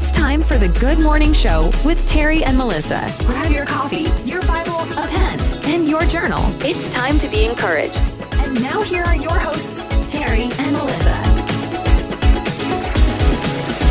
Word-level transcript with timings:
It's 0.00 0.12
time 0.12 0.42
for 0.44 0.56
the 0.58 0.68
Good 0.68 1.00
Morning 1.00 1.32
Show 1.32 1.72
with 1.84 2.06
Terry 2.06 2.44
and 2.44 2.56
Melissa. 2.56 3.12
Grab 3.26 3.50
your 3.50 3.66
coffee, 3.66 4.06
your 4.24 4.40
Bible, 4.42 4.78
a 4.92 5.08
pen, 5.08 5.40
and 5.64 5.88
your 5.88 6.04
journal. 6.04 6.38
It's 6.60 6.88
time 6.90 7.18
to 7.18 7.26
be 7.28 7.44
encouraged. 7.44 8.00
And 8.34 8.62
now 8.62 8.82
here 8.82 9.02
are 9.02 9.16
your 9.16 9.36
hosts, 9.36 9.82
Terry 10.08 10.42
and 10.44 10.72
Melissa. 10.72 11.20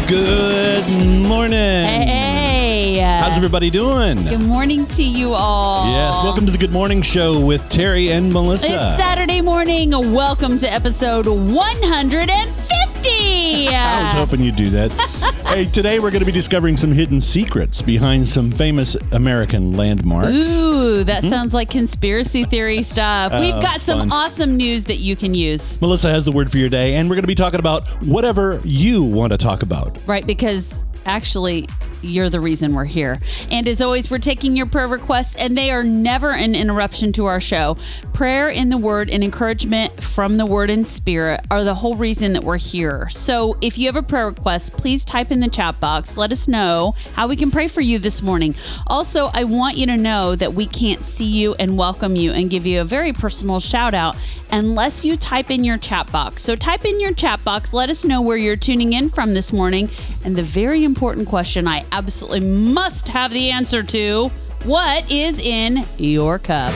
Good 0.07 0.88
morning. 1.28 1.52
Hey. 1.52 3.00
How's 3.20 3.36
everybody 3.36 3.70
doing? 3.70 4.24
Good 4.24 4.39
morning 4.39 4.86
to 4.88 5.04
you 5.04 5.34
all. 5.34 5.92
Yes, 5.92 6.24
welcome 6.24 6.46
to 6.46 6.54
the 6.54 6.58
Good 6.58 6.71
Morning 6.71 7.02
Show 7.02 7.46
with 7.46 7.68
Terry 7.68 8.14
and 8.14 8.32
Melissa. 8.32 8.68
It's 8.68 8.98
Saturday 8.98 9.42
morning. 9.42 9.89
Welcome 9.92 10.58
to 10.60 10.71
episode 10.71 11.28
150. 11.28 13.68
I 13.78 14.04
was 14.04 14.14
hoping 14.14 14.39
you'd 14.39 14.55
do 14.55 14.69
that. 14.69 14.93
hey, 15.57 15.66
today 15.66 15.97
we're 15.97 16.11
going 16.11 16.20
to 16.20 16.25
be 16.25 16.32
discovering 16.32 16.78
some 16.78 16.92
hidden 16.92 17.20
secrets 17.20 17.82
behind 17.82 18.28
some 18.28 18.52
famous 18.52 18.93
American 19.14 19.75
landmarks. 19.75 20.29
Ooh, 20.29 21.04
that 21.04 21.24
sounds 21.24 21.52
like 21.52 21.68
conspiracy 21.68 22.43
theory 22.43 22.84
stuff. 22.84 23.32
We've 23.32 23.60
got 23.60 23.78
Hmm? 23.78 23.79
some 23.79 24.00
fun. 24.01 24.12
awesome 24.12 24.56
news 24.56 24.84
that 24.84 24.98
you 24.98 25.15
can 25.15 25.34
use. 25.34 25.82
Melissa 25.82 26.12
has 26.12 26.25
the 26.25 26.32
word 26.32 26.51
for 26.51 26.60
your 26.60 26.70
day, 26.70 26.93
and 26.93 27.10
we're 27.10 27.15
going 27.15 27.24
to 27.24 27.28
be 27.28 27.34
talking 27.34 27.60
about 27.60 27.88
whatever 28.06 28.62
you 28.64 29.04
want 29.04 29.32
to 29.32 29.38
talk 29.39 29.64
about. 29.64 29.98
Right, 30.06 30.28
because 30.28 30.86
actually, 31.07 31.68
you're 32.02 32.30
the 32.30 32.39
reason 32.39 32.73
we're 32.73 32.86
here. 32.86 33.19
And 33.52 33.67
as 33.67 33.81
always, 33.81 34.09
we're 34.09 34.17
taking 34.17 34.56
your 34.56 34.66
prayer 34.66 34.88
requests, 34.88 35.36
and 35.36 35.58
they 35.58 35.72
are 35.72 35.83
never 35.83 36.31
an 36.31 36.56
interruption 36.56 37.11
to 37.14 37.25
our 37.25 37.39
show. 37.39 37.78
Prayer 38.14 38.50
in 38.50 38.70
the 38.70 38.78
Word 38.78 39.09
and 39.09 39.23
encouragement 39.23 40.02
from 40.02 40.38
the 40.38 40.45
Word 40.45 40.70
and 40.70 40.86
Spirit 40.86 41.42
are 41.52 41.64
the 41.64 41.75
whole 41.75 41.95
reason 41.95 42.33
that 42.33 42.44
we're 42.44 42.58
here. 42.58 43.09
So 43.09 43.58
if 43.61 43.78
you 43.78 43.88
have 43.88 43.95
a 43.95 44.02
prayer 44.02 44.28
request, 44.28 44.73
please 44.73 45.06
type 45.06 45.31
in 45.31 45.39
the 45.39 45.50
chat 45.50 45.80
box. 45.80 46.17
Let 46.17 46.31
us 46.31 46.48
know 46.48 46.95
how 47.14 47.28
we 47.28 47.36
can 47.36 47.52
pray 47.52 47.68
for 47.68 47.81
you 47.81 48.00
this 48.00 48.22
morning. 48.22 48.56
Also, 48.88 49.30
I 49.34 49.44
want 49.44 49.78
you 49.78 49.86
to 49.88 49.98
know 49.98 50.36
that 50.36 50.53
we 50.53 50.66
can't 50.66 51.02
see 51.02 51.25
you 51.25 51.56
and 51.59 51.78
welcome 51.78 52.16
you 52.16 52.31
and 52.31 52.50
give 52.50 52.66
you 52.66 52.81
a 52.81 52.86
very 52.86 53.14
personal 53.14 53.59
shout 53.59 53.94
out 53.94 54.16
unless 54.52 55.03
you 55.03 55.18
type 55.18 55.52
in 55.52 55.64
your 55.64 55.78
chat 55.78 56.12
box. 56.12 56.42
So 56.42 56.56
type 56.56 56.86
in 56.86 57.00
your 57.00 57.14
chat 57.14 57.44
box, 57.44 57.73
let 57.73 57.90
us 57.90 58.06
know 58.06 58.22
where 58.22 58.38
you're 58.38 58.56
tuning 58.56 58.94
in 58.94 59.09
from 59.09 59.34
this 59.34 59.52
morning. 59.52 59.90
And 60.23 60.36
the 60.36 60.44
very 60.44 60.84
important 60.84 61.28
question 61.28 61.68
I 61.68 61.86
absolutely 61.92 62.42
must 62.42 63.08
have 63.08 63.32
the 63.32 63.52
answer 63.52 63.84
to 63.84 64.30
what 64.64 65.10
is 65.12 65.40
in 65.40 65.86
your 65.98 66.40
cup? 66.40 66.74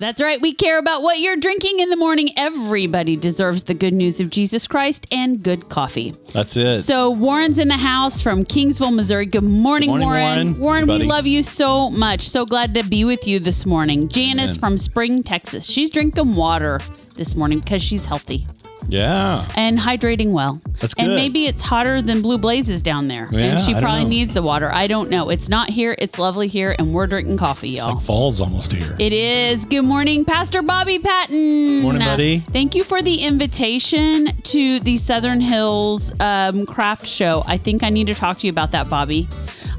That's 0.00 0.20
right. 0.20 0.40
We 0.40 0.52
care 0.52 0.78
about 0.78 1.02
what 1.02 1.20
you're 1.20 1.36
drinking 1.36 1.78
in 1.78 1.88
the 1.88 1.96
morning. 1.96 2.30
Everybody 2.36 3.16
deserves 3.16 3.62
the 3.62 3.74
good 3.74 3.94
news 3.94 4.20
of 4.20 4.28
Jesus 4.28 4.66
Christ 4.66 5.06
and 5.10 5.42
good 5.42 5.68
coffee. 5.68 6.14
That's 6.32 6.56
it. 6.56 6.82
So 6.82 7.10
Warren's 7.10 7.58
in 7.58 7.68
the 7.68 7.76
house 7.76 8.20
from 8.20 8.44
Kingsville, 8.44 8.94
Missouri. 8.94 9.24
Good 9.24 9.44
morning, 9.44 9.92
Good 9.92 10.00
morning, 10.00 10.58
Warren. 10.60 10.86
Warren. 10.86 10.86
we 10.88 11.04
love 11.04 11.26
you 11.26 11.42
so 11.42 11.88
much. 11.90 12.28
So 12.28 12.44
glad 12.44 12.74
to 12.74 12.82
be 12.82 13.04
with 13.04 13.26
you 13.26 13.38
this 13.38 13.64
morning. 13.64 14.08
Janice 14.08 14.50
Amen. 14.50 14.58
from 14.58 14.78
Spring, 14.78 15.22
Texas. 15.22 15.64
She's 15.64 15.90
drinking 15.90 16.34
water 16.34 16.80
this 17.14 17.36
morning 17.36 17.60
because 17.60 17.82
she's 17.82 18.04
healthy 18.04 18.46
yeah. 18.88 19.46
and 19.56 19.78
hydrating 19.78 20.32
well. 20.32 20.60
That's 20.80 20.94
good. 20.94 21.06
And 21.06 21.14
maybe 21.14 21.46
it's 21.46 21.60
hotter 21.60 22.02
than 22.02 22.20
Blue 22.22 22.38
Blazes 22.38 22.82
down 22.82 23.08
there. 23.08 23.28
Yeah, 23.30 23.38
and 23.38 23.58
I 23.58 23.62
she 23.62 23.72
don't 23.72 23.82
probably 23.82 24.04
know. 24.04 24.08
needs 24.10 24.34
the 24.34 24.42
water. 24.42 24.72
I 24.72 24.86
don't 24.86 25.10
know. 25.10 25.30
It's 25.30 25.48
not 25.48 25.70
here. 25.70 25.94
It's 25.98 26.18
lovely 26.18 26.48
here, 26.48 26.74
and 26.78 26.92
we're 26.92 27.06
drinking 27.06 27.36
coffee, 27.38 27.74
It's 27.74 27.82
y'all. 27.84 27.94
like 27.94 28.04
fall's 28.04 28.40
almost 28.40 28.72
here. 28.72 28.96
It 28.98 29.12
is. 29.12 29.64
Good 29.64 29.82
morning, 29.82 30.24
Pastor 30.24 30.62
Bobby 30.62 30.98
Patton. 30.98 31.80
Morning, 31.82 32.02
buddy. 32.02 32.38
Thank 32.40 32.74
you 32.74 32.84
for 32.84 33.02
the 33.02 33.22
invitation 33.22 34.34
to 34.42 34.80
the 34.80 34.96
Southern 34.96 35.40
Hills 35.40 36.12
um, 36.20 36.66
Craft 36.66 37.06
Show. 37.06 37.44
I 37.46 37.56
think 37.58 37.82
I 37.82 37.90
need 37.90 38.08
to 38.08 38.14
talk 38.14 38.38
to 38.38 38.46
you 38.46 38.50
about 38.50 38.72
that, 38.72 38.90
Bobby. 38.90 39.28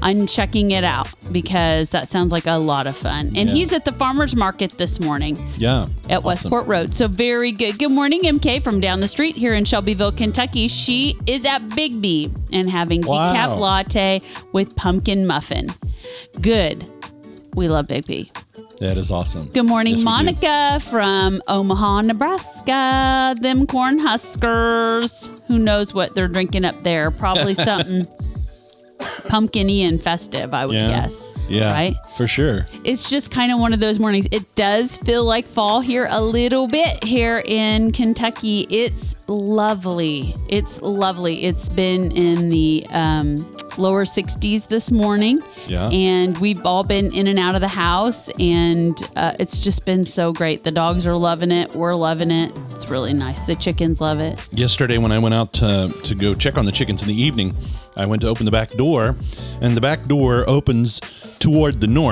I'm 0.02 0.26
checking 0.26 0.70
it 0.72 0.84
out 0.84 1.08
because 1.32 1.90
that 1.90 2.08
sounds 2.08 2.32
like 2.32 2.46
a 2.46 2.56
lot 2.58 2.86
of 2.86 2.96
fun. 2.96 3.28
And 3.36 3.48
Yeah. 3.48 3.54
he's 3.54 3.72
at 3.72 3.84
the 3.84 3.92
farmer's 3.92 4.36
market 4.36 4.78
this 4.78 5.00
morning 5.00 5.36
yeah. 5.56 5.86
at 6.08 6.18
Awesome. 6.18 6.24
Westport 6.24 6.66
Road. 6.66 6.94
So 6.94 7.08
very 7.08 7.52
good. 7.52 7.78
Good 7.78 7.90
morning, 7.90 8.22
MK 8.24 8.60
from 8.62 8.80
down 8.80 9.00
the 9.00 9.08
street 9.08 9.34
here 9.36 9.54
in 9.54 9.64
Shelbyville, 9.64 10.12
Kentucky. 10.12 10.68
She 10.68 11.16
is 11.26 11.44
at 11.44 11.74
Big 11.74 12.00
B 12.00 12.30
and 12.52 12.70
having 12.70 13.02
Wow. 13.02 13.32
decaf 13.32 13.58
latte 13.58 14.22
with 14.52 14.76
pumpkin 14.76 15.26
muffin. 15.26 15.72
Good. 16.40 16.84
We 17.54 17.68
love 17.68 17.86
Big 17.86 18.06
B. 18.06 18.30
That 18.80 18.98
is 18.98 19.10
awesome. 19.10 19.46
Good 19.54 19.64
morning, 19.64 19.94
Yes. 19.94 20.04
Monica 20.04 20.80
from 20.90 21.40
Omaha, 21.48 22.02
Nebraska. 22.02 23.34
Them 23.40 23.66
corn 23.66 23.98
huskers. 23.98 25.30
Who 25.48 25.58
knows 25.58 25.94
what 25.94 26.14
they're 26.14 26.28
drinking 26.28 26.66
up 26.66 26.82
there? 26.82 27.10
Probably 27.10 27.54
something 27.68 28.06
pumpkiny 29.28 29.82
and 29.82 30.00
festive, 30.00 30.52
I 30.54 30.66
would 30.66 30.74
Yeah. 30.76 30.88
guess. 30.88 31.28
Yeah. 31.48 31.72
Right? 31.72 31.96
For 32.16 32.26
sure. 32.26 32.66
It's 32.82 33.10
just 33.10 33.30
kind 33.30 33.52
of 33.52 33.58
one 33.58 33.74
of 33.74 33.80
those 33.80 33.98
mornings. 33.98 34.26
It 34.30 34.54
does 34.54 34.96
feel 34.96 35.24
like 35.24 35.46
fall 35.46 35.82
here 35.82 36.06
a 36.08 36.20
little 36.20 36.66
bit 36.66 37.04
here 37.04 37.42
in 37.44 37.92
Kentucky. 37.92 38.66
It's 38.70 39.16
lovely. 39.26 40.34
It's 40.48 40.80
lovely. 40.80 41.44
It's 41.44 41.68
been 41.68 42.12
in 42.12 42.48
the 42.48 42.86
um, 42.90 43.36
lower 43.76 44.04
60s 44.04 44.68
this 44.68 44.90
morning. 44.90 45.40
Yeah. 45.66 45.90
And 45.90 46.38
we've 46.38 46.64
all 46.64 46.84
been 46.84 47.12
in 47.12 47.26
and 47.26 47.38
out 47.38 47.54
of 47.54 47.60
the 47.60 47.68
house, 47.68 48.28
and 48.38 48.96
uh, 49.16 49.34
it's 49.38 49.58
just 49.58 49.84
been 49.84 50.04
so 50.04 50.32
great. 50.32 50.64
The 50.64 50.70
dogs 50.70 51.06
are 51.06 51.16
loving 51.16 51.50
it. 51.50 51.74
We're 51.74 51.94
loving 51.94 52.30
it. 52.30 52.52
It's 52.70 52.88
really 52.88 53.12
nice. 53.12 53.46
The 53.46 53.56
chickens 53.56 54.00
love 54.00 54.20
it. 54.20 54.38
Yesterday, 54.52 54.98
when 54.98 55.12
I 55.12 55.18
went 55.18 55.34
out 55.34 55.52
to, 55.54 55.92
to 56.04 56.14
go 56.14 56.34
check 56.34 56.56
on 56.56 56.64
the 56.64 56.72
chickens 56.72 57.02
in 57.02 57.08
the 57.08 57.20
evening, 57.20 57.54
I 57.96 58.06
went 58.06 58.22
to 58.22 58.28
open 58.28 58.44
the 58.44 58.52
back 58.52 58.70
door, 58.72 59.16
and 59.60 59.76
the 59.76 59.80
back 59.80 60.04
door 60.04 60.48
opens 60.48 61.00
toward 61.38 61.80
the 61.80 61.86
north. 61.86 62.05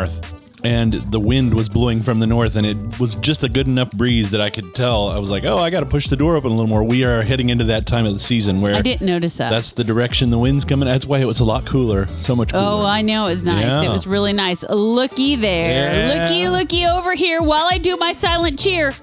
And 0.65 0.95
the 0.95 1.21
wind 1.21 1.53
was 1.53 1.69
blowing 1.69 2.01
from 2.01 2.21
the 2.21 2.27
north, 2.27 2.57
and 2.57 2.67
it 2.67 2.99
was 2.99 3.17
just 3.17 3.43
a 3.43 3.51
good 3.51 3.67
enough 3.69 3.93
breeze 3.93 4.31
that 4.31 4.41
I 4.41 4.49
could 4.49 4.75
tell. 4.75 5.09
I 5.11 5.19
was 5.19 5.29
like, 5.29 5.45
"Oh, 5.45 5.59
I 5.59 5.69
got 5.69 5.81
to 5.81 5.87
push 5.87 6.07
the 6.09 6.17
door 6.17 6.37
open 6.37 6.51
a 6.53 6.55
little 6.55 6.71
more." 6.71 6.83
We 6.83 7.05
are 7.05 7.21
heading 7.21 7.51
into 7.51 7.65
that 7.65 7.85
time 7.87 8.07
of 8.07 8.15
the 8.15 8.19
season 8.19 8.63
where 8.63 8.75
I 8.75 8.81
didn't 8.81 9.07
notice 9.07 9.37
that. 9.37 9.51
that's 9.51 9.73
the 9.73 9.85
direction 9.85 10.31
the 10.31 10.39
wind's 10.39 10.65
coming. 10.65 10.87
That's 10.89 11.05
why 11.05 11.19
it 11.19 11.27
was 11.27 11.41
a 11.41 11.45
lot 11.45 11.67
cooler, 11.67 12.07
so 12.07 12.35
much 12.35 12.53
cooler. 12.53 12.65
Oh, 12.65 12.83
I 12.87 13.03
know. 13.03 13.27
It 13.27 13.33
was 13.33 13.45
nice. 13.45 13.61
Yeah. 13.61 13.83
It 13.83 13.91
was 13.91 14.07
really 14.07 14.33
nice. 14.33 14.63
Looky 14.63 15.37
there. 15.37 15.93
Yeah. 15.93 16.29
Looky, 16.29 16.49
looky 16.49 16.87
over 16.87 17.13
here 17.13 17.43
while 17.43 17.69
I 17.71 17.77
do 17.77 17.99
my 17.99 18.13
silent 18.15 18.59
cheer. 18.59 18.95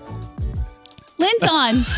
Lynn's 1.20 1.44
on. 1.44 1.86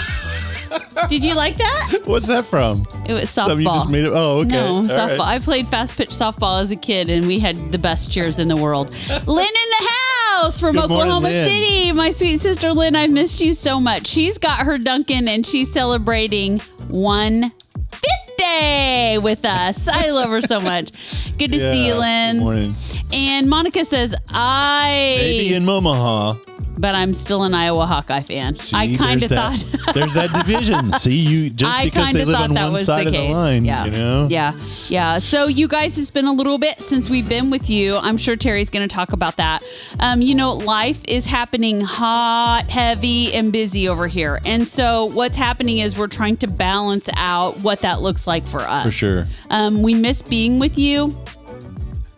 Did 1.09 1.23
you 1.23 1.35
like 1.35 1.57
that? 1.57 1.99
What's 2.05 2.27
that 2.27 2.45
from? 2.45 2.83
It 3.07 3.13
was 3.13 3.23
softball. 3.25 3.33
Something 3.47 3.59
you 3.59 3.65
just 3.65 3.89
made 3.89 4.05
it. 4.05 4.11
Oh, 4.13 4.39
okay. 4.39 4.49
No, 4.49 4.67
All 4.75 4.81
right. 4.83 4.89
softball. 4.91 5.21
I 5.25 5.39
played 5.39 5.67
fast 5.67 5.95
pitch 5.95 6.09
softball 6.09 6.61
as 6.61 6.71
a 6.71 6.75
kid, 6.75 7.09
and 7.09 7.27
we 7.27 7.39
had 7.39 7.71
the 7.71 7.77
best 7.77 8.11
cheers 8.11 8.39
in 8.39 8.47
the 8.47 8.55
world. 8.57 8.91
Lynn 9.27 9.45
in 9.47 9.69
the 9.79 9.89
house 9.89 10.59
from 10.59 10.75
Good 10.75 10.85
Oklahoma 10.85 11.27
Lynn. 11.27 11.47
City. 11.47 11.91
My 11.91 12.09
sweet 12.11 12.39
sister 12.39 12.71
Lynn, 12.73 12.95
I've 12.95 13.11
missed 13.11 13.39
you 13.41 13.53
so 13.53 13.79
much. 13.79 14.07
She's 14.07 14.37
got 14.37 14.59
her 14.65 14.77
Duncan, 14.77 15.27
and 15.27 15.45
she's 15.45 15.71
celebrating 15.71 16.59
one 16.89 17.51
fifth 17.91 18.37
day 18.37 19.17
with 19.21 19.45
us. 19.45 19.87
I 19.87 20.09
love 20.11 20.29
her 20.29 20.41
so 20.41 20.59
much. 20.59 20.91
Good 21.37 21.51
to 21.51 21.59
see 21.59 21.87
you, 21.87 21.95
Lynn. 21.95 22.37
Good 22.37 22.43
morning. 22.43 22.75
And 23.11 23.49
Monica 23.49 23.85
says, 23.85 24.15
I, 24.29 25.17
Maybe 25.19 25.53
in 25.53 25.67
Omaha. 25.69 26.33
But 26.77 26.95
I'm 26.95 27.13
still 27.13 27.43
an 27.43 27.53
Iowa 27.53 27.85
Hawkeye 27.85 28.21
fan. 28.21 28.55
See, 28.55 28.75
I 28.75 28.95
kind 28.97 29.23
of 29.23 29.29
thought. 29.29 29.63
there's 29.93 30.13
that 30.13 30.33
division. 30.33 30.91
See, 30.99 31.15
you 31.17 31.49
just 31.49 31.77
I 31.77 31.85
because 31.85 32.13
they 32.13 32.25
live 32.25 32.35
on 32.35 32.53
that 32.53 32.63
one 32.65 32.73
was 32.73 32.85
side 32.85 33.05
the 33.05 33.09
of 33.09 33.15
case. 33.15 33.29
the 33.29 33.33
line, 33.33 33.65
yeah. 33.65 33.85
you 33.85 33.91
know. 33.91 34.27
Yeah. 34.29 34.53
Yeah. 34.87 35.19
So 35.19 35.47
you 35.47 35.67
guys, 35.67 35.97
it's 35.97 36.11
been 36.11 36.25
a 36.25 36.33
little 36.33 36.57
bit 36.57 36.81
since 36.81 37.09
we've 37.09 37.27
been 37.29 37.49
with 37.49 37.69
you. 37.69 37.95
I'm 37.97 38.17
sure 38.17 38.35
Terry's 38.35 38.69
going 38.69 38.87
to 38.87 38.93
talk 38.93 39.13
about 39.13 39.37
that. 39.37 39.63
Um, 39.99 40.21
you 40.21 40.35
know, 40.35 40.53
life 40.53 41.01
is 41.07 41.25
happening 41.25 41.81
hot, 41.81 42.65
heavy, 42.69 43.33
and 43.33 43.51
busy 43.51 43.87
over 43.87 44.07
here. 44.07 44.39
And 44.45 44.67
so 44.67 45.05
what's 45.05 45.35
happening 45.35 45.79
is 45.79 45.97
we're 45.97 46.07
trying 46.07 46.37
to 46.37 46.47
balance 46.47 47.09
out 47.13 47.57
what 47.59 47.81
that 47.81 48.01
looks 48.01 48.25
like 48.27 48.45
for 48.47 48.61
us. 48.61 48.83
for 48.83 48.91
sure. 48.91 49.27
Um, 49.49 49.81
we 49.81 49.93
miss 49.93 50.21
being 50.21 50.59
with 50.59 50.77
you. 50.77 51.15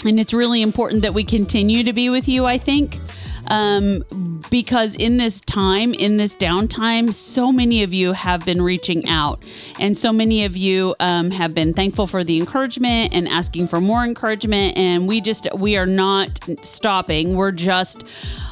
And 0.05 0.19
it's 0.19 0.33
really 0.33 0.61
important 0.61 1.01
that 1.01 1.13
we 1.15 1.23
continue 1.23 1.83
to 1.83 1.91
be 1.93 2.09
with 2.09 2.27
you, 2.27 2.45
I 2.45 2.59
think. 2.59 2.99
Um, 3.47 4.03
because 4.49 4.95
in 4.95 5.17
this 5.17 5.41
time, 5.41 5.93
in 5.93 6.17
this 6.17 6.35
downtime, 6.35 7.13
so 7.13 7.51
many 7.51 7.83
of 7.83 7.93
you 7.93 8.13
have 8.13 8.45
been 8.45 8.61
reaching 8.61 9.07
out, 9.07 9.43
and 9.79 9.95
so 9.97 10.11
many 10.11 10.45
of 10.45 10.55
you 10.55 10.95
um, 10.99 11.31
have 11.31 11.53
been 11.53 11.73
thankful 11.73 12.07
for 12.07 12.23
the 12.23 12.37
encouragement 12.37 13.13
and 13.13 13.27
asking 13.27 13.67
for 13.67 13.81
more 13.81 14.03
encouragement. 14.03 14.77
And 14.77 15.07
we 15.07 15.21
just, 15.21 15.47
we 15.55 15.77
are 15.77 15.85
not 15.85 16.39
stopping. 16.61 17.35
We're 17.35 17.51
just 17.51 18.03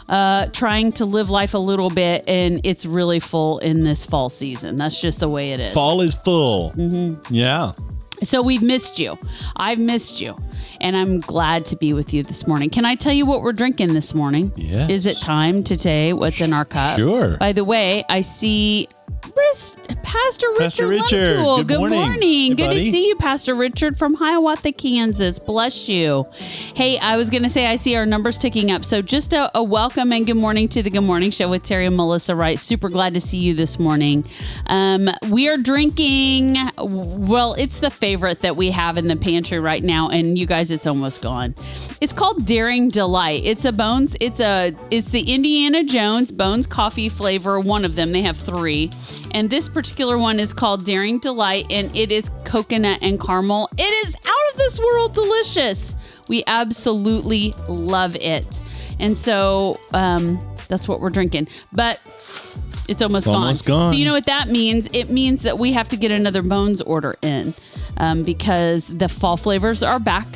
uh, 0.09 0.47
trying 0.47 0.91
to 0.93 1.05
live 1.05 1.29
life 1.29 1.53
a 1.53 1.59
little 1.59 1.89
bit, 1.89 2.23
and 2.27 2.61
it's 2.63 2.85
really 2.85 3.19
full 3.19 3.59
in 3.59 3.83
this 3.83 4.05
fall 4.05 4.29
season. 4.29 4.77
That's 4.77 4.99
just 4.99 5.19
the 5.19 5.29
way 5.29 5.53
it 5.53 5.59
is. 5.59 5.73
Fall 5.73 6.01
is 6.01 6.15
full. 6.15 6.71
Mm-hmm. 6.71 7.33
Yeah. 7.33 7.73
So 8.21 8.41
we've 8.41 8.61
missed 8.63 8.99
you. 8.99 9.17
I've 9.55 9.79
missed 9.79 10.21
you. 10.21 10.37
And 10.81 10.95
I'm 10.95 11.19
glad 11.19 11.65
to 11.65 11.75
be 11.75 11.93
with 11.93 12.13
you 12.13 12.23
this 12.23 12.47
morning. 12.47 12.69
Can 12.69 12.85
I 12.85 12.95
tell 12.95 13.13
you 13.13 13.25
what 13.25 13.41
we're 13.41 13.53
drinking 13.53 13.93
this 13.93 14.13
morning? 14.13 14.51
Yes. 14.55 14.89
Is 14.89 15.05
it 15.05 15.17
time 15.21 15.63
to 15.65 15.77
say 15.77 16.13
what's 16.13 16.41
in 16.41 16.53
our 16.53 16.65
cup? 16.65 16.97
Sure. 16.97 17.37
By 17.37 17.51
the 17.51 17.63
way, 17.65 18.03
I 18.09 18.21
see 18.21 18.87
Pastor 19.33 20.47
Richard. 20.49 20.59
Pastor 20.59 20.87
Richard, 20.87 21.37
Luntool. 21.39 21.57
good 21.59 21.67
Good 21.67 21.79
morning. 21.79 21.99
morning. 21.99 22.55
Good 22.55 22.65
buddy. 22.67 22.85
to 22.85 22.91
see 22.91 23.07
you, 23.07 23.15
Pastor 23.15 23.55
Richard 23.55 23.97
from 23.97 24.13
Hiawatha, 24.15 24.73
Kansas. 24.73 25.39
Bless 25.39 25.87
you. 25.89 26.25
Hey, 26.75 26.97
I 26.99 27.17
was 27.17 27.29
going 27.29 27.43
to 27.43 27.49
say 27.49 27.65
I 27.65 27.75
see 27.77 27.95
our 27.95 28.05
numbers 28.05 28.37
ticking 28.37 28.69
up. 28.71 28.83
So 28.85 29.01
just 29.01 29.33
a, 29.33 29.49
a 29.57 29.63
welcome 29.63 30.11
and 30.11 30.25
good 30.27 30.35
morning 30.37 30.67
to 30.69 30.83
the 30.83 30.89
Good 30.89 31.01
Morning 31.01 31.31
Show 31.31 31.49
with 31.49 31.63
Terry 31.63 31.85
and 31.85 31.95
Melissa 31.95 32.35
Wright. 32.35 32.59
Super 32.59 32.89
glad 32.89 33.13
to 33.15 33.21
see 33.21 33.37
you 33.37 33.53
this 33.53 33.79
morning. 33.79 34.25
Um, 34.67 35.09
we 35.29 35.47
are 35.49 35.57
drinking. 35.57 36.57
Well, 36.77 37.53
it's 37.53 37.79
the 37.79 37.89
favorite 37.89 38.41
that 38.41 38.55
we 38.55 38.71
have 38.71 38.97
in 38.97 39.07
the 39.07 39.15
pantry 39.17 39.59
right 39.59 39.83
now, 39.83 40.09
and 40.09 40.37
you 40.37 40.45
guys, 40.45 40.52
it's 40.53 40.87
almost 40.87 41.21
gone. 41.21 41.55
It's 42.01 42.13
called 42.13 42.45
Daring 42.45 42.89
Delight. 42.89 43.43
It's 43.43 43.65
a 43.65 43.71
Bones. 43.71 44.15
It's 44.19 44.39
a. 44.39 44.73
It's 44.91 45.09
the 45.09 45.33
Indiana 45.33 45.83
Jones 45.83 46.31
Bones 46.31 46.67
coffee 46.67 47.09
flavor. 47.09 47.59
One 47.59 47.85
of 47.85 47.95
them. 47.95 48.11
They 48.11 48.21
have 48.21 48.37
three, 48.37 48.91
and 49.31 49.49
this 49.49 49.67
particular 49.67 50.17
one 50.17 50.39
is 50.39 50.53
called 50.53 50.85
Daring 50.85 51.19
Delight, 51.19 51.65
and 51.69 51.95
it 51.95 52.11
is 52.11 52.29
coconut 52.45 52.99
and 53.01 53.19
caramel. 53.19 53.69
It 53.77 54.07
is 54.07 54.15
out 54.15 54.51
of 54.51 54.57
this 54.57 54.79
world 54.79 55.13
delicious. 55.13 55.95
We 56.27 56.43
absolutely 56.47 57.53
love 57.67 58.15
it, 58.15 58.61
and 58.99 59.17
so 59.17 59.79
um, 59.93 60.39
that's 60.67 60.87
what 60.87 61.01
we're 61.01 61.09
drinking. 61.09 61.47
But 61.71 61.99
it's 62.87 63.01
almost, 63.01 63.25
gone. 63.25 63.35
almost 63.35 63.65
gone. 63.65 63.93
So 63.93 63.97
you 63.97 64.05
know 64.05 64.13
what 64.13 64.25
that 64.25 64.49
means? 64.49 64.89
It 64.93 65.09
means 65.09 65.41
that 65.43 65.57
we 65.57 65.73
have 65.73 65.89
to 65.89 65.97
get 65.97 66.11
another 66.11 66.41
Bones 66.41 66.81
order 66.81 67.15
in 67.21 67.53
um, 67.97 68.23
because 68.23 68.87
the 68.87 69.09
fall 69.09 69.37
flavors 69.37 69.83
are 69.83 69.99
back 69.99 70.27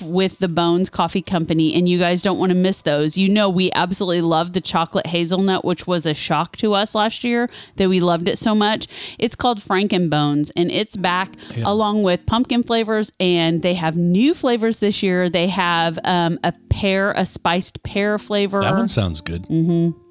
with 0.00 0.38
the 0.38 0.48
Bones 0.48 0.88
Coffee 0.88 1.22
Company, 1.22 1.74
and 1.74 1.88
you 1.88 1.98
guys 1.98 2.22
don't 2.22 2.38
want 2.38 2.50
to 2.50 2.56
miss 2.56 2.78
those. 2.78 3.16
You 3.16 3.28
know, 3.28 3.48
we 3.48 3.70
absolutely 3.72 4.22
love 4.22 4.52
the 4.52 4.60
chocolate 4.60 5.06
hazelnut, 5.06 5.64
which 5.64 5.86
was 5.86 6.06
a 6.06 6.14
shock 6.14 6.56
to 6.58 6.74
us 6.74 6.94
last 6.94 7.24
year 7.24 7.48
that 7.76 7.88
we 7.88 8.00
loved 8.00 8.28
it 8.28 8.38
so 8.38 8.54
much. 8.54 8.86
It's 9.18 9.34
called 9.34 9.60
Franken 9.60 10.10
Bones, 10.10 10.50
and 10.56 10.70
it's 10.70 10.96
back 10.96 11.34
along 11.64 12.02
with 12.02 12.26
pumpkin 12.26 12.62
flavors, 12.62 13.12
and 13.20 13.62
they 13.62 13.74
have 13.74 13.96
new 13.96 14.34
flavors 14.34 14.78
this 14.78 15.02
year. 15.02 15.28
They 15.28 15.48
have 15.48 15.98
um, 16.04 16.38
a 16.42 16.52
pear, 16.70 17.12
a 17.12 17.26
spiced 17.26 17.82
pear 17.82 18.18
flavor 18.18 18.60
That 18.60 18.74
one 18.74 18.88
sounds 18.88 19.20
good. 19.20 19.44
Mm-hmm. 19.44 20.03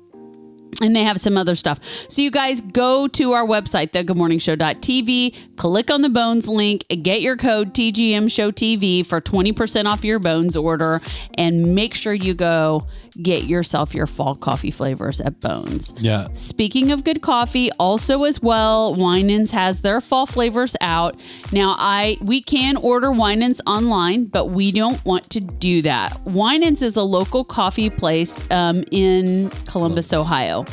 And 0.81 0.95
they 0.95 1.03
have 1.03 1.19
some 1.19 1.37
other 1.37 1.55
stuff. 1.55 1.79
So 2.09 2.21
you 2.21 2.31
guys 2.31 2.61
go 2.61 3.07
to 3.09 3.31
our 3.33 3.45
website, 3.45 3.91
thegoodmorningshow.tv, 3.91 5.55
click 5.55 5.91
on 5.91 6.01
the 6.01 6.09
Bones 6.09 6.47
link, 6.47 6.85
get 7.01 7.21
your 7.21 7.37
code 7.37 7.73
TGM 7.73 8.31
Show 8.31 8.51
TV 8.51 9.05
for 9.05 9.21
20% 9.21 9.85
off 9.85 10.03
your 10.03 10.19
Bones 10.19 10.55
order, 10.55 11.01
and 11.35 11.75
make 11.75 11.93
sure 11.93 12.13
you 12.13 12.33
go 12.33 12.87
get 13.21 13.44
yourself 13.44 13.94
your 13.94 14.07
fall 14.07 14.36
coffee 14.36 14.71
flavors 14.71 15.21
at 15.21 15.39
Bones. 15.39 15.94
Yeah. 15.98 16.27
Speaking 16.31 16.92
of 16.92 17.04
good 17.04 17.21
coffee, 17.21 17.71
also 17.74 18.24
as 18.24 18.42
well, 18.42 18.95
Winans 18.95 19.51
has 19.51 19.81
their 19.81 20.01
fall 20.01 20.25
flavors 20.25 20.75
out. 20.81 21.21
Now, 21.51 21.75
I 21.77 22.18
we 22.21 22.42
can 22.42 22.77
order 22.77 23.12
Winans 23.12 23.62
online, 23.68 24.25
but 24.25 24.48
we 24.48 24.71
don't 24.71 25.04
want 25.06 25.30
to 25.31 25.39
do 25.39 25.81
that. 25.83 26.19
Winans 26.25 26.81
is 26.81 26.95
a 26.95 27.04
local 27.04 27.44
coffee 27.44 27.89
place 27.89 28.42
um, 28.51 28.83
in 28.92 29.50
Columbus, 29.68 30.13
Ohio. 30.13 30.65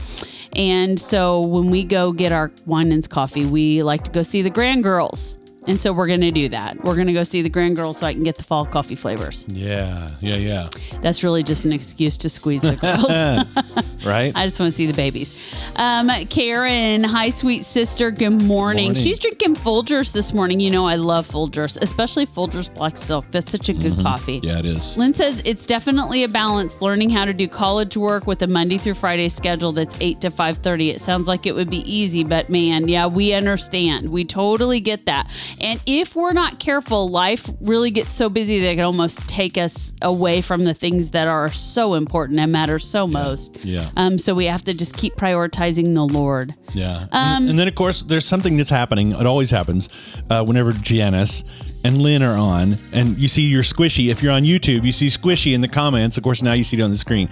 And 0.54 0.98
so 0.98 1.40
when 1.40 1.70
we 1.70 1.84
go 1.84 2.12
get 2.12 2.32
our 2.32 2.50
Winans 2.66 3.06
coffee, 3.06 3.46
we 3.46 3.82
like 3.82 4.04
to 4.04 4.10
go 4.10 4.22
see 4.22 4.42
the 4.42 4.50
Grand 4.50 4.82
Girls. 4.82 5.39
And 5.70 5.78
so 5.78 5.92
we're 5.92 6.08
going 6.08 6.20
to 6.22 6.32
do 6.32 6.48
that. 6.48 6.82
We're 6.82 6.96
going 6.96 7.06
to 7.06 7.12
go 7.12 7.22
see 7.22 7.42
the 7.42 7.48
Grand 7.48 7.76
Girls 7.76 7.98
so 7.98 8.06
I 8.06 8.12
can 8.12 8.24
get 8.24 8.34
the 8.36 8.42
fall 8.42 8.66
coffee 8.66 8.96
flavors. 8.96 9.46
Yeah. 9.48 10.10
Yeah. 10.20 10.34
Yeah. 10.34 10.68
That's 11.00 11.22
really 11.22 11.44
just 11.44 11.64
an 11.64 11.72
excuse 11.72 12.16
to 12.18 12.28
squeeze 12.28 12.62
the 12.62 12.74
girls. 12.74 13.76
Right? 14.04 14.34
I 14.34 14.46
just 14.46 14.58
want 14.58 14.72
to 14.72 14.76
see 14.76 14.86
the 14.86 14.94
babies. 14.94 15.34
Um, 15.76 16.08
Karen, 16.30 17.04
hi, 17.04 17.28
sweet 17.28 17.64
sister. 17.64 18.10
Good 18.10 18.30
morning. 18.30 18.86
Morning. 18.86 18.94
She's 18.94 19.18
drinking 19.18 19.56
Folgers 19.56 20.12
this 20.12 20.32
morning. 20.32 20.58
You 20.58 20.70
know, 20.70 20.86
I 20.86 20.94
love 20.94 21.28
Folgers, 21.28 21.76
especially 21.82 22.24
Folgers 22.24 22.72
Black 22.72 22.96
Silk. 22.96 23.26
That's 23.30 23.50
such 23.50 23.68
a 23.68 23.74
good 23.74 23.98
coffee. 24.02 24.38
Mm-hmm. 24.40 24.46
yeah, 24.46 24.58
it 24.58 24.64
is. 24.64 24.96
Lynn 24.96 25.12
says 25.12 25.42
it's 25.44 25.66
definitely 25.66 26.24
a 26.24 26.28
balance 26.28 26.80
learning 26.80 27.10
how 27.10 27.26
to 27.26 27.34
do 27.34 27.46
college 27.46 27.94
work 27.94 28.26
with 28.26 28.40
a 28.40 28.46
Monday 28.46 28.78
through 28.78 28.94
Friday 28.94 29.28
schedule 29.28 29.70
that's 29.72 30.00
8 30.00 30.22
to 30.22 30.30
5:30. 30.30 30.94
It 30.94 31.02
sounds 31.02 31.28
like 31.28 31.44
it 31.44 31.54
would 31.54 31.68
be 31.68 31.82
easy, 31.90 32.24
but 32.24 32.48
man, 32.48 32.88
yeah, 32.88 33.06
we 33.06 33.34
understand. 33.34 34.08
We 34.08 34.24
totally 34.24 34.80
get 34.80 35.04
that. 35.06 35.28
And 35.60 35.80
if 35.86 36.16
we're 36.16 36.32
not 36.32 36.58
careful, 36.58 37.08
life 37.08 37.48
really 37.60 37.90
gets 37.90 38.12
so 38.12 38.28
busy 38.28 38.60
that 38.60 38.72
it 38.72 38.76
can 38.76 38.84
almost 38.84 39.28
take 39.28 39.58
us 39.58 39.94
away 40.02 40.40
from 40.40 40.64
the 40.64 40.74
things 40.74 41.10
that 41.10 41.28
are 41.28 41.50
so 41.52 41.94
important 41.94 42.38
and 42.38 42.50
matter 42.50 42.78
so 42.78 43.06
most. 43.06 43.64
Yeah. 43.64 43.90
Um 43.96 44.18
so 44.18 44.34
we 44.34 44.46
have 44.46 44.64
to 44.64 44.74
just 44.74 44.96
keep 44.96 45.16
prioritizing 45.16 45.94
the 45.94 46.04
Lord. 46.04 46.54
Yeah. 46.74 46.98
Um, 46.98 47.08
and, 47.12 47.50
and 47.50 47.58
then, 47.58 47.68
of 47.68 47.74
course, 47.74 48.02
there's 48.02 48.24
something 48.24 48.56
that's 48.56 48.70
happening. 48.70 49.12
It 49.12 49.26
always 49.26 49.50
happens 49.50 50.22
uh, 50.30 50.44
whenever 50.44 50.72
Janice 50.72 51.42
and 51.84 52.00
Lynn 52.00 52.22
are 52.22 52.36
on, 52.36 52.76
and 52.92 53.18
you 53.18 53.26
see 53.26 53.42
your 53.42 53.62
squishy. 53.62 54.10
If 54.10 54.22
you're 54.22 54.32
on 54.32 54.42
YouTube, 54.42 54.84
you 54.84 54.92
see 54.92 55.08
squishy 55.08 55.54
in 55.54 55.60
the 55.60 55.68
comments. 55.68 56.16
Of 56.16 56.22
course, 56.22 56.42
now 56.42 56.52
you 56.52 56.64
see 56.64 56.78
it 56.78 56.82
on 56.82 56.90
the 56.90 56.98
screen. 56.98 57.28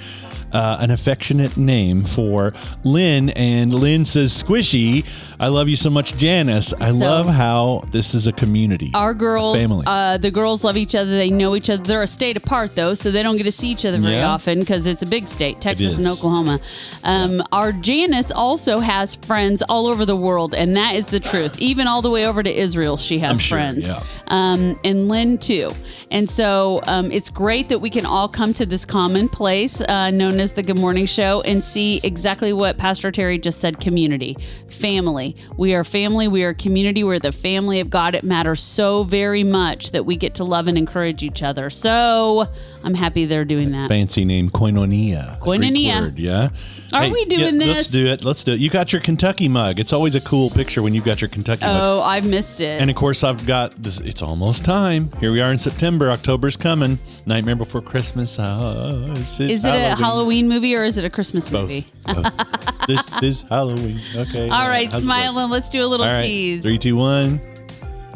Uh, 0.53 0.79
an 0.81 0.91
affectionate 0.91 1.57
name 1.59 2.03
for 2.03 2.53
Lynn, 2.85 3.29
and 3.31 3.73
Lynn 3.75 4.05
says, 4.05 4.33
"Squishy, 4.43 5.05
I 5.39 5.49
love 5.49 5.69
you 5.69 5.77
so 5.77 5.91
much, 5.91 6.17
Janice. 6.17 6.73
I 6.81 6.91
love 6.91 7.27
how 7.27 7.83
this 7.91 8.15
is 8.15 8.27
a 8.27 8.33
community, 8.33 8.91
Our 8.95 9.13
girls, 9.13 9.57
family. 9.57 9.85
Uh, 9.87 10.17
the 10.17 10.31
girls 10.31 10.65
love 10.65 10.77
each 10.79 10.95
other. 10.95 11.11
They 11.11 11.29
know 11.31 11.55
each 11.55 11.69
other. 11.69 11.83
They're 11.83 12.03
a 12.03 12.07
state 12.07 12.37
apart 12.37 12.75
though, 12.77 12.95
so 12.95 13.11
they 13.11 13.23
don't 13.23 13.37
get 13.37 13.43
to 13.45 13.53
see 13.53 13.69
each 13.69 13.85
other 13.85 13.99
very 13.99 14.17
Yeah. 14.17 14.29
often 14.31 14.61
because 14.61 14.87
it's 14.87 15.03
a 15.03 15.07
big 15.07 15.29
state, 15.29 15.61
Texas 15.61 15.99
and. 15.99 16.07
Oklahoma. 16.09 16.61
Um, 17.05 17.43
Our 17.53 17.73
Janice 17.73 18.31
also 18.31 18.79
has 18.79 19.15
friends 19.17 19.63
all 19.69 19.87
over 19.87 20.07
the 20.07 20.17
world, 20.17 20.55
and 20.55 20.75
that 20.77 20.95
is 20.95 21.07
the 21.07 21.21
truth. 21.21 21.61
Even 21.61 21.87
all 21.87 22.01
the 22.01 22.11
way 22.11 22.27
over 22.27 22.43
to 22.43 22.51
Israel, 22.51 22.97
she 22.97 23.19
has 23.19 23.33
I'm 23.33 23.39
sure, 23.39 23.59
friends. 23.59 23.87
yeah. 23.87 24.03
Um, 24.29 24.79
and 24.83 25.09
Lynn 25.09 25.37
too. 25.37 25.71
And 26.11 26.29
so 26.29 26.81
um, 26.87 27.13
it's 27.13 27.29
great 27.29 27.69
that 27.69 27.81
we 27.83 27.91
can 27.91 28.07
all 28.07 28.29
come 28.29 28.55
to 28.55 28.65
this 28.65 28.87
common 28.87 29.29
place 29.29 29.81
uh, 29.83 30.11
known 30.11 30.38
as 30.41 30.53
the 30.53 30.63
Good 30.63 30.79
Morning 30.79 31.07
Show 31.07 31.41
and 31.43 31.63
see 31.63 32.01
exactly 32.03 32.53
what 32.53 32.79
Pastor 32.79 33.11
Terry 33.11 33.39
just 33.39 33.61
said 33.61 33.81
community, 33.81 34.37
family. 34.69 35.37
We 35.57 35.75
are 35.75 35.85
family. 35.85 36.29
We 36.29 36.45
are 36.45 36.55
community. 36.55 37.03
We're 37.05 37.19
the 37.19 37.33
family 37.33 37.81
of 37.81 37.91
God. 37.91 38.15
It 38.15 38.25
matters 38.25 38.63
so 38.63 39.03
very 39.03 39.45
much 39.45 39.91
that 39.93 40.07
we 40.07 40.17
get 40.17 40.35
to 40.37 40.45
love 40.45 40.69
and 40.69 40.79
encourage 40.79 41.23
each 41.23 41.43
other. 41.43 41.71
So 41.71 42.47
I'm 42.89 42.95
happy 42.95 43.27
they're 43.27 43.45
doing 43.45 43.73
that. 43.73 43.87
fancy 43.87 44.25
name 44.25 44.49
koinonia. 44.49 45.39
Koinonia. 45.41 46.01
word, 46.01 46.19
yeah. 46.19 46.49
Are 46.91 47.07
we 47.07 47.27
doing 47.27 47.59
this? 47.59 47.77
Let's 47.77 47.89
do 47.89 48.07
it. 48.07 48.25
Let's 48.25 48.45
do 48.45 48.53
it. 48.53 48.61
You 48.61 48.71
got 48.71 48.95
your 48.95 49.03
Kentucky 49.03 49.47
mug. 49.47 49.79
It's 49.79 49.93
always 49.93 50.15
a 50.15 50.23
cool 50.23 50.49
picture 50.49 50.81
when 50.81 50.95
you've 50.95 51.05
got 51.05 51.21
your 51.21 51.29
Kentucky 51.29 51.67
mug. 51.67 51.79
Oh, 51.79 52.01
I've 52.01 52.27
missed 52.27 52.63
it. 52.63 52.81
And 52.81 52.89
of 52.89 52.97
course, 52.97 53.25
I've 53.25 53.47
got 53.47 53.73
this. 53.73 54.01
It's 54.01 54.23
almost 54.23 54.65
time. 54.65 55.13
Here 55.21 55.31
we 55.33 55.43
are 55.43 55.53
in 55.53 55.59
September. 55.59 56.11
October's 56.11 56.57
coming. 56.57 56.99
Nightmare 57.27 57.57
Before 57.57 57.83
Christmas. 57.83 58.39
Oh, 58.41 59.13
is 59.13 59.39
it 59.39 59.65
a 59.67 59.95
Halloween 59.95 60.49
movie 60.49 60.75
or 60.75 60.85
is 60.87 60.97
it 60.97 61.05
a 61.05 61.11
Christmas 61.11 61.51
Both. 61.51 61.69
movie? 61.69 61.87
Both. 62.07 62.87
this 62.87 63.23
is 63.23 63.43
Halloween. 63.43 64.01
Okay. 64.17 64.49
All 64.49 64.67
right, 64.67 64.91
how's 64.91 65.03
it 65.03 65.05
smiling. 65.05 65.51
Let's 65.51 65.69
do 65.69 65.83
a 65.83 65.85
little 65.85 66.07
All 66.07 66.13
right. 66.13 66.25
cheese. 66.25 66.63
Three, 66.63 66.79
two, 66.79 66.97
one. 66.97 67.39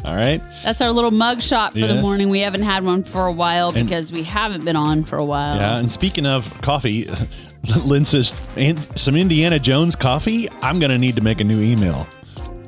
All 0.05 0.15
right. 0.15 0.41
That's 0.63 0.81
our 0.81 0.91
little 0.91 1.11
mug 1.11 1.41
shot 1.41 1.73
for 1.73 1.79
the 1.87 2.01
morning. 2.01 2.29
We 2.29 2.39
haven't 2.39 2.63
had 2.63 2.83
one 2.83 3.03
for 3.03 3.25
a 3.25 3.31
while 3.31 3.69
And- 3.75 3.87
because 3.87 4.11
we 4.11 4.23
haven't 4.23 4.65
been 4.65 4.75
on 4.75 5.03
for 5.03 5.17
a 5.17 5.25
while. 5.25 5.55
Yeah. 5.55 5.77
And 5.77 5.91
speaking 5.91 6.25
of 6.25 6.61
coffee, 6.61 7.07
Lynn 7.85 8.03
says, 8.05 8.41
some 8.95 9.15
Indiana 9.15 9.59
Jones 9.59 9.95
coffee. 9.95 10.49
I'm 10.61 10.79
going 10.79 10.91
to 10.91 10.97
need 10.97 11.15
to 11.15 11.21
make 11.21 11.39
a 11.39 11.43
new 11.45 11.61
email. 11.61 12.05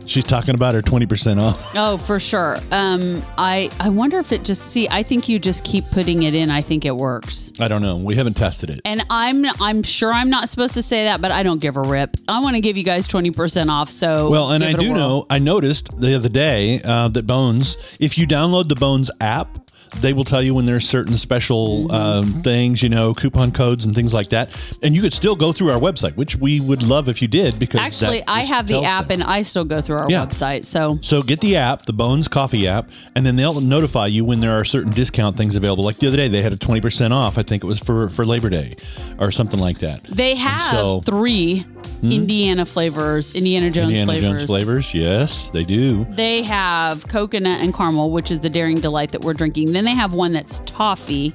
She's 0.07 0.23
talking 0.23 0.55
about 0.55 0.75
her 0.75 0.81
20% 0.81 1.39
off. 1.39 1.63
Oh, 1.77 1.97
for 1.97 2.19
sure. 2.19 2.57
Um, 2.71 3.21
I 3.37 3.69
I 3.79 3.89
wonder 3.89 4.17
if 4.17 4.31
it 4.31 4.43
just 4.43 4.71
see. 4.71 4.87
I 4.89 5.03
think 5.03 5.27
you 5.27 5.39
just 5.39 5.63
keep 5.65 5.89
putting 5.91 6.23
it 6.23 6.33
in. 6.33 6.49
I 6.49 6.61
think 6.61 6.85
it 6.85 6.95
works. 6.95 7.51
I 7.59 7.67
don't 7.67 7.81
know. 7.81 7.97
We 7.97 8.15
haven't 8.15 8.35
tested 8.35 8.69
it. 8.69 8.79
And 8.85 9.03
I'm 9.09 9.45
I'm 9.61 9.83
sure 9.83 10.11
I'm 10.13 10.29
not 10.29 10.47
supposed 10.47 10.73
to 10.75 10.81
say 10.81 11.03
that, 11.03 11.21
but 11.21 11.31
I 11.31 11.43
don't 11.43 11.59
give 11.59 11.75
a 11.75 11.81
rip. 11.81 12.15
I 12.29 12.39
want 12.39 12.55
to 12.55 12.61
give 12.61 12.77
you 12.77 12.83
guys 12.83 13.07
twenty 13.07 13.31
percent 13.31 13.69
off. 13.69 13.89
So 13.89 14.29
Well, 14.29 14.51
and 14.51 14.63
I 14.63 14.73
do 14.73 14.93
know, 14.93 15.25
I 15.29 15.39
noticed 15.39 15.97
the 15.97 16.15
other 16.15 16.29
day 16.29 16.81
uh, 16.83 17.09
that 17.09 17.27
Bones, 17.27 17.97
if 17.99 18.17
you 18.17 18.25
download 18.25 18.69
the 18.69 18.75
Bones 18.75 19.11
app, 19.19 19.64
they 20.01 20.13
will 20.13 20.23
tell 20.23 20.41
you 20.41 20.53
when 20.53 20.65
there's 20.65 20.87
certain 20.87 21.17
special 21.17 21.65
Mm-hmm. 21.85 21.91
um, 21.93 22.41
things, 22.43 22.81
you 22.83 22.89
know, 22.89 23.13
coupon 23.13 23.51
codes 23.51 23.85
and 23.85 23.93
things 23.95 24.13
like 24.13 24.29
that. 24.29 24.49
And 24.83 24.95
you 24.95 25.01
could 25.01 25.13
still 25.13 25.35
go 25.35 25.51
through 25.51 25.71
our 25.71 25.79
website, 25.79 26.15
which 26.15 26.35
we 26.35 26.59
would 26.59 26.81
love 26.83 27.09
if 27.09 27.21
you 27.21 27.27
did 27.27 27.59
because 27.59 27.79
Actually, 27.79 28.23
I 28.27 28.41
have 28.41 28.67
the 28.67 28.83
app 28.83 29.07
them. 29.07 29.21
and 29.21 29.23
I 29.29 29.41
still 29.43 29.63
go 29.65 29.81
through 29.81 29.97
our 29.97 30.09
Yeah. 30.09 30.25
website. 30.25 30.65
So 30.65 30.97
So 31.01 31.21
get 31.21 31.41
the 31.41 31.55
app, 31.57 31.85
the 31.85 31.93
Bones 31.93 32.27
Coffee 32.27 32.67
app, 32.67 32.89
and 33.15 33.25
then 33.25 33.35
they'll 33.35 33.61
notify 33.61 34.07
you 34.07 34.25
when 34.25 34.39
there 34.39 34.51
are 34.59 34.63
certain 34.65 34.91
discount 34.91 35.37
things 35.37 35.55
available. 35.55 35.83
Like 35.83 35.97
the 35.97 36.07
other 36.07 36.17
day, 36.17 36.27
they 36.27 36.41
had 36.41 36.53
a 36.53 36.57
twenty 36.57 36.81
percent 36.81 37.13
off. 37.13 37.37
I 37.37 37.43
think 37.43 37.63
it 37.63 37.67
was 37.67 37.79
for 37.79 38.09
for 38.09 38.25
Labor 38.25 38.49
Day, 38.49 38.75
or 39.19 39.31
something 39.31 39.59
like 39.59 39.79
that. 39.79 40.03
they 40.05 40.35
have 40.35 40.61
so- 40.71 40.99
Hmm? 40.99 41.05
three 41.05 41.65
Indiana 42.03 42.65
flavors, 42.65 43.33
Indiana 43.33 43.69
Jones 43.69 43.89
Indiana 43.93 44.11
flavors. 44.13 44.21
Jones 44.39 44.45
flavors, 44.47 44.93
yes, 44.93 45.49
they 45.49 45.63
do. 45.63 46.05
They 46.11 46.43
have 46.43 47.07
coconut 47.07 47.61
and 47.63 47.73
caramel, 47.73 48.11
which 48.11 48.29
is 48.31 48.41
the 48.41 48.49
Daring 48.49 48.79
Delight 48.79 49.11
that 49.11 49.21
we're 49.21 49.33
drinking. 49.33 49.71
Then 49.75 49.85
they 49.85 49.95
have 49.95 50.13
one 50.13 50.33
that's 50.33 50.59
toffee. 50.65 51.33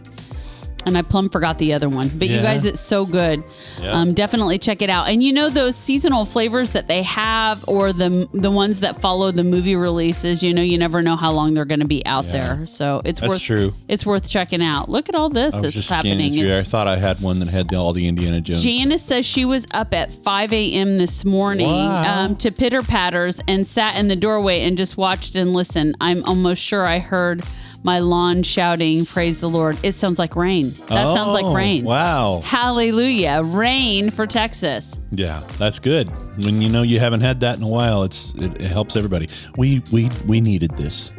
and 0.86 0.96
I 0.96 1.02
plumb 1.02 1.28
forgot 1.28 1.58
the 1.58 1.74
other 1.74 1.90
one. 1.90 2.08
But 2.14 2.28
you 2.28 2.36
Yeah. 2.36 2.42
guys, 2.42 2.64
it's 2.64 2.80
so 2.80 3.04
good. 3.04 3.42
Yeah. 3.82 3.90
Um, 3.92 4.14
definitely 4.14 4.56
check 4.58 4.80
it 4.80 4.88
out. 4.88 5.10
And 5.10 5.22
you 5.22 5.30
know 5.30 5.50
those 5.50 5.76
seasonal 5.76 6.24
flavors 6.24 6.70
that 6.70 6.88
they 6.88 7.02
have, 7.02 7.62
or 7.68 7.92
the 7.92 8.26
the 8.32 8.50
ones 8.50 8.80
that 8.80 8.98
follow 9.02 9.30
the 9.30 9.44
movie 9.44 9.76
releases. 9.76 10.42
You 10.42 10.54
know, 10.54 10.62
you 10.62 10.78
never 10.78 11.02
know 11.02 11.16
how 11.16 11.32
long 11.32 11.52
they're 11.52 11.66
going 11.66 11.80
to 11.80 11.86
be 11.86 12.04
out 12.06 12.24
there. 12.32 12.64
So 12.64 13.02
it's 13.04 13.20
That's 13.20 13.28
worth 13.30 13.42
true. 13.42 13.74
It's 13.88 14.06
worth 14.06 14.26
checking 14.26 14.62
out. 14.62 14.88
Look 14.88 15.10
at 15.10 15.14
all 15.14 15.28
this 15.28 15.52
I 15.52 15.58
was 15.58 15.64
that's 15.64 15.74
just 15.74 15.88
scanning 15.88 16.12
happening. 16.18 16.40
through. 16.44 16.58
I 16.58 16.62
thought 16.62 16.88
I 16.88 16.96
had 16.96 17.20
one 17.20 17.40
that 17.40 17.48
had 17.48 17.68
the, 17.68 17.76
all 17.76 17.92
the 17.92 18.08
Indiana 18.08 18.40
Jones. 18.40 18.62
Janice 18.62 19.02
says 19.02 19.26
she 19.26 19.44
was 19.44 19.66
up 19.74 19.92
at 19.92 20.10
5 20.10 20.50
a.m. 20.54 20.96
this 20.96 21.26
morning 21.26 21.66
Wow. 21.68 22.24
um, 22.24 22.36
to 22.36 22.50
pitter 22.50 22.80
patters 22.80 23.38
and 23.46 23.66
sat 23.66 23.96
in 23.96 24.08
the 24.08 24.16
doorway 24.16 24.62
and 24.62 24.78
just 24.78 24.96
watched 24.96 25.36
and 25.36 25.52
listened. 25.52 25.94
I'm 26.00 26.24
almost 26.24 26.62
sure 26.62 26.86
I 26.86 27.00
heard 27.00 27.44
my 27.82 27.98
lawn 27.98 28.42
shouting, 28.42 29.06
Praise 29.06 29.40
the 29.40 29.48
Lord. 29.48 29.78
It 29.82 29.92
sounds 29.92 30.18
like 30.18 30.36
rain. 30.36 30.72
That 30.88 31.14
sounds 31.14 31.32
like 31.32 31.44
Oh, 31.44 31.54
rain. 31.54 31.84
Wow. 31.84 32.40
Hallelujah. 32.44 33.42
Rain 33.42 34.10
for 34.10 34.26
Texas. 34.26 35.00
Yeah, 35.12 35.42
that's 35.58 35.78
good. 35.78 36.08
When 36.44 36.60
you 36.62 36.68
know 36.68 36.82
you 36.82 37.00
haven't 37.00 37.22
had 37.22 37.40
that 37.40 37.56
in 37.56 37.62
a 37.62 37.68
while, 37.68 38.02
it's 38.02 38.34
it, 38.34 38.60
it 38.62 38.70
helps 38.70 38.96
everybody. 38.96 39.28
We 39.56 39.82
we 39.90 40.10
we 40.26 40.40
needed 40.40 40.70
this. 40.72 41.12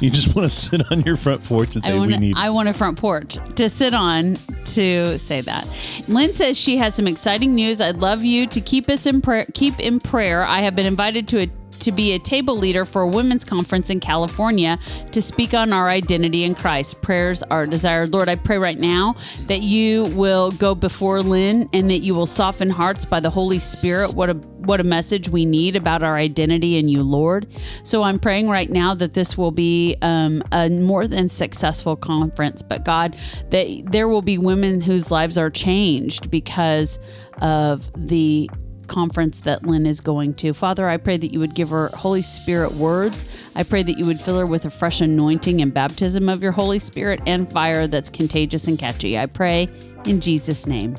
you 0.00 0.08
just 0.08 0.34
want 0.34 0.48
to 0.48 0.54
sit 0.54 0.90
on 0.90 1.02
your 1.02 1.16
front 1.16 1.44
porch 1.44 1.74
and 1.74 1.84
say 1.84 1.92
Uh. 1.92 1.98
Want, 1.98 2.12
we 2.12 2.16
need. 2.16 2.36
I 2.36 2.50
want 2.50 2.68
a 2.68 2.72
front 2.72 2.96
porch 2.98 3.36
to 3.56 3.68
sit 3.68 3.92
on 3.92 4.36
to 4.66 5.18
say 5.18 5.40
that. 5.42 5.68
Lynn 6.08 6.32
says 6.32 6.56
she 6.56 6.76
has 6.78 6.94
some 6.94 7.06
exciting 7.08 7.54
news. 7.54 7.80
I'd 7.80 7.98
love 7.98 8.24
you 8.24 8.46
to 8.46 8.60
keep 8.60 8.88
us 8.88 9.04
in 9.04 9.20
prayer. 9.20 9.44
Keep 9.52 9.80
in 9.80 9.98
prayer. 10.00 10.44
I 10.44 10.60
have 10.60 10.74
been 10.76 10.86
invited 10.86 11.28
to 11.28 11.42
a 11.42 11.46
to 11.82 11.92
be 11.92 12.12
a 12.12 12.18
table 12.18 12.56
leader 12.56 12.84
for 12.84 13.02
a 13.02 13.08
women's 13.08 13.44
conference 13.44 13.90
in 13.90 14.00
California 14.00 14.78
to 15.10 15.20
speak 15.20 15.52
on 15.52 15.72
our 15.72 15.88
identity 15.88 16.44
in 16.44 16.54
Christ. 16.54 17.02
Prayers 17.02 17.42
are 17.44 17.66
desired. 17.66 18.10
Lord, 18.10 18.28
I 18.28 18.36
pray 18.36 18.58
right 18.58 18.78
now 18.78 19.14
that 19.46 19.62
you 19.62 20.04
will 20.14 20.50
go 20.52 20.74
before 20.74 21.20
Lynn 21.20 21.68
and 21.72 21.90
that 21.90 21.98
you 21.98 22.14
will 22.14 22.26
soften 22.26 22.70
hearts 22.70 23.04
by 23.04 23.20
the 23.20 23.30
Holy 23.30 23.58
Spirit. 23.58 24.14
What 24.14 24.30
a 24.30 24.34
what 24.62 24.80
a 24.80 24.84
message 24.84 25.28
we 25.28 25.44
need 25.44 25.74
about 25.74 26.04
our 26.04 26.16
identity 26.16 26.76
in 26.76 26.88
you, 26.88 27.02
Lord. 27.02 27.48
So 27.82 28.04
I'm 28.04 28.20
praying 28.20 28.48
right 28.48 28.70
now 28.70 28.94
that 28.94 29.14
this 29.14 29.36
will 29.36 29.50
be 29.50 29.96
um, 30.02 30.42
a 30.52 30.68
more 30.68 31.08
than 31.08 31.28
successful 31.28 31.96
conference, 31.96 32.62
but 32.62 32.84
God, 32.84 33.16
that 33.50 33.66
there 33.90 34.06
will 34.06 34.22
be 34.22 34.38
women 34.38 34.80
whose 34.80 35.10
lives 35.10 35.36
are 35.36 35.50
changed 35.50 36.30
because 36.30 37.00
of 37.40 37.90
the 37.96 38.48
conference 38.92 39.40
that 39.40 39.64
Lynn 39.64 39.86
is 39.86 40.00
going 40.00 40.34
to. 40.34 40.52
Father, 40.52 40.86
I 40.86 40.98
pray 40.98 41.16
that 41.16 41.32
you 41.32 41.40
would 41.40 41.54
give 41.54 41.70
her 41.70 41.88
Holy 41.94 42.20
Spirit 42.20 42.74
words. 42.74 43.26
I 43.56 43.62
pray 43.62 43.82
that 43.82 43.96
you 43.96 44.04
would 44.04 44.20
fill 44.20 44.38
her 44.38 44.46
with 44.46 44.66
a 44.66 44.70
fresh 44.70 45.00
anointing 45.00 45.62
and 45.62 45.72
baptism 45.72 46.28
of 46.28 46.42
your 46.42 46.52
Holy 46.52 46.78
Spirit 46.78 47.20
and 47.26 47.50
fire 47.50 47.86
that's 47.86 48.10
contagious 48.10 48.68
and 48.68 48.78
catchy. 48.78 49.18
I 49.18 49.26
pray 49.26 49.68
in 50.04 50.20
Jesus' 50.20 50.66
name. 50.66 50.96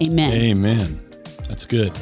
Amen. 0.00 0.32
Amen. 0.32 1.00
That's 1.46 1.66
good. 1.66 1.92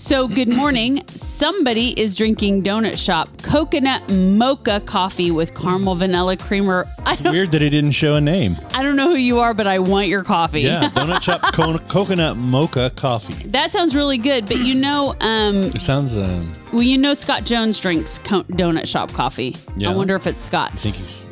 So, 0.00 0.28
good 0.28 0.48
morning. 0.48 1.04
Somebody 1.08 1.98
is 2.00 2.14
drinking 2.14 2.62
Donut 2.62 2.96
Shop 2.96 3.28
coconut 3.42 4.08
mocha 4.12 4.80
coffee 4.86 5.32
with 5.32 5.56
caramel 5.56 5.96
vanilla 5.96 6.36
creamer. 6.36 6.86
I 7.04 7.16
don't, 7.16 7.32
Weird 7.32 7.50
that 7.50 7.62
he 7.62 7.68
didn't 7.68 7.90
show 7.90 8.14
a 8.14 8.20
name. 8.20 8.56
I 8.74 8.84
don't 8.84 8.94
know 8.94 9.08
who 9.08 9.16
you 9.16 9.40
are, 9.40 9.52
but 9.54 9.66
I 9.66 9.80
want 9.80 10.06
your 10.06 10.22
coffee. 10.22 10.60
Yeah, 10.60 10.88
donut 10.90 11.20
shop 11.22 11.40
co- 11.52 11.78
coconut 11.78 12.36
mocha 12.36 12.90
coffee. 12.94 13.48
that 13.48 13.72
sounds 13.72 13.96
really 13.96 14.18
good. 14.18 14.46
But 14.46 14.58
you 14.58 14.76
know, 14.76 15.16
um, 15.20 15.56
It 15.64 15.80
sounds. 15.80 16.16
Um, 16.16 16.52
well, 16.72 16.82
you 16.82 16.96
know, 16.96 17.12
Scott 17.14 17.44
Jones 17.44 17.80
drinks 17.80 18.20
co- 18.20 18.44
Donut 18.44 18.86
Shop 18.86 19.10
coffee. 19.12 19.56
Yeah. 19.76 19.90
I 19.90 19.96
wonder 19.96 20.14
if 20.14 20.28
it's 20.28 20.38
Scott. 20.40 20.70
I 20.72 20.76
think 20.76 20.94
he's 20.94 21.28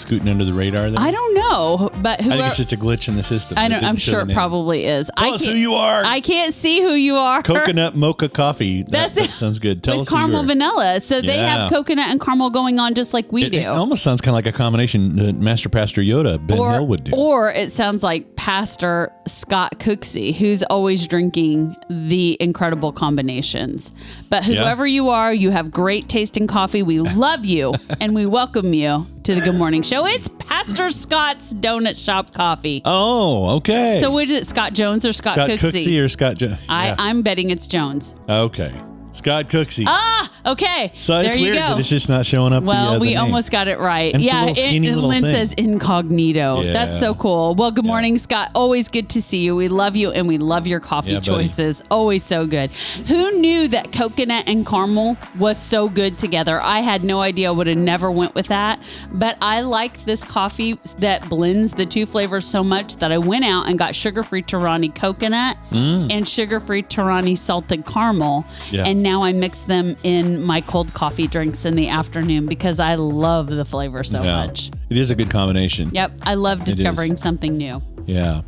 scooting 0.00 0.28
under 0.28 0.44
the 0.44 0.52
radar 0.52 0.90
there. 0.90 1.00
I 1.00 1.10
don't 1.10 1.34
know, 1.34 1.90
but 2.02 2.20
I 2.20 2.22
whoever. 2.24 2.38
think 2.42 2.46
it's 2.48 2.56
just 2.56 2.72
a 2.72 2.76
glitch 2.76 3.08
in 3.08 3.16
the 3.16 3.22
system. 3.22 3.58
I 3.58 3.68
don't, 3.68 3.84
I'm 3.84 3.96
sure 3.96 4.20
it 4.20 4.30
probably 4.32 4.84
is. 4.86 5.10
Tell 5.16 5.30
I 5.30 5.34
us 5.34 5.44
who 5.44 5.52
you 5.52 5.74
are. 5.74 6.04
I 6.04 6.20
can't 6.20 6.54
see 6.54 6.80
who 6.80 6.92
you 6.94 7.16
are. 7.16 7.42
Coconut 7.42 7.94
mocha 7.94 8.28
coffee. 8.28 8.82
That, 8.82 8.90
That's 8.90 9.14
that 9.16 9.24
it. 9.24 9.30
sounds 9.30 9.58
good. 9.58 9.82
Tell 9.82 9.98
with 9.98 10.08
us 10.08 10.10
who 10.12 10.16
you 10.16 10.22
caramel 10.22 10.42
vanilla. 10.44 11.00
So 11.00 11.20
they 11.20 11.36
Yeah. 11.36 11.58
have 11.62 11.70
coconut 11.70 12.10
and 12.10 12.20
caramel 12.20 12.50
going 12.50 12.78
on 12.78 12.94
just 12.94 13.12
like 13.14 13.30
we 13.32 13.44
It, 13.44 13.50
do. 13.52 13.58
it 13.58 13.66
almost 13.66 14.02
sounds 14.02 14.20
kind 14.20 14.30
of 14.32 14.34
like 14.36 14.46
a 14.46 14.56
combination 14.56 15.16
that 15.16 15.34
Master 15.34 15.68
Pastor 15.68 16.00
Yoda, 16.02 16.44
Ben 16.46 16.56
Hill 16.56 16.86
would 16.86 17.04
do. 17.04 17.12
or 17.16 17.50
it 17.50 17.70
sounds 17.72 18.02
like 18.02 18.36
Pastor 18.36 19.10
Scott 19.26 19.78
Cooksey, 19.78 20.34
who's 20.34 20.62
always 20.64 21.06
drinking 21.06 21.76
the 21.88 22.36
incredible 22.40 22.92
combinations. 22.92 23.90
But 24.28 24.44
whoever 24.44 24.86
you 24.86 25.08
are, 25.10 25.32
you 25.32 25.50
have 25.50 25.70
great 25.70 26.08
tasting 26.08 26.46
coffee. 26.46 26.82
We 26.82 26.98
love 27.00 27.44
you 27.44 27.74
and 28.00 28.14
we 28.14 28.26
welcome 28.26 28.72
you 28.74 29.06
to 29.24 29.34
the 29.34 29.40
Good 29.40 29.54
Morning 29.56 29.82
Show. 29.82 30.06
It's 30.06 30.28
Pastor 30.38 30.88
Scott's 30.90 31.52
Donut 31.54 32.02
Shop 32.02 32.32
Coffee. 32.32 32.82
oh, 32.84 33.56
okay. 33.56 34.00
So 34.02 34.10
which 34.12 34.30
is 34.30 34.42
it, 34.42 34.46
Scott 34.48 34.72
Jones 34.72 35.04
or 35.04 35.12
Scott, 35.12 35.34
Scott 35.34 35.50
Cooksey? 35.50 35.84
Cooksey 35.84 36.02
or 36.02 36.08
Scott? 36.08 36.36
Jones? 36.36 36.64
I, 36.68 36.88
yeah. 36.88 36.96
I'm 36.98 37.22
betting 37.22 37.50
it's 37.50 37.66
Jones. 37.66 38.14
okay. 38.28 38.72
Scott 39.12 39.46
Cooksey. 39.46 39.84
Ah, 39.86 40.32
okay. 40.46 40.92
so 41.00 41.18
it's 41.18 41.30
there 41.30 41.36
you 41.36 41.46
weird 41.46 41.56
go. 41.56 41.68
that 41.68 41.78
it's 41.78 41.88
just 41.88 42.08
not 42.08 42.26
showing 42.26 42.52
up. 42.52 42.64
Well, 42.64 42.92
the, 42.92 42.96
uh, 42.96 43.00
we 43.00 43.16
almost 43.16 43.50
got 43.50 43.68
it 43.68 43.78
right. 43.78 44.12
And 44.14 44.22
yeah, 44.22 44.46
and 44.46 44.84
Lynn 45.02 45.22
thing. 45.22 45.34
says 45.34 45.52
incognito. 45.54 46.62
Yeah. 46.62 46.72
That's 46.72 46.98
so 46.98 47.14
cool. 47.14 47.54
Well, 47.54 47.70
good 47.70 47.84
morning, 47.84 48.18
Scott. 48.18 48.50
Always 48.54 48.88
good 48.88 49.08
to 49.10 49.22
see 49.22 49.38
you. 49.38 49.56
We 49.56 49.68
love 49.68 49.96
you 49.96 50.10
and 50.10 50.26
we 50.28 50.38
love 50.38 50.66
your 50.66 50.80
coffee 50.80 51.12
Yeah, 51.12 51.20
choices. 51.20 51.82
Always 51.90 52.24
so 52.24 52.46
good. 52.46 52.70
Who 53.08 53.40
knew 53.40 53.68
that 53.68 53.92
coconut 53.92 54.44
and 54.46 54.66
caramel 54.66 55.16
was 55.38 55.58
so 55.58 55.88
good 55.88 56.18
together? 56.18 56.60
I 56.60 56.80
had 56.80 57.04
no 57.04 57.20
idea. 57.20 57.52
Would 57.52 57.66
have 57.66 57.78
never 57.78 58.10
went 58.10 58.34
with 58.34 58.48
that. 58.48 58.80
But 59.12 59.36
I 59.42 59.60
like 59.62 60.04
this 60.04 60.22
coffee 60.22 60.78
that 60.98 61.28
blends 61.28 61.72
the 61.72 61.86
two 61.86 62.06
flavors 62.06 62.46
so 62.46 62.62
much 62.62 62.96
that 62.96 63.12
I 63.12 63.18
went 63.18 63.44
out 63.44 63.68
and 63.68 63.78
got 63.78 63.94
sugar-free 63.94 64.42
Torani 64.42 64.94
coconut 64.94 65.56
and 65.70 66.26
sugar-free 66.26 66.84
Torani 66.84 67.36
salted 67.36 67.84
caramel. 67.86 68.42
Mm. 68.42 68.72
Yeah. 68.72 68.86
And 68.86 69.02
now 69.02 69.22
I 69.22 69.32
mix 69.32 69.60
them 69.62 69.96
in 70.02 70.29
my 70.38 70.60
cold 70.60 70.92
coffee 70.94 71.26
drinks 71.26 71.64
in 71.64 71.74
the 71.74 71.88
afternoon 71.88 72.46
because 72.46 72.78
I 72.78 72.94
love 72.96 73.46
the 73.48 73.64
flavor 73.64 74.04
so 74.04 74.22
Yeah. 74.22 74.46
much. 74.46 74.70
It 74.88 74.96
is 74.96 75.10
a 75.10 75.14
good 75.14 75.30
combination. 75.30 75.90
Yep, 75.92 76.12
I 76.22 76.34
love 76.34 76.64
discovering 76.64 77.16
something 77.16 77.56
new. 77.56 77.80
Yeah. 78.06 78.42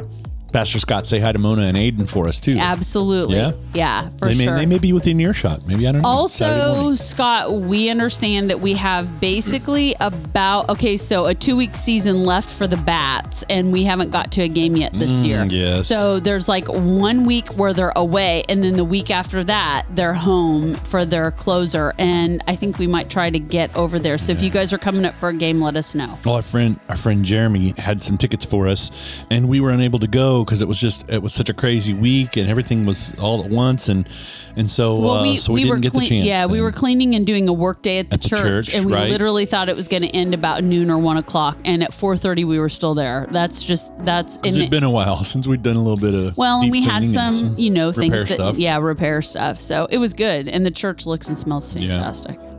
Pastor 0.53 0.79
Scott, 0.79 1.07
say 1.07 1.19
hi 1.19 1.33
to 1.33 1.39
Mona 1.39 1.63
and 1.63 1.77
Aiden 1.77 2.09
for 2.09 2.29
us 2.29 2.39
too. 2.39 2.57
Absolutely. 2.59 3.37
Yeah? 3.37 3.53
Yeah, 3.75 4.09
for 4.19 4.29
they 4.29 4.35
may, 4.35 4.45
sure. 4.45 4.57
They 4.57 4.67
may 4.67 4.79
be 4.79 4.93
within 4.93 5.19
earshot. 5.19 5.67
Maybe 5.67 5.89
I 5.89 5.93
don't 5.93 6.03
know. 6.03 6.09
Also. 6.09 6.95
Scott, 6.95 7.53
we 7.55 7.89
understand 7.89 8.51
that 8.51 8.61
we 8.61 8.75
have 8.75 9.21
basically 9.21 9.95
about 10.01 10.69
okay, 10.69 10.97
so 10.97 11.27
a 11.27 11.35
two 11.35 11.57
week 11.57 11.75
season 11.75 12.25
left 12.25 12.51
for 12.51 12.67
the 12.67 12.77
bats, 12.77 13.45
and 13.49 13.73
we 13.73 13.85
haven't 13.85 14.11
got 14.11 14.31
to 14.33 14.43
a 14.43 14.49
game 14.49 14.77
yet 14.77 14.93
this 14.93 15.11
year. 15.11 15.39
Mm, 15.39 15.53
yes. 15.53 15.87
So 15.87 16.21
there's 16.21 16.49
like 16.49 16.69
one 16.69 17.25
week 17.25 17.49
where 17.57 17.73
they're 17.73 17.93
away, 17.97 18.45
and 18.49 18.63
then 18.63 18.75
the 18.75 18.85
week 18.85 19.11
after 19.11 19.43
that 19.45 19.87
they're 19.91 20.15
home 20.15 20.75
for 20.75 21.05
their 21.05 21.31
closer. 21.31 21.95
And 21.99 22.43
I 22.47 22.57
think 22.57 22.79
we 22.79 22.87
might 22.87 23.09
try 23.09 23.31
to 23.31 23.39
get 23.39 23.75
over 23.75 23.99
there. 23.99 24.19
So 24.19 24.33
if 24.33 24.43
you 24.43 24.51
guys 24.51 24.73
are 24.73 24.79
coming 24.79 25.05
up 25.05 25.15
for 25.15 25.31
a 25.31 25.35
game, 25.35 25.63
let 25.63 25.77
us 25.77 25.95
know. 25.95 26.19
Well, 26.25 26.37
our 26.37 26.43
friend, 26.43 26.79
our 26.89 26.97
friend 26.97 27.25
Jeremy 27.25 27.73
had 27.79 28.03
some 28.03 28.19
tickets 28.19 28.45
for 28.45 28.69
us, 28.69 28.91
and 29.31 29.49
we 29.49 29.61
were 29.61 29.71
unable 29.71 29.99
to 30.01 30.09
go 30.09 30.42
because 30.45 30.61
it 30.61 30.69
was 30.69 30.79
just 30.79 31.11
it 31.11 31.23
was 31.23 31.33
such 31.33 31.49
a 31.49 31.55
crazy 31.55 31.95
week, 31.95 32.37
and 32.37 32.49
everything 32.49 32.87
was 32.87 33.15
all 33.19 33.45
at 33.45 33.51
once, 33.51 33.89
and 33.89 34.09
and 34.57 34.69
so 34.69 35.09
uh, 35.09 35.37
so 35.37 35.53
we, 35.53 35.63
didn't 35.63 35.77
were 35.77 35.81
get 35.81 35.93
the 35.93 36.01
chance. 36.01 36.27
Yeah, 36.27 36.47
we 36.47 36.61
were 36.61 36.73
cleaning 36.73 37.15
and 37.15 37.27
doing 37.27 37.49
a 37.49 37.53
work 37.53 37.83
day 37.83 37.99
at 37.99 38.11
the, 38.11 38.15
At 38.15 38.23
the 38.23 38.29
church, 38.29 38.43
church, 38.43 38.75
and 38.75 38.87
we 38.87 38.93
right. 38.93 39.11
literally 39.11 39.47
thought 39.47 39.69
it 39.69 39.77
was 39.77 39.89
going 39.89 40.03
to 40.03 40.09
end 40.09 40.35
about 40.35 40.65
noon 40.65 40.91
or 40.91 40.99
one 40.99 41.17
o'clock, 41.17 41.61
and 41.65 41.83
at 41.83 41.93
four 41.95 42.17
thirty 42.17 42.45
we 42.45 42.59
were 42.59 42.69
still 42.69 42.95
there. 42.95 43.27
That's 43.31 43.63
just 43.63 43.93
that's 44.05 44.39
It's 44.45 44.69
been 44.69 44.85
a 44.85 44.91
while 44.91 45.25
since 45.25 45.47
we'd 45.47 45.63
done 45.63 45.77
a 45.77 45.83
little 45.83 45.97
bit 45.97 46.15
of 46.15 46.37
well, 46.37 46.61
and 46.61 46.71
we 46.71 46.83
had 46.83 46.99
cleaning 46.99 47.15
some, 47.15 47.59
you 47.59 47.71
know, 47.71 47.93
things 47.93 48.29
that 48.29 48.35
stuff. 48.35 48.57
yeah, 48.57 48.79
repair 48.79 49.23
stuff. 49.23 49.61
So 49.61 49.87
it 49.91 49.99
was 49.99 50.13
good, 50.13 50.49
and 50.49 50.65
the 50.67 50.71
church 50.71 51.07
looks 51.07 51.29
and 51.29 51.37
smells 51.37 51.73
fantastic. 51.73 52.37
Yeah. 52.41 52.52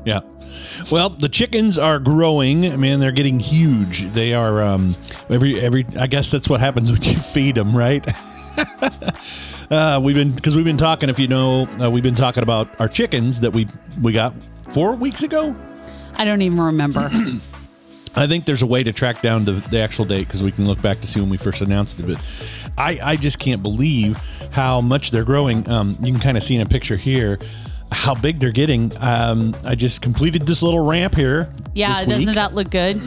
Well, 0.92 1.10
the 1.10 1.30
chickens 1.30 1.80
are 1.80 2.00
growing. 2.00 2.72
I 2.72 2.76
mean, 2.76 3.00
they're 3.00 3.12
getting 3.12 3.40
huge. 3.40 4.04
They 4.12 4.34
are 4.34 4.62
um, 4.62 4.96
every 5.30 5.60
every. 5.60 5.86
I 6.00 6.08
guess 6.08 6.32
that's 6.32 6.50
what 6.50 6.60
happens 6.60 6.92
when 6.92 7.02
you 7.04 7.16
feed 7.16 7.56
them, 7.56 7.76
right? 7.76 8.04
uh, 9.72 10.00
we've 10.04 10.16
been 10.16 10.32
because 10.32 10.56
we've 10.56 10.66
been 10.66 10.78
talking. 10.78 11.10
If 11.10 11.20
you 11.20 11.28
know, 11.28 11.68
uh, 11.82 11.90
we've 11.90 12.04
been 12.04 12.16
talking 12.16 12.44
about 12.44 12.80
our 12.80 12.88
chickens 12.88 13.40
that 13.42 13.52
we 13.52 13.68
we 14.02 14.14
got 14.14 14.34
four 14.70 14.96
weeks 14.96 15.24
ago. 15.24 15.56
I 16.16 16.26
don't 16.26 16.42
even 16.42 16.60
remember. 16.60 17.10
I 18.16 18.28
think 18.28 18.46
there's 18.46 18.62
a 18.62 18.68
way 18.68 18.84
to 18.84 18.94
track 18.94 19.22
down 19.24 19.44
the, 19.44 19.54
the 19.54 19.80
actual 19.80 20.06
date 20.06 20.28
because 20.28 20.44
we 20.44 20.52
can 20.52 20.68
look 20.68 20.80
back 20.84 21.02
to 21.02 21.08
see 21.08 21.20
when 21.20 21.32
we 21.32 21.38
first 21.38 21.62
announced 21.62 22.00
it. 22.00 22.06
But 22.06 22.72
I, 22.78 23.00
I 23.04 23.16
just 23.16 23.40
can't 23.40 23.64
believe 23.64 24.18
how 24.52 24.82
much 24.82 25.10
they're 25.10 25.24
growing. 25.24 25.68
Um, 25.68 25.98
you 26.00 26.12
can 26.12 26.22
kind 26.22 26.38
of 26.38 26.44
see 26.44 26.54
in 26.54 26.62
a 26.62 26.68
picture 26.68 26.96
here 26.96 27.40
how 27.94 28.16
big 28.16 28.40
they're 28.40 28.52
getting. 28.52 28.92
Um, 29.00 29.56
I 29.66 29.76
just 29.76 30.02
completed 30.02 30.44
this 30.44 30.62
little 30.62 30.86
ramp 30.86 31.16
here. 31.16 31.50
Yeah, 31.74 32.04
doesn't 32.04 32.26
week. 32.26 32.36
that 32.36 32.54
look 32.54 32.70
good? 32.70 33.00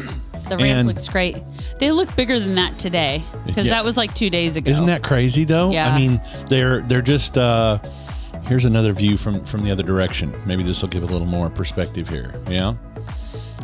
The 0.48 0.56
ramp 0.56 0.62
And- 0.62 0.88
looks 0.88 1.08
great. 1.08 1.36
They 1.78 1.90
look 1.92 2.14
bigger 2.16 2.38
than 2.40 2.54
that 2.54 2.78
today 2.78 3.22
because 3.44 3.66
Yeah. 3.66 3.74
that 3.74 3.84
was 3.84 3.96
like 3.98 4.14
two 4.14 4.30
days 4.30 4.56
ago. 4.56 4.70
Isn't 4.70 4.86
that 4.86 5.02
crazy 5.02 5.44
though? 5.44 5.70
Yeah. 5.70 5.92
I 5.92 5.98
mean, 5.98 6.20
they're 6.48 6.80
they're 6.82 7.02
just. 7.02 7.36
Uh, 7.36 7.78
here's 8.46 8.64
another 8.64 8.92
view 8.94 9.16
from 9.18 9.44
from 9.44 9.62
the 9.62 9.70
other 9.70 9.82
direction. 9.82 10.32
Maybe 10.46 10.62
this 10.62 10.80
will 10.80 10.88
give 10.88 11.02
a 11.02 11.06
little 11.06 11.26
more 11.26 11.50
perspective 11.50 12.08
here. 12.08 12.34
Yeah. 12.48 12.74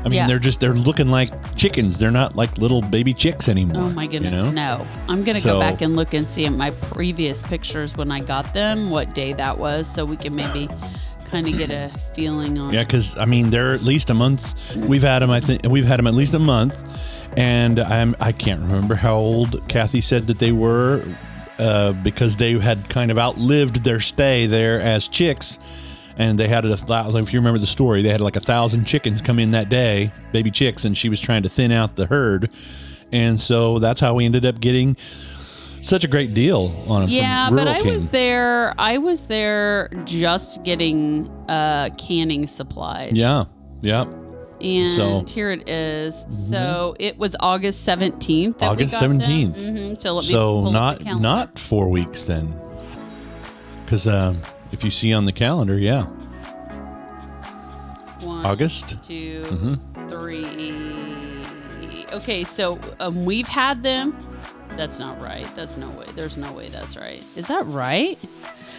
I 0.04 0.08
mean, 0.08 0.12
Yeah. 0.14 0.26
they're 0.26 0.40
just 0.40 0.58
they're 0.60 0.74
looking 0.74 1.08
like 1.08 1.30
chickens. 1.56 1.96
They're 1.98 2.10
not 2.10 2.34
like 2.36 2.58
little 2.58 2.82
baby 2.82 3.14
chicks 3.14 3.48
anymore. 3.48 3.84
Oh 3.84 3.90
my 3.90 4.06
goodness, 4.06 4.32
You 4.34 4.50
know? 4.52 4.78
no. 4.78 4.86
I'm 5.08 5.22
going 5.22 5.36
to 5.36 5.40
So- 5.40 5.54
go 5.54 5.60
back 5.60 5.80
and 5.80 5.94
look 5.96 6.12
and 6.12 6.26
see 6.26 6.44
at 6.44 6.52
my 6.52 6.70
previous 6.70 7.40
pictures 7.42 7.96
when 7.96 8.10
I 8.10 8.18
got 8.20 8.52
them, 8.52 8.90
what 8.90 9.14
day 9.14 9.32
that 9.34 9.56
was, 9.56 9.86
so 9.86 10.04
we 10.04 10.16
can 10.16 10.34
maybe 10.34 10.68
kind 11.32 11.48
of 11.48 11.56
get 11.56 11.70
a 11.70 11.88
feeling 12.14 12.58
on 12.58 12.74
Yeah, 12.74 12.84
because 12.84 13.16
I 13.16 13.24
mean 13.24 13.48
they're 13.48 13.72
at 13.72 13.80
least 13.82 14.10
a 14.10 14.14
month. 14.14 14.76
We've 14.76 15.02
had 15.02 15.20
them. 15.20 15.30
I 15.30 15.40
think 15.40 15.66
we've 15.66 15.86
had 15.86 15.98
them 15.98 16.06
at 16.06 16.12
least 16.12 16.34
a 16.34 16.38
month, 16.38 16.76
and 17.38 17.80
I'm 17.80 18.14
I 18.20 18.32
can't 18.32 18.60
remember 18.60 18.94
how 18.94 19.14
old 19.14 19.66
Kathy 19.66 20.02
said 20.02 20.26
that 20.26 20.38
they 20.38 20.52
were, 20.52 21.02
uh, 21.58 21.94
because 22.04 22.36
they 22.36 22.52
had 22.58 22.86
kind 22.90 23.10
of 23.10 23.18
outlived 23.18 23.82
their 23.82 23.98
stay 23.98 24.44
there 24.44 24.78
as 24.82 25.08
chicks, 25.08 25.96
and 26.18 26.38
they 26.38 26.48
had 26.48 26.66
a 26.66 26.76
thousand. 26.76 27.22
If 27.22 27.32
you 27.32 27.40
remember 27.40 27.58
the 27.58 27.66
story, 27.66 28.02
they 28.02 28.10
had 28.10 28.20
like 28.20 28.36
a 28.36 28.40
thousand 28.40 28.84
chickens 28.84 29.22
come 29.22 29.38
in 29.38 29.52
that 29.52 29.70
day, 29.70 30.12
baby 30.32 30.50
chicks, 30.50 30.84
and 30.84 30.94
she 30.94 31.08
was 31.08 31.18
trying 31.18 31.44
to 31.44 31.48
thin 31.48 31.72
out 31.72 31.96
the 31.96 32.04
herd, 32.04 32.52
and 33.10 33.40
so 33.40 33.78
that's 33.78 34.00
how 34.00 34.12
we 34.12 34.26
ended 34.26 34.44
up 34.44 34.60
getting. 34.60 34.98
Such 35.82 36.04
a 36.04 36.08
great 36.08 36.32
deal 36.32 36.72
on 36.88 37.02
them. 37.02 37.10
Yeah, 37.10 37.50
but 37.50 37.66
I 37.68 37.82
King. 37.82 37.92
was 37.94 38.08
there. 38.10 38.72
I 38.78 38.98
was 38.98 39.26
there 39.26 39.90
just 40.04 40.62
getting 40.62 41.28
uh, 41.50 41.90
canning 41.98 42.46
supplies. 42.46 43.12
Yeah, 43.12 43.44
yeah. 43.80 44.02
and 44.60 44.88
so- 44.90 45.02
Mm-hmm. 45.22 45.26
here 45.26 45.50
it 45.50 45.68
is. 45.68 46.24
So 46.30 46.94
it 47.00 47.18
was 47.18 47.34
August 47.40 47.84
seventeenth. 47.84 48.62
August 48.62 48.94
17th. 48.94 49.54
Mm-hmm. 49.60 49.94
So 49.98 50.14
let 50.14 50.24
me 50.24 50.30
so 50.30 50.70
not 50.70 51.04
not 51.04 51.58
four 51.58 51.88
weeks 51.90 52.24
then 52.24 52.46
because 53.84 54.06
uh, 54.06 54.34
if 54.70 54.84
you 54.84 54.90
see 54.90 55.12
on 55.12 55.24
the 55.26 55.32
calendar 55.32 55.76
yeah 55.78 56.04
One, 58.20 58.46
august 58.46 59.02
2 59.02 59.42
Mm-hmm. 59.42 60.08
three. 60.08 62.06
Okay, 62.12 62.44
so 62.44 62.78
um, 63.00 63.24
we've 63.24 63.48
had 63.48 63.82
them. 63.82 64.12
That's 64.76 64.98
not 64.98 65.20
right. 65.22 65.46
That's 65.54 65.76
no 65.76 65.88
way. 65.90 66.06
There's 66.14 66.36
no 66.36 66.52
way 66.52 66.68
that's 66.68 66.96
right. 66.96 67.22
Is 67.36 67.46
that 67.48 67.64
right? 67.66 68.18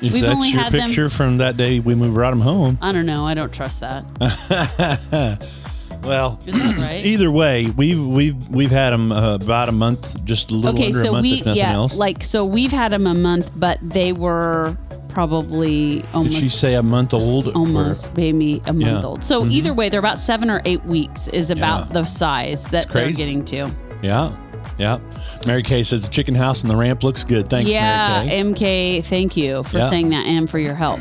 if 0.01 0.11
We've 0.11 0.21
that's 0.23 0.35
only 0.35 0.49
your 0.49 0.61
had 0.61 0.73
them- 0.73 0.87
picture 0.87 1.09
from 1.09 1.37
that 1.37 1.55
day 1.55 1.79
when 1.79 1.99
we 1.99 2.09
brought 2.09 2.31
them 2.31 2.41
home 2.41 2.77
I 2.81 2.91
don't 2.91 3.05
know. 3.05 3.25
I 3.25 3.33
don't 3.35 3.53
trust 3.53 3.79
that. 3.81 4.05
well 6.03 6.39
Is 6.45 6.55
that 6.55 6.77
right? 6.77 7.05
either 7.05 7.31
way 7.31 7.67
we've 7.77 8.05
we've 8.05 8.49
we've 8.49 8.71
had 8.71 8.89
them 8.89 9.11
uh, 9.11 9.35
about 9.35 9.69
a 9.69 9.71
month 9.71 10.23
just 10.25 10.51
a 10.51 10.55
little 10.55 10.71
okay, 10.77 10.87
under 10.87 11.03
a 11.03 11.11
month 11.11 11.21
we 11.23 11.33
if 11.39 11.45
nothing 11.45 11.59
yeah, 11.61 11.73
else 11.73 11.95
like 11.97 12.23
so 12.23 12.43
we've 12.45 12.71
had 12.71 12.91
them 12.91 13.07
a 13.07 13.13
month, 13.13 13.51
but 13.55 13.77
they 13.81 14.11
were 14.11 14.75
probably 15.09 15.97
did 15.97 16.05
almost 16.13 16.35
she 16.35 16.49
say 16.49 16.73
a 16.73 16.83
month 16.83 17.13
old 17.13 17.47
or- 17.49 17.51
almost 17.53 18.15
maybe 18.17 18.61
a 18.65 18.73
month 18.73 18.81
Yeah. 18.81 18.87
Mm-hmm. 18.93 19.05
old. 19.05 19.23
So 19.23 19.45
either 19.45 19.73
way, 19.73 19.87
they're 19.89 19.99
about 19.99 20.17
seven 20.17 20.49
or 20.49 20.61
eight 20.65 20.83
weeks 20.85 21.27
is 21.27 21.51
about 21.51 21.87
Yeah. 21.87 21.93
the 22.01 22.05
size 22.05 22.63
that 22.65 22.89
they're 22.89 23.03
crazy. 23.03 23.17
getting 23.17 23.45
to. 23.45 23.71
yeah 24.01 24.35
yeah 24.83 24.99
mary 25.47 25.63
kay 25.63 25.81
says 25.81 26.03
the 26.03 26.09
chicken 26.11 26.35
house 26.35 26.61
and 26.61 26.69
the 26.69 26.75
ramp 26.75 27.03
looks 27.03 27.23
good 27.23 27.47
thanks 27.47 27.69
yeah, 27.71 28.25
mary 28.25 28.53
kay 28.53 28.99
MK, 28.99 29.05
thank 29.05 29.37
you 29.37 29.63
for 29.63 29.77
Yeah. 29.77 29.89
saying 29.89 30.09
that 30.09 30.25
and 30.25 30.49
for 30.49 30.59
your 30.59 30.75
help. 30.75 30.99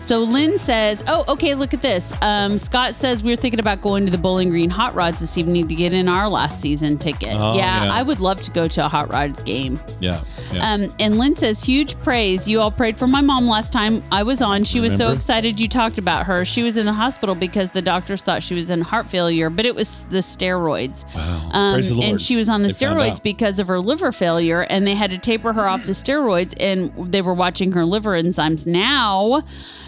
So 0.00 0.24
Lynn 0.24 0.58
says, 0.58 1.04
"Oh, 1.06 1.24
okay. 1.28 1.54
Look 1.54 1.72
at 1.74 1.82
this. 1.82 2.12
Um, 2.22 2.58
Scott 2.58 2.94
says 2.94 3.22
we're 3.22 3.36
thinking 3.36 3.60
about 3.60 3.80
going 3.80 4.06
to 4.06 4.10
the 4.10 4.18
Bowling 4.18 4.50
Green 4.50 4.70
Hot 4.70 4.94
Rods 4.94 5.20
this 5.20 5.38
evening 5.38 5.68
to 5.68 5.74
get 5.74 5.92
in 5.92 6.08
our 6.08 6.28
last 6.28 6.60
season 6.60 6.98
ticket. 6.98 7.34
Oh, 7.36 7.54
yeah, 7.54 7.84
yeah. 7.84 7.92
I 7.92 8.02
would 8.02 8.18
love 8.18 8.40
to 8.42 8.50
go 8.50 8.66
to 8.66 8.84
a 8.84 8.88
Hot 8.88 9.12
Rods 9.12 9.42
game. 9.42 9.78
yeah 10.00 10.22
yeah 10.52 10.72
Um, 10.74 10.92
and 10.98 11.18
Lynn 11.18 11.36
says, 11.36 11.62
huge 11.62 11.98
praise. 12.00 12.48
You 12.48 12.60
all 12.60 12.70
prayed 12.72 12.96
for 12.96 13.06
my 13.06 13.20
mom 13.20 13.46
last 13.46 13.72
time 13.72 14.02
I 14.10 14.22
was 14.24 14.42
on. 14.42 14.64
She 14.64 14.80
was 14.80 14.96
so 14.96 15.12
excited 15.12 15.60
you 15.60 15.68
talked 15.68 15.98
about 15.98 16.26
her. 16.26 16.44
She 16.44 16.62
was 16.62 16.76
in 16.76 16.86
the 16.86 16.92
hospital 16.92 17.34
because 17.34 17.70
the 17.70 17.82
doctors 17.82 18.22
thought 18.22 18.42
she 18.42 18.54
was 18.54 18.68
in 18.70 18.80
heart 18.80 19.08
failure, 19.08 19.48
but 19.50 19.64
it 19.66 19.74
was 19.76 20.04
the 20.10 20.18
steroids. 20.18 21.04
Wow. 21.14 21.50
Um, 21.52 21.74
Praise 21.74 21.88
the 21.90 21.94
Lord. 21.94 22.08
And 22.08 22.20
she 22.20 22.36
was 22.36 22.48
on 22.48 22.62
the 22.62 22.68
They 22.68 22.74
steroids 22.86 23.22
because 23.22 23.58
of 23.58 23.68
her 23.68 23.78
liver 23.78 24.10
failure, 24.12 24.62
and 24.62 24.86
they 24.86 24.94
had 24.94 25.10
to 25.10 25.18
taper 25.18 25.52
her 25.52 25.68
off 25.68 25.84
the 25.84 25.92
steroids, 25.92 26.54
and 26.58 26.90
they 27.12 27.22
were 27.22 27.34
watching 27.34 27.72
her 27.72 27.84
liver 27.84 28.20
enzymes. 28.20 28.66
Now 28.66 29.42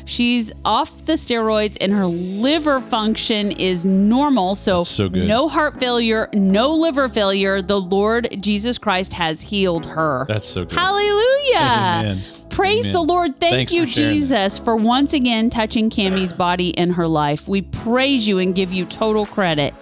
she's 0.04 0.52
off 0.64 1.04
the 1.06 1.14
steroids, 1.14 1.76
and 1.80 1.92
her 1.92 2.06
liver 2.06 2.80
function 2.80 3.52
is 3.52 3.84
normal. 3.84 4.54
So, 4.54 4.84
so 4.84 5.08
good. 5.08 5.28
no 5.28 5.48
heart 5.48 5.78
failure, 5.78 6.28
no 6.32 6.72
liver 6.72 7.08
failure. 7.08 7.62
The 7.62 7.80
Lord 7.80 8.28
Jesus 8.40 8.78
Christ 8.78 9.12
has 9.14 9.40
healed 9.40 9.86
her. 9.86 10.24
That's 10.28 10.46
so 10.46 10.64
good. 10.64 10.78
Hallelujah. 10.78 11.56
Amen. 11.56 12.22
Praise 12.50 12.80
Amen. 12.80 12.92
the 12.92 13.00
Lord. 13.02 13.40
Thank 13.40 13.54
Thanks 13.54 13.72
you, 13.72 13.86
for 13.86 13.92
Jesus, 13.92 14.58
for 14.58 14.76
once 14.76 15.14
again 15.14 15.48
touching 15.48 15.88
Cammie's 15.88 16.32
body 16.32 16.76
and 16.76 16.92
her 16.94 17.06
life. 17.06 17.48
We 17.48 17.62
praise 17.62 18.28
you 18.28 18.38
and 18.38 18.54
give 18.54 18.72
you 18.72 18.84
total 18.84 19.24
credit. 19.24 19.74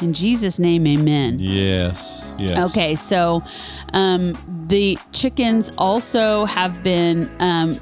In 0.00 0.12
Jesus' 0.12 0.58
name, 0.58 0.86
amen. 0.86 1.38
yes 1.38 2.34
yes 2.38 2.70
Okay, 2.70 2.94
so 2.94 3.42
um, 3.92 4.36
the 4.66 4.98
chickens 5.12 5.70
also 5.78 6.44
have 6.46 6.82
been. 6.82 7.30
Um, 7.40 7.78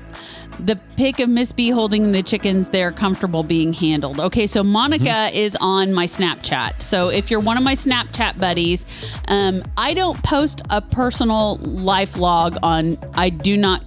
the 0.60 0.76
pic 0.96 1.18
of 1.20 1.28
Miss 1.28 1.52
B 1.52 1.70
holding 1.70 2.12
the 2.12 2.22
chickens, 2.22 2.68
they're 2.68 2.92
comfortable 2.92 3.42
being 3.42 3.72
handled. 3.72 4.20
Okay, 4.20 4.46
so 4.46 4.62
Monica 4.62 5.02
Mm-hmm. 5.02 5.36
is 5.36 5.56
on 5.60 5.92
my 5.92 6.06
Snapchat. 6.06 6.80
So 6.80 7.08
if 7.08 7.30
you're 7.30 7.40
one 7.40 7.56
of 7.56 7.62
my 7.64 7.74
Snapchat 7.74 8.38
buddies, 8.38 8.86
um, 9.28 9.62
I 9.76 9.94
don't 9.94 10.22
post 10.22 10.62
a 10.70 10.80
personal 10.80 11.56
life 11.56 12.16
log 12.16 12.56
on, 12.62 12.96
I 13.14 13.30
do 13.30 13.56
not 13.56 13.82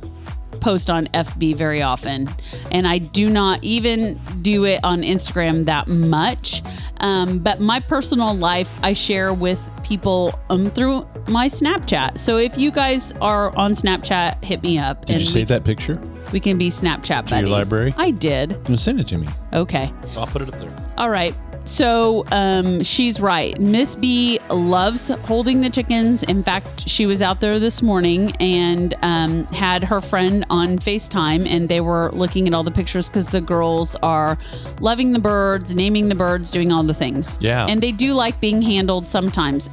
post 0.61 0.89
on 0.89 1.05
FB 1.07 1.55
very 1.55 1.81
often, 1.81 2.27
and 2.71 2.87
I 2.87 2.97
do 2.99 3.29
not 3.29 3.63
even 3.63 4.19
do 4.41 4.65
it 4.65 4.79
on 4.83 5.01
Instagram 5.03 5.65
that 5.65 5.87
much. 5.87 6.61
Um, 7.01 7.39
but 7.39 7.59
my 7.59 7.79
personal 7.79 8.33
life, 8.35 8.69
I 8.83 8.93
share 8.93 9.33
with 9.33 9.59
people 9.83 10.37
um, 10.49 10.69
through 10.69 11.07
my 11.27 11.47
Snapchat. 11.47 12.17
So 12.17 12.37
if 12.37 12.57
you 12.57 12.71
guys 12.71 13.11
are 13.21 13.55
on 13.55 13.73
Snapchat, 13.73 14.43
hit 14.43 14.63
me 14.63 14.77
up. 14.79 15.05
did 15.05 15.21
you 15.21 15.27
we, 15.27 15.31
save 15.31 15.47
that 15.49 15.63
picture 15.63 16.01
We 16.33 16.39
can 16.39 16.57
be 16.57 16.69
Snapchat 16.71 17.27
To 17.27 17.39
your 17.39 17.49
library? 17.49 17.93
I 17.97 18.09
did. 18.11 18.67
no, 18.69 18.75
send 18.75 18.99
it 18.99 19.07
to 19.07 19.17
me 19.19 19.27
Okay. 19.53 19.91
i'll 20.17 20.25
put 20.25 20.41
it 20.41 20.51
up 20.51 20.59
there 20.59 20.71
All 20.97 21.09
right. 21.11 21.35
So 21.65 22.23
um, 22.31 22.83
she's 22.83 23.19
right. 23.19 23.59
Miss 23.59 23.95
B 23.95 24.39
loves 24.49 25.09
holding 25.25 25.61
the 25.61 25.69
chickens. 25.69 26.23
In 26.23 26.43
fact, 26.43 26.87
she 26.87 27.05
was 27.05 27.21
out 27.21 27.41
there 27.41 27.59
this 27.59 27.81
morning 27.81 28.35
and 28.39 28.93
um, 29.01 29.45
had 29.47 29.83
her 29.83 29.99
friend 29.99 30.45
on 30.49 30.77
FaceTime, 30.77 31.47
and 31.47 31.67
they 31.67 31.81
were 31.81 32.11
looking 32.11 32.47
at 32.47 32.53
all 32.53 32.63
the 32.63 32.71
pictures 32.71 33.09
because 33.09 33.27
the 33.27 33.41
girls 33.41 33.95
are 34.03 34.37
loving 34.79 35.11
the 35.11 35.19
birds, 35.19 35.73
naming 35.73 36.07
the 36.07 36.15
birds, 36.15 36.51
doing 36.51 36.71
all 36.71 36.83
the 36.83 36.93
things. 36.93 37.37
Yeah. 37.41 37.65
And 37.67 37.81
they 37.81 37.91
do 37.91 38.13
like 38.13 38.39
being 38.39 38.61
handled 38.61 39.07
sometimes. 39.07 39.69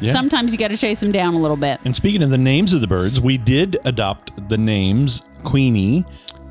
yeah 0.00 0.14
Sometimes 0.14 0.52
you 0.52 0.58
got 0.58 0.68
to 0.68 0.76
chase 0.76 1.00
them 1.00 1.12
down 1.12 1.34
a 1.34 1.38
little 1.38 1.56
bit. 1.56 1.78
And 1.84 1.94
speaking 1.94 2.22
of 2.22 2.30
the 2.30 2.38
names 2.38 2.72
of 2.72 2.80
the 2.80 2.86
birds, 2.86 3.20
we 3.20 3.36
did 3.36 3.76
adopt 3.84 4.48
the 4.48 4.56
names 4.56 5.28
Queenie 5.44 6.04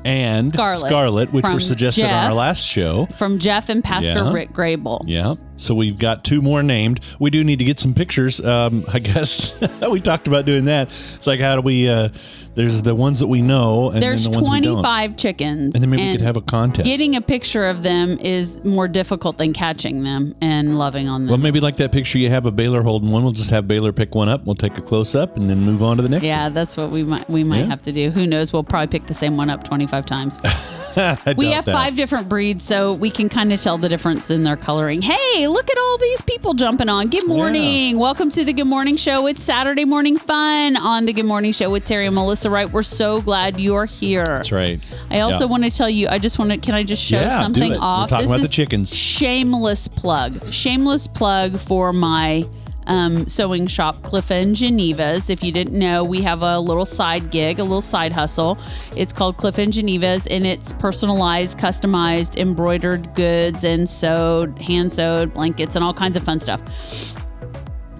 and 0.04 0.50
Scarlet 0.50 1.32
which 1.32 1.44
were 1.44 1.60
suggested 1.60 2.04
on 2.04 2.10
our 2.10 2.34
last 2.34 2.60
show. 2.64 3.06
From 3.06 3.38
Jeff 3.38 3.68
and 3.68 3.82
Pastor 3.82 4.12
Yeah. 4.12 4.32
Rick 4.32 4.52
Grable. 4.52 5.02
Yeah. 5.06 5.34
So 5.56 5.74
we've 5.74 5.98
got 5.98 6.24
two 6.24 6.42
more 6.42 6.62
named. 6.62 7.00
We 7.20 7.30
do 7.30 7.44
need 7.44 7.58
to 7.60 7.64
get 7.64 7.78
some 7.78 7.94
pictures. 7.94 8.44
Um, 8.44 8.84
I 8.92 8.98
guess 8.98 9.62
we 9.90 10.00
talked 10.00 10.26
about 10.26 10.46
doing 10.46 10.64
that. 10.66 10.88
It's 10.88 11.26
like 11.26 11.40
how 11.40 11.54
do 11.56 11.62
we? 11.62 11.88
Uh, 11.88 12.08
there's 12.54 12.82
the 12.82 12.94
ones 12.94 13.18
that 13.18 13.26
we 13.26 13.42
know, 13.42 13.90
and 13.90 14.00
There's 14.00 14.22
then 14.24 14.32
the 14.32 14.38
ones 14.38 14.48
we 14.48 14.60
don't. 14.60 14.74
25 14.74 15.16
chickens. 15.16 15.74
And 15.74 15.82
then 15.82 15.90
maybe 15.90 16.04
we 16.04 16.12
could 16.12 16.20
have 16.20 16.36
a 16.36 16.40
contest. 16.40 16.84
Getting 16.84 17.16
a 17.16 17.20
picture 17.20 17.64
of 17.64 17.82
them 17.82 18.16
is 18.20 18.62
more 18.64 18.86
difficult 18.86 19.38
than 19.38 19.52
catching 19.52 20.04
them 20.04 20.36
and 20.40 20.78
loving 20.78 21.08
on 21.08 21.22
them. 21.22 21.30
Well, 21.30 21.38
maybe 21.38 21.58
like 21.58 21.76
that 21.78 21.90
picture 21.90 22.16
you 22.18 22.28
have 22.30 22.46
of 22.46 22.54
Baylor 22.54 22.82
holding 22.82 23.10
one. 23.10 23.24
We'll 23.24 23.32
just 23.32 23.50
have 23.50 23.66
Baylor 23.66 23.92
pick 23.92 24.14
one 24.14 24.28
up. 24.28 24.44
We'll 24.44 24.54
take 24.54 24.78
a 24.78 24.82
close 24.82 25.16
up 25.16 25.36
and 25.36 25.50
then 25.50 25.62
move 25.62 25.82
on 25.82 25.96
to 25.96 26.02
the 26.04 26.08
next. 26.08 26.22
yeah, 26.22 26.48
that's 26.48 26.76
what 26.76 26.90
we 26.90 27.02
might 27.02 27.28
we 27.28 27.42
might 27.42 27.58
Yeah. 27.60 27.66
have 27.66 27.82
to 27.82 27.92
do. 27.92 28.10
Who 28.12 28.24
knows? 28.24 28.52
We'll 28.52 28.62
probably 28.62 28.86
pick 28.98 29.08
the 29.08 29.14
same 29.14 29.36
one 29.36 29.50
up 29.50 29.64
25 29.64 30.06
times. 30.06 30.38
we 31.36 31.50
have 31.50 31.64
that. 31.64 31.72
five 31.72 31.96
different 31.96 32.28
breeds, 32.28 32.62
so 32.62 32.92
we 32.94 33.10
can 33.10 33.28
kind 33.28 33.52
of 33.52 33.60
tell 33.60 33.78
the 33.78 33.88
difference 33.88 34.30
in 34.30 34.44
their 34.44 34.56
coloring. 34.56 35.02
Hey, 35.02 35.43
look 35.48 35.70
at 35.70 35.76
all 35.78 35.98
these 35.98 36.20
people 36.22 36.54
jumping 36.54 36.88
on. 36.88 37.08
Good 37.08 37.26
morning. 37.26 37.98
Welcome 37.98 38.30
to 38.30 38.44
the 38.44 38.52
Good 38.52 38.66
Morning 38.66 38.96
Show. 38.96 39.26
It's 39.26 39.42
Saturday 39.42 39.84
morning 39.84 40.16
fun 40.16 40.76
on 40.76 41.06
the 41.06 41.12
Good 41.12 41.24
Morning 41.26 41.52
Show 41.52 41.70
with 41.70 41.86
Terry 41.86 42.06
and 42.06 42.14
Melissa 42.14 42.50
Wright. 42.50 42.70
We're 42.70 42.82
so 42.82 43.20
glad 43.20 43.58
you're 43.60 43.86
here. 43.86 44.24
That's 44.24 44.52
right. 44.52 44.80
I 45.10 45.20
also 45.20 45.40
Yeah. 45.40 45.44
want 45.46 45.64
to 45.64 45.70
tell 45.70 45.90
you, 45.90 46.08
I 46.08 46.18
just 46.18 46.38
want 46.38 46.50
to, 46.52 46.56
can 46.58 46.74
I 46.74 46.82
just 46.82 47.02
show 47.02 47.20
Yeah, 47.20 47.40
something 47.42 47.72
it. 47.72 47.78
We're 47.78 47.84
off? 47.84 48.10
talking 48.10 48.26
about 48.26 48.40
the 48.42 48.48
chickens. 48.48 48.94
Shameless 48.94 49.88
plug. 49.88 50.52
Shameless 50.52 51.06
plug 51.06 51.58
for 51.58 51.92
my 51.92 52.44
um, 52.86 53.26
sewing 53.28 53.66
shop, 53.66 53.96
Cliffa 53.96 54.42
and 54.42 54.54
Geneva's. 54.54 55.30
If 55.30 55.42
you 55.42 55.52
didn't 55.52 55.78
know, 55.78 56.04
we 56.04 56.22
have 56.22 56.42
a 56.42 56.58
little 56.58 56.86
side 56.86 57.30
gig, 57.30 57.58
a 57.58 57.62
little 57.62 57.80
side 57.80 58.12
hustle. 58.12 58.58
It's 58.96 59.12
called 59.12 59.36
Cliffa 59.36 59.64
and 59.64 59.72
Geneva's, 59.72 60.26
and 60.26 60.46
it's 60.46 60.72
personalized, 60.74 61.58
customized, 61.58 62.36
embroidered 62.36 63.14
goods 63.14 63.64
and 63.64 63.88
sewed, 63.88 64.58
hand 64.58 64.92
sewed 64.92 65.32
blankets 65.32 65.76
and 65.76 65.84
all 65.84 65.94
kinds 65.94 66.16
of 66.16 66.24
fun 66.24 66.38
stuff. 66.38 66.62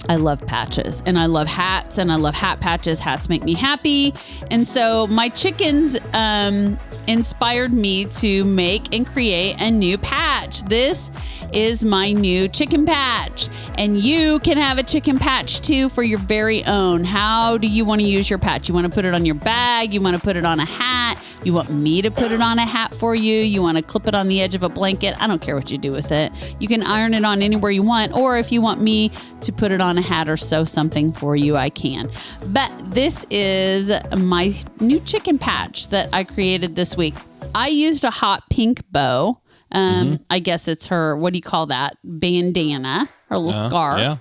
I 0.09 0.17
love 0.17 0.47
patches 0.47 1.03
and 1.07 1.19
I 1.19 1.27
love 1.27 1.47
hats 1.47 1.99
and 1.99 2.13
I 2.13 2.17
love 2.17 2.35
hat 2.35 2.61
patches. 2.61 2.99
Hats 2.99 3.29
make 3.29 3.43
me 3.43 3.55
happy. 3.55 4.13
And 4.51 4.67
so 4.69 5.07
my 5.07 5.29
chickens 5.31 5.97
um, 6.13 6.79
inspired 7.07 7.73
me 7.73 8.05
to 8.07 8.45
make 8.45 8.95
and 8.95 9.07
create 9.07 9.61
a 9.61 9.71
new 9.71 9.97
patch. 9.99 10.63
This 10.63 11.11
is 11.55 11.85
my 11.85 12.13
new 12.13 12.49
chicken 12.49 12.85
patch. 12.85 13.49
And 13.79 13.97
you 13.97 14.39
can 14.41 14.57
have 14.57 14.79
a 14.79 14.83
chicken 14.83 15.19
patch 15.19 15.61
too 15.61 15.89
for 15.89 16.03
your 16.03 16.19
very 16.19 16.65
own. 16.65 17.05
How 17.05 17.57
do 17.57 17.67
you 17.67 17.85
want 17.85 18.01
to 18.01 18.07
use 18.07 18.29
your 18.29 18.39
patch? 18.39 18.69
You 18.69 18.75
want 18.75 18.87
to 18.87 18.93
put 18.93 19.05
it 19.05 19.15
on 19.15 19.25
your 19.25 19.35
bag? 19.35 19.95
You 19.95 20.01
want 20.01 20.17
to 20.17 20.23
put 20.23 20.37
it 20.37 20.45
on 20.45 20.61
a 20.61 20.65
hat? 20.65 21.19
You 21.45 21.53
want 21.53 21.71
me 21.71 22.01
to 22.03 22.11
put 22.11 22.33
it 22.33 22.41
on 22.41 22.59
a 22.59 22.65
hat 22.65 22.95
for 22.95 23.15
you? 23.15 23.37
You 23.37 23.61
want 23.61 23.77
to 23.77 23.83
clip 23.83 24.09
it 24.09 24.15
on 24.15 24.29
the 24.29 24.41
edge 24.41 24.55
of 24.55 24.63
a 24.63 24.69
blanket? 24.69 25.15
I 25.21 25.27
don't 25.27 25.43
care 25.43 25.55
what 25.55 25.71
you 25.71 25.77
do 25.77 25.91
with 25.91 26.11
it. 26.11 26.33
You 26.59 26.69
can 26.69 26.83
iron 26.83 27.13
it 27.13 27.25
on 27.25 27.43
anywhere 27.43 27.71
you 27.71 27.83
want, 27.83 28.13
or 28.15 28.39
if 28.39 28.51
you 28.51 28.63
want 28.63 28.81
me 28.81 29.11
to 29.43 29.53
put 29.53 29.71
it 29.71 29.81
on 29.81 29.99
a 29.99 30.03
hat 30.03 30.29
or 30.29 30.39
sew 30.39 30.65
something 30.65 31.13
for 31.13 31.37
you, 31.37 31.57
I 31.57 31.69
can. 31.69 32.11
But 32.49 32.73
this 32.91 33.27
is 33.31 33.91
my 34.17 34.55
new 34.81 35.01
chicken 35.01 35.39
patch 35.39 35.89
that 35.89 36.09
I 36.15 36.25
created 36.25 36.77
this 36.77 36.97
week. 36.97 37.15
I 37.55 37.69
used 37.69 38.05
a 38.05 38.11
hot 38.11 38.49
pink 38.49 38.83
bow. 38.91 39.39
Um, 39.75 40.21
I 40.31 40.39
guess 40.39 40.69
it's 40.69 40.87
her, 40.87 41.17
what 41.17 41.33
do 41.33 41.39
you 41.39 41.43
call 41.43 41.67
that? 41.67 41.97
Bandana, 42.05 43.09
her 43.29 43.39
little 43.39 43.53
scarf. 43.69 43.99
yeah. 43.99 44.17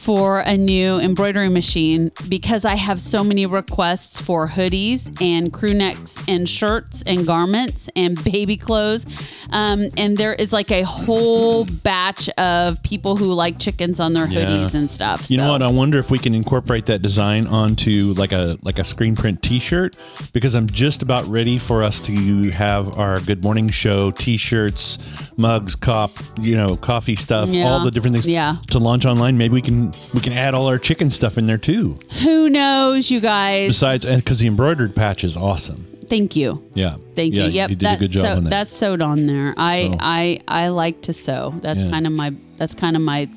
for 0.02 0.40
a 0.40 0.58
new 0.58 0.98
embroidery 1.00 1.48
machine 1.48 2.12
because 2.28 2.66
I 2.66 2.74
have 2.74 3.00
so 3.00 3.24
many 3.24 3.46
requests 3.46 4.20
for 4.20 4.48
hoodies 4.48 5.22
and 5.22 5.54
crew 5.54 5.76
necks 5.76 6.18
and 6.28 6.50
shirts 6.50 7.04
and 7.06 7.24
garments 7.28 7.88
and 7.96 8.22
baby 8.32 8.58
clothes. 8.58 9.06
Um, 9.52 9.86
and 9.98 10.18
there 10.18 10.34
is 10.34 10.52
like 10.52 10.72
a 10.72 10.82
whole 10.82 11.66
batch 11.66 12.30
of 12.30 12.82
people 12.82 13.16
who 13.16 13.32
like 13.32 13.60
chickens 13.60 14.00
on 14.00 14.14
their 14.14 14.26
Yeah. 14.28 14.46
hoodies 14.46 14.74
and 14.74 14.90
stuff. 14.90 15.30
You 15.30 15.38
know 15.38 15.52
what? 15.52 15.62
I 15.62 15.70
wonder 15.70 16.00
if 16.00 16.10
we 16.10 16.18
can 16.18 16.34
incorporate 16.34 16.88
that 16.88 17.04
design 17.04 17.46
onto 17.46 18.16
like 18.18 18.32
a 18.32 18.58
like 18.64 18.80
a 18.80 18.84
screen 18.84 19.16
print 19.16 19.44
T-shirt 19.44 19.96
because 20.34 20.56
I'm 20.56 20.66
just 20.66 21.04
about 21.04 21.26
ready 21.28 21.60
for 21.60 21.84
us 21.84 22.00
to 22.02 22.50
have 22.50 22.98
our 22.98 23.20
Good 23.20 23.44
Morning 23.44 23.70
Show 23.70 24.10
T-shirts, 24.10 25.32
mugs, 25.38 25.76
cop, 25.76 26.10
you 26.40 26.56
know, 26.58 26.76
coffee 26.76 27.16
stuff, 27.16 27.50
Yeah. 27.52 27.70
all 27.70 27.82
the 27.82 27.92
different 27.92 28.16
things 28.16 28.26
Yeah. 28.26 28.56
to 28.72 28.80
launch 28.80 29.06
online. 29.06 29.38
Maybe 29.38 29.54
we 29.54 29.62
can 29.62 29.91
we 30.14 30.22
can 30.22 30.34
add 30.34 30.54
all 30.54 30.68
our 30.68 30.78
chicken 30.80 31.10
stuff 31.10 31.38
in 31.38 31.46
there 31.46 31.58
too. 31.58 31.98
Who 32.24 32.50
knows, 32.50 33.10
you 33.12 33.20
guys? 33.20 33.70
Besides, 33.70 34.06
and 34.06 34.24
because 34.24 34.40
the 34.40 34.48
embroidered 34.48 34.96
patch 34.96 35.24
is 35.24 35.36
awesome. 35.38 35.88
Thank 36.08 36.36
you. 36.36 36.70
Yeah, 36.74 36.98
Thank 37.16 37.34
yeah, 37.36 37.46
you. 37.46 37.52
Yep, 37.52 37.70
you 37.70 37.76
did 37.78 37.86
a 37.86 37.90
that's 37.90 38.00
good 38.02 38.12
job 38.12 38.26
so, 38.26 38.32
on 38.36 38.44
that. 38.44 38.50
That's 38.50 38.76
sewed 38.76 39.02
on 39.02 39.28
there. 39.28 39.54
I 39.56 39.88
So- 39.88 39.98
I 40.02 40.40
I 40.48 40.68
like 40.68 41.02
to 41.04 41.14
sew. 41.14 41.54
That's 41.62 41.84
Yeah. 41.84 41.90
kind 41.90 42.06
of 42.06 42.12
my 42.14 42.34
that's 42.58 42.76
kind 42.76 42.96
of 42.98 43.02
my 43.02 43.30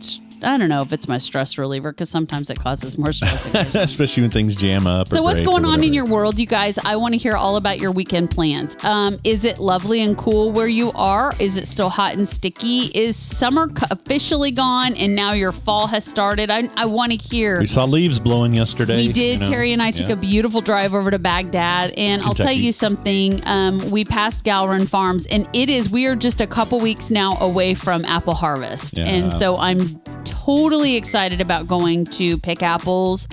I 0.45 0.57
don't 0.57 0.69
know 0.69 0.83
if 0.83 0.93
it's 0.93 1.09
my 1.09 1.19
stress 1.19 1.59
reliever 1.59 1.93
because 1.93 2.09
sometimes 2.11 2.51
it 2.51 2.59
causes 2.59 2.99
more 2.99 3.13
stress. 3.13 3.53
Especially 3.75 4.23
when 4.23 4.31
things 4.31 4.55
jam 4.57 4.87
up. 4.87 5.11
or 5.11 5.17
So 5.17 5.23
what's 5.23 5.43
going 5.43 5.65
on 5.65 5.83
in 5.83 5.93
your 5.95 6.05
world, 6.07 6.39
you 6.39 6.47
guys? 6.47 6.79
I 6.79 6.97
want 6.97 7.13
to 7.15 7.19
hear 7.19 7.37
all 7.37 7.57
about 7.57 7.79
your 7.81 7.91
weekend 7.93 8.31
plans. 8.31 8.77
Um, 8.85 9.19
is 9.25 9.45
it 9.45 9.59
lovely 9.59 10.03
and 10.03 10.17
cool 10.17 10.53
where 10.53 10.69
you 10.69 10.93
are? 10.93 11.33
Is 11.39 11.57
it 11.57 11.67
still 11.67 11.89
hot 11.89 12.15
and 12.15 12.29
sticky? 12.29 12.87
Is 12.95 13.17
summer 13.17 13.71
officially 13.91 14.51
gone 14.51 14.95
and 14.97 15.15
now 15.17 15.33
your 15.33 15.53
fall 15.53 15.87
has 15.89 16.05
started? 16.05 16.51
I, 16.51 16.69
I 16.77 16.87
want 16.87 17.13
to 17.13 17.17
hear. 17.19 17.59
We 17.61 17.67
saw 17.67 17.85
leaves 17.85 18.19
blowing 18.19 18.55
yesterday. 18.55 19.07
We 19.07 19.13
did. 19.13 19.41
you 19.41 19.47
know? 19.47 19.51
Terry 19.51 19.73
and 19.73 19.83
I 19.83 19.91
took 19.91 20.09
Yeah. 20.09 20.15
a 20.15 20.17
beautiful 20.17 20.61
drive 20.61 20.95
over 20.95 21.11
to 21.11 21.19
Bagdad, 21.19 21.93
and 21.97 22.23
I'll 22.23 22.35
tell 22.35 22.53
you 22.53 22.73
something. 22.73 23.41
Um, 23.47 23.91
we 23.91 24.05
passed 24.05 24.45
Gallrein 24.45 24.89
Farms, 24.89 25.27
and 25.27 25.49
it 25.53 25.71
is. 25.71 25.89
We 25.89 26.07
are 26.07 26.17
just 26.17 26.41
a 26.41 26.47
couple 26.47 26.81
weeks 26.81 27.11
now 27.11 27.37
away 27.41 27.75
from 27.75 28.05
apple 28.05 28.35
harvest, 28.35 28.97
Yeah. 28.99 29.07
and 29.07 29.33
so 29.33 29.57
I'm 29.57 30.01
totally 30.45 30.97
excited 30.97 31.41
about 31.41 31.67
going 31.67 32.05
to 32.07 32.39
pick 32.39 32.63
apples 32.63 33.29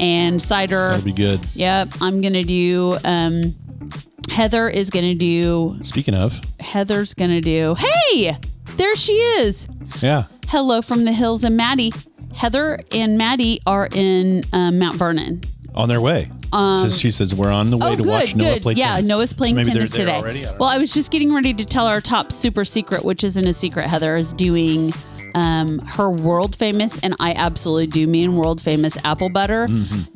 and 0.00 0.40
cider. 0.40 0.88
That'll 0.88 1.04
be 1.04 1.12
good. 1.12 1.40
Yep, 1.54 1.88
I'm 2.00 2.20
gonna 2.20 2.42
do. 2.44 2.96
Um, 3.04 3.54
Heather 4.30 4.68
is 4.68 4.90
gonna 4.90 5.14
do. 5.14 5.76
Speaking 5.82 6.14
of, 6.14 6.40
Heather's 6.60 7.14
gonna 7.14 7.40
do. 7.40 7.74
Hey, 7.78 8.36
there 8.76 8.96
she 8.96 9.12
is. 9.14 9.68
yeah, 10.02 10.24
Hello 10.48 10.82
from 10.82 11.04
the 11.04 11.12
hills, 11.12 11.44
and 11.44 11.56
Maddie. 11.56 11.92
Heather 12.34 12.80
and 12.92 13.16
Maddie 13.16 13.60
are 13.66 13.88
in 13.92 14.44
um, 14.52 14.78
Mount 14.78 14.96
Vernon. 14.96 15.40
on 15.74 15.88
their 15.88 16.00
way. 16.02 16.30
Says- 16.52 16.98
she 16.98 17.10
says 17.10 17.34
we're 17.34 17.50
on 17.52 17.70
the 17.70 17.76
way 17.76 17.88
oh, 17.88 17.90
to 17.92 17.96
good, 18.02 18.06
watch 18.06 18.34
Noah 18.36 18.54
good. 18.54 18.62
play 18.62 18.72
yeah, 18.74 18.92
tennis. 18.96 19.08
Noah's 19.08 19.32
playing 19.32 19.56
So 19.56 19.64
tennis 19.72 19.90
today. 19.90 20.16
already? 20.16 20.46
I 20.46 20.52
Well, 20.56 20.68
I 20.68 20.78
was 20.78 20.92
just 20.92 21.10
getting 21.10 21.34
ready 21.34 21.52
to 21.54 21.64
tell 21.64 21.86
our 21.86 22.00
top 22.00 22.32
super 22.32 22.64
secret, 22.64 23.04
which 23.04 23.24
isn't 23.24 23.46
a 23.46 23.52
secret. 23.52 23.86
Heather 23.88 24.14
is 24.16 24.32
doing 24.32 24.92
um, 25.36 25.78
her 25.80 26.10
world 26.10 26.56
famous, 26.56 26.98
and 27.00 27.14
I 27.20 27.34
absolutely 27.34 27.86
do 27.88 28.06
mean 28.06 28.36
world 28.36 28.60
famous 28.60 28.96
apple 29.04 29.28
butter. 29.28 29.68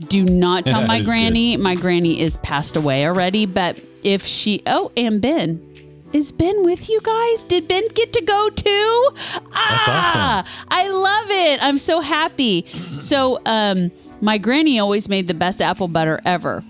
Do 0.09 0.25
not 0.25 0.65
tell 0.67 0.87
my 0.87 1.03
granny. 1.03 1.57
My 1.59 1.75
granny 1.75 2.21
is 2.21 2.39
passed 2.39 2.75
away 2.75 3.07
already, 3.07 3.45
but 3.45 3.79
if 4.03 4.25
she, 4.25 4.63
oh, 4.67 4.91
and 4.97 5.21
Ben. 5.21 5.67
Is 6.15 6.33
Ben 6.33 6.65
with 6.65 6.89
you 6.89 7.01
guys? 7.03 7.45
Did 7.45 7.69
Ben 7.69 7.85
get 7.95 8.13
to 8.15 8.23
go 8.23 8.49
too? 8.51 9.11
Ah, 9.53 10.43
awesome. 10.43 10.67
I 10.69 10.89
love 10.89 11.31
it. 11.31 11.63
I'm 11.63 11.79
so 11.79 12.01
happy. 12.01 12.67
So, 12.67 13.41
um, 13.47 13.93
my 14.21 14.39
granny 14.39 14.81
always 14.81 15.09
made 15.09 15.29
the 15.29 15.35
best 15.35 15.63
apple 15.63 15.87
butter 15.87 16.21
ever. 16.25 16.65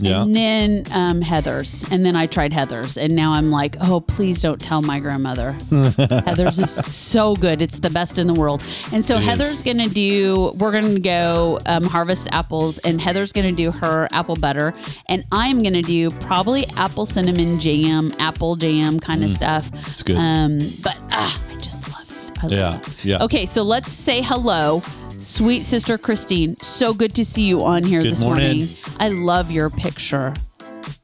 Yeah. 0.00 0.22
And 0.22 0.34
then 0.36 0.86
um, 0.92 1.20
Heather's. 1.20 1.84
And 1.90 2.06
then 2.06 2.14
I 2.14 2.26
tried 2.26 2.52
Heather's. 2.52 2.96
And 2.96 3.14
now 3.16 3.32
I'm 3.32 3.50
like, 3.50 3.76
oh, 3.80 4.00
please 4.00 4.40
don't 4.40 4.60
tell 4.60 4.80
my 4.82 5.00
grandmother. 5.00 5.52
Heather's 5.70 6.58
is 6.58 6.70
so 6.72 7.34
good. 7.34 7.62
It's 7.62 7.78
the 7.80 7.90
best 7.90 8.18
in 8.18 8.26
the 8.28 8.34
world. 8.34 8.62
And 8.92 9.04
so 9.04 9.16
It 9.16 9.24
Heather's 9.24 9.56
is. 9.56 9.62
going 9.62 9.78
to 9.78 9.88
do, 9.88 10.52
we're 10.56 10.70
going 10.72 10.94
to 10.94 11.00
go 11.00 11.58
um, 11.66 11.84
harvest 11.84 12.28
apples. 12.32 12.78
And 12.78 13.00
Heather's 13.00 13.32
going 13.32 13.48
to 13.48 13.56
do 13.56 13.70
her 13.72 14.06
apple 14.12 14.36
butter. 14.36 14.72
And 15.06 15.24
I'm 15.32 15.62
going 15.62 15.74
to 15.74 15.82
do 15.82 16.10
probably 16.10 16.66
apple 16.76 17.04
cinnamon 17.06 17.58
jam, 17.58 18.12
apple 18.18 18.54
jam 18.56 19.00
kind 19.00 19.24
of 19.24 19.30
stuff. 19.32 19.70
It's 19.88 20.02
good. 20.02 20.16
Um, 20.16 20.58
but 20.82 20.96
ah, 21.10 21.42
I 21.50 21.54
just 21.56 21.88
love 21.90 22.10
it. 22.10 22.38
I 22.38 22.42
love 22.42 22.52
Yeah, 22.52 22.76
it. 22.78 23.04
yeah. 23.04 23.22
Okay, 23.24 23.46
so 23.46 23.62
let's 23.62 23.92
say 23.92 24.22
hello. 24.22 24.82
Sweet 25.18 25.62
sister 25.64 25.98
Christine, 25.98 26.56
so 26.60 26.94
good 26.94 27.14
to 27.16 27.24
see 27.24 27.42
you 27.46 27.62
on 27.64 27.82
here 27.82 28.02
Good 28.02 28.12
this 28.12 28.22
morning. 28.22 28.58
morning. 28.58 28.68
I 29.00 29.08
love 29.08 29.50
your 29.50 29.68
picture. 29.70 30.32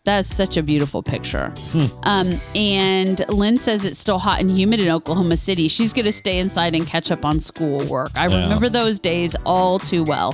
That's 0.05 0.29
such 0.33 0.57
a 0.59 0.62
beautiful 0.62 1.03
picture. 1.03 1.53
Hmm. 1.70 1.85
Um, 2.03 2.40
and 2.55 3.24
Lynn 3.31 3.57
says 3.57 3.85
it's 3.87 3.98
still 3.98 4.18
hot 4.18 4.38
and 4.40 4.50
humid 4.50 4.81
in 4.81 4.88
Oklahoma 4.88 5.37
City. 5.37 5.66
She's 5.66 5.92
going 5.94 6.05
to 6.05 6.12
stay 6.12 6.38
inside 6.38 6.74
and 6.74 6.87
catch 6.87 7.11
up 7.11 7.24
on 7.24 7.40
schoolwork. 7.40 8.11
I 8.16 8.29
Yeah. 8.29 8.42
remember 8.42 8.68
those 8.68 8.98
days 8.98 9.35
all 9.46 9.79
too 9.79 10.05
well. 10.05 10.33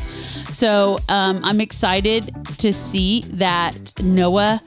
So 0.48 0.98
um, 1.08 1.40
I'm 1.44 1.60
excited 1.60 2.34
to 2.58 2.72
see 2.72 3.22
that 3.34 3.74
Noah 4.02 4.60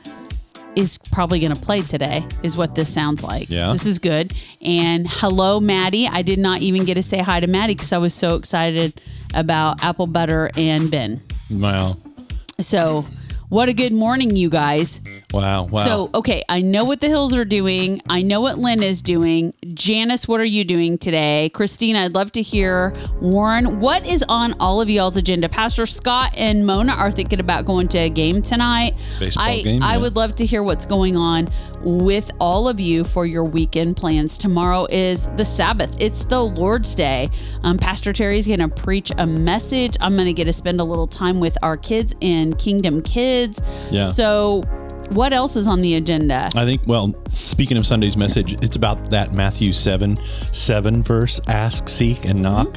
is 0.75 0.97
probably 1.11 1.39
going 1.39 1.53
to 1.53 1.61
play 1.61 1.81
today, 1.81 2.25
is 2.41 2.57
what 2.57 2.75
this 2.75 2.93
sounds 2.93 3.23
like. 3.23 3.49
Yeah. 3.49 3.71
This 3.73 3.85
is 3.85 3.99
good. 3.99 4.33
And 4.61 5.07
hello, 5.07 5.59
Maddie. 5.59 6.07
I 6.07 6.21
did 6.21 6.39
not 6.39 6.61
even 6.61 6.85
get 6.85 6.95
to 6.95 7.03
say 7.03 7.19
hi 7.19 7.39
to 7.39 7.47
Maddie 7.47 7.75
because 7.75 7.93
I 7.93 7.97
was 7.97 8.13
so 8.13 8.35
excited 8.35 9.01
about 9.33 9.83
apple 9.83 10.07
butter 10.07 10.51
and 10.55 10.89
Ben. 10.89 11.21
Well, 11.49 11.99
So 12.59 13.05
What 13.53 13.69
a 13.69 13.73
good 13.73 13.93
morning, 13.93 14.35
you 14.35 14.49
guys. 14.49 14.99
Wow. 15.31 15.65
Wow. 15.65 15.85
So, 15.85 16.09
okay, 16.15 16.43
I 16.49 16.61
know 16.61 16.85
what 16.85 16.99
the 16.99 17.07
Hills 17.07 17.35
are 17.35 17.45
doing. 17.45 18.01
I 18.09 18.23
know 18.23 18.41
what 18.41 18.57
Lynn 18.57 18.81
is 18.81 19.03
doing. 19.03 19.53
Janice, 19.75 20.27
what 20.27 20.39
are 20.39 20.43
you 20.43 20.63
doing 20.63 20.97
today? 20.97 21.51
Christine, 21.53 21.95
I'd 21.95 22.15
love 22.15 22.31
to 22.31 22.41
hear. 22.41 22.93
Warren, 23.21 23.79
what 23.79 24.07
is 24.07 24.25
on 24.27 24.55
all 24.59 24.81
of 24.81 24.89
y'all's 24.89 25.17
agenda? 25.17 25.49
Pastor 25.49 25.85
Scott 25.85 26.33
and 26.35 26.65
Mona 26.65 26.93
are 26.93 27.11
thinking 27.11 27.39
about 27.39 27.65
going 27.65 27.87
to 27.89 27.99
a 27.99 28.09
game 28.09 28.41
tonight. 28.41 28.95
Baseball 29.19 29.45
I, 29.45 29.61
game, 29.61 29.83
I 29.83 29.93
yeah. 29.93 29.97
would 29.99 30.15
love 30.15 30.33
to 30.37 30.47
hear 30.47 30.63
what's 30.63 30.87
going 30.87 31.15
on 31.15 31.47
with 31.83 32.31
all 32.39 32.67
of 32.67 32.79
you 32.79 33.03
for 33.03 33.27
your 33.27 33.43
weekend 33.43 33.97
plans. 33.97 34.35
Tomorrow 34.37 34.87
is 34.89 35.27
the 35.35 35.45
Sabbath, 35.45 35.95
it's 36.01 36.25
the 36.25 36.41
Lord's 36.41 36.95
Day. 36.95 37.29
Um, 37.61 37.77
Pastor 37.77 38.13
Terry's 38.13 38.47
going 38.47 38.67
to 38.67 38.69
preach 38.69 39.11
a 39.17 39.27
message. 39.27 39.95
I'm 39.99 40.15
going 40.15 40.25
to 40.25 40.33
get 40.33 40.45
to 40.45 40.53
spend 40.53 40.79
a 40.79 40.83
little 40.83 41.07
time 41.07 41.39
with 41.39 41.57
our 41.61 41.77
kids 41.77 42.15
in 42.19 42.55
Kingdom 42.55 43.03
Kids. 43.03 43.42
Yeah. 43.91 44.11
So, 44.11 44.61
what 45.09 45.33
else 45.33 45.55
is 45.55 45.67
on 45.67 45.81
the 45.81 45.95
agenda? 45.95 46.49
I 46.55 46.65
think, 46.65 46.81
well, 46.87 47.13
speaking 47.29 47.77
of 47.77 47.85
Sunday's 47.85 48.17
message, 48.17 48.53
it's 48.63 48.75
about 48.75 49.09
that 49.11 49.33
Matthew 49.33 49.73
7 49.73 50.15
7 50.51 51.03
verse 51.03 51.39
ask, 51.47 51.87
seek, 51.89 52.25
and 52.25 52.41
knock. 52.41 52.75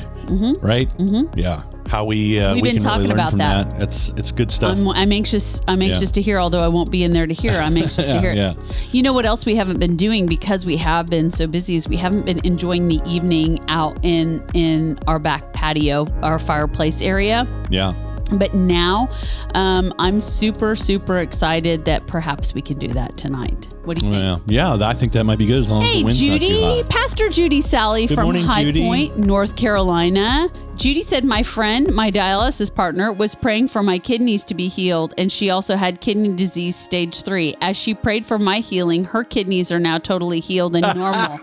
Right? 0.62 0.88
Mm-hmm. 0.98 1.38
Yeah. 1.38 1.62
How 1.86 2.04
we, 2.04 2.40
uh, 2.40 2.54
We've 2.54 2.62
we 2.64 2.68
been 2.70 2.76
can 2.78 2.84
talking 2.84 3.02
really 3.02 3.14
learn 3.14 3.28
about 3.28 3.38
that. 3.38 3.70
that. 3.70 3.82
It's, 3.82 4.08
it's 4.16 4.32
good 4.32 4.50
stuff. 4.50 4.76
I'm, 4.76 4.88
I'm 4.88 5.12
anxious. 5.12 5.60
I'm 5.68 5.80
anxious 5.80 6.10
Yeah. 6.10 6.14
to 6.14 6.22
hear. 6.22 6.38
Although 6.40 6.58
I 6.58 6.66
won't 6.66 6.90
be 6.90 7.04
in 7.04 7.12
there 7.12 7.28
to 7.28 7.32
hear, 7.32 7.52
I'm 7.60 7.76
anxious 7.76 8.06
to 8.06 8.20
hear. 8.20 8.32
yeah. 8.32 8.54
You 8.90 9.04
know 9.04 9.12
what 9.12 9.24
else 9.24 9.46
we 9.46 9.54
haven't 9.54 9.78
been 9.78 9.94
doing 9.96 10.26
because 10.26 10.66
we 10.66 10.76
have 10.78 11.06
been 11.06 11.30
so 11.30 11.46
busy 11.46 11.76
is 11.76 11.86
we 11.86 11.96
haven't 11.96 12.26
been 12.26 12.40
enjoying 12.44 12.88
the 12.88 13.00
evening 13.06 13.60
out 13.68 13.96
in 14.02 14.44
in 14.52 14.98
our 15.06 15.20
back 15.20 15.52
patio, 15.52 16.08
our 16.22 16.40
fireplace 16.40 17.00
area. 17.00 17.46
yeah. 17.70 17.92
But 18.32 18.54
now, 18.54 19.10
um, 19.54 19.92
I'm 19.98 20.20
super 20.20 20.74
super 20.74 21.18
excited 21.18 21.84
that 21.84 22.06
perhaps 22.06 22.54
we 22.54 22.62
can 22.62 22.76
do 22.76 22.88
that 22.88 23.16
tonight. 23.16 23.75
What 23.86 23.98
do 23.98 24.06
you 24.06 24.12
think? 24.12 24.42
Yeah. 24.46 24.76
Yeah. 24.76 24.86
I 24.88 24.94
think 24.94 25.12
that 25.12 25.24
might 25.24 25.38
be 25.38 25.46
good 25.46 25.60
as 25.60 25.70
long 25.70 25.82
as 25.82 25.88
Hey, 25.90 25.98
the 26.00 26.04
wind's 26.04 26.20
not 26.22 26.26
too 26.34 26.38
Judy, 26.40 26.62
hot. 26.82 26.90
Pastor 26.90 27.28
Judy 27.28 27.60
Sally 27.60 28.06
Good 28.06 28.16
from 28.16 28.24
morning, 28.24 28.44
High 28.44 28.64
Judy. 28.64 28.82
Point, 28.82 29.16
North 29.18 29.56
Carolina. 29.56 30.50
Judy 30.76 31.00
said, 31.02 31.24
My 31.24 31.42
friend, 31.42 31.94
my 31.94 32.10
dialysis 32.10 32.72
partner, 32.74 33.10
was 33.10 33.34
praying 33.34 33.68
for 33.68 33.82
my 33.82 33.98
kidneys 33.98 34.44
to 34.44 34.54
be 34.54 34.68
healed, 34.68 35.14
and 35.16 35.32
she 35.32 35.48
also 35.48 35.74
had 35.74 36.02
kidney 36.02 36.34
disease 36.34 36.76
stage 36.76 37.22
three. 37.22 37.56
As 37.62 37.78
she 37.78 37.94
prayed 37.94 38.26
for 38.26 38.38
my 38.38 38.58
healing, 38.58 39.04
her 39.04 39.24
kidneys 39.24 39.72
are 39.72 39.78
now 39.78 39.96
totally 39.96 40.38
healed 40.40 40.74
and 40.74 40.82
normal. 40.94 41.38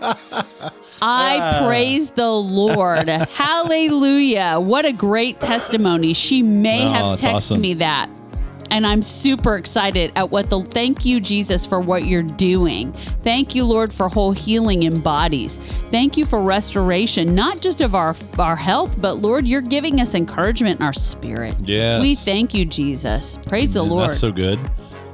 I 1.02 1.38
ah. 1.40 1.64
praise 1.66 2.10
the 2.10 2.30
Lord. 2.30 3.08
Hallelujah. 3.74 4.58
What 4.60 4.84
a 4.84 4.92
great 4.92 5.40
testimony. 5.40 6.12
She 6.12 6.42
may 6.42 6.84
Oh, 6.84 6.90
have 6.92 7.18
texted 7.18 7.34
awesome. 7.34 7.60
me 7.60 7.74
that. 7.74 8.08
And 8.74 8.84
I'm 8.84 9.02
super 9.02 9.56
excited 9.56 10.10
at 10.16 10.30
what 10.30 10.50
the 10.50 10.60
thank 10.60 11.04
you, 11.04 11.20
Jesus, 11.20 11.64
for 11.64 11.78
what 11.78 12.06
you're 12.06 12.24
doing. 12.24 12.92
Thank 13.20 13.54
you, 13.54 13.64
Lord, 13.64 13.92
for 13.92 14.08
whole 14.08 14.32
healing 14.32 14.82
in 14.82 15.00
bodies. 15.00 15.58
Thank 15.92 16.16
you 16.16 16.26
for 16.26 16.42
restoration, 16.42 17.36
not 17.36 17.60
just 17.60 17.80
of 17.80 17.94
our 17.94 18.16
our 18.36 18.56
health, 18.56 19.00
but 19.00 19.18
Lord, 19.18 19.46
you're 19.46 19.60
giving 19.60 20.00
us 20.00 20.16
encouragement 20.16 20.80
in 20.80 20.86
our 20.86 20.92
spirit. 20.92 21.54
Yes. 21.60 22.02
We 22.02 22.16
thank 22.16 22.52
you, 22.52 22.64
Jesus. 22.64 23.38
Praise 23.46 23.74
the 23.74 23.84
Lord. 23.84 24.10
That's 24.10 24.18
so 24.18 24.32
good. 24.32 24.58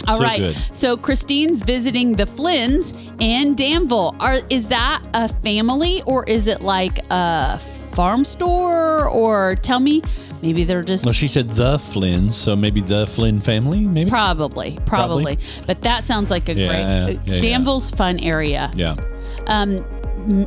All 0.09 0.17
so 0.17 0.25
right. 0.25 0.39
good. 0.39 0.57
So 0.73 0.97
Christine's 0.97 1.61
visiting 1.61 2.15
the 2.15 2.25
Flynn's 2.25 2.95
and 3.21 3.59
Danville. 3.59 4.17
Are 4.21 4.39
is 4.49 4.69
that 4.69 5.03
a 5.13 5.29
family 5.29 6.03
or 6.07 6.25
is 6.25 6.47
it 6.47 6.63
like 6.63 6.99
a 7.11 7.59
farm 7.93 8.25
store? 8.25 9.07
Or 9.07 9.57
tell 9.57 9.81
me, 9.81 10.03
maybe 10.43 10.65
they're 10.65 10.83
just 10.83 11.05
Well, 11.05 11.13
she 11.15 11.29
said 11.29 11.49
the 11.51 11.77
Flynns, 11.77 12.33
so 12.33 12.55
maybe 12.57 12.81
the 12.81 13.07
Flynn 13.07 13.41
family, 13.41 13.81
maybe? 13.81 14.11
probably, 14.11 14.79
probably, 14.87 15.37
Probably. 15.37 15.39
But 15.67 15.83
that 15.83 16.05
sounds 16.05 16.31
like 16.31 16.49
a 16.49 16.55
Yeah, 16.55 16.69
great 16.69 17.19
yeah, 17.27 17.35
yeah. 17.37 17.41
Danville's 17.43 17.91
fun 17.91 18.19
area. 18.21 18.71
yeah. 18.75 18.97
Um, 19.47 19.77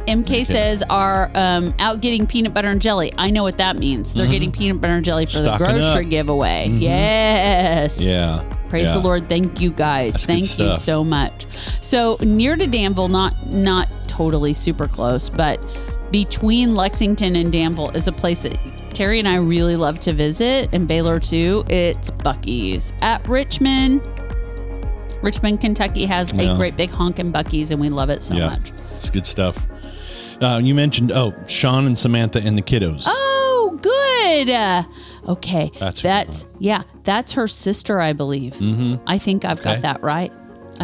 MK 0.08 0.46
says 0.46 0.84
are 0.90 1.32
um, 1.34 1.74
out 1.80 2.00
getting 2.00 2.28
peanut 2.28 2.54
butter 2.54 2.68
and 2.68 2.80
jelly. 2.80 3.12
I 3.18 3.32
know 3.32 3.42
what 3.42 3.58
that 3.58 3.76
means. 3.76 4.14
They're 4.14 4.28
getting 4.28 4.52
peanut 4.52 4.80
butter 4.80 4.94
and 4.94 5.04
jelly 5.04 5.26
for 5.26 5.32
Mm-hmm. 5.40 5.46
Stocking 5.46 5.66
the 5.76 5.82
grocery 5.82 6.06
up. 6.06 6.10
giveaway. 6.12 6.68
Yes. 6.70 8.00
Yeah. 8.00 8.44
Praise 8.70 8.84
Yeah. 8.86 8.94
the 8.94 9.00
Lord. 9.00 9.30
Thank 9.30 9.60
you 9.60 9.72
guys. 9.72 10.14
That's 10.14 10.26
Thank 10.26 10.60
you 10.60 10.78
so 10.78 11.04
much. 11.04 11.48
So 11.82 12.18
near 12.22 12.56
to 12.56 12.68
Danville, 12.68 13.08
not 13.08 13.52
not 13.52 13.88
totally 14.08 14.54
super 14.54 14.88
close, 14.88 15.28
but 15.28 15.66
between 16.14 16.76
Lexington 16.76 17.36
and 17.36 17.52
Danville 17.52 17.90
is 17.90 18.08
a 18.08 18.12
place 18.12 18.44
that 18.44 18.56
Terry 18.94 19.18
and 19.18 19.28
I 19.28 19.38
really 19.38 19.76
love 19.76 20.00
to 20.02 20.14
visit, 20.14 20.70
and 20.72 20.88
Baylor 20.88 21.20
too. 21.20 21.66
It's 21.68 22.12
Buc-ee's 22.12 22.94
at 23.02 23.28
Richmond. 23.28 24.08
Richmond, 25.24 25.60
Kentucky 25.60 26.06
has 26.06 26.32
Yeah. 26.32 26.54
a 26.54 26.56
great 26.56 26.78
big 26.78 26.92
honkin' 26.92 27.32
Buc-ee's, 27.32 27.72
and 27.72 27.82
we 27.82 27.90
love 27.90 28.10
it 28.12 28.22
so 28.22 28.36
yeah. 28.36 28.50
much. 28.50 28.72
It's 28.94 29.10
good 29.10 29.26
stuff. 29.26 29.68
Uh, 30.42 30.60
you 30.64 30.76
mentioned, 30.76 31.12
oh, 31.12 31.34
Sean 31.48 31.88
and 31.88 31.98
Samantha 31.98 32.40
and 32.44 32.56
the 32.58 32.62
kiddos. 32.62 33.04
Oh, 33.08 33.80
good. 33.82 34.50
Uh, 34.52 34.84
okay, 35.30 35.72
That's 35.80 36.02
that's 36.02 36.46
yeah, 36.60 36.84
that's 37.04 37.32
her 37.32 37.48
sister, 37.48 38.00
I 38.00 38.14
believe. 38.14 38.54
Mm-hmm. 38.54 38.96
I 39.08 39.18
think 39.18 39.46
I've 39.46 39.60
Okay. 39.62 39.74
got 39.74 39.82
that 39.82 40.04
right. 40.04 40.32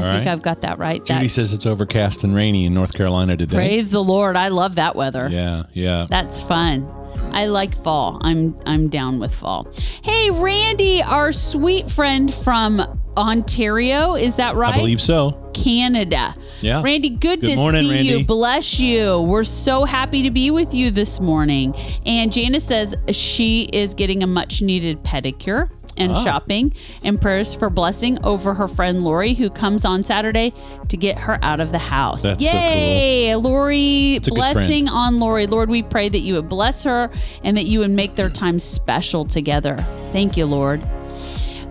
I 0.03 0.07
All 0.07 0.13
think 0.13 0.25
right. 0.25 0.31
I've 0.33 0.41
got 0.41 0.61
that 0.61 0.79
right. 0.79 1.03
Judy 1.03 1.23
That- 1.23 1.29
says 1.29 1.53
it's 1.53 1.65
overcast 1.65 2.23
and 2.23 2.35
rainy 2.35 2.65
in 2.65 2.73
North 2.73 2.93
Carolina 2.93 3.35
today. 3.37 3.55
Praise 3.55 3.91
the 3.91 4.03
Lord. 4.03 4.35
I 4.35 4.47
love 4.49 4.75
that 4.75 4.95
weather. 4.95 5.27
Yeah, 5.29 5.63
yeah. 5.73 6.07
That's 6.09 6.41
fun. 6.41 6.87
I 7.33 7.47
like 7.47 7.75
fall. 7.75 8.19
I'm 8.21 8.57
I'm 8.65 8.87
down 8.89 9.19
with 9.19 9.33
fall. 9.33 9.67
Hey, 10.03 10.29
Randy, 10.31 11.01
our 11.03 11.31
sweet 11.31 11.89
friend 11.91 12.33
from 12.33 12.79
Ontario, 13.17 14.15
is 14.15 14.35
that 14.35 14.55
right? 14.55 14.73
I 14.73 14.77
believe 14.77 15.01
so. 15.01 15.31
Canada. 15.53 16.33
Yeah. 16.61 16.81
Randy, 16.81 17.09
good, 17.09 17.41
Good 17.41 17.47
to 17.47 17.55
morning, 17.57 17.81
see 17.89 18.01
you. 18.01 18.11
Randy. 18.13 18.23
Bless 18.23 18.79
you. 18.79 19.21
We're 19.21 19.43
so 19.43 19.83
happy 19.83 20.23
to 20.23 20.31
be 20.31 20.51
with 20.51 20.73
you 20.73 20.89
this 20.89 21.19
morning. 21.19 21.75
And 22.05 22.31
Janice 22.31 22.63
says 22.63 22.95
she 23.11 23.63
is 23.73 23.93
getting 23.93 24.23
a 24.23 24.27
much 24.27 24.61
needed 24.61 25.03
pedicure 25.03 25.69
and 25.99 26.13
Ah. 26.13 26.23
shopping 26.23 26.73
and 27.03 27.19
prayers 27.21 27.53
for 27.53 27.69
blessing 27.69 28.17
over 28.23 28.53
her 28.55 28.67
friend 28.67 29.03
Lori 29.03 29.33
who 29.33 29.49
comes 29.49 29.85
on 29.85 30.03
Saturday 30.03 30.53
to 30.87 30.97
get 30.97 31.17
her 31.19 31.37
out 31.43 31.59
of 31.59 31.71
the 31.71 31.77
house. 31.77 32.21
That's 32.23 32.43
so 32.43 32.49
cool. 32.49 32.59
Yay, 32.59 33.35
Lori, 33.35 34.19
blessing 34.19 34.87
on 34.89 35.19
Lori. 35.19 35.45
Lord, 35.47 35.69
we 35.69 35.83
pray 35.83 36.09
that 36.09 36.19
you 36.19 36.35
would 36.35 36.49
bless 36.49 36.83
her 36.83 37.09
and 37.43 37.55
that 37.57 37.65
you 37.65 37.79
would 37.79 37.91
make 37.91 38.15
their 38.15 38.29
time 38.29 38.59
special 38.59 39.25
together. 39.25 39.75
Thank 40.11 40.37
you, 40.37 40.45
Lord. 40.45 40.81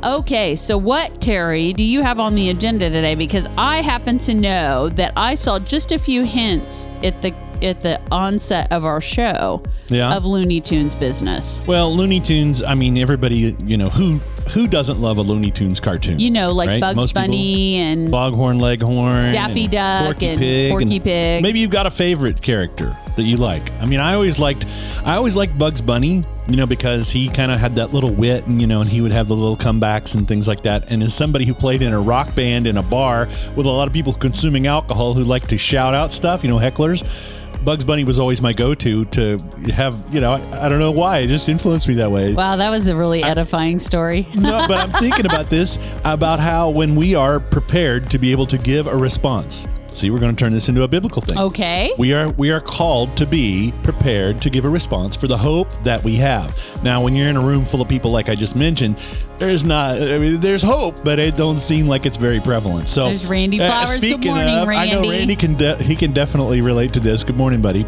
Okay, 0.05 0.55
so 0.57 0.79
what, 0.79 1.21
Terry, 1.21 1.73
do 1.73 1.83
you 1.83 2.03
have 2.03 2.21
on 2.21 2.35
the 2.35 2.51
agenda 2.51 2.89
today? 2.91 3.15
Because 3.15 3.47
I 3.57 3.83
happen 3.83 4.19
to 4.19 4.35
know 4.35 4.89
that 4.91 5.13
I 5.17 5.35
saw 5.35 5.59
just 5.59 5.93
a 5.93 5.99
few 5.99 6.25
hints 6.25 6.89
at 7.03 7.21
the 7.23 7.35
at 7.61 7.81
the 7.81 8.01
onset 8.13 8.73
of 8.73 8.85
our 8.85 9.01
show 9.01 9.61
Yeah. 9.89 10.15
of 10.15 10.25
Looney 10.25 10.61
Tunes 10.61 10.95
business. 10.95 11.61
Well, 11.67 11.93
Looney 11.93 12.21
Tunes, 12.21 12.63
I 12.63 12.75
mean, 12.75 12.97
everybody, 12.97 13.57
you 13.65 13.77
know, 13.77 13.89
who 13.89 14.21
who 14.53 14.69
doesn't 14.69 15.01
love 15.01 15.19
a 15.19 15.23
Looney 15.23 15.51
Tunes 15.51 15.81
cartoon? 15.81 16.21
You 16.21 16.31
know, 16.31 16.53
like 16.53 16.69
right? 16.69 16.81
Bugs 16.81 16.95
Most 16.97 17.15
Bunny 17.15 17.77
and 17.77 18.11
Foghorn 18.11 18.61
Leghorn, 18.61 19.33
Daffy 19.33 19.65
and 19.65 19.73
Duck 19.73 20.05
Porky 20.05 20.27
and 20.27 20.39
Pig, 20.39 20.71
Porky 20.71 21.01
Pig. 21.01 21.43
Maybe 21.43 21.59
you've 21.59 21.71
got 21.73 21.87
a 21.87 21.91
favorite 21.91 22.41
character 22.41 22.97
that 23.19 23.25
you 23.25 23.37
like. 23.37 23.71
I 23.81 23.87
mean, 23.87 24.01
I 24.01 24.15
always 24.15 24.39
liked, 24.39 24.65
I 25.05 25.17
always 25.17 25.37
liked 25.37 25.59
Bugs 25.59 25.81
Bunny, 25.81 26.23
you 26.49 26.57
know, 26.57 26.67
because 26.67 27.11
he 27.11 27.29
kind 27.29 27.53
of 27.53 27.61
had 27.61 27.77
that 27.77 27.93
little 27.93 28.11
wit, 28.11 28.47
and 28.47 28.61
you 28.61 28.67
know, 28.67 28.81
and 28.81 28.89
he 28.89 29.01
would 29.03 29.13
have 29.13 29.29
the 29.29 29.37
little 29.37 29.57
comebacks 29.57 30.15
and 30.15 30.27
things 30.27 30.49
like 30.49 30.63
that. 30.63 30.91
And 30.91 31.03
as 31.03 31.15
somebody 31.15 31.45
who 31.45 31.53
played 31.53 31.83
in 31.83 31.93
a 31.93 32.01
rock 32.01 32.35
band 32.35 32.67
in 32.67 32.79
a 32.79 32.83
bar 32.83 33.27
with 33.55 33.67
a 33.67 33.71
lot 33.71 33.87
of 33.87 33.93
people 33.93 34.15
consuming 34.15 34.67
alcohol 34.67 35.13
who 35.15 35.25
like 35.25 35.47
to 35.49 35.59
shout 35.59 35.95
out 35.95 36.13
stuff, 36.13 36.43
you 36.43 36.49
know, 36.49 36.59
hecklers. 36.59 37.35
Bugs 37.65 37.85
Bunny 37.85 38.05
was 38.05 38.21
always 38.21 38.41
my 38.41 38.53
go-to 38.53 39.05
to 39.07 39.37
have, 39.75 40.03
you 40.15 40.21
know, 40.21 40.33
I, 40.33 40.67
I 40.67 40.69
don't 40.69 40.79
know 40.79 40.93
why, 40.93 41.19
it 41.19 41.27
just 41.27 41.49
influenced 41.49 41.89
me 41.89 41.95
that 41.95 42.11
way. 42.11 42.33
Wow, 42.33 42.55
that 42.57 42.71
was 42.71 42.87
a 42.87 42.97
really 42.97 43.23
edifying 43.23 43.81
story. 43.81 44.29
no, 44.35 44.65
but 44.69 44.79
I'm 44.79 44.91
thinking 44.93 45.27
about 45.27 45.51
this 45.51 45.77
about 46.05 46.39
how 46.39 46.71
when 46.71 46.95
we 46.95 47.17
are 47.17 47.41
prepared 47.41 48.11
to 48.11 48.19
be 48.19 48.31
able 48.31 48.47
to 48.47 48.59
give 48.59 48.87
a 48.87 48.97
response. 48.97 49.67
See, 49.91 50.11
we're 50.11 50.19
going 50.19 50.35
to 50.35 50.39
turn 50.39 50.53
this 50.53 50.69
into 50.69 50.83
a 50.83 50.89
biblical 50.89 51.23
thing. 51.23 51.39
Okay. 51.39 51.93
We 51.99 52.13
are 52.13 52.31
we 52.31 52.51
are 52.51 52.61
called 52.61 53.17
to 53.17 53.27
be 53.27 53.73
prepared 53.83 54.41
to 54.43 54.51
give 54.51 54.65
a 54.65 54.69
response 54.69 55.17
for 55.17 55.27
the 55.27 55.37
hope 55.37 55.71
that 55.83 56.03
we 56.05 56.15
have. 56.17 56.83
Now, 56.83 57.03
when 57.03 57.17
you're 57.17 57.29
in 57.29 57.37
a 57.37 57.41
room 57.41 57.65
full 57.65 57.81
of 57.81 57.89
people 57.89 58.11
like 58.11 58.29
I 58.29 58.35
just 58.35 58.55
mentioned, 58.55 58.99
there's 59.39 59.65
not 59.65 60.01
I 60.01 60.19
mean, 60.19 60.41
there's 60.41 60.63
hope, 60.63 61.03
but 61.05 61.19
it 61.19 61.37
don't 61.37 61.57
seem 61.57 61.89
like 61.89 62.07
it's 62.07 62.17
very 62.17 62.41
prevalent. 62.41 62.89
So 62.89 63.05
uh, 63.05 63.09
There's 63.09 63.27
Randy 63.27 63.59
Flowers. 63.59 63.91
Good 63.93 63.99
speaking 64.01 64.33
morning, 64.33 64.55
of, 64.55 64.69
I 64.69 64.87
know 64.87 65.01
Randy. 65.01 65.09
Randy 65.11 65.37
can 65.37 65.55
de- 65.55 65.83
he 65.83 65.97
can 65.97 66.13
definitely 66.13 66.61
relate 66.61 66.93
to 66.93 67.01
this. 67.01 67.25
Good 67.25 67.37
morning, 67.37 67.63
buddy. 67.63 67.85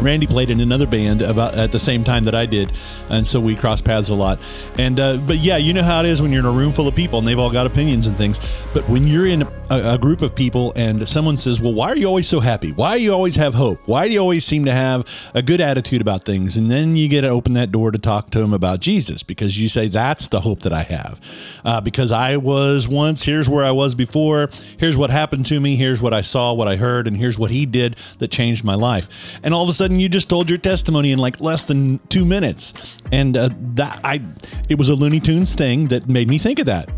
Randy 0.00 0.26
played 0.26 0.50
in 0.50 0.60
another 0.60 0.86
band 0.86 1.22
about 1.22 1.54
at 1.54 1.72
the 1.72 1.78
same 1.78 2.04
time 2.04 2.24
that 2.24 2.34
I 2.34 2.46
did, 2.46 2.72
and 3.10 3.26
so 3.26 3.38
we 3.40 3.54
crossed 3.54 3.84
paths 3.84 4.08
a 4.08 4.14
lot. 4.14 4.38
And 4.78 4.98
uh, 4.98 5.18
but 5.18 5.38
yeah, 5.38 5.56
you 5.56 5.72
know 5.72 5.82
how 5.82 6.00
it 6.00 6.06
is 6.06 6.22
when 6.22 6.32
you're 6.32 6.40
in 6.40 6.46
a 6.46 6.50
room 6.50 6.72
full 6.72 6.88
of 6.88 6.94
people 6.94 7.18
and 7.18 7.28
they've 7.28 7.38
all 7.38 7.50
got 7.50 7.66
opinions 7.66 8.06
and 8.06 8.16
things. 8.16 8.66
But 8.72 8.88
when 8.88 9.06
you're 9.06 9.26
in 9.26 9.42
a, 9.42 9.94
a 9.94 9.98
group 9.98 10.22
of 10.22 10.34
people 10.34 10.72
and 10.76 11.06
someone 11.06 11.36
says, 11.36 11.60
"Well, 11.60 11.74
why 11.74 11.88
are 11.88 11.96
you 11.96 12.06
always 12.06 12.28
so 12.28 12.40
happy? 12.40 12.72
Why 12.72 12.96
do 12.98 13.04
you 13.04 13.12
always 13.12 13.36
have 13.36 13.54
hope? 13.54 13.80
Why 13.86 14.06
do 14.06 14.14
you 14.14 14.20
always 14.20 14.44
seem 14.44 14.64
to 14.64 14.72
have 14.72 15.06
a 15.34 15.42
good 15.42 15.60
attitude 15.60 16.00
about 16.00 16.24
things?" 16.24 16.56
And 16.56 16.70
then 16.70 16.96
you 16.96 17.08
get 17.08 17.22
to 17.22 17.28
open 17.28 17.52
that 17.54 17.70
door 17.70 17.90
to 17.90 17.98
talk 17.98 18.30
to 18.30 18.38
them 18.38 18.54
about 18.54 18.80
Jesus 18.80 19.22
because 19.22 19.60
you 19.60 19.68
say, 19.68 19.88
"That's 19.88 20.28
the 20.28 20.40
hope 20.40 20.60
that 20.60 20.72
I 20.72 20.82
have," 20.82 21.20
uh, 21.64 21.80
because 21.80 22.10
I 22.10 22.36
was 22.36 22.88
once. 22.88 23.22
Here's 23.22 23.48
where 23.48 23.64
I 23.64 23.70
was 23.72 23.94
before. 23.94 24.48
Here's 24.78 24.96
what 24.96 25.10
happened 25.10 25.46
to 25.46 25.60
me. 25.60 25.76
Here's 25.76 26.00
what 26.00 26.14
I 26.14 26.20
saw, 26.20 26.54
what 26.54 26.68
I 26.68 26.76
heard, 26.76 27.06
and 27.06 27.16
here's 27.16 27.38
what 27.38 27.50
He 27.50 27.66
did 27.66 27.96
that 28.18 28.30
changed 28.30 28.64
my 28.64 28.74
life. 28.74 29.38
And 29.42 29.52
all 29.52 29.62
of 29.62 29.68
a 29.68 29.72
sudden, 29.72 29.89
you 29.98 30.08
just 30.08 30.28
told 30.28 30.48
your 30.48 30.58
testimony 30.58 31.12
in 31.12 31.18
like 31.18 31.40
less 31.40 31.66
than 31.66 31.98
two 32.08 32.24
minutes, 32.24 32.96
and 33.10 33.36
uh, 33.36 33.48
that 33.74 34.00
I, 34.04 34.20
it 34.68 34.76
was 34.78 34.88
a 34.90 34.94
Looney 34.94 35.18
Tunes 35.20 35.54
thing 35.54 35.88
that 35.88 36.08
made 36.08 36.28
me 36.28 36.38
think 36.38 36.58
of 36.58 36.66
that. 36.66 36.88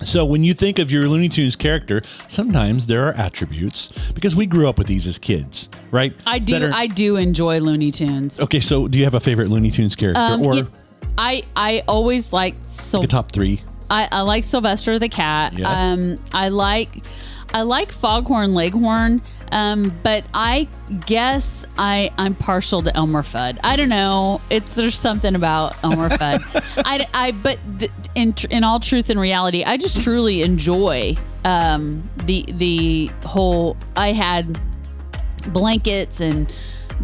So 0.00 0.24
when 0.24 0.44
you 0.44 0.54
think 0.54 0.78
of 0.78 0.90
your 0.92 1.08
Looney 1.08 1.28
Tunes 1.28 1.56
character, 1.56 2.00
sometimes 2.28 2.86
there 2.86 3.04
are 3.04 3.14
attributes 3.14 4.12
because 4.12 4.36
we 4.36 4.46
grew 4.46 4.68
up 4.68 4.78
with 4.78 4.86
these 4.86 5.06
as 5.06 5.18
kids, 5.18 5.68
right? 5.90 6.12
I 6.26 6.38
do. 6.38 6.66
Are- 6.66 6.70
I 6.72 6.86
do 6.86 7.16
enjoy 7.16 7.58
Looney 7.60 7.90
Tunes. 7.90 8.40
okay, 8.40 8.60
so 8.60 8.86
do 8.88 8.98
you 8.98 9.04
have 9.04 9.14
a 9.14 9.20
favorite 9.20 9.48
Looney 9.48 9.70
Tunes 9.70 9.96
character 9.96 10.20
Um, 10.20 10.42
or 10.42 10.54
yeah, 10.56 10.62
I 11.16 11.42
I 11.56 11.82
always 11.88 12.32
like 12.32 12.54
so 12.62 13.02
a 13.02 13.06
top 13.06 13.32
three? 13.32 13.60
I, 13.90 14.06
I 14.12 14.20
like 14.20 14.44
Sylvester 14.44 14.98
the 14.98 15.08
cat. 15.08 15.54
Yes. 15.58 15.66
Um, 15.66 16.16
I 16.32 16.50
like 16.50 16.90
I 17.52 17.62
like 17.62 17.90
Foghorn 17.90 18.54
Leghorn. 18.54 19.20
Um, 19.50 19.92
but 20.02 20.24
I 20.34 20.68
guess 21.06 21.64
I 21.78 22.10
I'm 22.18 22.34
partial 22.34 22.82
to 22.82 22.94
Elmer 22.96 23.22
Fudd. 23.22 23.58
I 23.64 23.76
don't 23.76 23.88
know. 23.88 24.40
It's 24.50 24.74
there's 24.74 24.98
something 24.98 25.34
about 25.34 25.76
Elmer 25.84 26.08
Fudd. 26.18 26.82
I, 26.84 27.06
I 27.14 27.32
but 27.32 27.58
th- 27.78 27.90
in 28.14 28.32
tr- 28.34 28.46
in 28.50 28.64
all 28.64 28.80
truth 28.80 29.10
and 29.10 29.18
reality, 29.20 29.64
I 29.64 29.76
just 29.76 30.02
truly 30.02 30.42
enjoy 30.42 31.16
um, 31.44 32.08
the 32.24 32.44
the 32.52 33.10
whole. 33.24 33.76
I 33.96 34.12
had 34.12 34.58
blankets 35.52 36.20
and 36.20 36.52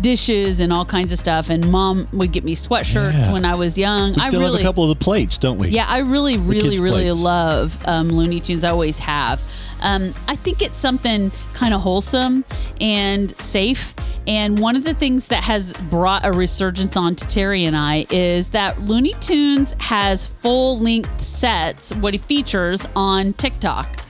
dishes 0.01 0.59
and 0.59 0.73
all 0.73 0.85
kinds 0.85 1.13
of 1.13 1.19
stuff 1.21 1.51
and 1.51 1.71
mom 1.71 2.09
would 2.13 2.33
get 2.33 2.43
me 2.43 2.57
sweatshirts 2.57 3.13
Yeah. 3.13 3.33
when 3.33 3.45
I 3.45 3.55
was 3.55 3.79
young. 3.79 4.15
We 4.15 4.23
I 4.23 4.29
still 4.29 4.41
really 4.41 4.53
have 4.55 4.61
a 4.61 4.65
couple 4.65 4.83
of 4.91 4.99
the 4.99 5.03
plates, 5.05 5.39
don't 5.39 5.57
we? 5.57 5.69
yeah, 5.69 5.87
I 5.89 5.99
really, 5.99 6.37
really, 6.37 6.81
really 6.81 7.05
plates. 7.05 7.23
love 7.23 7.79
um, 7.87 8.09
Looney 8.09 8.41
Tunes. 8.41 8.65
I 8.65 8.71
always 8.71 8.99
have. 8.99 9.41
Um, 9.81 10.15
I 10.29 10.37
think 10.37 10.63
it's 10.63 10.77
something 10.77 11.31
kind 11.53 11.75
of 11.75 11.81
wholesome 11.81 12.45
and 12.81 13.39
safe. 13.41 13.95
And 14.27 14.59
one 14.59 14.75
of 14.75 14.85
the 14.85 14.95
things 14.95 15.29
that 15.29 15.45
has 15.45 15.73
brought 15.91 16.25
a 16.25 16.33
resurgence 16.33 16.97
on 16.97 17.15
to 17.17 17.29
Terry 17.29 17.65
and 17.65 17.77
I 17.77 18.07
is 18.11 18.49
that 18.49 18.81
Looney 18.83 19.13
Tunes 19.21 19.77
has 19.81 20.27
full 20.27 20.79
length 20.79 21.21
sets, 21.21 21.95
what 21.97 22.15
he 22.15 22.19
features 22.19 22.87
on 22.97 23.35
TikTok. 23.35 24.04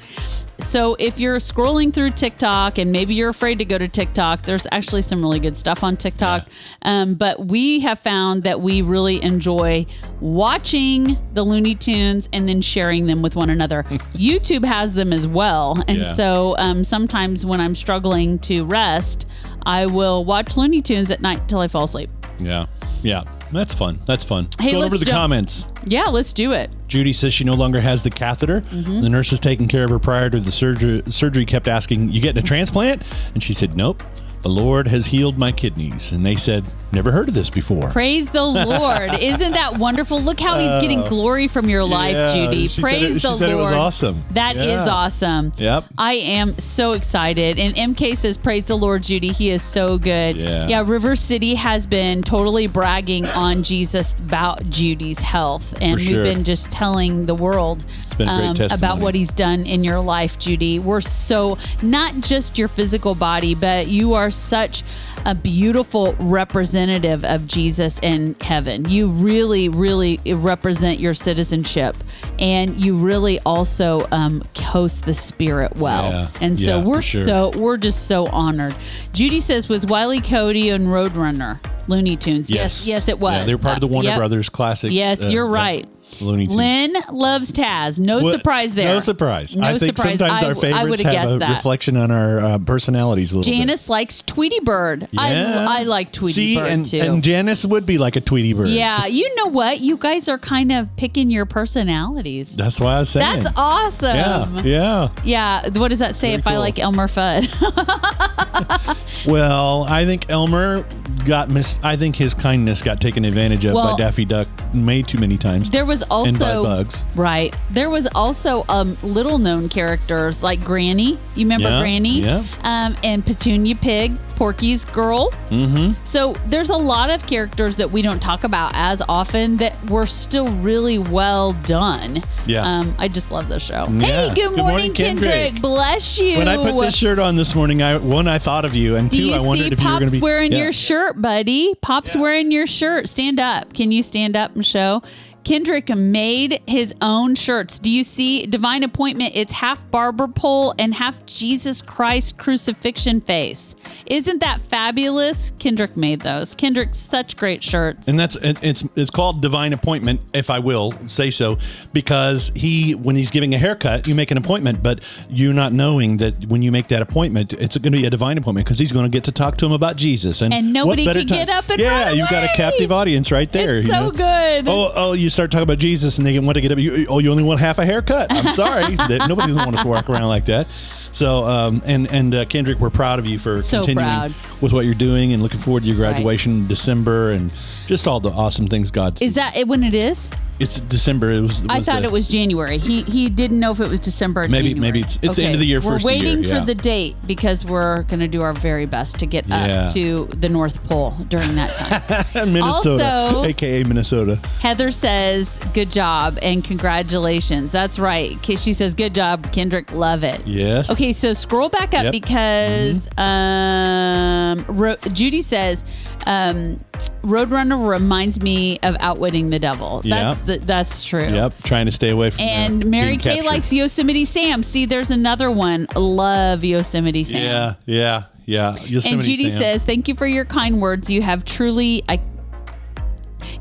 So 0.64 0.96
if 0.98 1.20
you're 1.20 1.37
scrolling 1.37 1.92
through 1.92 2.11
TikTok 2.11 2.79
and 2.79 2.90
maybe 2.90 3.14
you're 3.14 3.31
afraid 3.31 3.59
to 3.59 3.64
go 3.64 3.79
to 3.79 3.87
TikTok, 3.87 4.42
there's 4.42 4.66
actually 4.72 5.03
some 5.03 5.22
really 5.22 5.38
good 5.38 5.55
stuff 5.55 5.85
on 5.85 5.96
TikTok. 5.96 6.48
Um, 6.83 7.14
but 7.14 7.46
we 7.46 7.81
have 7.81 8.00
found 8.00 8.42
that 8.42 8.61
we 8.61 8.83
really 8.83 9.22
enjoy 9.22 9.87
watching 10.20 11.16
the 11.33 11.44
Looney 11.44 11.74
Tunes 11.77 12.29
and 12.33 12.48
then 12.48 12.61
sharing 12.61 13.07
them 13.07 13.22
with 13.22 13.37
one 13.37 13.50
another. 13.50 13.83
YouTube 14.14 14.64
has 14.64 14.94
them 14.94 15.12
as 15.12 15.27
well, 15.29 15.81
and 15.87 15.98
Yeah. 15.98 16.12
so 16.14 16.57
um, 16.59 16.83
sometimes 16.83 17.46
when 17.46 17.61
I'm 17.61 17.74
struggling 17.77 18.38
to 18.40 18.64
rest, 18.64 19.27
I 19.64 19.87
will 19.87 20.24
watch 20.24 20.57
Looney 20.57 20.83
Tunes 20.83 21.11
at 21.11 21.20
night 21.22 21.46
till 21.48 21.61
I 21.61 21.68
fall 21.68 21.85
asleep. 21.85 22.11
Yeah. 22.40 22.66
Yeah. 23.03 23.22
That's 23.55 23.73
fun. 23.73 24.01
That's 24.05 24.25
fun. 24.25 24.49
Hey, 24.61 24.75
let's 24.77 24.87
over 24.87 24.99
the 24.99 25.05
jump- 25.05 25.17
comments. 25.17 25.69
Yeah, 25.87 26.07
let's 26.07 26.33
do 26.33 26.53
it. 26.53 26.71
Judy 26.88 27.12
says 27.12 27.33
she 27.33 27.45
no 27.45 27.55
longer 27.55 27.81
has 27.81 28.03
the 28.03 28.11
catheter. 28.11 28.61
Mm-hmm. 28.62 29.01
The 29.03 29.38
taking 29.38 29.69
care 29.69 29.85
of 29.85 29.90
her 29.90 29.99
prior 29.99 30.29
to 30.29 30.40
the 30.40 30.53
surgery. 30.53 31.03
Surgery 31.07 31.45
kept 31.45 31.69
asking, 31.69 32.11
"You 32.11 32.21
getting 32.21 32.43
a 32.43 32.47
transplant?" 32.47 33.03
And 33.35 33.43
she 33.43 33.55
said, 33.55 33.77
"Nope. 33.77 34.03
The 34.43 34.49
Lord 34.51 34.87
has 34.88 35.07
healed 35.07 35.38
my 35.38 35.53
kidneys." 35.53 36.12
And 36.12 36.25
they 36.27 36.35
said, 36.35 36.64
"Never 36.95 37.11
heard 37.13 37.29
of 37.29 37.35
this 37.35 37.51
before." 37.51 37.91
Praise 37.91 38.29
the 38.31 38.43
Lord. 38.45 39.13
Isn't 39.15 39.53
that 39.53 39.77
wonderful? 39.79 40.21
Look 40.21 40.41
how 40.41 40.59
he's 40.59 40.81
getting 40.81 41.01
glory 41.03 41.49
from 41.49 41.69
your 41.69 41.85
life, 41.85 42.15
Uh, 42.17 42.35
yeah, 42.37 42.47
Judy. 42.51 42.69
Praise 42.81 43.17
it- 43.17 43.23
the 43.23 43.37
said 43.37 43.51
it 43.51 43.57
Lord. 43.57 43.71
was 43.71 43.73
awesome. 43.73 44.25
That 44.33 44.57
is 44.57 44.67
Yeah. 44.67 44.87
awesome. 44.89 45.53
Yep. 45.57 45.85
I 45.99 46.15
am 46.15 46.57
so 46.59 46.93
excited. 46.93 47.59
And 47.59 47.75
MK 47.77 48.15
says, 48.17 48.37
Praise 48.37 48.67
the 48.67 48.77
Lord, 48.77 49.03
Judy. 49.03 49.29
He 49.33 49.51
is 49.51 49.63
so 49.63 49.99
good. 49.99 50.37
Yeah. 50.37 50.69
Yeah, 50.69 50.83
River 50.87 51.17
City 51.17 51.55
has 51.57 51.87
been 51.87 52.23
totally 52.23 52.67
bragging 52.67 53.27
on 53.27 53.63
Jesus 53.63 54.15
about 54.21 54.69
Judy's 54.71 55.19
health. 55.19 55.75
And 55.81 56.01
sure. 56.01 56.23
we've 56.23 56.35
been 56.35 56.45
just 56.45 56.71
telling 56.71 57.27
the 57.27 57.35
world 57.35 57.85
um, 58.19 58.19
been 58.19 58.31
a 58.31 58.55
great 58.55 58.73
about 58.73 58.99
what 59.01 59.15
he's 59.15 59.33
done 59.33 59.65
in 59.67 59.83
your 59.83 60.01
life, 60.01 60.39
Judy. 60.39 60.79
We're 60.79 61.01
so, 61.01 61.59
not 61.83 62.15
just 62.21 62.57
your 62.59 62.69
physical 62.69 63.15
body, 63.15 63.55
but 63.55 63.89
you 63.89 64.15
are 64.15 64.31
such 64.31 64.83
a 65.27 65.35
beautiful 65.35 66.15
representative 66.21 67.25
of 67.25 67.47
Jesus 67.47 67.99
in 68.01 68.37
heaven. 68.41 68.89
You 68.89 69.09
really, 69.09 69.69
really 69.69 70.21
represent 70.27 71.01
your 71.01 71.15
citizenship, 71.15 71.97
and 72.39 72.77
you 72.79 72.97
really 72.97 73.41
also 73.41 74.07
um, 74.13 74.43
host 74.59 75.05
the 75.07 75.15
Spirit 75.15 75.77
well. 75.77 76.11
Yeah. 76.11 76.29
And 76.41 76.59
so 76.59 76.79
Yeah, 76.79 76.85
we're 76.85 77.03
sure. 77.03 77.25
so 77.25 77.51
we're 77.57 77.77
just 77.77 78.07
so 78.07 78.27
honored. 78.27 78.75
Judy 79.13 79.41
says, 79.41 79.69
"Was 79.69 79.87
Wiley 79.87 80.21
Cody 80.21 80.69
and 80.71 80.89
Roadrunner 80.89 81.59
Looney 81.89 82.17
Tunes?" 82.17 82.51
Yes, 82.51 82.87
yes, 82.87 83.09
it 83.09 83.19
was. 83.19 83.33
Yeah, 83.39 83.45
they 83.45 83.55
were 83.55 83.61
part 83.63 83.77
of 83.77 83.81
the 83.81 83.87
Uh, 83.89 83.91
Warner 83.91 84.09
yep. 84.11 84.19
Brothers 84.19 84.49
classic. 84.49 84.93
Yes, 84.93 85.23
uh, 85.23 85.29
you're 85.29 85.47
uh, 85.47 85.51
right. 85.51 85.89
Looney 86.20 86.46
Tunes. 86.46 86.57
Lynn 86.57 86.96
loves 87.12 87.53
Taz. 87.53 87.98
No 87.98 88.20
What- 88.20 88.37
surprise 88.38 88.74
there. 88.74 88.88
No 88.94 89.00
surprise. 89.00 89.55
No 89.57 89.66
I 89.66 89.79
think 89.79 89.96
surprise. 89.96 90.18
sometimes 90.18 90.42
I- 90.42 90.46
our 90.46 90.50
I 90.53 90.55
favorites 90.55 90.90
would've 90.90 91.07
have 91.07 91.12
guessed 91.12 91.33
a 91.33 91.38
that. 91.38 91.50
reflection 91.50 91.96
on 91.96 92.11
our 92.11 92.38
uh, 92.40 92.59
personalities 92.59 93.33
a 93.33 93.38
little 93.38 93.50
bit. 93.53 93.57
Janice 93.59 93.88
likes 93.88 94.22
Tweety 94.22 94.61
Bird. 94.61 95.09
Yeah. 95.12 95.66
I, 95.68 95.81
I 95.81 95.83
like 95.85 96.12
Tweety 96.12 96.33
See, 96.35 96.57
Bird 96.57 96.70
and, 96.70 96.87
too. 96.87 96.98
and 96.98 97.22
Janice 97.22 97.64
would 97.64 97.87
be 97.87 97.98
like 97.98 98.16
a 98.16 98.20
Tweety 98.20 98.53
Bird. 98.53 98.68
yeah, 98.68 98.98
Just- 98.98 99.12
you 99.12 99.35
know 99.37 99.46
what? 99.46 99.81
You 99.81 99.96
guys 99.96 100.29
are 100.29 100.38
kind 100.38 100.72
of 100.72 100.88
picking 100.96 101.31
your 101.31 101.46
personalities. 101.46 102.55
that's 102.57 102.81
why 102.81 102.96
I 102.96 102.98
was 103.00 103.11
saying. 103.11 103.42
That's 103.42 103.57
awesome. 103.59 104.16
Yeah, 104.16 104.62
yeah. 104.62 105.09
Yeah, 105.24 105.68
What 105.79 105.88
does 105.88 105.98
that 106.00 106.14
say 106.14 106.29
Very 106.29 106.38
if 106.40 106.46
I 106.46 106.53
cool. 106.53 106.61
like 106.61 106.79
Elmer 106.79 107.09
Fudd? 107.09 107.44
Well, 109.27 109.85
I 109.88 110.05
think 110.05 110.31
Elmer 110.31 110.85
got 111.24 111.48
mis. 111.48 111.79
I 111.83 111.96
think 111.96 112.14
his 112.14 112.35
kindness 112.35 112.83
got 112.83 113.00
taken 113.00 113.24
advantage 113.24 113.64
of 113.64 113.74
by 113.74 113.96
Daffy 113.96 114.24
Duck 114.27 114.46
way 114.74 115.00
too 115.03 115.18
many 115.18 115.38
times. 115.38 115.70
there 115.70 115.87
was 115.87 116.03
also 116.11 116.29
And 116.29 116.38
by 116.38 116.55
bugs. 116.55 117.05
Right. 117.14 117.55
There 117.71 117.90
was 117.90 118.07
also 118.14 118.64
um 118.69 118.97
little 119.03 119.38
known 119.38 119.69
characters 119.69 120.43
like 120.43 120.62
Granny. 120.64 121.19
You 121.35 121.45
remember 121.47 121.69
Yeah, 121.71 121.81
Granny? 121.81 122.21
yeah. 122.21 122.45
Um 122.62 122.97
and 123.03 123.25
Petunia 123.25 123.75
Pig, 123.77 124.17
Porky's 124.37 124.85
girl. 124.85 125.31
Mm-hmm. 125.49 125.93
So 126.05 126.35
there's 126.49 126.71
a 126.71 126.77
lot 126.77 127.11
of 127.11 127.27
characters 127.27 127.77
that 127.77 127.90
we 127.90 128.03
don't 128.03 128.21
talk 128.21 128.45
about 128.45 128.73
as 128.75 129.03
often 129.09 129.57
that 129.59 129.79
were 129.90 130.07
still 130.07 130.49
really 130.57 130.99
well 130.99 131.53
done. 131.53 132.23
Yeah. 132.47 132.62
Um, 132.67 132.95
I 132.99 133.09
just 133.09 133.31
love 133.31 133.49
the 133.49 133.61
show. 133.61 133.87
Yeah. 133.90 134.29
Hey, 134.29 134.29
good, 134.29 134.35
Good 134.35 134.59
morning, 134.59 134.67
morning, 134.67 134.95
Kendrick. 134.95 135.31
Kendrick. 135.33 135.62
Bless 135.62 136.19
you. 136.19 136.38
when 136.38 136.49
I 136.49 136.57
put 136.57 136.79
this 136.81 136.97
shirt 136.97 137.19
on 137.19 137.37
this 137.37 137.55
morning, 137.55 137.81
I 137.83 137.97
one 137.97 138.27
I 138.29 138.38
thought 138.38 138.64
of 138.64 138.75
you, 138.75 138.97
and 138.97 139.09
Do 139.11 139.17
two 139.17 139.23
you 139.29 139.35
I 139.35 139.40
wondered 139.40 139.67
see 139.69 139.73
if 139.73 139.81
you 139.81 139.87
were 139.93 139.99
going 140.01 140.11
to 140.11 140.17
be 140.17 140.21
wearing 140.21 140.53
Yeah. 140.53 140.59
your 140.59 140.73
shirt, 140.73 141.21
buddy? 141.23 141.75
Pop's 141.81 142.14
Yeah. 142.14 142.21
wearing 142.21 142.51
your 142.51 142.67
shirt. 142.67 143.09
Stand 143.09 143.38
up. 143.40 143.73
Can 143.73 143.93
you 143.93 144.03
stand 144.03 144.37
up 144.37 144.55
and 144.55 144.64
show? 144.67 145.03
Kendrick 145.45 145.95
made 145.95 146.61
his 146.67 146.95
own 147.03 147.35
shirts. 147.35 147.79
Do 147.79 147.91
you 147.91 148.03
see 148.03 148.47
Divine 148.47 148.83
Appointment? 148.83 149.33
It's 149.37 149.53
half 149.53 149.89
barber 149.91 150.27
pole 150.27 150.75
and 150.79 150.95
half 150.95 151.25
Jesus 151.27 151.83
Christ 151.83 152.39
crucifixion 152.39 153.21
face. 153.21 153.77
Isn't 154.07 154.41
that 154.41 154.61
fabulous? 154.63 155.53
Kendrick 155.59 155.97
made 155.97 156.21
those. 156.21 156.55
Kendrick's 156.55 156.97
such 156.99 157.37
great 157.37 157.63
shirts. 157.63 158.09
And 158.09 158.19
that's 158.19 158.37
it- 158.37 158.63
it's 158.63 158.85
it's 158.97 159.11
called 159.11 159.43
divine 159.43 159.73
appointment, 159.73 160.21
if 160.33 160.49
I 160.51 160.59
will 160.59 160.93
say 161.07 161.31
so, 161.31 161.59
because 161.93 162.51
he 162.55 162.95
when 162.95 163.15
he's 163.17 163.31
giving 163.31 163.55
a 163.55 163.59
haircut, 163.59 164.07
you 164.07 164.15
make 164.15 164.31
an 164.31 164.39
appointment, 164.39 164.83
but 164.83 165.01
you're 165.29 165.55
not 165.55 165.73
knowing 165.73 166.17
that 166.19 166.47
when 166.47 166.63
you 166.63 166.73
make 166.73 166.89
that 166.89 167.03
appointment, 167.03 167.53
it's 167.53 167.77
going 167.77 167.93
to 167.93 167.99
be 167.99 168.07
a 168.07 168.11
divine 168.11 168.39
appointment 168.39 168.67
because 168.67 168.79
he's 168.79 168.93
going 168.93 169.05
to 169.05 169.11
get 169.11 169.25
to 169.25 169.33
talk 169.33 169.57
to 169.59 169.67
him 169.67 169.73
about 169.73 169.97
Jesus, 169.97 170.41
and 170.41 170.53
And 170.55 170.67
what 170.69 170.73
nobody 170.73 171.05
better 171.05 171.21
can 171.21 171.29
time- 171.29 171.39
get 171.47 171.51
up 171.51 171.69
and 171.71 171.81
yeah, 171.81 172.11
you've 172.11 172.31
got 172.31 172.45
a 172.45 172.49
captive 172.57 172.91
audience 172.93 173.31
right 173.31 173.51
there. 173.53 173.79
It's 173.79 173.89
so 173.89 174.05
know? 174.07 174.11
good. 174.11 174.69
Oh, 174.69 174.91
oh, 174.97 175.13
you 175.13 175.31
start 175.35 175.51
talking 175.51 175.64
about 175.64 175.79
Jesus, 175.79 176.16
and 176.18 176.27
they 176.27 176.38
want 176.38 176.55
to 176.55 176.61
get 176.61 176.73
up. 176.73 176.79
You, 176.79 177.07
oh, 177.11 177.18
you 177.18 177.31
only 177.31 177.42
want 177.42 177.61
half 177.61 177.79
a 177.79 177.85
haircut. 177.85 178.29
I'm 178.31 178.51
sorry, 178.53 178.94
nobody 178.97 179.53
wants 179.53 179.83
to 179.83 179.88
walk 179.88 180.09
around 180.09 180.29
like 180.29 180.47
that. 180.47 180.70
So, 181.12 181.44
um, 181.44 181.83
and 181.85 182.11
and 182.11 182.35
uh, 182.35 182.44
Kendrick, 182.47 182.79
we're 182.79 182.90
proud 182.90 183.18
of 183.18 183.27
you 183.27 183.38
for 183.38 183.62
So 183.62 183.85
continuing 183.85 184.07
proud. 184.09 184.35
with 184.62 184.73
what 184.73 184.85
you're 184.85 184.94
doing, 184.94 185.33
and 185.33 185.42
looking 185.42 185.61
forward 185.61 185.83
to 185.83 185.87
your 185.88 185.97
graduation 185.97 186.53
in 186.53 186.66
December, 186.66 187.33
and 187.33 187.53
just 187.87 188.09
all 188.09 188.20
the 188.20 188.31
awesome 188.31 188.66
things 188.66 188.90
God's. 188.90 189.20
Is 189.20 189.35
that 189.35 189.57
it 189.57 189.68
when 189.68 189.85
it 189.85 189.94
is? 189.94 190.31
It's 190.61 190.79
December. 190.81 191.31
It 191.33 191.40
was. 191.40 191.67
I 191.69 191.81
thought 191.81 192.03
the- 192.03 192.09
it 192.09 192.12
was 192.12 192.29
January. 192.29 192.79
He 192.79 193.03
he 193.03 193.29
didn't 193.29 193.59
know 193.59 193.73
if 193.73 193.81
it 193.81 193.88
was 193.88 193.99
December 194.01 194.43
or 194.43 194.49
Maybe- 194.49 194.69
January. 194.69 194.81
maybe 194.81 195.01
it's- 195.01 195.19
it's 195.23 195.35
the 195.37 195.45
end 195.45 195.55
of 195.55 195.61
the 195.61 195.67
year, 195.67 195.81
We're 195.81 195.93
first 195.99 196.05
of 196.05 196.11
year, 196.12 196.21
waiting 196.25 196.45
yeah. 196.45 196.61
for 196.61 196.64
the 196.67 196.75
date 196.77 197.17
because 197.27 197.64
we're 197.64 198.03
going 198.05 198.21
to 198.21 198.29
do 198.29 198.40
our 198.43 198.53
very 198.53 198.87
best 198.87 199.19
to 199.19 199.27
get 199.27 199.49
Yeah. 199.49 199.87
up 199.88 199.95
to 199.95 200.29
the 200.38 200.49
North 200.49 200.83
Pole 200.88 201.14
during 201.29 201.57
that 201.57 201.75
time. 201.77 202.23
Minnesota, 202.53 203.05
Also- 203.05 203.45
aka 203.45 203.83
Minnesota. 203.85 204.38
Heather 204.62 204.90
says, 204.93 205.59
"Good 205.75 205.90
job 205.90 206.38
and 206.40 206.62
congratulations." 206.62 207.73
That's 207.73 207.99
right. 207.99 208.37
She 208.45 208.73
says, 208.75 208.95
"Good 208.95 209.12
job, 209.14 209.51
Kendrick. 209.51 209.90
Love 209.93 210.23
it." 210.23 210.40
Yes. 210.47 210.88
Okay, 210.90 211.12
so 211.12 211.35
scroll 211.35 211.69
back 211.69 211.95
up 211.95 212.05
Yep. 212.05 212.12
because 212.12 213.09
um, 213.19 214.64
Ro- 214.69 214.97
Judy 215.12 215.43
says, 215.43 215.85
um, 216.27 216.79
"Roadrunner 217.23 217.88
reminds 217.88 218.40
me 218.43 218.79
of 218.83 218.96
Outwitting 219.00 219.50
the 219.50 219.59
Devil." 219.59 220.02
That's 220.05 220.38
Yep. 220.38 220.44
The, 220.47 220.59
that's 220.59 221.05
true. 221.05 221.27
Yep, 221.27 221.63
trying 221.63 221.87
to 221.87 221.92
stay 221.92 222.11
away 222.11 222.31
from. 222.31 222.38
That. 222.38 222.51
And 222.51 222.87
Mary 222.87 223.17
Kay 223.17 223.37
captured. 223.37 223.47
likes 223.47 223.73
Yosemite 223.73 224.25
Sam. 224.25 224.63
See, 224.63 224.87
there's 224.87 225.11
another 225.11 225.51
one. 225.51 225.87
Love 225.95 226.65
Yosemite 226.65 227.25
Sam. 227.25 227.42
Yeah, 227.42 227.75
yeah, 227.87 228.23
yeah. 228.47 228.77
Yosemite 228.85 229.15
And 229.15 229.23
Judy 229.23 229.51
Sam. 229.51 229.61
says, 229.61 229.83
"Thank 229.83 230.09
you 230.09 230.15
for 230.15 230.27
your 230.27 230.45
kind 230.45 230.81
words. 230.81 231.09
You 231.11 231.23
have 231.23 231.45
truly, 231.45 232.03
I, 232.09 232.21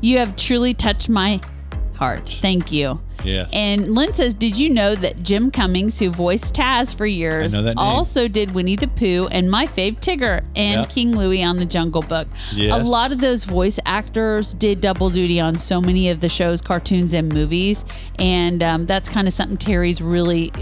you 0.00 0.18
have 0.18 0.36
truly 0.36 0.74
touched 0.74 1.08
my 1.08 1.40
heart. 1.96 2.28
Thank 2.28 2.72
you." 2.72 3.00
Yes. 3.24 3.50
And 3.54 3.94
Lynn 3.94 4.12
says, 4.14 4.34
"Did 4.34 4.56
you 4.56 4.70
know 4.70 4.94
that 4.94 5.22
Jim 5.22 5.50
Cummings, 5.50 5.98
who 5.98 6.10
voiced 6.10 6.54
Taz 6.54 6.94
for 6.94 7.06
years, 7.06 7.54
I 7.54 7.58
know 7.58 7.62
that 7.64 7.76
name. 7.76 7.78
also 7.86 8.28
did 8.28 8.54
Winnie 8.54 8.76
the 8.76 8.88
Pooh 8.88 9.28
and 9.30 9.50
my 9.50 9.66
fave 9.66 10.00
Tigger 10.00 10.42
and 10.54 10.80
Yep. 10.82 10.88
King 10.90 11.16
Louie 11.16 11.42
on 11.42 11.56
the 11.56 11.64
Jungle 11.64 12.02
Book? 12.02 12.28
Yes. 12.54 12.78
A 12.80 12.84
lot 12.84 13.12
of 13.12 13.20
those 13.20 13.44
voice 13.44 13.78
actors 13.86 14.54
did 14.54 14.80
double 14.80 15.10
duty 15.10 15.40
on 15.40 15.58
so 15.58 15.80
many 15.80 16.08
of 16.10 16.20
the 16.20 16.28
shows, 16.28 16.60
cartoons, 16.60 17.12
and 17.12 17.32
movies, 17.32 17.84
and 18.18 18.62
um, 18.62 18.86
that's 18.86 19.08
kind 19.08 19.26
of 19.26 19.32
something 19.34 19.56
Terry's 19.56 20.00
really 20.02 20.52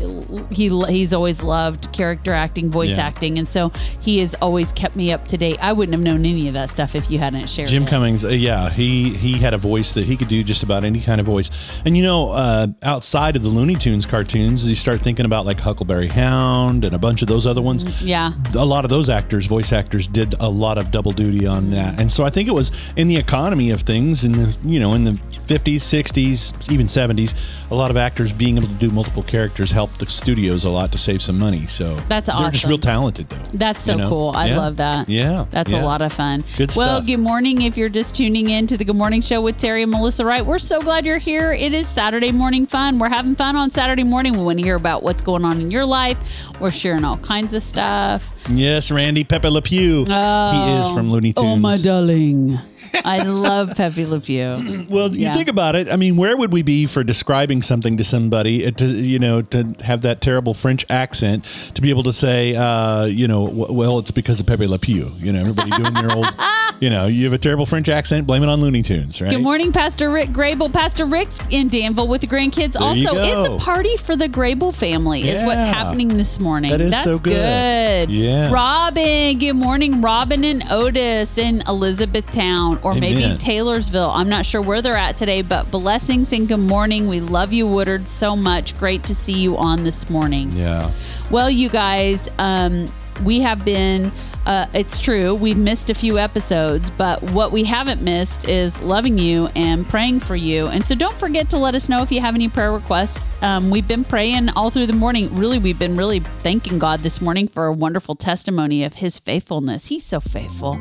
he 0.51 0.69
he's 0.89 1.13
always 1.13 1.43
loved 1.43 1.93
character 1.93 2.33
acting, 2.33 2.71
voice 2.71 2.91
Yeah. 2.91 3.07
acting, 3.07 3.39
and 3.39 3.49
so 3.49 3.73
he 4.01 4.19
has 4.19 4.35
always 4.35 4.73
kept 4.73 4.97
me 4.97 5.13
up 5.13 5.27
to 5.29 5.37
date. 5.37 5.59
I 5.63 5.73
wouldn't 5.73 5.95
have 5.95 6.03
known 6.03 6.25
any 6.27 6.49
of 6.49 6.55
that 6.55 6.71
stuff 6.71 6.95
if 6.95 7.11
you 7.11 7.19
hadn't 7.19 7.49
shared. 7.49 7.69
Jim 7.69 7.83
it. 7.85 7.89
Cummings, 7.89 8.25
uh, 8.25 8.29
yeah, 8.29 8.71
he 8.71 9.11
he 9.11 9.33
had 9.39 9.55
a 9.55 9.59
voice 9.59 9.93
that 9.95 10.05
he 10.05 10.17
could 10.17 10.29
do 10.29 10.43
just 10.45 10.63
about 10.63 10.85
any 10.85 11.01
kind 11.01 11.21
of 11.21 11.27
voice. 11.27 11.51
And 11.85 11.97
you 11.97 12.03
know, 12.03 12.31
uh, 12.31 12.52
Uh, 12.53 12.67
outside 12.83 13.35
of 13.35 13.43
the 13.43 13.49
Looney 13.49 13.75
Tunes 13.75 14.05
cartoons, 14.05 14.69
you 14.69 14.75
start 14.75 15.01
thinking 15.01 15.25
about 15.25 15.47
like 15.47 15.59
Huckleberry 15.59 16.09
Hound 16.09 16.85
and 16.85 16.95
a 16.95 16.99
bunch 16.99 17.23
of 17.23 17.29
those 17.29 17.47
other 17.47 17.63
ones. 17.63 17.83
Mm, 17.83 18.07
yeah. 18.07 18.33
a 18.55 18.63
lot 18.65 18.85
of 18.85 18.91
those 18.91 19.09
actors, 19.09 19.47
voice 19.47 19.73
actors, 19.73 20.07
did 20.07 20.35
a 20.39 20.47
lot 20.51 20.77
of 20.77 20.91
double 20.91 21.13
duty 21.13 21.47
on 21.47 21.71
that. 21.71 21.99
And 21.99 22.13
so 22.13 22.25
I 22.25 22.29
think 22.31 22.51
it 22.51 22.53
was 22.53 22.71
in 22.97 23.09
the 23.09 23.17
economy 23.17 23.71
of 23.71 23.81
things, 23.81 24.25
in 24.25 24.33
the 24.33 24.55
you 24.65 24.81
know 24.81 24.93
in 24.93 25.05
the 25.05 25.19
fifties, 25.47 25.83
sixties, 25.83 26.53
even 26.71 26.89
seventies, 26.89 27.35
a 27.71 27.75
lot 27.75 27.91
of 27.91 27.97
actors 27.97 28.33
being 28.33 28.59
able 28.59 28.69
to 28.69 28.75
do 28.75 28.91
multiple 28.91 29.23
characters 29.23 29.71
helped 29.71 29.99
the 29.99 30.05
studios 30.05 30.65
a 30.65 30.69
lot 30.71 30.93
to 30.93 30.99
save 30.99 31.23
some 31.23 31.39
money. 31.39 31.61
So 31.67 31.95
That's 32.07 32.29
awesome. 32.29 32.43
They're 32.43 32.51
just 32.51 32.67
real 32.67 32.77
talented, 32.77 33.31
though. 33.31 33.51
That's 33.55 33.81
so 33.81 33.93
you 33.93 33.99
know? 33.99 34.09
cool. 34.11 34.33
I 34.37 34.49
Yeah. 34.49 34.59
love 34.59 34.77
that. 34.77 35.09
Yeah, 35.09 35.47
That's 35.49 35.71
yeah. 35.71 35.83
a 35.83 35.87
lot 35.87 36.03
of 36.03 36.13
fun. 36.13 36.45
Good 36.59 36.75
Well, 36.77 36.97
stuff. 36.99 37.07
good 37.07 37.17
morning. 37.21 37.63
If 37.63 37.79
you're 37.79 37.89
just 37.89 38.15
tuning 38.15 38.51
in 38.51 38.67
to 38.67 38.77
the 38.77 38.85
Good 38.85 38.97
Morning 38.97 39.23
Show 39.23 39.41
with 39.41 39.57
Terry 39.57 39.83
and 39.85 39.91
Melissa 39.91 40.27
Wright, 40.27 40.45
we're 40.45 40.59
so 40.59 40.83
glad 40.83 41.07
you're 41.07 41.17
here. 41.17 41.55
It 41.55 41.73
is 41.73 41.89
Saturday 41.89 42.31
morning 42.43 42.67
fun. 42.67 42.99
We're 42.99 43.09
having 43.09 43.37
fun 43.37 43.55
on 43.55 43.71
Saturday 43.71 44.03
morning. 44.03 44.33
We 44.33 44.43
want 44.43 44.59
to 44.59 44.65
hear 44.65 44.75
about 44.75 45.05
what's 45.05 45.23
going 45.23 45.45
on 45.45 45.61
in 45.61 45.71
your 45.71 45.87
life. 45.87 46.19
We're 46.59 46.73
sharing 46.73 47.05
all 47.05 47.19
kinds 47.19 47.53
of 47.53 47.63
stuff. 47.63 48.33
Yes, 48.51 48.91
Randy 48.91 49.23
Pepe 49.23 49.49
Le 49.49 49.63
Pew. 49.63 49.99
he 49.99 50.01
is 50.01 50.07
oh. 50.11 50.93
from 50.93 51.13
Looney 51.13 51.33
Tunes. 51.33 51.47
Oh, 51.47 51.55
my 51.55 51.77
darling. 51.77 52.59
I 53.05 53.23
love 53.23 53.77
Pepe 53.77 54.07
Le 54.07 54.21
Pew. 54.21 54.55
Well, 54.91 55.13
you 55.15 55.21
Yeah. 55.23 55.35
think 55.35 55.49
about 55.49 55.75
it. 55.77 55.91
I 55.91 55.97
mean, 55.97 56.17
where 56.17 56.37
would 56.37 56.53
we 56.53 56.63
be 56.63 56.87
for 56.87 57.03
describing 57.05 57.63
something 57.63 57.97
to 57.97 58.05
somebody? 58.05 58.67
uh, 58.67 58.71
To 58.73 58.85
you 58.87 59.19
know, 59.19 59.43
to 59.43 59.75
have 59.83 60.03
that 60.03 60.21
terrible 60.21 60.55
French 60.55 60.85
accent, 60.91 61.45
to 61.75 61.81
be 61.83 61.91
able 61.91 62.03
to 62.05 62.13
say, 62.13 62.55
uh, 62.55 63.05
you 63.07 63.27
know, 63.29 63.43
well, 63.45 63.99
it's 63.99 64.11
because 64.11 64.41
of 64.41 64.47
Pepe 64.47 64.67
Le 64.67 64.79
Pew. 64.79 65.13
You 65.19 65.33
know, 65.33 65.41
everybody 65.41 65.71
doing 65.71 65.95
their 65.95 66.13
old. 66.13 66.27
You 66.81 66.91
know, 66.91 67.07
you 67.07 67.23
have 67.27 67.33
a 67.33 67.39
terrible 67.39 67.65
French 67.65 67.89
accent, 67.89 68.27
blame 68.27 68.43
it 68.43 68.49
on 68.49 68.61
Looney 68.61 68.83
Tunes, 68.83 69.23
right? 69.23 69.31
Good 69.31 69.41
morning, 69.43 69.71
Pastor 69.71 70.11
Rick 70.11 70.31
Grable. 70.31 70.73
Pastor 70.73 71.07
Rick's 71.07 71.39
in 71.49 71.69
Danville 71.69 72.09
with 72.09 72.23
the 72.23 72.27
grandkids. 72.27 72.73
There 72.73 72.83
also, 72.83 73.15
it's 73.55 73.63
a 73.63 73.65
party 73.65 73.97
for 73.99 74.17
the 74.17 74.29
Grable 74.29 74.75
family. 74.75 75.29
Is 75.29 75.47
what's 75.47 75.59
happening 75.59 76.17
this 76.17 76.41
morning. 76.41 76.73
That 76.73 76.81
is 76.81 76.91
That's 76.91 77.05
so 77.05 77.21
good. 77.21 78.11
Yeah. 78.11 78.51
Robin. 78.51 79.39
Good 79.39 79.53
morning, 79.55 80.01
Robin 80.03 80.43
and 80.43 80.65
Otis 80.73 81.39
in 81.39 81.63
Elizabethtown, 81.69 82.81
or 82.83 82.95
maybe 82.95 83.37
Taylorsville. 83.39 84.11
I'm 84.11 84.29
not 84.29 84.45
sure 84.45 84.61
where 84.61 84.83
they're 84.83 84.97
at 84.97 85.17
today, 85.17 85.43
but 85.43 85.71
blessings 85.71 86.33
and 86.33 86.49
good 86.49 86.59
morning. 86.59 87.09
We 87.09 87.21
love 87.21 87.53
you, 87.53 87.67
Woodard, 87.67 88.07
so 88.07 88.35
much. 88.37 88.77
Great 88.79 89.05
to 89.05 89.15
see 89.15 89.39
you 89.39 89.57
on 89.57 89.85
this 89.85 90.11
morning. 90.11 90.51
Yeah. 90.53 90.91
Well, 91.31 91.51
you 91.51 91.69
guys, 91.69 92.29
um, 92.39 92.93
we 93.25 93.41
have 93.41 93.65
been. 93.65 94.11
Uh, 94.45 94.67
it's 94.75 94.99
true. 94.99 95.35
We've 95.35 95.59
missed 95.59 95.89
a 95.89 95.95
few 95.95 96.19
episodes, 96.19 96.91
but 96.91 97.23
what 97.31 97.53
we 97.53 97.63
haven't 97.63 98.03
missed 98.03 98.49
is 98.49 98.81
loving 98.83 99.17
you 99.17 99.49
and 99.55 99.89
praying 99.89 100.21
for 100.21 100.35
you. 100.35 100.67
And 100.67 100.85
so 100.85 100.97
don't 100.97 101.17
forget 101.17 101.49
to 101.51 101.59
let 101.59 101.75
us 101.77 101.89
know 101.89 102.03
if 102.03 102.11
you 102.11 102.21
have 102.21 102.35
any 102.35 102.49
prayer 102.49 102.73
requests. 102.73 103.33
Um, 103.43 103.71
we've 103.71 103.87
been 103.87 104.05
praying 104.05 104.49
all 104.51 104.71
through 104.71 104.87
the 104.89 104.93
morning. 104.95 105.33
Really, 105.37 105.59
we've 105.61 105.79
been 105.79 105.97
really 105.97 106.21
thanking 106.39 106.81
God 106.81 107.01
this 107.01 107.21
morning 107.21 107.47
for 107.47 107.67
a 107.67 107.73
wonderful 107.73 108.17
testimony 108.17 108.83
of 108.83 108.95
his 108.95 109.17
faithfulness. 109.19 109.87
He's 109.87 110.05
so 110.05 110.19
faithful. 110.19 110.75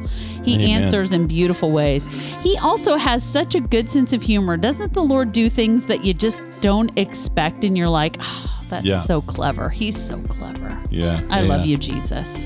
He 0.43 0.55
Amen. 0.55 0.83
answers 0.83 1.11
in 1.11 1.27
beautiful 1.27 1.71
ways. 1.71 2.05
He 2.41 2.57
also 2.63 2.95
has 2.97 3.23
such 3.23 3.53
a 3.53 3.59
good 3.59 3.87
sense 3.89 4.11
of 4.11 4.23
humor. 4.23 4.57
Doesn't 4.57 4.93
the 4.93 5.03
Lord 5.03 5.31
do 5.31 5.49
things 5.51 5.85
that 5.85 6.03
you 6.03 6.15
just 6.15 6.41
don't 6.61 6.97
expect 6.97 7.63
and 7.63 7.77
you're 7.77 7.89
like, 7.89 8.17
oh, 8.21 8.63
that's 8.69 8.85
Yeah. 8.85 9.03
so 9.03 9.21
clever. 9.21 9.69
He's 9.69 9.97
so 10.01 10.19
clever. 10.29 10.75
Yeah. 10.89 11.21
I 11.29 11.41
yeah. 11.41 11.47
love 11.47 11.65
you, 11.65 11.77
Jesus. 11.77 12.43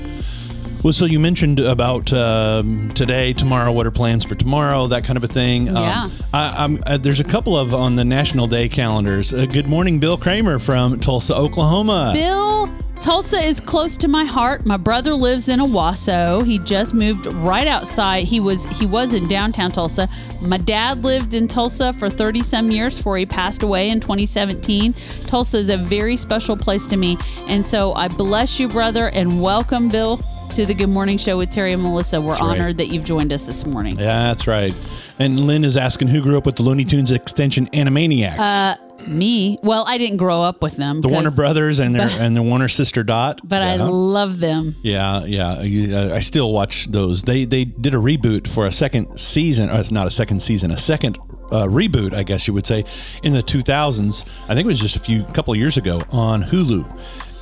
Well, 0.84 0.92
so 0.92 1.04
you 1.04 1.18
mentioned 1.18 1.58
about 1.58 2.12
um, 2.12 2.90
today, 2.90 3.32
tomorrow. 3.32 3.72
What 3.72 3.86
are 3.86 3.90
plans 3.90 4.22
for 4.22 4.36
tomorrow? 4.36 4.86
That 4.86 5.04
kind 5.04 5.16
of 5.16 5.24
a 5.24 5.28
thing. 5.28 5.66
Yeah. 5.66 6.04
Um, 6.04 6.12
I, 6.32 6.54
I'm, 6.58 6.78
uh, 6.86 6.96
there's 6.98 7.18
a 7.18 7.24
couple 7.24 7.56
of 7.56 7.74
on 7.74 7.96
the 7.96 8.04
National 8.04 8.46
Day 8.46 8.68
calendars. 8.68 9.32
Uh, 9.32 9.46
good 9.46 9.68
morning, 9.68 9.98
Bill 9.98 10.16
Kramer 10.16 10.60
from 10.60 11.00
Tulsa, 11.00 11.34
Oklahoma. 11.34 12.12
Bill, 12.14 12.72
Tulsa 13.00 13.38
is 13.38 13.58
close 13.58 13.96
to 13.96 14.08
my 14.08 14.24
heart. 14.24 14.64
My 14.64 14.76
brother 14.76 15.14
lives 15.14 15.48
in 15.48 15.60
Owasso. 15.60 16.44
He 16.44 16.58
just 16.58 16.94
moved 16.94 17.32
right 17.34 17.66
outside. 17.66 18.24
He 18.24 18.40
was 18.40 18.64
he 18.66 18.86
was 18.86 19.12
in 19.12 19.28
downtown 19.28 19.70
Tulsa. 19.70 20.08
My 20.40 20.58
dad 20.58 21.04
lived 21.04 21.34
in 21.34 21.48
Tulsa 21.48 21.92
for 21.94 22.08
30 22.08 22.42
some 22.42 22.70
years 22.70 22.96
before 22.96 23.18
he 23.18 23.26
passed 23.26 23.62
away 23.62 23.90
in 23.90 24.00
2017. 24.00 24.94
Tulsa 25.26 25.58
is 25.58 25.68
a 25.68 25.76
very 25.76 26.16
special 26.16 26.56
place 26.56 26.86
to 26.88 26.96
me. 26.96 27.18
And 27.48 27.66
so 27.66 27.92
I 27.94 28.08
bless 28.08 28.60
you, 28.60 28.68
brother, 28.68 29.08
and 29.08 29.42
welcome, 29.42 29.88
Bill, 29.88 30.20
to 30.50 30.66
the 30.66 30.74
Good 30.74 30.88
Morning 30.88 31.18
Show 31.18 31.36
with 31.36 31.50
Terry 31.50 31.72
and 31.72 31.82
Melissa. 31.82 32.20
We're 32.20 32.30
That's 32.30 32.40
right. 32.40 32.60
honored 32.60 32.78
that 32.78 32.86
you've 32.88 33.04
joined 33.04 33.32
us 33.32 33.46
this 33.46 33.66
morning. 33.66 33.98
Yeah, 33.98 34.28
that's 34.28 34.46
right. 34.46 34.74
And 35.18 35.40
Lynn 35.40 35.64
is 35.64 35.76
asking 35.76 36.08
who 36.08 36.22
grew 36.22 36.38
up 36.38 36.46
with 36.46 36.56
the 36.56 36.62
Looney 36.62 36.84
Tunes 36.84 37.10
extension 37.12 37.66
Animaniacs. 37.68 38.38
Uh, 38.38 38.76
me? 39.08 39.58
Well, 39.62 39.84
I 39.86 39.98
didn't 39.98 40.16
grow 40.18 40.42
up 40.42 40.62
with 40.62 40.76
them. 40.76 41.00
the 41.00 41.08
Warner 41.08 41.30
Brothers 41.30 41.78
and 41.78 41.94
their 41.94 42.08
and 42.10 42.36
the 42.36 42.42
Warner 42.42 42.68
sister 42.68 43.02
Dot. 43.02 43.40
But 43.44 43.62
I 43.62 43.76
love 43.76 44.38
them. 44.40 44.74
Yeah, 44.82 45.24
yeah. 45.24 45.52
Uh, 45.52 46.14
I 46.14 46.20
still 46.20 46.52
watch 46.52 46.86
those. 46.86 47.22
They 47.22 47.44
they 47.44 47.64
did 47.64 47.94
a 47.94 47.98
reboot 47.98 48.48
for 48.48 48.66
a 48.66 48.72
second 48.72 49.18
season. 49.18 49.70
Or 49.70 49.78
it's 49.78 49.90
not 49.90 50.06
a 50.06 50.10
second 50.10 50.40
season, 50.40 50.70
a 50.70 50.76
second 50.76 51.18
uh, 51.50 51.66
reboot, 51.66 52.12
I 52.14 52.22
guess 52.22 52.46
you 52.48 52.54
would 52.54 52.66
say, 52.66 52.84
in 53.22 53.32
the 53.32 53.42
2000s. 53.42 54.22
I 54.48 54.54
think 54.54 54.64
it 54.64 54.66
was 54.66 54.80
just 54.80 54.96
a 54.96 55.00
few 55.00 55.24
couple 55.26 55.52
of 55.52 55.58
years 55.58 55.76
ago 55.76 56.02
on 56.10 56.42
Hulu. 56.42 56.84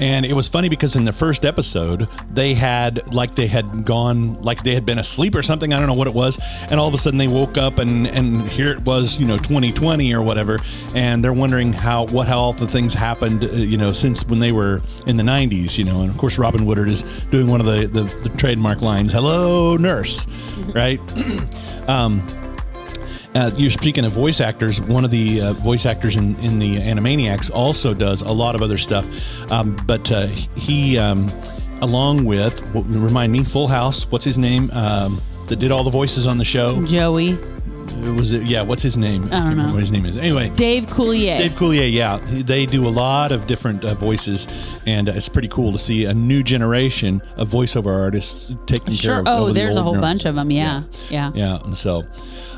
And 0.00 0.26
it 0.26 0.32
was 0.32 0.48
funny 0.48 0.68
because 0.68 0.96
in 0.96 1.04
the 1.04 1.12
first 1.12 1.44
episode, 1.44 2.08
they 2.30 2.54
had 2.54 3.12
like 3.12 3.34
they 3.34 3.46
had 3.46 3.84
gone, 3.84 4.40
like 4.42 4.62
they 4.62 4.74
had 4.74 4.84
been 4.84 4.98
asleep 4.98 5.34
or 5.34 5.42
something. 5.42 5.72
I 5.72 5.78
don't 5.78 5.86
know 5.86 5.94
what 5.94 6.08
it 6.08 6.14
was. 6.14 6.38
And 6.70 6.80
all 6.80 6.88
of 6.88 6.94
a 6.94 6.98
sudden 6.98 7.18
they 7.18 7.28
woke 7.28 7.56
up 7.58 7.78
and 7.78 8.06
and 8.08 8.42
here 8.50 8.72
it 8.72 8.80
was, 8.80 9.18
you 9.18 9.26
know, 9.26 9.36
2020 9.36 10.12
or 10.14 10.22
whatever. 10.22 10.58
And 10.94 11.22
they're 11.22 11.32
wondering 11.32 11.72
how 11.72 12.06
what 12.06 12.26
how 12.26 12.38
all 12.38 12.52
the 12.52 12.66
things 12.66 12.92
happened, 12.92 13.44
uh, 13.44 13.48
you 13.52 13.76
know, 13.76 13.92
since 13.92 14.26
when 14.26 14.38
they 14.38 14.52
were 14.52 14.80
in 15.06 15.16
the 15.16 15.22
90s, 15.22 15.78
you 15.78 15.84
know. 15.84 16.02
And 16.02 16.10
of 16.10 16.18
course, 16.18 16.38
Robin 16.38 16.66
Woodard 16.66 16.88
is 16.88 17.24
doing 17.26 17.48
one 17.48 17.60
of 17.60 17.66
the 17.66 17.86
the, 17.86 18.02
the 18.28 18.28
trademark 18.36 18.82
lines, 18.82 19.12
"Hello, 19.12 19.76
nurse," 19.76 20.26
right? 20.74 21.00
Uh, 23.34 23.50
you're 23.56 23.70
speaking 23.70 24.04
of 24.04 24.12
voice 24.12 24.40
actors. 24.40 24.80
One 24.80 25.04
of 25.04 25.10
the 25.10 25.40
uh, 25.40 25.52
voice 25.54 25.86
actors 25.86 26.14
in, 26.16 26.36
in 26.38 26.58
the 26.60 26.76
Animaniacs 26.76 27.50
also 27.52 27.92
does 27.92 28.22
a 28.22 28.30
lot 28.30 28.54
of 28.54 28.62
other 28.62 28.78
stuff. 28.78 29.50
Um, 29.50 29.76
but 29.86 30.10
uh, 30.12 30.26
he, 30.56 30.96
um, 30.98 31.28
along 31.82 32.24
with, 32.26 32.60
remind 32.74 33.32
me, 33.32 33.42
Full 33.42 33.66
House, 33.66 34.08
what's 34.10 34.24
his 34.24 34.38
name? 34.38 34.70
Um, 34.72 35.20
that 35.48 35.56
did 35.58 35.72
all 35.72 35.82
the 35.84 35.90
voices 35.90 36.26
on 36.26 36.38
the 36.38 36.44
show? 36.44 36.80
Joey. 36.86 37.34
was 38.16 38.32
it? 38.32 38.44
Yeah, 38.44 38.62
what's 38.62 38.82
his 38.82 38.96
name? 38.96 39.24
I, 39.24 39.28
don't 39.28 39.40
remember 39.48 39.62
know. 39.66 39.72
what 39.74 39.80
his 39.80 39.92
name 39.92 40.06
is. 40.06 40.16
Anyway, 40.16 40.50
Dave 40.50 40.86
Coulier. 40.86 41.36
Dave 41.36 41.52
Coulier, 41.52 41.92
yeah, 41.92 42.18
they 42.22 42.66
do 42.66 42.86
a 42.86 42.88
lot 42.88 43.30
of 43.32 43.46
different 43.46 43.84
uh, 43.84 43.94
voices, 43.94 44.80
and 44.86 45.08
uh, 45.08 45.12
it's 45.14 45.28
pretty 45.28 45.48
cool 45.48 45.72
to 45.72 45.78
see 45.78 46.06
a 46.06 46.14
new 46.14 46.42
generation 46.42 47.20
of 47.36 47.48
voiceover 47.48 47.94
artists 47.94 48.54
taking 48.66 48.86
care 48.86 48.96
Sure. 48.96 49.18
of. 49.18 49.26
Oh, 49.26 49.42
of 49.42 49.48
the 49.48 49.60
there's 49.60 49.76
a 49.76 49.82
whole 49.82 50.00
bunch 50.00 50.24
of 50.24 50.34
them. 50.36 50.50
Yeah. 50.50 50.84
Yeah. 51.10 51.30
yeah, 51.34 51.58
and 51.64 51.74
so, 51.74 52.02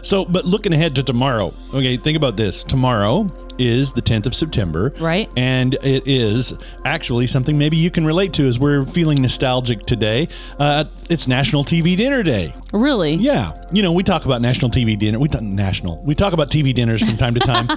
so, 0.07 0.25
but 0.25 0.45
looking 0.45 0.73
ahead 0.73 0.95
to 0.97 1.03
tomorrow. 1.03 1.53
Okay, 1.75 1.97
think 1.97 2.17
about 2.17 2.37
this. 2.37 2.63
Tomorrow 2.65 3.31
is 3.59 3.93
the 3.93 4.03
10th 4.03 4.27
of 4.27 4.35
September, 4.35 4.93
Right. 5.01 5.31
And 5.35 5.75
it 5.83 6.03
is 6.07 6.53
actually 6.85 7.27
something 7.27 7.57
maybe 7.57 7.79
you 7.79 7.91
can 7.91 8.05
relate 8.05 8.35
to 8.35 8.47
as 8.47 8.59
we're 8.59 8.85
feeling 8.85 9.23
nostalgic 9.23 9.87
today. 9.87 10.29
Uh, 10.59 10.85
it's 11.09 11.27
National 11.27 11.65
TV 11.65 11.97
Dinner 11.97 12.23
Day. 12.23 12.55
Really? 12.75 13.15
Yeah, 13.15 13.53
you 13.73 13.83
know, 13.83 13.93
we 13.93 14.03
talk 14.03 14.27
about 14.27 14.43
national 14.43 14.71
TV 14.71 14.99
dinner. 14.99 15.19
We 15.19 15.29
talk 15.29 15.41
national. 15.41 16.03
We 16.03 16.15
talk 16.15 16.35
about 16.35 16.51
TV 16.51 16.75
dinners 16.75 17.03
from 17.03 17.17
time 17.17 17.33
to 17.35 17.41
time. 17.41 17.69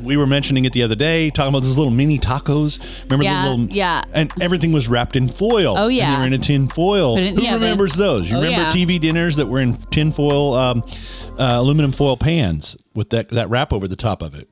we 0.04 0.16
were 0.16 0.26
mentioning 0.26 0.64
it 0.64 0.72
the 0.72 0.82
other 0.82 0.96
day, 0.96 1.30
talking 1.30 1.50
about 1.50 1.62
those 1.62 1.76
little 1.78 1.92
mini 1.92 2.18
tacos. 2.18 3.04
Remember 3.04 3.22
Yeah, 3.24 3.44
the 3.44 3.50
little 3.50 3.66
yeah. 3.76 4.02
and 4.12 4.32
everything 4.42 4.72
was 4.72 4.88
wrapped 4.88 5.14
in 5.14 5.28
foil. 5.28 5.76
Oh, 5.78 5.86
yeah. 5.86 6.06
and 6.08 6.14
they 6.16 6.20
were 6.20 6.26
in 6.26 6.32
a 6.32 6.38
tin 6.44 6.66
foil. 6.68 7.16
It 7.16 7.34
Who 7.34 7.42
oven. 7.46 7.54
remembers 7.54 7.94
those? 7.94 8.28
You 8.28 8.38
Oh, 8.38 8.42
remember 8.42 8.62
yeah. 8.62 8.70
TV 8.86 9.00
dinners 9.00 9.36
that 9.36 9.46
were 9.46 9.60
in 9.60 9.74
tin 9.90 10.10
foil, 10.10 10.54
um, 10.54 10.82
uh, 11.38 11.45
aluminum 11.54 11.92
foil 11.92 12.16
pans 12.16 12.76
with 12.94 13.10
that 13.10 13.28
that 13.30 13.48
wrap 13.50 13.72
over 13.72 13.88
the 13.88 13.96
top 13.96 14.22
of 14.22 14.34
it. 14.34 14.48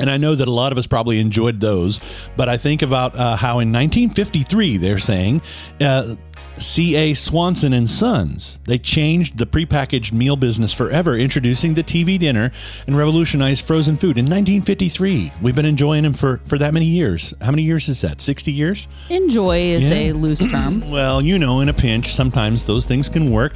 And 0.00 0.08
I 0.08 0.16
know 0.16 0.34
that 0.34 0.48
a 0.48 0.50
lot 0.50 0.72
of 0.72 0.78
us 0.78 0.86
probably 0.86 1.20
enjoyed 1.20 1.60
those, 1.60 2.00
but 2.36 2.48
I 2.48 2.56
think 2.56 2.80
about 2.80 3.14
uh, 3.14 3.36
how 3.36 3.60
in 3.60 3.72
1953 3.72 4.78
they're 4.78 4.98
saying 4.98 5.42
uh, 5.80 6.16
C.A. 6.56 7.14
Swanson 7.14 7.72
and 7.72 7.88
Sons 7.88 8.60
they 8.64 8.78
changed 8.78 9.38
the 9.38 9.46
prepackaged 9.46 10.12
meal 10.12 10.36
business 10.36 10.72
forever, 10.72 11.16
introducing 11.16 11.74
the 11.74 11.82
TV 11.82 12.18
dinner 12.18 12.50
and 12.86 12.96
revolutionized 12.96 13.64
frozen 13.64 13.96
food 13.96 14.18
in 14.18 14.26
1953. 14.26 15.32
We've 15.42 15.54
been 15.54 15.64
enjoying 15.66 16.02
them 16.04 16.12
for 16.12 16.38
for 16.44 16.58
that 16.58 16.72
many 16.74 16.84
years. 16.86 17.34
How 17.40 17.50
many 17.50 17.62
years 17.62 17.88
is 17.88 18.00
that? 18.02 18.20
60 18.20 18.52
years? 18.52 18.88
Enjoy 19.10 19.58
is 19.58 19.82
Yeah. 19.82 19.90
a 19.94 20.12
loose 20.12 20.38
term. 20.50 20.82
Well, 20.92 21.22
you 21.22 21.38
know, 21.38 21.60
in 21.60 21.68
a 21.70 21.72
pinch, 21.72 22.12
sometimes 22.14 22.64
those 22.64 22.84
things 22.84 23.08
can 23.08 23.30
work. 23.30 23.54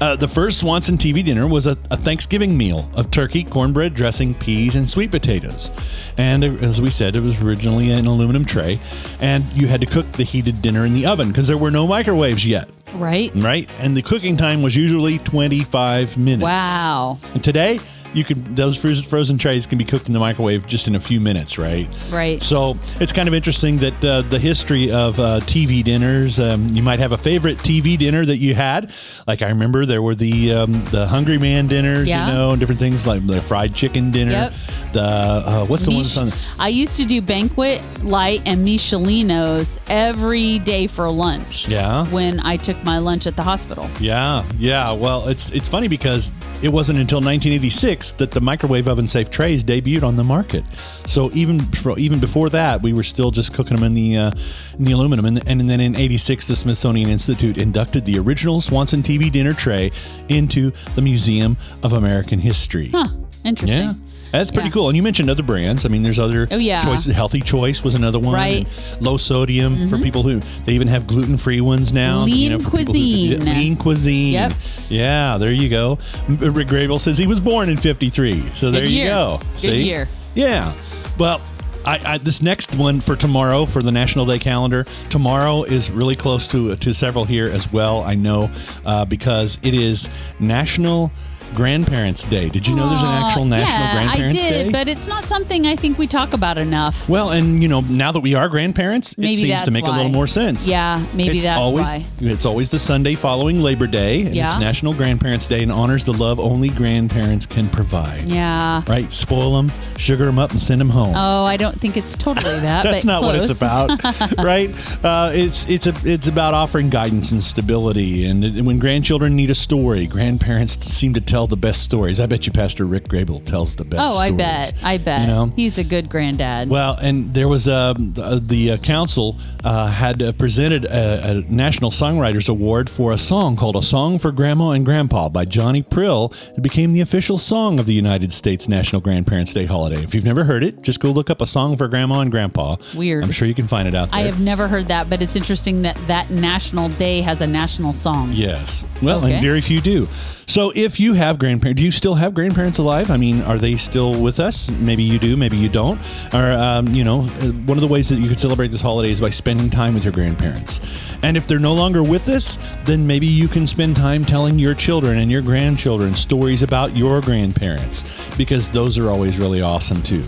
Uh, 0.00 0.16
the 0.16 0.26
first 0.28 0.58
Swanson 0.60 0.96
TV 0.96 1.22
dinner 1.24 1.46
was 1.46 1.66
a, 1.66 1.72
a 1.90 1.96
Thanksgiving 1.96 2.56
meal 2.56 2.90
of 2.96 3.10
turkey, 3.10 3.44
cornbread, 3.44 3.92
dressing, 3.94 4.34
peas, 4.34 4.74
and 4.74 4.88
sweet 4.88 5.10
potatoes. 5.10 5.70
And 6.16 6.42
as 6.44 6.80
we 6.80 6.88
said, 6.90 7.14
it 7.14 7.20
was 7.20 7.40
originally 7.42 7.90
an 7.90 8.06
aluminum 8.06 8.44
tray, 8.44 8.80
and 9.20 9.44
you 9.52 9.66
had 9.66 9.80
to 9.82 9.86
cook 9.86 10.10
the 10.12 10.24
heated 10.24 10.62
dinner 10.62 10.86
in 10.86 10.94
the 10.94 11.04
oven 11.06 11.28
because 11.28 11.46
there 11.46 11.58
were 11.58 11.70
no 11.70 11.86
microwaves 11.86 12.44
yet, 12.48 12.68
Right? 12.94 13.30
right? 13.36 13.68
And 13.78 13.96
the 13.96 14.02
cooking 14.02 14.36
time 14.36 14.62
was 14.62 14.74
usually 14.74 15.18
25 15.18 16.16
minutes. 16.18 16.42
Wow. 16.42 17.18
And 17.34 17.44
today, 17.44 17.78
you 18.14 18.24
can 18.24 18.54
those 18.54 18.76
frozen 18.80 19.04
frozen 19.08 19.38
trays 19.38 19.66
can 19.66 19.78
be 19.78 19.84
cooked 19.84 20.06
in 20.06 20.12
the 20.12 20.18
microwave 20.18 20.66
just 20.66 20.88
in 20.88 20.94
a 20.94 21.00
few 21.00 21.20
minutes, 21.20 21.58
right? 21.58 21.88
Right. 22.10 22.40
So 22.40 22.76
it's 23.00 23.12
kind 23.12 23.28
of 23.28 23.34
interesting 23.34 23.76
that 23.78 24.04
uh, 24.04 24.22
the 24.22 24.38
history 24.38 24.90
of 24.90 25.18
uh, 25.20 25.40
TV 25.40 25.82
dinners. 25.84 26.40
Um, 26.40 26.66
you 26.68 26.82
might 26.82 26.98
have 26.98 27.12
a 27.12 27.18
favorite 27.18 27.58
TV 27.58 27.98
dinner 27.98 28.24
that 28.24 28.36
you 28.38 28.54
had. 28.54 28.92
Like 29.26 29.42
I 29.42 29.48
remember 29.48 29.84
there 29.86 30.02
were 30.02 30.14
the 30.14 30.52
um, 30.52 30.84
the 30.86 31.06
Hungry 31.06 31.38
Man 31.38 31.66
dinners, 31.66 32.08
Yeah. 32.08 32.26
you 32.28 32.32
know, 32.32 32.50
and 32.52 32.60
different 32.60 32.80
things 32.80 33.06
like 33.06 33.26
the 33.26 33.40
fried 33.42 33.74
chicken 33.74 34.10
dinner. 34.10 34.32
Yep. 34.32 34.52
The 34.92 35.00
uh, 35.02 35.66
what's 35.66 35.84
the 35.84 35.90
one 35.92 36.02
that's 36.02 36.16
on? 36.16 36.26
Mich- 36.26 36.34
I 36.58 36.68
used 36.68 36.96
to 36.96 37.04
do 37.04 37.20
banquet 37.20 37.82
light 38.02 38.42
and 38.46 38.64
Michelina's 38.64 39.78
every 39.88 40.58
day 40.60 40.86
for 40.86 41.10
lunch. 41.10 41.68
Yeah. 41.68 42.06
When 42.06 42.40
I 42.40 42.56
took 42.56 42.82
my 42.84 42.98
lunch 42.98 43.26
at 43.26 43.36
the 43.36 43.42
hospital. 43.42 43.88
Yeah, 44.00 44.44
yeah. 44.58 44.92
Well, 44.92 45.28
it's 45.28 45.50
it's 45.52 45.68
funny 45.68 45.88
because 45.88 46.32
it 46.62 46.68
wasn't 46.68 46.98
until 46.98 47.18
1986 47.18 47.97
that 48.18 48.30
the 48.30 48.40
microwave 48.40 48.88
oven 48.88 49.06
safe 49.06 49.30
trays 49.30 49.64
debuted 49.64 50.02
on 50.02 50.16
the 50.16 50.24
market. 50.24 50.64
So 51.06 51.30
even 51.32 51.66
even 51.96 52.20
before 52.20 52.48
that, 52.50 52.82
we 52.82 52.92
were 52.92 53.02
still 53.02 53.30
just 53.30 53.54
cooking 53.54 53.76
them 53.76 53.84
in 53.84 53.94
the 53.94 54.16
uh, 54.16 54.30
in 54.78 54.84
the 54.84 54.92
aluminum. 54.92 55.24
And, 55.24 55.48
and 55.48 55.68
then 55.68 55.80
in 55.80 55.96
'86, 55.96 56.48
the 56.48 56.56
Smithsonian 56.56 57.08
Institute 57.08 57.58
inducted 57.58 58.04
the 58.04 58.18
original 58.18 58.60
Swanson 58.60 59.02
TV 59.02 59.30
dinner 59.30 59.52
tray 59.52 59.90
into 60.28 60.70
the 60.94 61.02
Museum 61.02 61.56
of 61.82 61.92
American 61.92 62.38
History. 62.38 62.88
Huh. 62.88 63.08
Interesting. 63.44 63.78
Yeah. 63.78 63.94
That's 64.32 64.50
pretty 64.50 64.68
Yeah. 64.68 64.72
cool. 64.72 64.88
And 64.88 64.96
you 64.96 65.02
mentioned 65.02 65.30
other 65.30 65.42
brands. 65.42 65.84
I 65.84 65.88
mean, 65.88 66.02
there's 66.02 66.18
other 66.18 66.48
Oh, 66.50 66.56
yeah. 66.56 66.80
choices. 66.84 67.14
Healthy 67.14 67.40
Choice 67.40 67.82
was 67.82 67.94
another 67.94 68.18
one. 68.18 68.34
Right. 68.34 68.66
Mm-hmm. 68.68 68.94
and 68.96 69.02
Low 69.06 69.16
sodium 69.16 69.88
for 69.88 69.98
people 69.98 70.22
who, 70.22 70.40
they 70.64 70.72
even 70.72 70.88
have 70.88 71.06
gluten 71.06 71.36
free 71.36 71.60
ones 71.60 71.92
now. 71.92 72.24
Lean 72.24 72.50
people 72.58 72.70
who- 72.70 72.84
cuisine. 72.84 73.44
lean 73.44 73.76
cuisine. 73.76 74.32
Yep. 74.34 74.52
Yeah, 74.90 75.38
there 75.38 75.52
you 75.52 75.68
go. 75.68 75.98
Rick 76.28 76.68
Grable 76.68 76.98
says 77.00 77.16
he 77.18 77.26
was 77.26 77.40
born 77.40 77.68
in 77.68 77.76
53. 77.76 78.42
So 78.52 78.70
there 78.70 78.84
you 78.84 79.04
go. 79.04 79.40
Good 79.54 79.58
See? 79.70 79.82
year. 79.84 80.08
Yeah. 80.34 80.72
Well, 81.18 81.40
I, 81.86 82.00
I, 82.04 82.18
this 82.18 82.42
next 82.42 82.74
one 82.76 83.00
for 83.00 83.16
tomorrow 83.16 83.64
for 83.64 83.80
the 83.82 83.90
National 83.92 84.26
Day 84.26 84.38
calendar. 84.38 84.84
Tomorrow 85.08 85.62
is 85.62 85.90
really 85.90 86.16
close 86.16 86.46
to 86.48 86.76
to 86.76 86.92
several 86.92 87.24
here 87.24 87.48
as 87.48 87.72
well. 87.72 88.02
I 88.02 88.14
know 88.14 88.50
uh, 88.84 89.04
because 89.06 89.56
it 89.62 89.72
is 89.74 90.08
National 90.38 91.10
Grandparents 91.54 92.24
Day. 92.24 92.48
Did 92.48 92.66
you 92.66 92.74
know 92.74 92.88
there's 92.88 93.02
an 93.02 93.08
actual 93.08 93.44
National 93.44 93.80
yeah, 93.80 93.92
Grandparents 93.94 94.42
I 94.42 94.48
did, 94.48 94.64
Day? 94.64 94.70
but 94.72 94.88
it's 94.88 95.06
not 95.08 95.24
something 95.24 95.66
I 95.66 95.76
think 95.76 95.98
we 95.98 96.06
talk 96.06 96.32
about 96.32 96.58
enough. 96.58 97.08
well, 97.08 97.30
and 97.30 97.62
you 97.62 97.68
know, 97.68 97.80
now 97.82 98.12
that 98.12 98.20
we 98.20 98.34
are 98.34 98.48
grandparents, 98.48 99.12
it 99.12 99.18
Maybe 99.18 99.36
seems 99.36 99.50
that's 99.50 99.64
to 99.64 99.70
make 99.70 99.84
a 99.84 99.90
little 99.90 100.10
more 100.10 100.26
sense. 100.26 100.66
Yeah, 100.66 101.04
maybe 101.14 101.36
it's 101.36 101.44
that's 101.44 101.60
always, 101.60 101.84
why. 101.86 102.04
It's 102.20 102.46
always 102.46 102.70
the 102.70 102.78
Sunday 102.78 103.14
following 103.14 103.60
Labor 103.60 103.86
Day, 103.86 104.22
and 104.26 104.34
Yeah. 104.34 104.52
it's 104.52 104.60
National 104.60 104.94
Grandparents 104.94 105.46
Day 105.46 105.62
and 105.62 105.72
honors 105.72 106.04
the 106.04 106.12
love 106.12 106.38
only 106.40 106.68
grandparents 106.68 107.46
can 107.46 107.68
provide. 107.68 108.22
Yeah. 108.24 108.82
Right? 108.86 109.10
Spoil 109.12 109.56
them, 109.56 109.72
sugar 109.96 110.24
them 110.26 110.38
up, 110.38 110.50
and 110.52 110.60
send 110.60 110.80
them 110.80 110.90
home. 110.90 111.14
Oh, 111.16 111.44
I 111.44 111.56
don't 111.56 111.80
think 111.80 111.96
it's 111.96 112.14
totally 112.16 112.58
that. 112.60 112.82
That's 112.84 113.04
but 113.04 113.12
not 113.12 113.22
what 113.22 113.34
it's 113.36 113.46
close. 113.46 113.56
about, 113.56 114.38
right? 114.44 114.70
Uh, 115.04 115.30
it's 115.32 115.68
it's 115.68 115.86
a 115.86 115.94
it's 116.04 116.26
about 116.28 116.54
offering 116.54 116.88
guidance 116.90 117.32
and 117.32 117.42
stability. 117.42 118.26
And 118.26 118.44
it- 118.44 118.62
when 118.62 118.78
grandchildren 118.78 119.34
need 119.36 119.50
a 119.50 119.54
story, 119.54 120.06
grandparents 120.06 120.78
seem 120.86 121.14
to 121.14 121.20
tell 121.20 121.37
the 121.46 121.56
best 121.56 121.82
stories. 121.82 122.20
I 122.20 122.26
bet 122.26 122.46
you 122.46 122.52
Pastor 122.52 122.86
Rick 122.86 123.04
Grable 123.04 123.44
tells 123.44 123.76
the 123.76 123.84
best. 123.84 124.02
Oh, 124.02 124.16
I 124.18 124.30
bet. 124.30 124.74
I 124.84 124.98
bet. 124.98 125.22
You 125.22 125.26
know, 125.28 125.46
He's 125.56 125.78
a 125.78 125.84
good 125.84 126.08
granddad. 126.10 126.68
well, 126.68 126.96
and 127.00 127.32
there 127.34 127.48
was 127.48 127.68
um, 127.68 128.12
the, 128.14 128.40
the 128.44 128.72
uh, 128.72 128.76
council 128.78 129.36
uh, 129.64 129.88
had 129.90 130.22
uh, 130.22 130.32
presented 130.32 130.84
a, 130.84 131.30
a 131.30 131.34
National 131.52 131.90
Songwriters 131.90 132.48
Award 132.48 132.88
for 132.90 133.12
a 133.12 133.18
song 133.18 133.56
called 133.56 133.76
"A 133.76 133.82
Song 133.82 134.18
for 134.18 134.32
Grandma 134.32 134.70
and 134.70 134.84
Grandpa" 134.84 135.28
by 135.28 135.44
Johnny 135.44 135.82
Prill. 135.82 136.32
It 136.56 136.62
became 136.62 136.92
the 136.92 137.00
official 137.00 137.38
song 137.38 137.78
of 137.78 137.86
the 137.86 137.94
United 137.94 138.32
States 138.32 138.68
National 138.68 139.00
Grandparents 139.02 139.52
Day 139.52 139.64
holiday. 139.66 140.02
If 140.02 140.14
you've 140.14 140.24
never 140.24 140.44
heard 140.44 140.64
it, 140.64 140.82
just 140.82 141.00
go 141.00 141.10
look 141.10 141.30
up 141.30 141.40
"A 141.40 141.46
Song 141.46 141.76
for 141.76 141.88
Grandma 141.88 142.20
and 142.20 142.30
Grandpa." 142.30 142.76
Weird. 142.96 143.24
I'm 143.24 143.30
sure 143.32 143.46
you 143.48 143.54
can 143.54 143.66
find 143.66 143.86
it 143.88 143.94
out 143.94 144.10
there. 144.10 144.20
I 144.20 144.22
have 144.22 144.40
never 144.40 144.68
heard 144.68 144.86
that, 144.88 145.10
but 145.10 145.20
it's 145.22 145.36
interesting 145.36 145.82
that 145.82 145.96
that 146.06 146.30
national 146.30 146.88
day 146.90 147.20
has 147.20 147.40
a 147.40 147.46
national 147.46 147.92
song. 147.92 148.30
Yes. 148.32 148.84
Well, 149.02 149.18
Okay. 149.24 149.34
and 149.34 149.42
very 149.42 149.60
few 149.60 149.80
do. 149.80 150.06
So 150.46 150.72
if 150.74 150.98
you 150.98 151.12
have 151.12 151.27
grandparents, 151.36 151.80
do 151.80 151.84
you 151.84 151.90
still 151.90 152.14
have 152.14 152.32
grandparents 152.32 152.78
alive? 152.78 153.10
I 153.10 153.16
mean, 153.16 153.42
are 153.42 153.58
they 153.58 153.74
still 153.74 154.22
with 154.22 154.38
us? 154.38 154.70
Maybe 154.70 155.02
you 155.02 155.18
do, 155.18 155.36
maybe 155.36 155.56
you 155.56 155.68
don't. 155.68 156.00
Or, 156.32 156.52
um, 156.52 156.86
you 156.94 157.02
know, 157.02 157.22
uh, 157.22 157.50
one 157.66 157.76
of 157.76 157.80
the 157.82 157.88
ways 157.88 158.08
that 158.10 158.20
you 158.20 158.28
can 158.28 158.38
celebrate 158.38 158.70
this 158.70 158.80
holiday 158.80 159.10
is 159.10 159.20
by 159.20 159.30
spending 159.30 159.68
time 159.68 159.94
with 159.94 160.04
your 160.04 160.12
grandparents. 160.12 161.18
And 161.24 161.36
if 161.36 161.48
they're 161.48 161.58
no 161.58 161.74
longer 161.74 162.04
with 162.04 162.28
us, 162.28 162.56
then 162.84 163.04
maybe 163.04 163.26
you 163.26 163.48
can 163.48 163.66
spend 163.66 163.96
time 163.96 164.24
telling 164.24 164.60
your 164.60 164.74
children 164.74 165.18
and 165.18 165.28
your 165.28 165.42
grandchildren 165.42 166.14
stories 166.14 166.62
about 166.62 166.96
your 166.96 167.20
grandparents 167.20 168.28
because 168.36 168.70
those 168.70 168.96
are 168.96 169.10
always 169.10 169.36
really 169.40 169.60
awesome 169.60 170.00
too. 170.02 170.22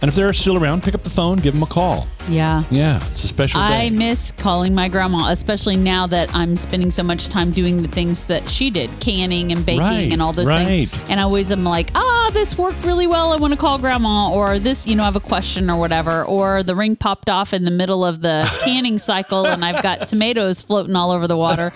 And 0.00 0.08
if 0.08 0.16
they're 0.16 0.32
still 0.32 0.60
around, 0.60 0.82
pick 0.82 0.96
up 0.96 1.04
the 1.04 1.10
phone, 1.10 1.38
give 1.38 1.54
them 1.54 1.62
a 1.62 1.66
call. 1.66 2.08
Yeah. 2.28 2.62
Yeah, 2.70 2.96
it's 3.10 3.24
a 3.24 3.28
special 3.28 3.60
day. 3.60 3.86
I 3.86 3.90
miss 3.90 4.30
calling 4.32 4.74
my 4.74 4.88
grandma, 4.88 5.30
especially 5.30 5.76
now 5.76 6.06
that 6.06 6.34
I'm 6.34 6.56
spending 6.56 6.90
so 6.90 7.02
much 7.02 7.28
time 7.28 7.50
doing 7.50 7.82
the 7.82 7.88
things 7.88 8.26
that 8.26 8.48
she 8.48 8.70
did, 8.70 8.90
canning 9.00 9.52
and 9.52 9.64
baking 9.66 9.80
Right, 9.82 10.12
and 10.12 10.22
all 10.22 10.32
those 10.32 10.46
right. 10.46 10.64
things. 10.88 11.00
And 11.10 11.18
I 11.20 11.24
always 11.24 11.50
am 11.50 11.64
like, 11.64 11.88
ah, 11.94 12.30
this 12.32 12.56
worked 12.56 12.84
really 12.84 13.06
well. 13.06 13.32
I 13.32 13.36
want 13.36 13.52
to 13.54 13.58
call 13.58 13.78
grandma, 13.78 14.30
or 14.32 14.58
this, 14.58 14.86
you 14.86 14.94
know, 14.94 15.02
I 15.02 15.06
have 15.06 15.16
a 15.16 15.20
question 15.20 15.68
or 15.68 15.78
whatever, 15.78 16.24
or 16.24 16.62
the 16.62 16.74
ring 16.76 16.96
popped 16.96 17.28
off 17.28 17.52
in 17.52 17.64
the 17.64 17.70
middle 17.70 18.04
of 18.04 18.20
the 18.22 18.48
canning 18.64 18.98
cycle 18.98 19.46
and 19.46 19.64
I've 19.64 19.82
got 19.82 20.06
tomatoes 20.08 20.62
floating 20.62 20.94
all 20.96 21.10
over 21.10 21.26
the 21.26 21.36
water. 21.36 21.70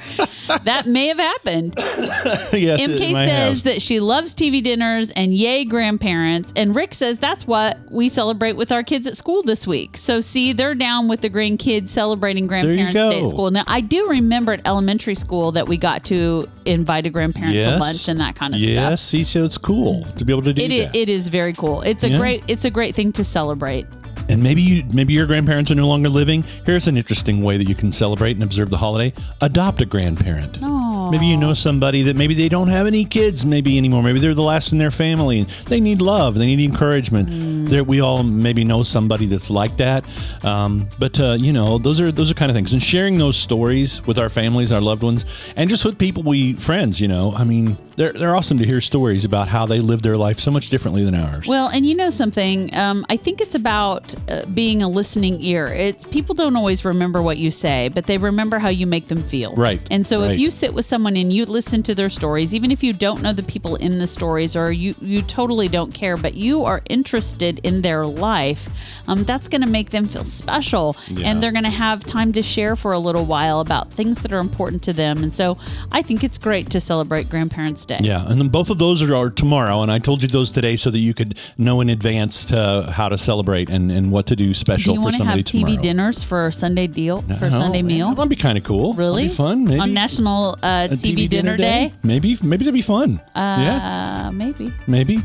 that 0.64 0.86
may 0.86 1.09
have 1.09 1.18
happened. 1.18 1.74
yes, 1.78 2.53
it 2.53 2.90
MK 2.90 3.12
might 3.12 3.26
says 3.26 3.57
have. 3.59 3.64
that 3.64 3.82
she 3.82 4.01
loves 4.01 4.34
TV 4.34 4.62
dinners 4.62 5.11
and 5.11 5.34
yay 5.34 5.64
grandparents. 5.64 6.53
And 6.57 6.74
Rick 6.74 6.94
says 6.94 7.18
that's 7.18 7.47
what 7.47 7.78
we 7.90 8.09
celebrate 8.09 8.53
with 8.55 8.70
our 8.72 8.82
kids 8.82 9.07
at 9.07 9.16
school 9.16 9.42
this 9.42 9.66
week. 9.66 9.97
So 9.97 10.20
see, 10.37 10.53
they're 10.53 10.74
down 10.74 11.09
with 11.09 11.22
the 11.22 11.30
grandkids 11.30 11.89
celebrating 11.89 12.47
grandparents 12.47 12.93
day 12.93 13.20
go. 13.20 13.22
at 13.24 13.28
school. 13.30 13.51
Now 13.51 13.64
I 13.66 13.80
do 13.80 14.09
remember 14.11 14.53
at 14.53 14.61
elementary 14.66 15.14
school 15.14 15.53
that 15.53 15.66
we 15.66 15.78
got 15.78 16.05
to 16.07 16.47
invite 16.66 17.07
a 17.07 17.11
grandparent 17.11 17.55
to 17.55 17.59
Yes. 17.59 17.80
lunch 17.80 18.09
and 18.09 18.20
that 18.20 18.34
kind 18.37 18.55
of 18.55 18.61
Yes, 18.61 19.01
stuff. 19.01 19.09
see, 19.09 19.24
so 19.24 19.45
it's 19.45 19.57
cool 19.57 20.05
to 20.18 20.24
be 20.26 20.32
able 20.34 20.43
to 20.43 20.53
do 20.53 20.62
It, 20.62 20.70
i- 20.72 20.78
that. 20.84 20.95
it 20.97 21.09
is 21.09 21.28
very 21.28 21.55
cool. 21.55 21.80
It's 21.82 22.05
a 22.05 22.11
Yeah. 22.11 22.18
great 22.18 22.43
it's 22.49 22.64
a 22.66 22.70
great 22.70 22.95
thing 22.95 23.12
to 23.12 23.24
celebrate. 23.24 23.87
And 24.29 24.43
maybe 24.43 24.62
you, 24.62 24.85
maybe 24.95 25.12
your 25.12 25.27
grandparents 25.27 25.70
are 25.70 25.74
no 25.74 25.89
longer 25.89 26.09
living. 26.09 26.43
Here's 26.64 26.87
an 26.87 26.97
interesting 26.97 27.43
way 27.43 27.57
that 27.57 27.68
you 27.68 27.74
can 27.74 27.93
celebrate 27.93 28.33
and 28.33 28.43
observe 28.43 28.70
the 28.70 28.79
holiday: 28.79 29.12
adopt 29.41 29.81
a 29.81 29.87
grandparent. 29.87 30.59
Oh, 30.62 30.87
Maybe 31.11 31.27
you 31.27 31.37
know 31.37 31.53
somebody 31.53 32.03
that 32.03 32.16
maybe 32.16 32.35
they 32.35 32.49
don't 32.49 32.68
have 32.68 32.87
any 32.87 33.05
kids 33.05 33.47
maybe 33.47 33.79
anymore. 33.79 34.03
Maybe 34.03 34.18
they're 34.18 34.35
the 34.35 34.43
last 34.43 34.72
in 34.72 34.79
their 34.79 34.91
family 34.91 35.41
and 35.41 35.49
they 35.49 35.81
need 35.81 36.01
love. 36.01 36.35
They 36.35 36.47
need 36.47 36.61
encouragement. 36.68 37.29
Mm. 37.29 37.68
There, 37.68 37.85
we 37.85 38.01
all 38.01 38.22
maybe 38.22 38.64
know 38.64 38.83
somebody 38.83 39.27
that's 39.27 39.51
like 39.51 39.77
that. 39.77 40.05
Um, 40.45 40.89
but 40.99 41.18
uh, 41.20 41.37
you 41.39 41.53
know, 41.53 41.79
those 41.79 42.01
are 42.01 42.11
those 42.11 42.31
are 42.31 42.35
kind 42.35 42.51
of 42.51 42.57
things. 42.57 42.72
And 42.72 42.83
sharing 42.83 43.18
those 43.18 43.37
stories 43.37 44.05
with 44.07 44.18
our 44.18 44.29
families, 44.29 44.72
our 44.72 44.81
loved 44.81 45.03
ones, 45.03 45.53
and 45.57 45.70
just 45.70 45.85
with 45.85 45.99
people 45.99 46.22
we 46.22 46.55
friends. 46.55 47.01
You 47.01 47.09
know, 47.09 47.33
I 47.37 47.45
mean, 47.45 47.79
they're 47.97 48.12
they're 48.12 48.35
awesome 48.35 48.59
to 48.59 48.66
hear 48.66 48.81
stories 48.81 49.24
about 49.24 49.49
how 49.49 49.66
they 49.66 49.81
live 49.81 50.03
their 50.03 50.16
life 50.16 50.39
so 50.39 50.51
much 50.51 50.70
differently 50.70 51.05
than 51.05 51.14
ours. 51.14 51.47
Well, 51.47 51.68
and 51.68 51.87
you 51.87 51.95
know 51.95 52.11
something, 52.11 52.74
um, 52.74 53.07
I 53.09 53.16
think 53.16 53.41
it's 53.41 53.55
about 53.55 54.14
being 54.55 54.83
a 54.83 54.89
listening 54.89 55.41
ear. 55.43 55.67
It's 55.67 56.05
people 56.05 56.35
don't 56.35 56.57
always 56.57 56.85
remember 56.85 57.23
what 57.23 57.39
you 57.39 57.51
say, 57.51 57.89
but 57.89 58.07
they 58.07 58.19
remember 58.19 58.59
how 58.59 58.69
you 58.69 58.87
make 58.87 59.09
them 59.09 59.23
feel. 59.23 59.55
Right, 59.55 59.81
And 59.91 60.05
so 60.05 60.23
right. 60.23 60.33
if 60.33 60.39
you 60.39 60.51
sit 60.51 60.75
with 60.75 60.85
someone 60.85 61.17
and 61.17 61.33
you 61.33 61.45
listen 61.47 61.83
to 61.85 61.95
their 61.95 62.09
stories, 62.09 62.55
even 62.55 62.71
if 62.71 62.83
you 62.83 62.93
don't 62.93 63.23
know 63.23 63.33
the 63.33 63.43
people 63.43 63.77
in 63.77 63.99
the 63.99 64.07
stories 64.07 64.57
or 64.57 64.73
you 64.73 64.95
you 65.01 65.23
totally 65.23 65.69
don't 65.69 65.93
care, 65.93 66.17
but 66.17 66.35
you 66.35 66.64
are 66.64 66.83
interested 66.89 67.61
in 67.62 67.83
their 67.83 68.07
life, 68.07 68.69
um, 69.09 69.25
that's 69.25 69.49
going 69.49 69.61
to 69.61 69.69
make 69.69 69.91
them 69.91 70.07
feel 70.09 70.25
special, 70.25 70.97
Yeah. 71.09 71.29
and 71.29 71.43
they're 71.43 71.53
going 71.53 71.64
to 71.64 71.71
have 71.71 72.05
time 72.05 72.33
to 72.33 72.43
share 72.43 72.77
for 72.77 72.93
a 72.93 72.99
little 72.99 73.25
while 73.25 73.61
about 73.61 73.93
things 73.93 74.23
that 74.23 74.33
are 74.33 74.39
important 74.39 74.83
to 74.85 74.93
them. 74.93 75.23
And 75.23 75.33
so 75.33 75.59
I 75.93 76.03
think 76.03 76.25
it's 76.25 76.39
great 76.39 76.71
to 76.71 76.81
celebrate 76.81 77.29
Grandparents' 77.29 77.87
Day. 77.87 78.01
Yeah, 78.03 78.25
and 78.29 78.41
then 78.41 78.49
both 78.49 78.71
of 78.71 78.79
those 78.79 79.03
are, 79.03 79.14
are 79.14 79.31
tomorrow, 79.31 79.83
and 79.83 79.91
I 79.93 79.99
told 79.99 80.23
you 80.23 80.29
those 80.29 80.51
today 80.51 80.77
so 80.77 80.91
that 80.91 80.99
you 80.99 81.14
could 81.14 81.39
know 81.59 81.81
in 81.81 81.89
advance 81.91 82.45
to 82.47 82.91
how 82.93 83.09
to 83.09 83.19
celebrate 83.19 83.69
and, 83.71 83.91
and 83.91 84.06
what 84.11 84.27
to 84.27 84.37
do 84.37 84.49
Do 84.49 84.55
special 84.55 84.95
you 84.95 85.01
for 85.01 85.05
want 85.05 85.15
to 85.15 85.19
somebody 85.19 85.39
have 85.39 85.77
TV 85.77 85.81
dinners 85.81 86.23
for 86.23 86.51
Sunday 86.51 86.87
deal 86.87 87.23
for 87.39 87.47
Oh, 87.47 87.51
Sunday 87.51 87.83
meal? 87.83 88.15
That'd 88.15 88.29
be 88.31 88.37
kind 88.37 88.57
of 88.59 88.65
cool. 88.65 88.95
Really? 88.95 89.23
That'd 89.29 89.31
be 89.33 89.37
fun. 89.37 89.65
Maybe 89.65 89.81
on 89.81 89.93
National 89.95 90.59
uh, 90.63 90.89
A 90.91 90.95
TV, 90.95 91.29
Dinner, 91.29 91.57
Day? 91.57 91.93
Maybe 92.03 92.37
maybe 92.43 92.65
that'd 92.65 92.75
be 92.75 92.83
fun. 92.83 93.21
yeah, 93.35 94.27
Uh, 94.29 94.33
maybe. 94.33 94.73
maybe. 94.87 95.21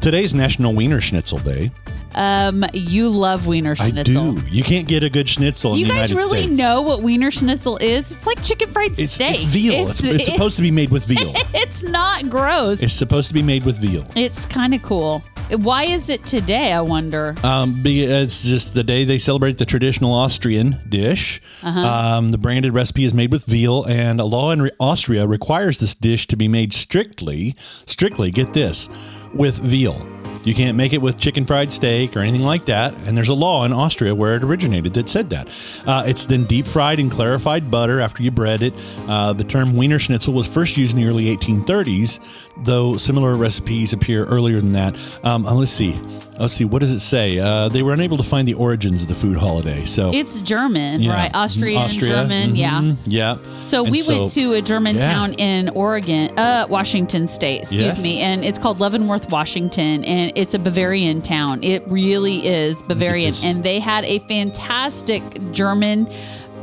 Today's 0.00 0.34
National 0.34 0.72
Wiener 0.74 1.00
Schnitzel 1.00 1.38
Day. 1.38 1.70
Um, 2.14 2.64
you 2.72 3.10
love 3.10 3.46
Wiener 3.46 3.74
Schnitzel. 3.74 4.30
I 4.38 4.40
do. 4.40 4.42
You 4.50 4.62
can't 4.64 4.88
get 4.88 5.04
a 5.04 5.10
good 5.10 5.28
schnitzel 5.28 5.72
Do 5.72 5.80
in 5.80 5.86
you 5.86 5.92
guys 5.92 6.14
really 6.14 6.44
States. 6.44 6.58
know 6.58 6.80
what 6.80 7.02
Wiener 7.02 7.30
Schnitzel 7.30 7.76
is? 7.76 8.10
It's 8.10 8.24
like 8.26 8.42
chicken 8.42 8.68
fried 8.70 8.98
It's, 8.98 9.12
steak. 9.12 9.36
it's 9.36 9.44
veal. 9.44 9.88
It's, 9.90 10.02
it's, 10.02 10.24
supposed 10.24 10.56
to 10.56 10.62
be 10.62 10.70
made 10.70 10.90
with 10.90 11.04
veal. 11.04 11.34
It's 11.54 11.82
not 11.82 12.30
gross. 12.30 12.80
it's 12.82 12.94
supposed 12.94 13.28
to 13.28 13.34
be 13.34 13.42
made 13.42 13.64
with 13.66 13.76
veal. 13.78 14.06
It's 14.16 14.46
kind 14.46 14.72
of 14.74 14.80
cool. 14.82 15.22
Why 15.50 15.84
is 15.84 16.08
it 16.08 16.24
today? 16.24 16.72
I 16.72 16.80
wonder. 16.80 17.34
Um, 17.44 17.80
it's 17.84 18.42
just 18.42 18.74
the 18.74 18.82
day 18.82 19.04
they 19.04 19.18
celebrate 19.18 19.58
the 19.58 19.64
traditional 19.64 20.12
Austrian 20.12 20.80
dish. 20.88 21.40
Uh-huh. 21.62 21.80
Um, 21.80 22.32
the 22.32 22.38
branded 22.38 22.74
recipe 22.74 23.04
is 23.04 23.14
made 23.14 23.30
with 23.30 23.44
veal, 23.44 23.84
and 23.84 24.18
a 24.18 24.24
law 24.24 24.50
in 24.50 24.62
re- 24.62 24.70
Austria 24.80 25.24
requires 25.26 25.78
this 25.78 25.94
dish 25.94 26.26
to 26.28 26.36
be 26.36 26.48
made 26.48 26.72
strictly, 26.72 27.54
strictly, 27.58 28.32
get 28.32 28.54
this, 28.54 28.88
with 29.34 29.56
veal. 29.56 30.04
You 30.46 30.54
can't 30.54 30.76
make 30.76 30.92
it 30.92 31.02
with 31.02 31.18
chicken 31.18 31.44
fried 31.44 31.72
steak 31.72 32.16
or 32.16 32.20
anything 32.20 32.42
like 32.42 32.66
that. 32.66 32.94
And 32.98 33.16
there's 33.16 33.30
a 33.30 33.34
law 33.34 33.64
in 33.64 33.72
Austria 33.72 34.14
where 34.14 34.36
it 34.36 34.44
originated 34.44 34.94
that 34.94 35.08
said 35.08 35.28
that. 35.30 35.48
Uh, 35.84 36.04
it's 36.06 36.24
then 36.24 36.44
deep 36.44 36.66
fried 36.66 37.00
in 37.00 37.10
clarified 37.10 37.68
butter 37.68 38.00
after 38.00 38.22
you 38.22 38.30
bread 38.30 38.62
it. 38.62 38.72
Uh, 39.08 39.32
the 39.32 39.42
term 39.42 39.76
Wiener 39.76 39.98
Schnitzel 39.98 40.32
was 40.32 40.46
first 40.46 40.76
used 40.76 40.96
in 40.96 41.02
the 41.02 41.08
early 41.08 41.36
1830s, 41.36 42.45
though 42.64 42.96
similar 42.96 43.34
recipes 43.36 43.92
appear 43.92 44.24
earlier 44.24 44.60
than 44.60 44.70
that. 44.72 44.96
Um, 45.24 45.46
uh, 45.46 45.54
let's 45.54 45.70
see. 45.70 45.98
Let's 46.38 46.52
see. 46.52 46.66
What 46.66 46.80
does 46.80 46.90
it 46.90 47.00
say? 47.00 47.38
Uh, 47.38 47.70
they 47.70 47.82
were 47.82 47.94
unable 47.94 48.18
to 48.18 48.22
find 48.22 48.46
the 48.46 48.52
origins 48.54 49.00
of 49.00 49.08
the 49.08 49.14
food 49.14 49.38
holiday. 49.38 49.80
So 49.86 50.10
It's 50.12 50.42
German, 50.42 51.00
Yeah. 51.00 51.14
right? 51.14 51.30
Austrian, 51.34 51.80
Austria, 51.82 52.10
German, 52.12 52.54
yeah. 52.54 52.74
mhm, 52.74 52.96
yeah. 53.06 53.36
So 53.62 53.84
And 53.84 53.90
we 53.92 54.02
went 54.06 54.32
to 54.32 54.52
a 54.52 54.60
German 54.60 54.96
Yeah. 54.96 55.12
town 55.14 55.32
in 55.34 55.70
Oregon, 55.70 56.30
uh, 56.38 56.66
Washington 56.68 57.26
State, 57.26 57.60
excuse 57.62 57.82
Yes. 57.82 58.02
me, 58.02 58.18
and 58.20 58.44
it's 58.44 58.58
called 58.58 58.80
Leavenworth, 58.80 59.30
Washington, 59.32 60.04
and 60.04 60.30
it's 60.34 60.52
a 60.52 60.58
Bavarian 60.58 61.22
town. 61.22 61.62
It 61.62 61.84
really 61.88 62.46
is 62.46 62.82
Bavarian, 62.82 63.32
and 63.42 63.64
they 63.64 63.80
had 63.80 64.04
a 64.04 64.18
fantastic 64.20 65.22
German 65.52 66.06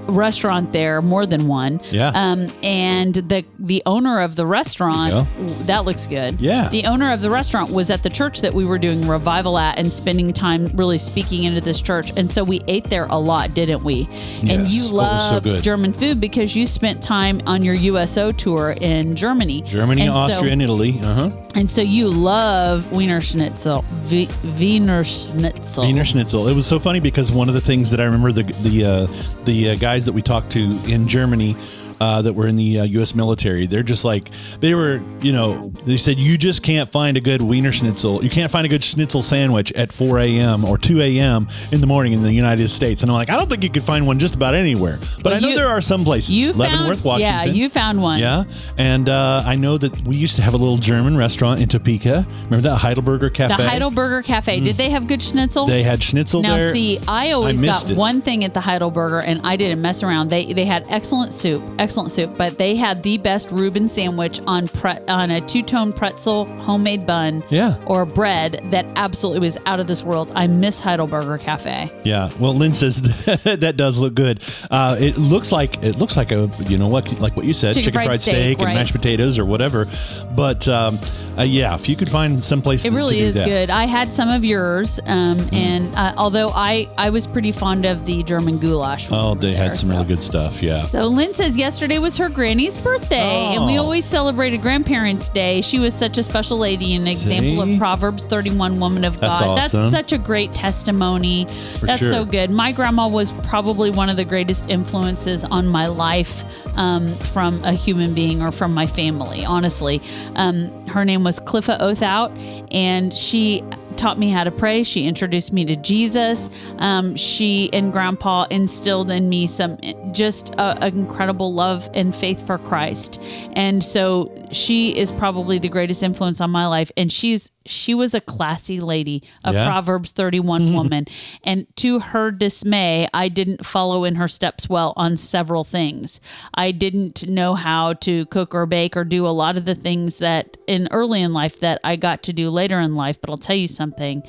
restaurant 0.07 0.71
there, 0.71 1.01
more 1.01 1.25
than 1.25 1.47
one. 1.47 1.79
Yeah. 1.91 2.11
Um, 2.15 2.47
and 2.63 3.13
the 3.15 3.45
the 3.59 3.81
owner 3.85 4.19
of 4.21 4.35
the 4.35 4.45
restaurant, 4.45 5.11
There 5.11 5.49
that 5.65 5.85
looks 5.85 6.07
good. 6.07 6.39
Yeah. 6.39 6.69
The 6.69 6.85
owner 6.85 7.11
of 7.11 7.21
the 7.21 7.29
restaurant 7.29 7.71
was 7.71 7.89
at 7.89 8.03
the 8.03 8.09
church 8.09 8.41
that 8.41 8.53
we 8.53 8.65
were 8.65 8.77
doing 8.77 9.07
revival 9.07 9.57
at 9.57 9.77
and 9.79 9.91
spending 9.91 10.33
time 10.33 10.67
really 10.75 10.97
speaking 10.97 11.43
into 11.45 11.61
this 11.61 11.81
church, 11.81 12.11
and 12.17 12.29
so 12.29 12.43
we 12.43 12.61
ate 12.67 12.85
there 12.85 13.05
a 13.09 13.17
lot, 13.17 13.53
didn't 13.53 13.83
we? 13.83 14.07
And 14.49 14.67
you 14.67 14.93
was 14.93 15.29
so 15.43 15.49
love. 15.51 15.63
German 15.63 15.93
food 15.93 16.19
because 16.21 16.55
you 16.55 16.65
spent 16.65 17.01
time 17.01 17.41
on 17.45 17.63
your 17.63 17.75
USO 17.75 18.31
tour 18.31 18.75
in 18.81 19.15
Germany. 19.15 19.61
Germany, 19.63 20.01
and 20.01 20.13
so- 20.13 20.17
Austria, 20.19 20.51
and 20.53 20.61
Italy. 20.61 20.99
Uh 21.01 21.29
huh. 21.29 21.43
and 21.55 21.69
so 21.69 21.81
you 21.81 22.07
love 22.09 22.91
Wiener 22.91 23.21
Schnitzel. 23.21 23.83
V- 24.03 24.27
Wiener 24.57 25.03
Schnitzel. 25.03 25.83
Wiener 25.85 26.03
Schnitzel. 26.03 26.47
It 26.47 26.55
was 26.55 26.65
so 26.65 26.79
funny 26.79 26.99
because 26.99 27.31
one 27.31 27.47
of 27.47 27.53
the 27.55 27.61
things 27.61 27.89
that 27.91 27.99
I 27.99 28.03
remember 28.05 28.31
the 28.31 28.43
the 28.43 28.85
uh, 28.85 29.43
the 29.45 29.69
uh, 29.71 29.75
guys 29.93 30.05
that 30.05 30.13
we 30.13 30.23
talked 30.23 30.49
to 30.49 30.59
in 30.87 31.07
Germany. 31.07 31.55
Uh, 32.03 32.21
that 32.21 32.33
were 32.33 32.47
in 32.47 32.57
the 32.57 32.81
uh, 32.81 32.83
U.S. 32.83 33.15
military. 33.15 33.65
They're 33.65 33.81
just 33.81 34.03
like 34.03 34.29
they 34.59 34.73
were, 34.75 35.01
you 35.21 35.31
know. 35.31 35.69
They 35.85 35.95
said 35.95 36.19
you 36.19 36.37
just 36.37 36.61
can't 36.61 36.89
find 36.89 37.15
a 37.15 37.21
good 37.21 37.41
Wiener 37.41 37.71
Schnitzel. 37.71 38.21
You 38.21 38.29
can't 38.29 38.51
find 38.51 38.65
a 38.65 38.69
good 38.69 38.83
Schnitzel 38.83 39.21
sandwich 39.21 39.71
at 39.71 39.89
4 39.93 40.19
a.m. 40.19 40.65
or 40.65 40.77
2 40.77 40.99
a.m. 40.99 41.47
in 41.71 41.79
the 41.79 41.87
morning 41.87 42.11
in 42.11 42.21
the 42.21 42.33
United 42.33 42.67
States. 42.67 43.03
And 43.03 43.09
I'm 43.09 43.15
like, 43.15 43.29
I 43.29 43.37
don't 43.37 43.49
think 43.49 43.63
you 43.63 43.69
could 43.69 43.83
find 43.83 44.05
one 44.05 44.19
just 44.19 44.35
about 44.35 44.53
anywhere. 44.53 44.97
But 45.23 45.25
Well, 45.27 45.35
I 45.35 45.39
know 45.39 45.47
you- 45.49 45.55
there 45.55 45.69
are 45.69 45.79
some 45.79 46.03
places. 46.03 46.29
You 46.31 46.51
Leavenworth, 46.51 46.97
found, 46.97 47.05
Washington. 47.05 47.47
Yeah, 47.55 47.61
you 47.63 47.69
found 47.69 48.01
one. 48.01 48.19
Yeah, 48.19 48.43
and 48.77 49.07
uh, 49.07 49.43
I 49.45 49.55
know 49.55 49.77
that 49.77 49.97
we 50.05 50.17
used 50.17 50.35
to 50.35 50.41
have 50.41 50.55
a 50.55 50.57
little 50.57 50.77
German 50.77 51.15
restaurant 51.15 51.61
in 51.61 51.69
Topeka. 51.69 52.27
Remember 52.45 52.67
that 52.69 52.79
Heidelberger 52.79 53.33
Cafe? 53.33 53.55
The 53.55 53.63
Heidelberger 53.63 54.25
Cafe. 54.25 54.59
Did 54.59 54.75
they 54.75 54.89
have 54.89 55.07
good 55.07 55.21
schnitzel? 55.21 55.63
Mm. 55.63 55.69
They 55.69 55.83
had 55.83 56.03
schnitzel 56.03 56.41
now, 56.41 56.55
there. 56.57 56.73
see, 56.73 56.99
I 57.07 57.31
always 57.31 57.61
missed 57.61 57.87
got 57.87 57.91
it. 57.91 57.97
one 57.97 58.21
thing 58.21 58.43
at 58.43 58.53
the 58.53 58.59
Heidelberger, 58.59 59.23
and 59.25 59.39
I 59.47 59.55
didn't 59.55 59.81
mess 59.81 60.03
around. 60.03 60.29
They 60.29 60.51
they 60.51 60.65
had 60.65 60.85
excellent 60.89 61.31
soup, 61.31 61.63
excellent 61.79 61.92
soup, 61.93 62.37
but 62.37 62.57
they 62.57 62.75
had 62.75 63.03
the 63.03 63.17
best 63.17 63.51
Reuben 63.51 63.87
sandwich 63.87 64.39
on 64.47 64.67
pre- 64.67 64.97
on 65.07 65.31
a 65.31 65.41
two 65.41 65.61
tone 65.63 65.93
pretzel 65.93 66.45
homemade 66.61 67.05
bun, 67.05 67.43
Yeah. 67.49 67.75
or 67.85 68.05
bread 68.05 68.59
that 68.71 68.85
absolutely 68.95 69.39
was 69.41 69.57
out 69.65 69.79
of 69.79 69.87
this 69.87 70.03
world. 70.03 70.31
I 70.35 70.47
miss 70.47 70.79
Heidelberger 70.81 71.39
Cafe. 71.39 71.91
Yeah, 72.03 72.29
well, 72.39 72.53
Lynn 72.53 72.73
says 72.73 73.01
that 73.43 73.75
does 73.77 73.99
look 73.99 74.13
good. 74.15 74.43
Uh, 74.71 74.95
it 74.99 75.17
looks 75.17 75.51
like 75.51 75.81
it 75.83 75.97
looks 75.97 76.17
like 76.17 76.31
a 76.31 76.49
you 76.67 76.77
know 76.77 76.87
what 76.87 77.19
like 77.19 77.35
what 77.35 77.45
you 77.45 77.53
said, 77.53 77.75
Chicken 77.75 77.91
chicken, 77.91 77.93
fried 77.99 78.05
fried, 78.07 78.19
steak, 78.21 78.35
steak, 78.35 78.57
and 78.59 78.67
right. 78.67 78.75
mashed 78.75 78.91
potatoes 78.93 79.37
or 79.37 79.45
whatever. 79.45 79.87
But 80.35 80.67
um, 80.67 80.97
uh, 81.37 81.43
yeah, 81.43 81.75
if 81.75 81.87
you 81.87 81.95
could 81.95 82.09
find 82.09 82.41
some 82.43 82.61
place, 82.61 82.85
It 82.85 82.93
really 82.93 83.19
is 83.19 83.35
that. 83.35 83.47
good. 83.47 83.69
I 83.69 83.85
had 83.85 84.11
some 84.13 84.29
of 84.29 84.43
yours, 84.43 84.99
um, 85.05 85.33
Mm-hmm. 85.33 85.55
and 85.55 85.95
uh, 85.95 86.13
although 86.17 86.49
I 86.49 86.87
I 86.97 87.09
was 87.09 87.25
pretty 87.27 87.51
fond 87.51 87.85
of 87.85 88.05
the 88.05 88.23
German 88.23 88.57
goulash. 88.59 89.07
Oh, 89.11 89.35
they 89.35 89.53
had 89.53 89.73
some 89.73 89.89
so. 89.89 89.95
really 89.95 90.07
good 90.07 90.21
stuff. 90.23 90.61
Yeah. 90.63 90.85
So 90.85 91.05
Lynn 91.07 91.33
says 91.33 91.57
yesterday 91.57 91.82
was 91.83 92.17
her 92.17 92.29
granny's 92.29 92.77
birthday, 92.77 93.53
and 93.55 93.65
we 93.65 93.77
Oh. 93.77 93.83
always 93.83 94.05
celebrated 94.05 94.61
Grandparents' 94.61 95.29
Day. 95.29 95.61
She 95.61 95.79
was 95.79 95.93
such 95.93 96.17
a 96.17 96.23
special 96.23 96.57
lady, 96.57 96.93
an 96.95 97.07
example 97.07 97.65
See? 97.65 97.73
of 97.73 97.77
Proverbs 97.79 98.23
31, 98.23 98.79
woman 98.79 99.03
of 99.03 99.17
That's 99.17 99.39
God. 99.39 99.59
awesome. 99.59 99.91
That's 99.91 100.09
such 100.09 100.11
a 100.13 100.17
great 100.17 100.53
testimony. 100.53 101.45
That's 101.81 101.99
sure. 101.99 102.11
so 102.11 102.25
good. 102.25 102.49
My 102.49 102.71
grandma 102.71 103.07
was 103.07 103.31
probably 103.47 103.89
one 103.91 104.09
of 104.09 104.17
the 104.17 104.23
greatest 104.25 104.69
influences 104.69 105.43
on 105.43 105.67
my 105.67 105.87
life 105.87 106.45
um, 106.77 107.07
from 107.07 107.63
a 107.63 107.73
human 107.73 108.13
being 108.13 108.41
or 108.41 108.51
from 108.51 108.73
my 108.73 108.87
family, 108.87 109.45
honestly. 109.45 110.01
Um, 110.35 110.71
her 110.87 111.05
name 111.05 111.23
was 111.23 111.39
Cliffa 111.39 111.79
Othout, 111.79 112.31
and 112.71 113.13
she 113.13 113.61
taught 113.97 114.17
me 114.17 114.29
how 114.29 114.43
to 114.43 114.51
pray. 114.51 114.83
She 114.83 115.05
introduced 115.05 115.53
me 115.53 115.65
to 115.65 115.75
Jesus. 115.75 116.49
Um, 116.79 117.15
she 117.15 117.69
and 117.73 117.91
Grandpa 117.91 118.45
instilled 118.49 119.09
in 119.09 119.29
me 119.29 119.47
some 119.47 119.77
just 120.11 120.53
an 120.57 120.97
incredible 120.97 121.53
love 121.53 121.89
and 121.93 122.13
faith 122.13 122.45
for 122.45 122.57
Christ. 122.57 123.19
And 123.53 123.83
so 123.83 124.29
she 124.51 124.95
is 124.97 125.11
probably 125.11 125.59
the 125.59 125.69
greatest 125.69 126.03
influence 126.03 126.41
on 126.41 126.51
my 126.51 126.67
life. 126.67 126.91
And 126.97 127.11
she's 127.11 127.52
she 127.65 127.93
was 127.93 128.13
a 128.13 128.21
classy 128.21 128.79
lady, 128.79 129.23
a 129.45 129.53
Yeah. 129.53 129.65
Proverbs 129.65 130.11
31 130.11 130.73
woman. 130.77 131.05
And 131.43 131.65
to 131.77 131.99
her 131.99 132.31
dismay, 132.31 133.07
I 133.13 133.29
didn't 133.29 133.65
follow 133.65 134.03
in 134.03 134.15
her 134.15 134.27
steps 134.27 134.67
well 134.69 134.93
on 134.97 135.17
several 135.17 135.63
things. 135.63 136.19
I 136.53 136.71
didn't 136.71 137.27
know 137.27 137.55
how 137.55 137.93
to 137.93 138.25
cook 138.27 138.53
or 138.53 138.65
bake 138.65 138.97
or 138.97 139.03
do 139.03 139.25
a 139.25 139.29
lot 139.29 139.57
of 139.57 139.65
the 139.65 139.75
things 139.75 140.17
that 140.17 140.57
in 140.67 140.87
early 140.91 141.21
in 141.21 141.33
life 141.33 141.59
that 141.61 141.79
I 141.83 141.95
got 141.95 142.23
to 142.23 142.33
do 142.33 142.49
later 142.49 142.79
in 142.79 142.95
life. 142.95 143.19
But 143.21 143.29
I'll 143.29 143.37
tell 143.37 143.55
you 143.55 143.67
something, 143.67 144.23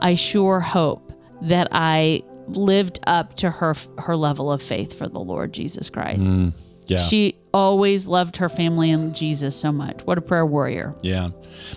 I 0.00 0.14
sure 0.14 0.60
hope 0.60 1.12
that 1.42 1.68
I 1.72 2.22
lived 2.48 3.00
up 3.06 3.36
to 3.36 3.50
her 3.50 3.74
her 3.98 4.16
level 4.16 4.52
of 4.52 4.62
faith 4.62 4.96
for 4.98 5.08
the 5.08 5.18
Lord 5.20 5.52
Jesus 5.54 5.88
Christ. 5.88 6.26
Mm, 6.26 6.52
yeah. 6.86 7.06
She 7.06 7.36
always 7.54 8.06
loved 8.08 8.36
her 8.38 8.48
family 8.48 8.90
and 8.90 9.14
Jesus 9.14 9.54
so 9.54 9.70
much. 9.70 10.02
What 10.02 10.18
a 10.18 10.20
prayer 10.20 10.44
warrior. 10.44 10.92
Yeah. 11.02 11.28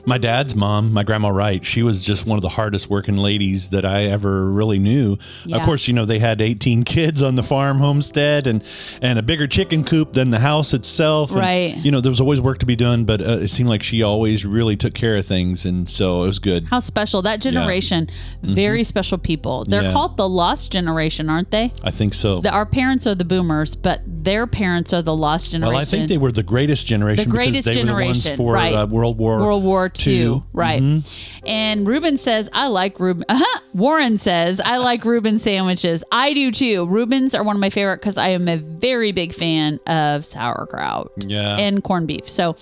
My 0.07 0.17
dad's 0.17 0.55
mom, 0.55 0.91
my 0.91 1.03
grandma 1.03 1.29
Wright, 1.29 1.63
she 1.63 1.83
was 1.83 2.03
just 2.03 2.25
one 2.25 2.35
of 2.37 2.41
the 2.41 2.49
hardest 2.49 2.89
working 2.89 3.15
ladies 3.15 3.69
that 3.69 3.85
I 3.85 4.05
ever 4.05 4.51
really 4.51 4.79
knew. 4.79 5.17
Yeah. 5.45 5.57
Of 5.57 5.63
course, 5.63 5.87
you 5.87 5.93
know, 5.93 6.03
they 6.03 6.17
had 6.17 6.41
18 6.41 6.83
kids 6.83 7.21
on 7.21 7.35
the 7.35 7.43
farm 7.43 7.77
homestead 7.77 8.47
and 8.47 8.67
and 9.03 9.19
a 9.19 9.21
bigger 9.21 9.45
chicken 9.45 9.83
coop 9.83 10.13
than 10.13 10.31
the 10.31 10.39
house 10.39 10.73
itself. 10.73 11.29
And, 11.31 11.39
Right. 11.39 11.77
You 11.77 11.91
know, 11.91 12.01
there 12.01 12.09
was 12.09 12.19
always 12.19 12.41
work 12.41 12.57
to 12.59 12.65
be 12.65 12.75
done, 12.75 13.05
but 13.05 13.21
uh, 13.21 13.37
it 13.43 13.49
seemed 13.49 13.69
like 13.69 13.83
she 13.83 14.01
always 14.01 14.45
really 14.47 14.75
took 14.75 14.95
care 14.95 15.15
of 15.15 15.25
things. 15.25 15.65
And 15.65 15.87
so 15.87 16.23
it 16.23 16.27
was 16.27 16.39
good. 16.39 16.65
How 16.65 16.79
special. 16.79 17.21
That 17.21 17.39
generation, 17.39 18.09
very 18.41 18.83
special 18.83 19.17
people. 19.19 19.63
They're 19.65 19.77
Mm-hmm. 19.77 19.87
Yeah. 19.89 19.93
called 19.93 20.17
the 20.17 20.27
lost 20.27 20.71
generation, 20.71 21.29
aren't 21.29 21.51
they? 21.51 21.71
I 21.83 21.91
think 21.91 22.15
so. 22.15 22.41
The, 22.41 22.49
our 22.49 22.65
parents 22.65 23.05
are 23.05 23.13
the 23.13 23.23
boomers, 23.25 23.75
but 23.75 24.01
their 24.07 24.47
parents 24.47 24.91
are 24.91 25.03
the 25.03 25.15
lost 25.15 25.51
generation. 25.51 25.66
Well, 25.69 25.77
I 25.77 25.85
think 25.85 26.09
they 26.09 26.17
were 26.17 26.31
the 26.31 26.43
greatest 26.43 26.85
generation 26.87 27.23
the 27.25 27.29
greatest 27.31 27.65
because 27.65 27.65
they 27.65 27.73
generation, 27.73 27.95
were 27.95 28.23
the 28.23 28.29
ones 28.29 28.37
for 28.37 28.53
right? 28.53 28.73
uh, 28.73 28.87
World 28.87 29.17
War 29.17 29.39
World 29.39 29.63
War 29.63 29.91
II, 30.05 30.13
II. 30.13 30.43
right? 30.53 30.81
Mm-hmm. 30.81 31.47
And 31.47 31.87
Ruben 31.87 32.17
says, 32.17 32.49
"I 32.53 32.67
like 32.67 32.99
Ruben." 32.99 33.25
Uh-huh. 33.37 33.59
Warren 33.73 34.17
says, 34.17 34.59
"I 34.59 34.77
like 34.77 35.05
Reuben 35.05 35.37
sandwiches. 35.37 36.03
I 36.11 36.33
do 36.33 36.51
too. 36.51 36.85
Rubens 36.87 37.35
are 37.35 37.43
one 37.43 37.55
of 37.55 37.59
my 37.59 37.69
favorite 37.69 37.97
because 38.01 38.17
I 38.17 38.29
am 38.29 38.47
a 38.47 38.57
very 38.57 39.11
big 39.11 39.33
fan 39.33 39.79
of 39.87 40.25
sauerkraut 40.25 41.11
Yeah. 41.17 41.57
and 41.57 41.83
corned 41.83 42.07
beef. 42.07 42.27
So." 42.29 42.55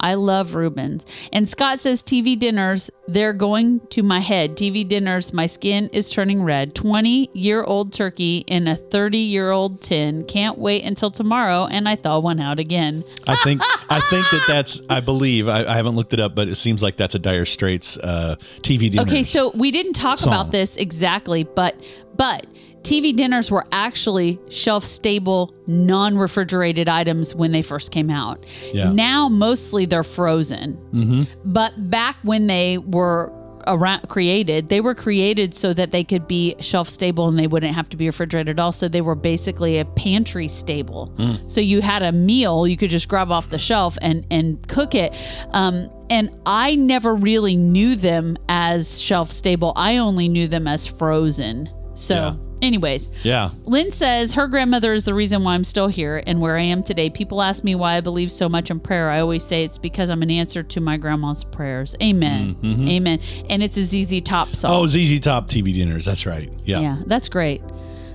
I 0.00 0.14
love 0.14 0.54
Rubens. 0.54 1.06
And 1.32 1.48
Scott 1.48 1.80
says 1.80 2.02
TV 2.02 2.38
dinners, 2.38 2.90
they're 3.06 3.32
going 3.32 3.80
to 3.88 4.02
my 4.02 4.20
head. 4.20 4.56
TV 4.56 4.86
dinners, 4.86 5.32
my 5.32 5.46
skin 5.46 5.90
is 5.92 6.10
turning 6.10 6.42
red. 6.42 6.74
20 6.74 7.30
year 7.32 7.62
old 7.62 7.92
turkey 7.92 8.44
in 8.46 8.68
a 8.68 8.76
30 8.76 9.18
year 9.18 9.50
old 9.50 9.80
tin. 9.80 10.24
Can't 10.24 10.58
wait 10.58 10.84
until 10.84 11.10
tomorrow. 11.10 11.66
And 11.66 11.88
I 11.88 11.96
thaw 11.96 12.20
one 12.20 12.40
out 12.40 12.58
again. 12.58 13.04
I 13.26 13.36
think 13.36 13.60
I 13.90 14.00
think 14.00 14.24
that 14.30 14.44
that's 14.46 14.80
I 14.88 15.00
believe 15.00 15.48
I, 15.48 15.64
I 15.64 15.74
haven't 15.74 15.96
looked 15.96 16.12
it 16.12 16.20
up, 16.20 16.34
but 16.34 16.48
it 16.48 16.56
seems 16.56 16.82
like 16.82 16.96
that's 16.96 17.14
a 17.14 17.18
Dire 17.18 17.44
Straits 17.44 17.96
uh, 17.98 18.36
TV 18.38 18.90
dinner. 18.90 19.02
Okay, 19.02 19.22
so 19.22 19.50
we 19.54 19.70
didn't 19.70 19.94
talk 19.94 20.18
song. 20.18 20.32
about 20.32 20.52
this 20.52 20.76
exactly, 20.76 21.44
but 21.44 21.74
but 22.16 22.46
TV 22.88 23.14
dinners 23.14 23.50
were 23.50 23.64
actually 23.72 24.38
shelf 24.48 24.84
stable, 24.84 25.54
non 25.66 26.16
refrigerated 26.16 26.88
items 26.88 27.34
when 27.34 27.52
they 27.52 27.62
first 27.62 27.90
came 27.90 28.08
out. 28.10 28.44
Yeah. 28.72 28.90
Now 28.92 29.28
mostly 29.28 29.84
they're 29.86 30.02
frozen. 30.02 30.76
Mm-hmm. 30.92 31.22
But 31.44 31.90
back 31.90 32.16
when 32.22 32.46
they 32.46 32.78
were 32.78 33.32
around, 33.66 34.08
created, 34.08 34.68
they 34.68 34.80
were 34.80 34.94
created 34.94 35.52
so 35.52 35.74
that 35.74 35.90
they 35.90 36.02
could 36.02 36.26
be 36.26 36.54
shelf 36.60 36.88
stable 36.88 37.28
and 37.28 37.38
they 37.38 37.46
wouldn't 37.46 37.74
have 37.74 37.90
to 37.90 37.96
be 37.98 38.06
refrigerated. 38.06 38.58
Also, 38.58 38.88
they 38.88 39.02
were 39.02 39.14
basically 39.14 39.78
a 39.78 39.84
pantry 39.84 40.48
stable. 40.48 41.12
So 41.46 41.60
you 41.60 41.82
had 41.82 42.02
a 42.02 42.12
meal 42.12 42.66
you 42.66 42.78
could 42.78 42.90
just 42.90 43.08
grab 43.08 43.30
off 43.30 43.50
the 43.50 43.58
shelf 43.58 43.98
and 44.00 44.26
and 44.30 44.66
cook 44.68 44.94
it. 44.94 45.14
Um, 45.50 45.90
and 46.08 46.30
I 46.46 46.74
never 46.76 47.14
really 47.14 47.56
knew 47.56 47.96
them 47.96 48.38
as 48.48 48.98
shelf 48.98 49.30
stable. 49.30 49.74
I 49.76 49.98
only 49.98 50.28
knew 50.28 50.48
them 50.48 50.66
as 50.66 50.86
frozen. 50.86 51.68
So, 51.94 52.14
Yeah. 52.14 52.47
Anyways, 52.62 53.08
yeah, 53.22 53.50
Lynn 53.64 53.90
says 53.92 54.32
her 54.34 54.46
grandmother 54.48 54.92
is 54.92 55.04
the 55.04 55.14
reason 55.14 55.44
why 55.44 55.54
I'm 55.54 55.64
still 55.64 55.88
here 55.88 56.22
and 56.26 56.40
where 56.40 56.56
I 56.56 56.62
am 56.62 56.82
today. 56.82 57.10
People 57.10 57.42
ask 57.42 57.64
me 57.64 57.74
why 57.74 57.96
I 57.96 58.00
believe 58.00 58.30
so 58.30 58.48
much 58.48 58.70
in 58.70 58.80
prayer. 58.80 59.10
I 59.10 59.20
always 59.20 59.44
say 59.44 59.64
it's 59.64 59.78
because 59.78 60.10
I'm 60.10 60.22
an 60.22 60.30
answer 60.30 60.62
to 60.62 60.80
my 60.80 60.96
grandma's 60.96 61.44
prayers. 61.44 61.94
Amen. 62.02 62.54
Mm-hmm. 62.56 62.88
Amen. 62.88 63.20
And 63.50 63.62
it's 63.62 63.76
a 63.76 63.84
ZZ 63.84 64.20
Top 64.22 64.48
song. 64.48 64.70
oh 64.72 64.86
ZZ 64.86 65.20
Top 65.20 65.48
TV 65.48 65.72
dinners. 65.74 66.04
That's 66.04 66.26
right. 66.26 66.50
Yeah, 66.64 66.80
yeah, 66.80 66.96
that's 67.06 67.28
great. 67.28 67.62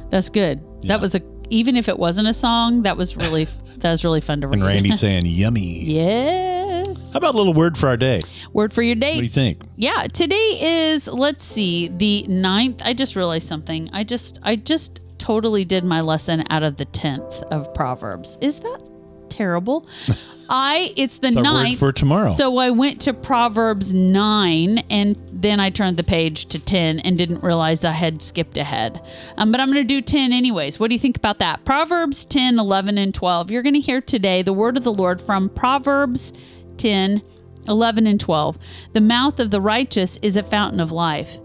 That's 0.10 0.30
good. 0.30 0.60
Yeah. 0.82 0.90
That 0.90 1.02
was 1.02 1.16
a 1.16 1.22
even 1.50 1.76
if 1.78 1.88
it 1.90 2.00
wasn't 2.00 2.28
a 2.28 2.34
song, 2.34 2.84
that 2.84 2.98
was 2.98 3.16
really 3.18 3.46
that 3.80 3.92
was 3.92 4.04
really 4.04 4.22
fun 4.22 4.42
to 4.42 4.48
read. 4.48 4.56
and 4.60 4.66
Randy 4.66 4.92
saying 4.94 5.26
yummy. 5.26 5.84
yes. 5.84 6.63
How 7.14 7.20
about 7.20 7.36
a 7.36 7.38
little 7.38 7.54
word 7.54 7.78
for 7.78 7.88
our 7.90 7.96
day? 7.96 8.22
Word 8.54 8.74
for 8.74 8.82
your 8.82 8.96
day. 8.96 9.12
What 9.12 9.20
do 9.20 9.26
you 9.26 9.30
think? 9.30 9.62
Yeah, 9.76 10.08
today 10.12 10.88
is 10.90 11.08
let's 11.08 11.44
see, 11.44 11.90
the 11.90 12.24
ninth. 12.24 12.82
I 12.84 12.94
just 12.96 13.16
realized 13.16 13.48
something. 13.48 13.88
I 13.94 14.04
just 14.04 14.40
I 14.42 14.56
just 14.56 15.00
totally 15.20 15.64
did 15.64 15.84
my 15.84 16.02
lesson 16.02 16.44
out 16.50 16.64
of 16.64 16.78
the 16.78 16.86
tenth 16.86 17.44
of 17.44 17.72
Proverbs. 17.76 18.40
Is 18.42 18.62
that 18.62 18.82
terrible? 19.30 19.88
I 20.50 20.92
it's 20.98 21.20
the 21.20 21.28
It's 21.28 21.38
ninth 21.38 21.78
for 21.78 21.92
tomorrow. 21.92 22.32
So 22.32 22.58
I 22.58 22.72
went 22.72 23.02
to 23.02 23.14
Proverbs 23.14 23.94
nine 23.94 24.80
and 24.90 25.16
then 25.32 25.60
I 25.60 25.70
turned 25.70 25.98
the 25.98 26.04
page 26.04 26.48
to 26.48 26.60
ten 26.60 27.00
and 27.00 27.16
didn't 27.16 27.44
realize 27.44 27.86
I 27.86 27.92
had 27.92 28.24
skipped 28.24 28.58
ahead. 28.58 29.00
Um, 29.38 29.52
but 29.52 29.62
I'm 29.62 29.68
going 29.68 29.88
to 29.88 29.88
do 29.88 30.02
ten 30.02 30.34
anyways. 30.34 30.80
What 30.80 30.88
do 30.88 30.96
you 30.96 31.00
think 31.00 31.18
about 31.18 31.38
that? 31.40 31.64
Proverbs 31.64 32.26
10, 32.26 32.58
11, 32.58 32.98
and 32.98 33.14
12. 33.14 33.52
You're 33.52 33.62
going 33.62 33.76
to 33.76 33.80
hear 33.80 34.02
today 34.02 34.42
the 34.42 34.52
word 34.52 34.78
of 34.78 34.84
the 34.84 34.94
Lord 34.94 35.22
from 35.22 35.50
Proverbs 35.50 36.34
10, 36.78 37.22
11, 37.68 38.08
and 38.08 38.20
12. 38.20 38.60
The 38.94 39.02
mouth 39.02 39.40
of 39.40 39.52
the 39.52 39.62
righteous 39.62 40.18
is 40.22 40.38
a 40.38 40.44
fountain 40.44 40.80
of 40.80 40.92
life, 40.92 41.38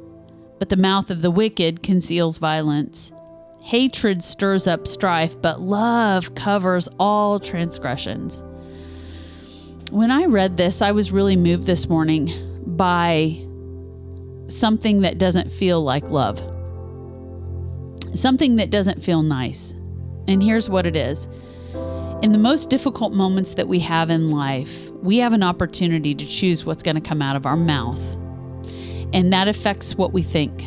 but 0.59 0.68
the 0.68 0.76
mouth 0.76 1.11
of 1.11 1.22
the 1.22 1.31
wicked 1.31 1.83
conceals 1.83 2.39
violence. 2.39 3.12
Hatred 3.64 4.22
stirs 4.22 4.66
up 4.66 4.87
strife, 4.87 5.41
but 5.41 5.61
love 5.61 6.35
covers 6.35 6.89
all 6.99 7.39
transgressions. 7.39 8.43
When 9.91 10.11
I 10.11 10.24
read 10.26 10.57
this, 10.57 10.83
I 10.83 10.93
was 10.93 11.12
really 11.12 11.37
moved 11.37 11.64
this 11.64 11.89
morning 11.89 12.31
by 12.66 13.45
something 14.49 15.03
that 15.03 15.18
doesn't 15.18 15.51
feel 15.51 15.83
like 15.83 16.11
love, 16.11 16.39
something 18.14 18.57
that 18.57 18.70
doesn't 18.70 19.03
feel 19.03 19.22
nice. 19.22 19.72
And 20.26 20.43
here's 20.43 20.68
what 20.68 20.87
it 20.87 20.97
is 20.97 21.29
in 22.22 22.32
the 22.32 22.38
most 22.38 22.68
difficult 22.68 23.12
moments 23.12 23.54
that 23.54 23.68
we 23.68 23.78
have 23.78 24.10
in 24.10 24.32
life, 24.32 24.90
we 25.02 25.18
have 25.18 25.32
an 25.32 25.44
opportunity 25.44 26.14
to 26.16 26.26
choose 26.26 26.64
what's 26.64 26.82
going 26.82 26.96
to 26.96 27.00
come 27.00 27.22
out 27.22 27.36
of 27.36 27.46
our 27.46 27.56
mouth. 27.56 28.00
And 29.12 29.32
that 29.32 29.46
affects 29.46 29.94
what 29.94 30.12
we 30.12 30.22
think. 30.22 30.64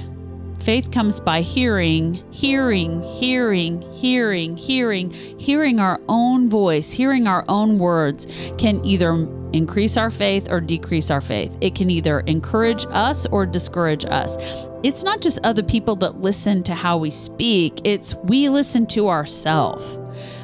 Faith 0.62 0.92
comes 0.92 1.20
by 1.20 1.42
hearing, 1.42 2.24
hearing, 2.32 3.02
hearing, 3.02 3.82
hearing, 3.92 4.56
hearing, 4.56 5.12
hearing 5.12 5.80
our 5.80 6.00
own 6.08 6.50
voice, 6.50 6.92
hearing 6.92 7.28
our 7.28 7.44
own 7.50 7.80
words 7.80 8.28
can 8.58 8.84
either 8.86 9.12
increase 9.52 9.98
our 9.98 10.10
faith 10.10 10.48
or 10.50 10.62
decrease 10.62 11.12
our 11.12 11.20
faith. 11.20 11.58
It 11.60 11.76
can 11.76 11.90
either 11.90 12.22
encourage 12.22 12.86
us 12.92 13.26
or 13.26 13.46
discourage 13.46 14.06
us. 14.06 14.38
It's 14.84 15.04
not 15.04 15.20
just 15.20 15.40
other 15.44 15.64
people 15.64 15.98
that 15.98 16.22
listen 16.22 16.64
to 16.64 16.74
how 16.76 16.98
we 16.98 17.12
speak, 17.12 17.82
it's 17.84 18.16
we 18.24 18.48
listen 18.48 18.86
to 18.88 19.10
ourselves. 19.10 19.98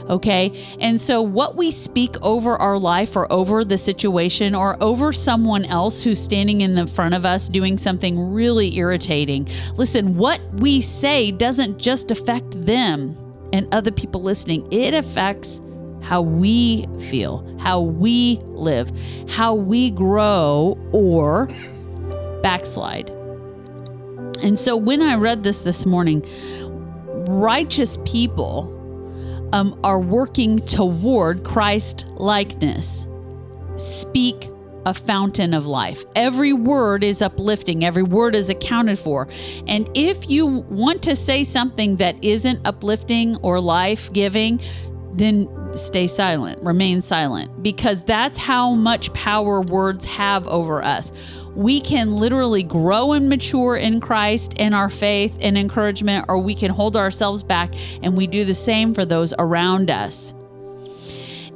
Okay. 0.09 0.51
And 0.79 0.99
so, 0.99 1.21
what 1.21 1.55
we 1.55 1.71
speak 1.71 2.15
over 2.21 2.55
our 2.55 2.77
life 2.77 3.15
or 3.15 3.31
over 3.31 3.65
the 3.65 3.77
situation 3.77 4.55
or 4.55 4.81
over 4.81 5.11
someone 5.11 5.65
else 5.65 6.01
who's 6.01 6.19
standing 6.19 6.61
in 6.61 6.75
the 6.75 6.87
front 6.87 7.13
of 7.13 7.25
us 7.25 7.49
doing 7.49 7.77
something 7.77 8.31
really 8.31 8.77
irritating, 8.77 9.47
listen, 9.75 10.15
what 10.15 10.41
we 10.55 10.79
say 10.81 11.31
doesn't 11.31 11.77
just 11.77 12.11
affect 12.11 12.65
them 12.65 13.15
and 13.51 13.73
other 13.73 13.91
people 13.91 14.21
listening, 14.21 14.67
it 14.71 14.93
affects 14.93 15.61
how 16.01 16.21
we 16.21 16.85
feel, 17.09 17.45
how 17.59 17.81
we 17.81 18.39
live, 18.45 18.91
how 19.29 19.53
we 19.53 19.91
grow 19.91 20.77
or 20.93 21.47
backslide. 22.41 23.09
And 24.41 24.57
so, 24.57 24.77
when 24.77 25.01
I 25.01 25.15
read 25.15 25.43
this 25.43 25.61
this 25.61 25.85
morning, 25.85 26.25
righteous 27.27 27.97
people 28.05 28.73
um, 29.53 29.79
are 29.83 29.99
working 29.99 30.59
toward 30.59 31.43
Christ 31.43 32.05
likeness. 32.15 33.07
Speak 33.77 34.49
a 34.85 34.93
fountain 34.93 35.53
of 35.53 35.67
life. 35.67 36.03
Every 36.15 36.53
word 36.53 37.03
is 37.03 37.21
uplifting, 37.21 37.83
every 37.83 38.03
word 38.03 38.35
is 38.35 38.49
accounted 38.49 38.97
for. 38.97 39.27
And 39.67 39.89
if 39.95 40.29
you 40.29 40.45
want 40.69 41.03
to 41.03 41.15
say 41.15 41.43
something 41.43 41.97
that 41.97 42.23
isn't 42.23 42.65
uplifting 42.65 43.35
or 43.37 43.59
life 43.59 44.11
giving, 44.13 44.61
then 45.13 45.47
stay 45.75 46.07
silent, 46.07 46.63
remain 46.63 47.01
silent, 47.01 47.63
because 47.63 48.03
that's 48.03 48.37
how 48.37 48.75
much 48.75 49.11
power 49.13 49.61
words 49.61 50.05
have 50.05 50.47
over 50.47 50.81
us. 50.81 51.11
We 51.57 51.81
can 51.81 52.17
literally 52.17 52.61
grow 52.61 53.13
and 53.13 53.29
mature 53.29 53.75
in 53.75 53.99
Christ 53.99 54.53
in 54.59 54.75
our 54.75 54.91
faith 54.91 55.39
and 55.41 55.57
encouragement, 55.57 56.25
or 56.29 56.37
we 56.37 56.53
can 56.53 56.69
hold 56.69 56.95
ourselves 56.95 57.41
back 57.41 57.73
and 58.03 58.15
we 58.15 58.27
do 58.27 58.45
the 58.45 58.53
same 58.53 58.93
for 58.93 59.05
those 59.05 59.33
around 59.39 59.89
us. 59.89 60.35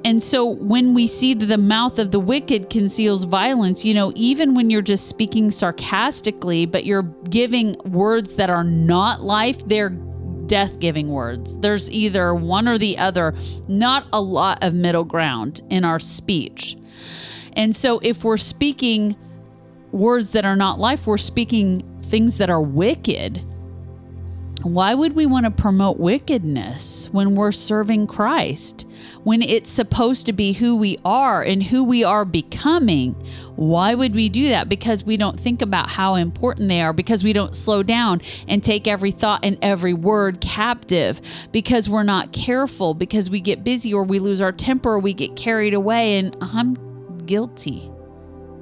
And 0.03 0.23
so 0.23 0.43
when 0.43 0.95
we 0.95 1.05
see 1.05 1.35
that 1.35 1.45
the 1.45 1.59
mouth 1.59 1.99
of 1.99 2.09
the 2.09 2.19
wicked 2.19 2.71
conceals 2.71 3.25
violence, 3.25 3.85
you 3.85 3.93
know, 3.93 4.11
even 4.15 4.55
when 4.55 4.71
you're 4.71 4.81
just 4.81 5.07
speaking 5.07 5.51
sarcastically, 5.51 6.65
but 6.65 6.83
you're 6.83 7.03
giving 7.29 7.75
words 7.85 8.37
that 8.37 8.49
are 8.49 8.63
not 8.63 9.21
life, 9.21 9.59
they're 9.67 9.91
death 10.47 10.79
giving 10.79 11.09
words. 11.09 11.59
There's 11.59 11.91
either 11.91 12.33
one 12.33 12.67
or 12.67 12.79
the 12.79 12.97
other, 12.97 13.35
not 13.67 14.07
a 14.11 14.19
lot 14.19 14.63
of 14.63 14.73
middle 14.73 15.03
ground 15.03 15.61
in 15.69 15.85
our 15.85 15.99
speech. 15.99 16.75
And 17.53 17.75
so 17.75 17.99
if 17.99 18.23
we're 18.23 18.37
speaking 18.37 19.15
words 19.91 20.31
that 20.31 20.45
are 20.45 20.55
not 20.55 20.79
life, 20.79 21.05
we're 21.07 21.17
speaking 21.17 21.81
things 22.03 22.37
that 22.37 22.49
are 22.49 22.61
wicked. 22.61 23.41
Why 24.63 24.93
would 24.93 25.13
we 25.13 25.25
want 25.25 25.45
to 25.45 25.51
promote 25.51 25.99
wickedness 25.99 27.09
when 27.11 27.33
we're 27.33 27.51
serving 27.51 28.05
Christ? 28.05 28.87
When 29.23 29.41
it's 29.41 29.71
supposed 29.71 30.27
to 30.27 30.33
be 30.33 30.53
who 30.53 30.75
we 30.75 30.99
are 31.03 31.41
and 31.41 31.63
who 31.63 31.83
we 31.83 32.03
are 32.03 32.25
becoming? 32.25 33.13
Why 33.55 33.95
would 33.95 34.13
we 34.13 34.29
do 34.29 34.49
that? 34.49 34.69
Because 34.69 35.03
we 35.03 35.17
don't 35.17 35.39
think 35.39 35.63
about 35.63 35.89
how 35.89 36.13
important 36.13 36.69
they 36.69 36.81
are, 36.81 36.93
because 36.93 37.23
we 37.23 37.33
don't 37.33 37.55
slow 37.55 37.81
down 37.81 38.21
and 38.47 38.63
take 38.63 38.87
every 38.87 39.09
thought 39.09 39.43
and 39.43 39.57
every 39.63 39.93
word 39.93 40.41
captive, 40.41 41.21
because 41.51 41.89
we're 41.89 42.03
not 42.03 42.31
careful, 42.31 42.93
because 42.93 43.31
we 43.31 43.41
get 43.41 43.63
busy 43.63 43.91
or 43.91 44.03
we 44.03 44.19
lose 44.19 44.41
our 44.41 44.51
temper 44.51 44.91
or 44.91 44.99
we 44.99 45.13
get 45.13 45.35
carried 45.35 45.73
away. 45.73 46.19
And 46.19 46.37
I'm 46.39 46.75
guilty. 47.25 47.90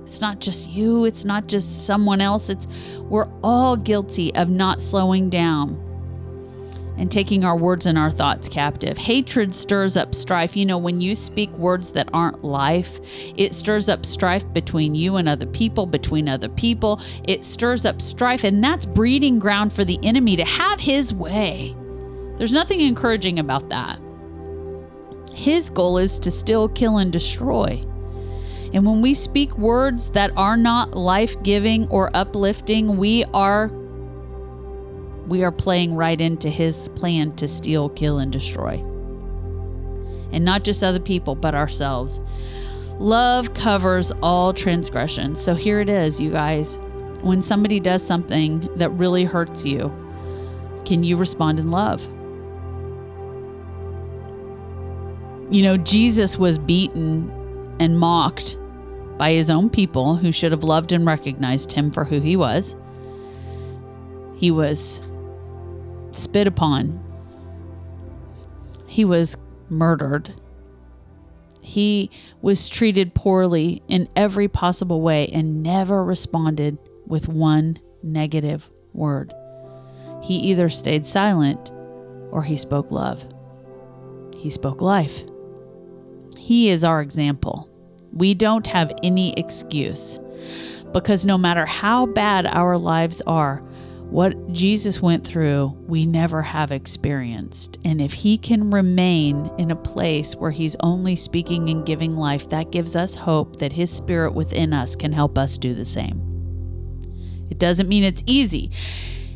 It's 0.09 0.21
not 0.21 0.39
just 0.39 0.69
you, 0.69 1.05
it's 1.05 1.23
not 1.23 1.47
just 1.47 1.85
someone 1.85 2.19
else. 2.19 2.49
It's 2.49 2.67
we're 3.01 3.29
all 3.43 3.75
guilty 3.75 4.33
of 4.35 4.49
not 4.49 4.81
slowing 4.81 5.29
down 5.29 5.85
and 6.97 7.11
taking 7.11 7.45
our 7.45 7.55
words 7.55 7.85
and 7.85 7.97
our 7.97 8.11
thoughts 8.11 8.49
captive. 8.49 8.97
Hatred 8.97 9.53
stirs 9.53 9.95
up 9.95 10.13
strife. 10.13 10.57
You 10.57 10.65
know, 10.65 10.79
when 10.79 10.99
you 10.99 11.15
speak 11.15 11.49
words 11.51 11.91
that 11.93 12.09
aren't 12.11 12.43
life, 12.43 12.99
it 13.37 13.53
stirs 13.53 13.87
up 13.87 14.05
strife 14.05 14.51
between 14.51 14.95
you 14.95 15.15
and 15.15 15.29
other 15.29 15.45
people, 15.45 15.85
between 15.85 16.27
other 16.27 16.49
people. 16.49 16.99
It 17.23 17.43
stirs 17.43 17.85
up 17.85 18.01
strife, 18.01 18.43
and 18.43 18.63
that's 18.63 18.85
breeding 18.85 19.39
ground 19.39 19.71
for 19.71 19.85
the 19.85 19.99
enemy 20.03 20.35
to 20.35 20.43
have 20.43 20.79
his 20.79 21.13
way. 21.13 21.75
There's 22.35 22.51
nothing 22.51 22.81
encouraging 22.81 23.39
about 23.39 23.69
that. 23.69 23.99
His 25.33 25.69
goal 25.69 25.99
is 25.99 26.19
to 26.19 26.31
still 26.31 26.67
kill 26.67 26.97
and 26.97 27.13
destroy. 27.13 27.81
And 28.73 28.85
when 28.85 29.01
we 29.01 29.13
speak 29.13 29.57
words 29.57 30.09
that 30.09 30.31
are 30.37 30.57
not 30.57 30.95
life 30.95 31.41
giving 31.41 31.87
or 31.87 32.11
uplifting, 32.15 32.97
we 32.97 33.23
are 33.33 33.71
we 35.27 35.43
are 35.43 35.51
playing 35.51 35.95
right 35.95 36.19
into 36.19 36.49
his 36.49 36.89
plan 36.89 37.35
to 37.35 37.47
steal, 37.47 37.89
kill, 37.89 38.17
and 38.17 38.31
destroy. 38.31 38.83
And 40.31 40.43
not 40.43 40.63
just 40.63 40.83
other 40.83 40.99
people, 40.99 41.35
but 41.35 41.53
ourselves. 41.53 42.19
Love 42.97 43.53
covers 43.53 44.11
all 44.23 44.53
transgressions. 44.53 45.39
So 45.39 45.53
here 45.53 45.79
it 45.81 45.89
is, 45.89 46.19
you 46.19 46.31
guys. 46.31 46.77
When 47.21 47.41
somebody 47.41 47.79
does 47.79 48.05
something 48.05 48.67
that 48.75 48.89
really 48.89 49.23
hurts 49.23 49.65
you, 49.65 49.91
can 50.85 51.03
you 51.03 51.15
respond 51.15 51.59
in 51.59 51.69
love? 51.69 52.03
You 55.51 55.63
know, 55.63 55.77
Jesus 55.77 56.37
was 56.37 56.57
beaten 56.57 57.31
and 57.79 57.97
mocked 57.97 58.57
by 59.17 59.31
his 59.31 59.49
own 59.49 59.69
people 59.69 60.15
who 60.15 60.31
should 60.31 60.51
have 60.51 60.63
loved 60.63 60.91
and 60.91 61.05
recognized 61.05 61.73
him 61.73 61.91
for 61.91 62.05
who 62.05 62.19
he 62.19 62.35
was. 62.35 62.75
He 64.35 64.51
was 64.51 65.01
spit 66.11 66.47
upon. 66.47 67.03
He 68.87 69.05
was 69.05 69.37
murdered. 69.69 70.33
He 71.61 72.09
was 72.41 72.69
treated 72.69 73.13
poorly 73.13 73.83
in 73.87 74.07
every 74.15 74.47
possible 74.47 75.01
way 75.01 75.27
and 75.27 75.61
never 75.61 76.03
responded 76.03 76.77
with 77.05 77.27
one 77.27 77.77
negative 78.01 78.69
word. 78.93 79.31
He 80.23 80.35
either 80.35 80.69
stayed 80.69 81.05
silent 81.05 81.71
or 82.31 82.43
he 82.43 82.57
spoke 82.57 82.91
love. 82.91 83.27
He 84.37 84.49
spoke 84.49 84.81
life. 84.81 85.23
He 86.37 86.69
is 86.69 86.83
our 86.83 87.01
example. 87.01 87.68
We 88.11 88.33
don't 88.33 88.67
have 88.67 88.91
any 89.03 89.33
excuse 89.33 90.19
because 90.91 91.25
no 91.25 91.37
matter 91.37 91.65
how 91.65 92.07
bad 92.07 92.45
our 92.47 92.77
lives 92.77 93.21
are, 93.27 93.63
what 94.09 94.51
Jesus 94.51 95.01
went 95.03 95.23
through, 95.25 95.67
we 95.85 96.03
never 96.05 96.41
have 96.41 96.71
experienced. 96.71 97.77
And 97.85 98.01
if 98.01 98.11
He 98.11 98.39
can 98.39 98.71
remain 98.71 99.51
in 99.59 99.69
a 99.69 99.75
place 99.75 100.35
where 100.35 100.49
He's 100.49 100.75
only 100.79 101.15
speaking 101.15 101.69
and 101.69 101.85
giving 101.85 102.17
life, 102.17 102.49
that 102.49 102.71
gives 102.71 102.95
us 102.95 103.13
hope 103.13 103.57
that 103.57 103.73
His 103.73 103.91
Spirit 103.91 104.33
within 104.33 104.73
us 104.73 104.95
can 104.95 105.11
help 105.11 105.37
us 105.37 105.59
do 105.59 105.75
the 105.75 105.85
same. 105.85 106.25
It 107.51 107.59
doesn't 107.59 107.87
mean 107.87 108.03
it's 108.03 108.23
easy. 108.25 108.71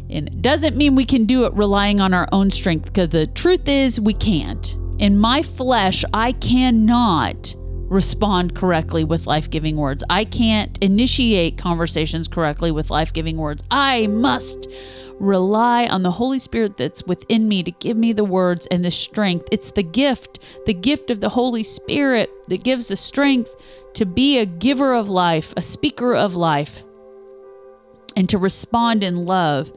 And 0.10 0.28
it 0.28 0.42
doesn't 0.42 0.76
mean 0.76 0.96
we 0.96 1.06
can 1.06 1.26
do 1.26 1.46
it 1.46 1.54
relying 1.54 2.00
on 2.00 2.14
our 2.14 2.28
own 2.32 2.50
strength, 2.50 2.86
because 2.86 3.10
the 3.10 3.28
truth 3.28 3.68
is 3.68 4.00
we 4.00 4.14
can't. 4.14 4.76
In 4.98 5.20
my 5.20 5.44
flesh, 5.44 6.04
I 6.14 6.32
cannot 6.32 7.56
respond 7.94 8.56
correctly 8.56 9.04
with 9.04 9.28
life 9.28 9.50
giving 9.50 9.78
words. 9.78 10.04
I 10.10 10.26
can't 10.26 10.78
initiate 10.82 11.58
conversations 11.58 12.28
correctly 12.28 12.72
with 12.72 12.90
life 12.90 13.14
giving 13.14 13.38
words. 13.38 13.64
I 13.70 14.08
must 14.08 14.68
rely 15.20 15.86
on 15.86 16.02
the 16.02 16.12
Holy 16.12 16.40
Spirit 16.40 16.76
that's 16.76 17.04
within 17.04 17.48
me 17.48 17.64
to 17.64 17.72
give 17.72 17.98
me 17.98 18.12
the 18.12 18.26
words 18.26 18.66
and 18.68 18.84
the 18.84 18.92
strength. 18.92 19.48
It's 19.52 19.72
the 19.72 19.84
gift, 19.84 20.40
the 20.66 20.74
gift 20.74 21.12
of 21.12 21.22
the 21.22 21.30
Holy 21.30 21.64
Spirit 21.64 22.30
that 22.48 22.64
gives 22.64 22.88
the 22.88 22.96
strength 22.96 23.56
to 23.94 24.06
be 24.06 24.40
a 24.40 24.46
giver 24.46 24.94
of 24.94 25.10
life, 25.10 25.54
a 25.56 25.62
speaker 25.62 26.16
of 26.16 26.36
life, 26.36 26.84
and 28.16 28.28
to 28.30 28.38
respond 28.38 29.04
in 29.04 29.26
love. 29.26 29.72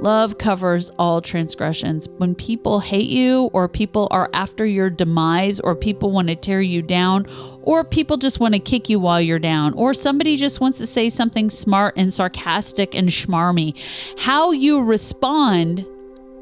Love 0.00 0.38
covers 0.38 0.90
all 0.98 1.20
transgressions. 1.20 2.08
When 2.08 2.34
people 2.34 2.80
hate 2.80 3.08
you, 3.08 3.44
or 3.52 3.68
people 3.68 4.08
are 4.10 4.28
after 4.32 4.66
your 4.66 4.90
demise, 4.90 5.60
or 5.60 5.76
people 5.76 6.10
want 6.10 6.28
to 6.28 6.34
tear 6.34 6.60
you 6.60 6.82
down, 6.82 7.26
or 7.62 7.84
people 7.84 8.16
just 8.16 8.40
want 8.40 8.54
to 8.54 8.60
kick 8.60 8.88
you 8.88 8.98
while 8.98 9.20
you're 9.20 9.38
down, 9.38 9.72
or 9.74 9.94
somebody 9.94 10.36
just 10.36 10.60
wants 10.60 10.78
to 10.78 10.86
say 10.86 11.08
something 11.08 11.48
smart 11.48 11.94
and 11.96 12.12
sarcastic 12.12 12.94
and 12.94 13.08
schmarmy, 13.08 13.78
how 14.18 14.50
you 14.50 14.82
respond 14.82 15.86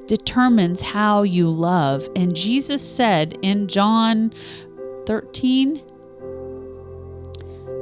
determines 0.07 0.81
how 0.81 1.23
you 1.23 1.49
love. 1.49 2.09
And 2.17 2.35
Jesus 2.35 2.83
said 2.83 3.39
in 3.43 3.69
John 3.69 4.33
13, 5.07 5.83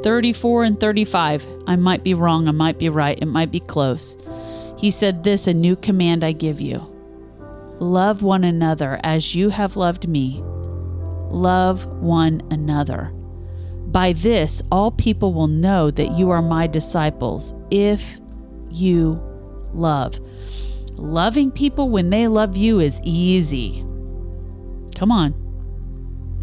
34 0.03 0.64
and 0.64 0.80
35, 0.80 1.46
I 1.66 1.76
might 1.76 2.03
be 2.03 2.14
wrong, 2.14 2.48
I 2.48 2.53
might 2.53 2.78
be 2.78 2.88
right, 2.88 3.18
it 3.20 3.26
might 3.26 3.51
be 3.51 3.61
close. 3.61 4.16
He 4.78 4.90
said, 4.90 5.22
This 5.22 5.46
a 5.46 5.55
new 5.55 5.76
command 5.76 6.24
I 6.24 6.32
give 6.32 6.61
you 6.61 6.86
love 7.80 8.22
one 8.22 8.44
another 8.44 9.01
as 9.03 9.34
you 9.34 9.48
have 9.48 9.74
loved 9.76 10.07
me. 10.07 10.42
Love 11.30 11.86
one 11.86 12.42
another. 12.51 13.11
By 13.86 14.12
this, 14.12 14.62
all 14.70 14.92
people 14.92 15.32
will 15.32 15.48
know 15.48 15.90
that 15.90 16.12
you 16.12 16.30
are 16.30 16.42
my 16.42 16.66
disciples 16.66 17.55
if 17.70 18.20
you 18.70 19.20
love. 19.72 20.20
Loving 20.92 21.51
people 21.51 21.88
when 21.88 22.11
they 22.11 22.28
love 22.28 22.57
you 22.57 22.78
is 22.78 23.01
easy. 23.03 23.82
Come 24.94 25.11
on. 25.11 25.34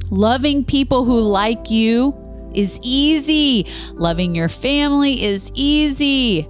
Loving 0.09 0.65
people 0.65 1.05
who 1.05 1.19
like 1.19 1.69
you 1.69 2.11
is 2.57 2.79
easy. 2.81 3.67
Loving 3.93 4.35
your 4.35 4.49
family 4.49 5.23
is 5.23 5.51
easy. 5.53 6.47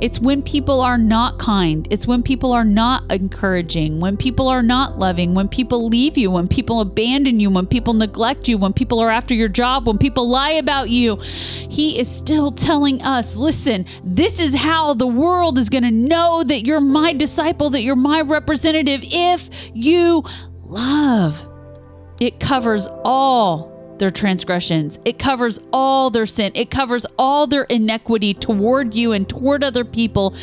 It's 0.00 0.18
when 0.18 0.42
people 0.42 0.80
are 0.80 0.96
not 0.96 1.38
kind. 1.38 1.86
It's 1.90 2.06
when 2.06 2.22
people 2.22 2.52
are 2.52 2.64
not 2.64 3.10
encouraging, 3.12 4.00
when 4.00 4.16
people 4.16 4.48
are 4.48 4.62
not 4.62 4.98
loving, 4.98 5.34
when 5.34 5.46
people 5.46 5.88
leave 5.88 6.16
you, 6.16 6.30
when 6.30 6.48
people 6.48 6.80
abandon 6.80 7.38
you, 7.38 7.50
when 7.50 7.66
people 7.66 7.92
neglect 7.92 8.48
you, 8.48 8.56
when 8.56 8.72
people 8.72 8.98
are 9.00 9.10
after 9.10 9.34
your 9.34 9.48
job, 9.48 9.86
when 9.86 9.98
people 9.98 10.26
lie 10.26 10.52
about 10.52 10.88
you. 10.88 11.16
He 11.16 11.98
is 11.98 12.08
still 12.08 12.50
telling 12.50 13.02
us 13.02 13.36
listen, 13.36 13.84
this 14.02 14.40
is 14.40 14.54
how 14.54 14.94
the 14.94 15.06
world 15.06 15.58
is 15.58 15.68
going 15.68 15.84
to 15.84 15.90
know 15.90 16.44
that 16.44 16.62
you're 16.62 16.80
my 16.80 17.12
disciple, 17.12 17.68
that 17.70 17.82
you're 17.82 17.94
my 17.94 18.22
representative 18.22 19.02
if 19.04 19.50
you 19.74 20.24
love. 20.62 21.46
It 22.20 22.40
covers 22.40 22.88
all 23.04 23.69
their 24.00 24.10
transgressions. 24.10 24.98
It 25.04 25.20
covers 25.20 25.60
all 25.72 26.10
their 26.10 26.26
sin. 26.26 26.50
It 26.56 26.70
covers 26.72 27.06
all 27.16 27.46
their 27.46 27.64
inequity 27.64 28.34
toward 28.34 28.94
you 28.94 29.12
and 29.12 29.28
toward 29.28 29.62
other 29.62 29.84
people 29.84 30.34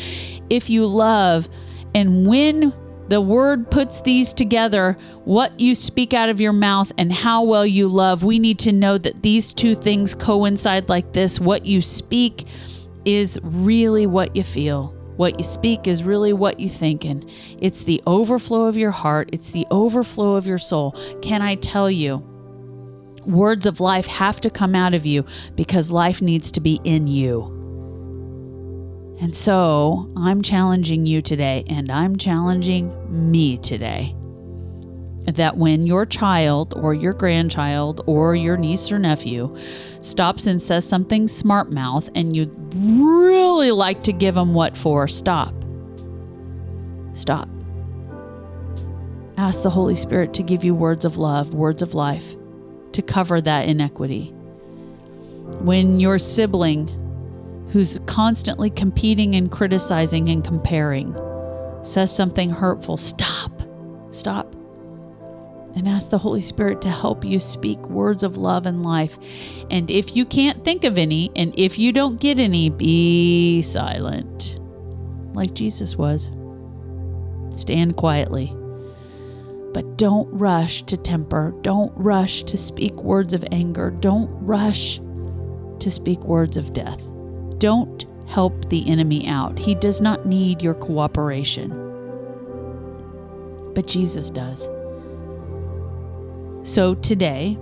if 0.48 0.70
you 0.70 0.86
love. 0.86 1.48
And 1.94 2.26
when 2.26 2.72
the 3.08 3.20
word 3.20 3.70
puts 3.70 4.00
these 4.00 4.32
together, 4.32 4.96
what 5.24 5.58
you 5.58 5.74
speak 5.74 6.14
out 6.14 6.28
of 6.28 6.40
your 6.40 6.52
mouth 6.52 6.92
and 6.98 7.12
how 7.12 7.42
well 7.42 7.66
you 7.66 7.88
love, 7.88 8.22
we 8.22 8.38
need 8.38 8.58
to 8.60 8.72
know 8.72 8.96
that 8.96 9.22
these 9.22 9.52
two 9.52 9.74
things 9.74 10.14
coincide 10.14 10.88
like 10.88 11.12
this. 11.12 11.40
What 11.40 11.66
you 11.66 11.82
speak 11.82 12.46
is 13.04 13.38
really 13.42 14.06
what 14.06 14.36
you 14.36 14.44
feel. 14.44 14.94
What 15.16 15.38
you 15.38 15.44
speak 15.44 15.88
is 15.88 16.04
really 16.04 16.32
what 16.32 16.60
you 16.60 16.68
think, 16.68 17.04
and 17.04 17.28
it's 17.58 17.82
the 17.82 18.00
overflow 18.06 18.66
of 18.66 18.76
your 18.76 18.92
heart, 18.92 19.30
it's 19.32 19.50
the 19.50 19.66
overflow 19.68 20.34
of 20.34 20.46
your 20.46 20.58
soul. 20.58 20.92
Can 21.22 21.42
I 21.42 21.56
tell 21.56 21.90
you? 21.90 22.27
Words 23.28 23.66
of 23.66 23.80
life 23.80 24.06
have 24.06 24.40
to 24.40 24.50
come 24.50 24.74
out 24.74 24.94
of 24.94 25.06
you 25.06 25.24
because 25.54 25.90
life 25.90 26.20
needs 26.22 26.50
to 26.52 26.60
be 26.60 26.80
in 26.84 27.06
you. 27.06 27.54
And 29.20 29.34
so 29.34 30.10
I'm 30.16 30.42
challenging 30.42 31.04
you 31.04 31.20
today, 31.20 31.64
and 31.68 31.90
I'm 31.90 32.16
challenging 32.16 32.92
me 33.30 33.58
today 33.58 34.14
that 35.24 35.56
when 35.56 35.86
your 35.86 36.06
child 36.06 36.72
or 36.76 36.94
your 36.94 37.12
grandchild 37.12 38.02
or 38.06 38.34
your 38.34 38.56
niece 38.56 38.90
or 38.90 38.98
nephew 38.98 39.54
stops 40.00 40.46
and 40.46 40.62
says 40.62 40.88
something 40.88 41.26
smart 41.26 41.70
mouth 41.70 42.08
and 42.14 42.34
you'd 42.34 42.54
really 42.74 43.70
like 43.70 44.02
to 44.04 44.12
give 44.12 44.34
them 44.34 44.54
what 44.54 44.76
for, 44.76 45.06
stop. 45.06 45.52
Stop. 47.12 47.48
Ask 49.36 49.62
the 49.62 49.70
Holy 49.70 49.94
Spirit 49.94 50.32
to 50.34 50.42
give 50.42 50.64
you 50.64 50.74
words 50.74 51.04
of 51.04 51.18
love, 51.18 51.52
words 51.52 51.82
of 51.82 51.94
life, 51.94 52.36
to 52.92 53.02
cover 53.02 53.40
that 53.40 53.68
inequity. 53.68 54.32
When 55.60 56.00
your 56.00 56.18
sibling, 56.18 56.88
who's 57.70 57.98
constantly 58.00 58.70
competing 58.70 59.34
and 59.34 59.50
criticizing 59.50 60.28
and 60.28 60.44
comparing, 60.44 61.16
says 61.82 62.14
something 62.14 62.50
hurtful, 62.50 62.96
stop. 62.96 63.52
Stop. 64.10 64.54
And 65.76 65.86
ask 65.86 66.10
the 66.10 66.18
Holy 66.18 66.40
Spirit 66.40 66.80
to 66.82 66.88
help 66.88 67.24
you 67.24 67.38
speak 67.38 67.78
words 67.88 68.22
of 68.22 68.36
love 68.36 68.66
and 68.66 68.82
life. 68.82 69.18
And 69.70 69.90
if 69.90 70.16
you 70.16 70.24
can't 70.24 70.64
think 70.64 70.84
of 70.84 70.98
any, 70.98 71.30
and 71.36 71.56
if 71.58 71.78
you 71.78 71.92
don't 71.92 72.18
get 72.20 72.38
any, 72.38 72.68
be 72.68 73.62
silent, 73.62 74.58
like 75.34 75.54
Jesus 75.54 75.96
was. 75.96 76.30
Stand 77.50 77.96
quietly. 77.96 78.54
But 79.78 79.96
don't 79.96 80.28
rush 80.32 80.82
to 80.86 80.96
temper. 80.96 81.54
Don't 81.62 81.92
rush 81.96 82.42
to 82.42 82.56
speak 82.56 83.04
words 83.04 83.32
of 83.32 83.44
anger. 83.52 83.92
Don't 83.92 84.28
rush 84.44 84.98
to 84.98 85.88
speak 85.88 86.18
words 86.24 86.56
of 86.56 86.72
death. 86.72 87.00
Don't 87.58 88.04
help 88.26 88.70
the 88.70 88.90
enemy 88.90 89.28
out. 89.28 89.56
He 89.56 89.76
does 89.76 90.00
not 90.00 90.26
need 90.26 90.64
your 90.64 90.74
cooperation. 90.74 91.70
But 93.76 93.86
Jesus 93.86 94.30
does. 94.30 94.68
So 96.64 96.96
today, 96.96 97.56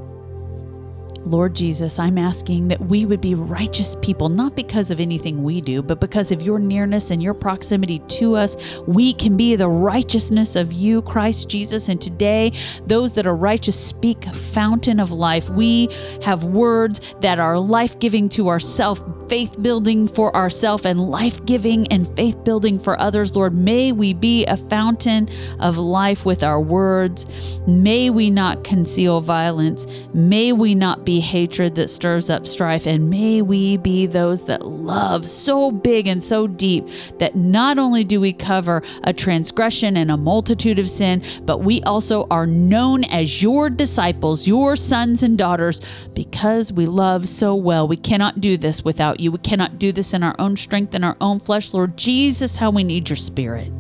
Lord 1.27 1.57
Jesus, 1.57 1.99
I'm 1.99 2.19
asking 2.19 2.69
that 2.69 2.81
we 2.81 3.05
would 3.05 3.21
be 3.21 3.35
righteous 3.35 3.97
people, 3.97 4.29
not 4.29 4.55
because 4.55 4.93
of 4.93 5.01
anything 5.01 5.43
we 5.43 5.61
do, 5.61 5.83
but 5.83 6.01
because 6.01 6.31
of 6.31 6.41
your 6.41 6.61
nearness 6.61 7.11
and 7.11 7.21
your 7.21 7.35
proximity 7.35 7.99
to 7.99 8.37
us. 8.37 8.79
We 8.87 9.13
can 9.13 9.37
be 9.37 9.57
the 9.57 9.69
righteousness 9.69 10.55
of 10.55 10.73
you, 10.73 11.03
Christ 11.03 11.51
Jesus. 11.51 11.89
And 11.89 12.01
today, 12.01 12.53
those 12.87 13.15
that 13.15 13.27
are 13.27 13.35
righteous 13.35 13.75
speak 13.75 14.25
fountain 14.25 15.01
of 15.01 15.11
life. 15.11 15.51
We 15.51 15.89
have 16.23 16.45
words 16.45 17.17
that 17.23 17.41
are 17.41 17.59
life 17.59 17.99
giving 17.99 18.29
to 18.31 18.49
ourselves, 18.49 19.03
faith 19.29 19.61
building 19.61 20.07
for 20.07 20.35
ourselves, 20.37 20.87
and 20.87 21.11
life 21.11 21.45
giving 21.45 21.89
and 21.89 22.07
faith 22.07 22.45
building 22.45 22.79
for 22.79 23.01
others. 23.01 23.35
Lord, 23.35 23.53
may 23.53 23.91
we 23.91 24.15
be 24.15 24.45
a 24.47 24.57
fountain 24.57 25.29
of 25.59 25.77
life 25.77 26.25
with 26.25 26.45
our 26.45 26.61
words. 26.61 27.61
May 27.67 28.11
we 28.11 28.31
not 28.31 28.63
conceal 28.63 29.21
violence. 29.21 30.07
May 30.15 30.53
we 30.53 30.77
not 30.77 31.05
be 31.05 31.16
hatred 31.21 31.75
that 31.77 31.89
stirs 31.89 32.31
up 32.31 32.47
strife. 32.47 32.87
And 32.87 33.11
may 33.11 33.43
we 33.43 33.77
be 33.77 34.07
those 34.07 34.47
that 34.47 34.67
love 34.67 35.27
so 35.27 35.71
big 35.71 36.07
and 36.07 36.23
so 36.23 36.47
deep 36.47 36.89
that 37.19 37.35
not 37.35 37.79
only 37.79 38.05
do 38.05 38.21
we 38.21 38.33
cover 38.33 38.83
a 39.05 39.13
transgression 39.13 39.97
and 39.97 40.11
a 40.11 40.17
multitude 40.17 40.79
of 40.79 40.89
sin, 40.89 41.23
but 41.43 41.59
we 41.59 41.83
also 41.83 42.27
are 42.31 42.47
known 42.47 43.05
as 43.05 43.43
your 43.43 43.71
disciples, 43.71 44.47
your 44.47 44.77
sons 44.77 45.23
and 45.23 45.39
daughters, 45.39 45.81
because 46.15 46.73
we 46.73 46.87
love 46.87 47.29
so 47.29 47.55
well. 47.55 47.87
We 47.87 47.97
cannot 47.97 48.41
do 48.41 48.57
this 48.57 48.85
without 48.85 49.21
you. 49.21 49.33
We 49.33 49.39
cannot 49.39 49.79
do 49.79 49.93
this 49.93 50.15
in 50.15 50.23
our 50.23 50.35
own 50.39 50.57
strength 50.57 50.95
and 50.95 51.05
our 51.05 51.17
own 51.21 51.41
flesh. 51.41 51.73
Lord 51.75 51.97
Jesus, 51.97 52.57
how 52.57 52.71
we 52.71 52.85
need 52.85 53.09
your 53.09 53.17
spirit. 53.17 53.71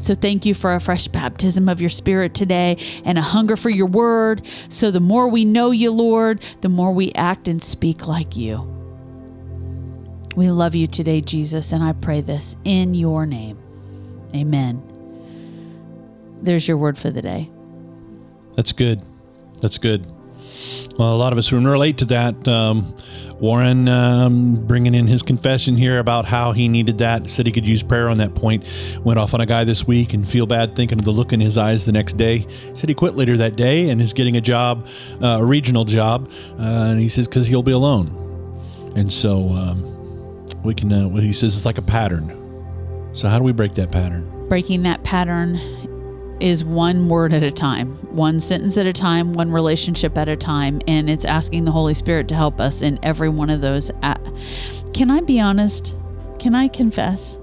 So 0.00 0.14
thank 0.14 0.46
you 0.46 0.54
for 0.54 0.74
a 0.74 0.80
fresh 0.80 1.08
baptism 1.08 1.68
of 1.68 1.78
your 1.78 1.90
spirit 1.90 2.32
today 2.32 2.78
and 3.04 3.18
a 3.18 3.22
hunger 3.22 3.54
for 3.54 3.68
your 3.68 3.86
word. 3.86 4.46
So 4.70 4.90
the 4.90 4.98
more 4.98 5.28
we 5.28 5.44
know 5.44 5.72
you, 5.72 5.90
Lord, 5.90 6.40
the 6.62 6.70
more 6.70 6.92
we 6.92 7.12
act 7.12 7.48
and 7.48 7.62
speak 7.62 8.06
like 8.06 8.34
you. 8.34 8.66
We 10.36 10.50
love 10.50 10.74
you 10.74 10.86
today, 10.86 11.20
Jesus, 11.20 11.72
and 11.72 11.84
I 11.84 11.92
pray 11.92 12.22
this 12.22 12.56
in 12.64 12.94
your 12.94 13.26
name. 13.26 13.58
Amen. 14.34 14.82
There's 16.40 16.66
your 16.66 16.78
word 16.78 16.96
for 16.96 17.10
the 17.10 17.20
day. 17.20 17.50
That's 18.54 18.72
good. 18.72 19.02
That's 19.60 19.76
good. 19.76 20.06
Well, 20.98 21.14
a 21.14 21.16
lot 21.16 21.32
of 21.32 21.38
us 21.38 21.48
can 21.50 21.66
relate 21.66 21.98
to 21.98 22.04
that. 22.06 22.48
Um, 22.48 22.94
Warren 23.40 23.88
um, 23.88 24.66
bringing 24.66 24.94
in 24.94 25.06
his 25.06 25.22
confession 25.22 25.74
here 25.74 25.98
about 25.98 26.26
how 26.26 26.52
he 26.52 26.68
needed 26.68 26.98
that, 26.98 27.26
said 27.26 27.46
he 27.46 27.52
could 27.52 27.66
use 27.66 27.82
prayer 27.82 28.10
on 28.10 28.18
that 28.18 28.34
point. 28.34 28.68
Went 29.02 29.18
off 29.18 29.32
on 29.32 29.40
a 29.40 29.46
guy 29.46 29.64
this 29.64 29.86
week 29.86 30.12
and 30.12 30.28
feel 30.28 30.46
bad 30.46 30.76
thinking 30.76 30.98
of 30.98 31.04
the 31.06 31.10
look 31.10 31.32
in 31.32 31.40
his 31.40 31.56
eyes 31.56 31.86
the 31.86 31.92
next 31.92 32.14
day. 32.18 32.46
Said 32.74 32.88
he 32.88 32.94
quit 32.94 33.14
later 33.14 33.38
that 33.38 33.56
day 33.56 33.88
and 33.88 34.00
is 34.00 34.12
getting 34.12 34.36
a 34.36 34.40
job, 34.42 34.86
uh, 35.22 35.38
a 35.40 35.44
regional 35.44 35.86
job. 35.86 36.30
Uh, 36.58 36.88
and 36.90 37.00
he 37.00 37.08
says, 37.08 37.26
because 37.26 37.46
he'll 37.46 37.62
be 37.62 37.72
alone. 37.72 38.08
And 38.94 39.10
so 39.10 39.48
um, 39.50 40.62
we 40.62 40.74
can, 40.74 40.92
uh, 40.92 41.08
he 41.08 41.32
says 41.32 41.56
it's 41.56 41.64
like 41.64 41.78
a 41.78 41.82
pattern. 41.82 42.36
So, 43.12 43.28
how 43.28 43.38
do 43.38 43.44
we 43.44 43.52
break 43.52 43.74
that 43.74 43.90
pattern? 43.90 44.48
Breaking 44.48 44.82
that 44.82 45.02
pattern 45.02 45.54
is 46.40 46.64
one 46.64 47.08
word 47.08 47.32
at 47.34 47.42
a 47.42 47.50
time, 47.50 47.92
one 48.14 48.40
sentence 48.40 48.76
at 48.76 48.86
a 48.86 48.92
time, 48.92 49.32
one 49.32 49.50
relationship 49.52 50.16
at 50.18 50.28
a 50.28 50.36
time. 50.36 50.80
And 50.86 51.08
it's 51.10 51.24
asking 51.24 51.64
the 51.64 51.72
Holy 51.72 51.94
Spirit 51.94 52.28
to 52.28 52.34
help 52.34 52.60
us 52.60 52.82
in 52.82 52.98
every 53.02 53.28
one 53.28 53.50
of 53.50 53.60
those. 53.60 53.90
Can 54.94 55.10
I 55.10 55.20
be 55.20 55.40
honest? 55.40 55.94
Can 56.38 56.54
I 56.54 56.68
confess? 56.68 57.36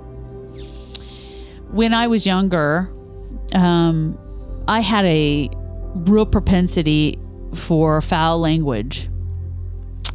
When 1.71 1.93
I 1.93 2.07
was 2.07 2.25
younger, 2.25 2.89
um, 3.53 4.17
I 4.67 4.79
had 4.79 5.05
a 5.05 5.49
real 5.95 6.25
propensity 6.25 7.19
for 7.53 8.01
foul 8.01 8.39
language. 8.39 9.09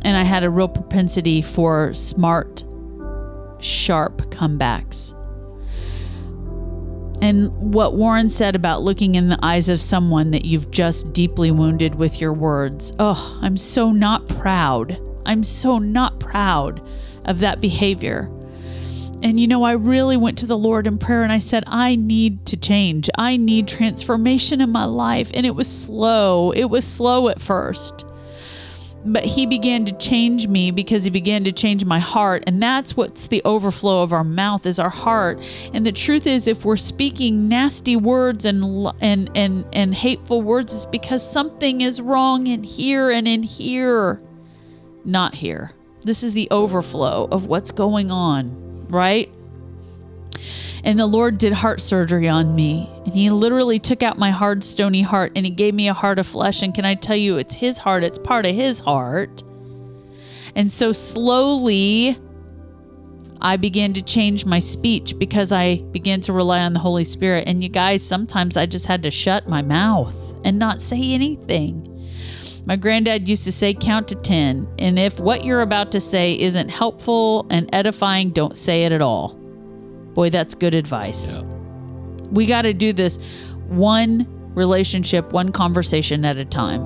And 0.03 0.17
I 0.17 0.25
had 0.25 0.43
a 0.43 0.51
real 0.51 0.69
propensity 0.69 1.43
for 1.43 1.95
smart, 1.95 2.65
sharp 3.61 4.23
comebacks. 4.31 5.15
And 7.23 7.73
what 7.73 7.95
Warren 7.95 8.29
said 8.29 8.57
about 8.57 8.83
looking 8.83 9.15
in 9.15 9.29
the 9.29 9.39
eyes 9.45 9.69
of 9.69 9.81
someone 9.81 10.33
that 10.33 10.45
you've 10.45 10.73
just 10.73 11.13
deeply 11.13 11.53
wounded 11.53 11.95
with 11.95 12.21
your 12.21 12.33
words. 12.33 12.93
Oh, 12.99 13.39
I'm 13.41 13.57
so 13.57 13.93
not 13.93 14.27
proud. 14.27 14.99
I'm 15.25 15.45
so 15.45 15.79
not 15.79 16.19
proud 16.19 16.83
of 17.25 17.39
that 17.39 17.61
behavior. 17.61 18.29
And 19.23 19.39
you 19.39 19.47
know, 19.47 19.63
I 19.63 19.75
really 19.75 20.17
went 20.17 20.37
to 20.39 20.47
the 20.47 20.59
Lord 20.59 20.89
in 20.89 20.99
prayer 20.99 21.23
and 21.23 21.31
I 21.31 21.39
said, 21.39 21.63
I 21.69 21.95
need 21.95 22.45
to 22.47 22.57
change. 22.57 23.09
I 23.17 23.37
need 23.37 23.69
transformation 23.69 24.61
in 24.61 24.71
my 24.71 24.85
life. 24.85 25.31
And 25.33 25.47
it 25.47 25.55
was 25.55 25.69
slow. 25.69 26.51
It 26.51 26.65
was 26.65 26.85
slow 26.85 27.29
at 27.29 27.41
first 27.41 28.05
but 29.05 29.25
he 29.25 29.47
began 29.47 29.85
to 29.85 29.93
change 29.97 30.47
me 30.47 30.71
because 30.71 31.05
he 31.05 31.11
began 31.11 31.45
to 31.45 31.53
change 31.53 31.85
my 31.85 31.99
heart. 31.99 32.45
And 32.47 32.63
that's 32.63 32.97
what's 32.97 33.27
the 33.27 33.43
overflow 33.45 34.03
of 34.03 34.13
our 34.13 34.25
mouth 34.25 34.67
is 34.67 34.79
our 34.79 34.91
heart. 34.91 35.43
And 35.73 35.85
the 35.85 35.93
truth 35.93 36.27
is 36.27 36.47
if 36.47 36.65
we're 36.65 36.77
speaking 36.77 37.49
nasty 37.49 37.97
words 37.97 38.45
and 38.45 38.93
and 39.01 39.31
and 39.37 39.65
and 39.73 39.95
hateful 39.95 40.43
words 40.43 40.73
it's 40.73 40.87
because 40.87 41.29
something 41.29 41.81
is 41.81 42.01
wrong 42.01 42.47
in 42.47 42.63
here 42.63 43.11
and 43.11 43.27
in 43.27 43.43
here 43.43 44.21
not 45.05 45.35
here. 45.35 45.73
This 46.03 46.23
is 46.23 46.33
the 46.33 46.49
overflow 46.51 47.29
of 47.31 47.47
what's 47.47 47.71
going 47.71 48.11
on 48.11 48.87
right 48.89 49.31
and 50.85 50.99
the 50.99 51.07
Lord 51.07 51.39
did 51.39 51.53
heart 51.53 51.81
surgery 51.81 52.29
on 52.29 52.55
me. 52.55 52.91
And 53.05 53.15
He 53.15 53.31
literally 53.31 53.79
took 53.79 54.03
out 54.03 54.19
my 54.19 54.31
hard, 54.31 54.65
stony 54.65 55.03
heart 55.03 55.33
and 55.37 55.47
He 55.47 55.51
gave 55.51 55.75
me 55.75 55.89
a 55.89 55.95
heart 55.95 56.19
of 56.19 56.27
flesh. 56.27 56.63
And 56.63 56.75
can 56.75 56.85
I 56.85 56.95
tell 56.95 57.17
you, 57.17 57.39
it's 57.39 57.55
His 57.55 57.79
heart, 57.79 58.05
it's 58.05 58.19
part 58.19 58.47
of 58.47 58.55
His 58.55 58.81
heart. 58.81 59.43
And 60.55 60.71
so 60.71 60.93
slowly, 60.93 62.17
I 63.41 63.57
began 63.57 63.93
to 63.95 64.03
change 64.03 64.45
my 64.45 64.59
speech 64.59 65.19
because 65.19 65.51
I 65.51 65.83
began 65.91 66.21
to 66.23 66.33
rely 66.33 66.61
on 66.61 66.73
the 66.73 66.79
Holy 66.79 67.05
Spirit. 67.05 67.49
And 67.49 67.63
you 67.63 67.69
guys, 67.69 68.07
sometimes 68.07 68.57
I 68.57 68.67
just 68.67 68.87
had 68.87 69.03
to 69.05 69.11
shut 69.11 69.49
my 69.49 69.63
mouth 69.63 70.15
and 70.45 70.59
not 70.59 70.81
say 70.81 71.13
anything. 71.13 71.89
My 72.67 72.77
granddad 72.77 73.29
used 73.29 73.43
to 73.45 73.53
say, 73.53 73.75
count 73.75 74.07
to 74.09 74.15
10. 74.15 74.69
And 74.79 74.97
if 74.97 75.19
what 75.19 75.45
you're 75.45 75.63
about 75.63 75.91
to 75.93 76.01
say 76.01 76.39
isn't 76.39 76.69
helpful 76.69 77.47
and 77.51 77.69
edifying, 77.75 78.31
don't 78.31 78.57
say 78.57 78.85
it 78.85 78.93
at 78.93 79.03
all. 79.03 79.42
Boy, 80.15 80.31
that's 80.31 80.55
good 80.55 80.75
advice. 80.75 81.35
Yeah. 81.35 81.43
We 82.31 82.47
got 82.47 82.63
to 82.63 82.73
do 82.73 82.93
this 82.93 83.19
one 83.69 84.27
relationship, 84.55 85.33
one 85.33 85.53
conversation 85.53 86.25
at 86.25 86.37
a 86.37 86.45
time. 86.45 86.83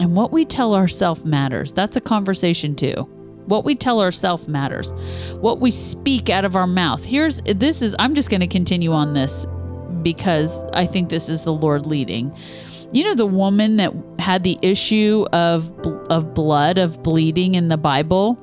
And 0.00 0.16
what 0.16 0.32
we 0.32 0.44
tell 0.44 0.74
ourselves 0.74 1.24
matters. 1.24 1.72
That's 1.72 1.96
a 1.96 2.00
conversation 2.00 2.74
too. 2.74 3.08
What 3.46 3.64
we 3.64 3.74
tell 3.74 4.00
ourselves 4.00 4.48
matters. 4.48 4.92
What 5.40 5.60
we 5.60 5.70
speak 5.70 6.30
out 6.30 6.44
of 6.44 6.56
our 6.56 6.66
mouth. 6.66 7.04
Here's 7.04 7.40
this 7.42 7.82
is 7.82 7.96
I'm 7.98 8.14
just 8.14 8.30
going 8.30 8.40
to 8.40 8.46
continue 8.46 8.92
on 8.92 9.12
this 9.12 9.46
because 10.02 10.64
I 10.72 10.86
think 10.86 11.08
this 11.10 11.28
is 11.28 11.44
the 11.44 11.52
Lord 11.52 11.86
leading. 11.86 12.34
You 12.92 13.04
know 13.04 13.14
the 13.14 13.26
woman 13.26 13.76
that 13.76 13.92
had 14.18 14.42
the 14.42 14.58
issue 14.62 15.26
of 15.32 15.70
of 16.10 16.34
blood 16.34 16.78
of 16.78 17.02
bleeding 17.02 17.54
in 17.54 17.68
the 17.68 17.76
Bible? 17.76 18.38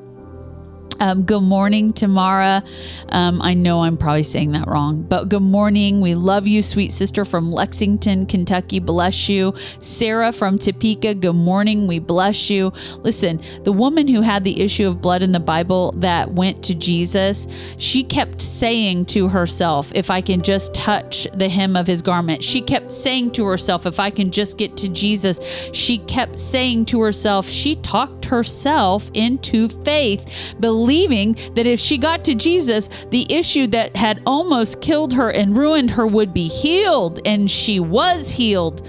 Um, 1.00 1.24
good 1.24 1.44
morning, 1.44 1.94
Tamara. 1.94 2.64
Um, 3.10 3.40
I 3.42 3.54
know 3.54 3.84
I'm 3.84 3.98
probably 3.98 4.24
saying 4.24 4.54
that 4.54 4.68
wrong, 4.68 5.04
but 5.04 5.30
good 5.30 5.44
morning. 5.44 6.02
We 6.02 6.16
love 6.16 6.48
you, 6.48 6.64
sweet 6.64 6.92
sister 6.92 7.24
from 7.24 7.52
Lexington, 7.52 8.26
Kentucky. 8.26 8.80
Bless 8.80 9.30
you. 9.30 9.54
Sarah 9.80 10.32
from 10.32 10.58
Topeka. 10.58 11.14
Good 11.14 11.36
morning. 11.36 11.86
We 11.86 12.00
bless 12.00 12.50
you. 12.50 12.74
Listen, 13.04 13.40
the 13.64 13.72
woman 13.72 14.08
who 14.08 14.22
had 14.22 14.44
the 14.44 14.60
issue 14.60 14.88
of 14.88 15.00
blood 15.00 15.22
in 15.22 15.34
the 15.34 15.40
Bible 15.40 15.92
that 15.98 16.32
went 16.32 16.64
to 16.64 16.74
Jesus, 16.74 17.48
she 17.78 18.04
kept 18.04 18.42
saying 18.42 19.06
to 19.06 19.28
herself, 19.28 19.92
If 19.94 20.10
I 20.10 20.22
can 20.22 20.42
just 20.42 20.74
touch 20.74 21.28
the 21.36 21.48
hem 21.48 21.76
of 21.76 21.86
his 21.86 22.02
garment, 22.02 22.44
she 22.44 22.60
kept 22.60 22.92
saying 22.92 23.32
to 23.34 23.46
herself, 23.46 23.86
If 23.86 24.00
I 24.00 24.10
can 24.10 24.32
just 24.32 24.58
get 24.58 24.76
to 24.78 24.90
Jesus, 24.90 25.40
she 25.74 26.00
kept 26.00 26.40
saying 26.40 26.86
to 26.86 27.02
herself, 27.02 27.48
she 27.48 27.76
talked 27.76 28.26
herself 28.26 29.12
into 29.14 29.70
faith, 29.70 30.56
believing 30.60 30.87
that 30.88 31.68
if 31.68 31.80
she 31.80 31.98
got 31.98 32.24
to 32.26 32.36
Jesus, 32.36 32.88
the 33.10 33.26
issue 33.30 33.68
that 33.68 33.96
had 33.96 34.22
almost 34.26 34.82
killed 34.82 35.14
her 35.14 35.30
and 35.30 35.56
ruined 35.56 35.92
her 35.92 36.08
would 36.08 36.34
be 36.34 36.48
healed. 36.48 37.20
And 37.26 37.50
she 37.50 37.80
was 37.80 38.30
healed. 38.30 38.88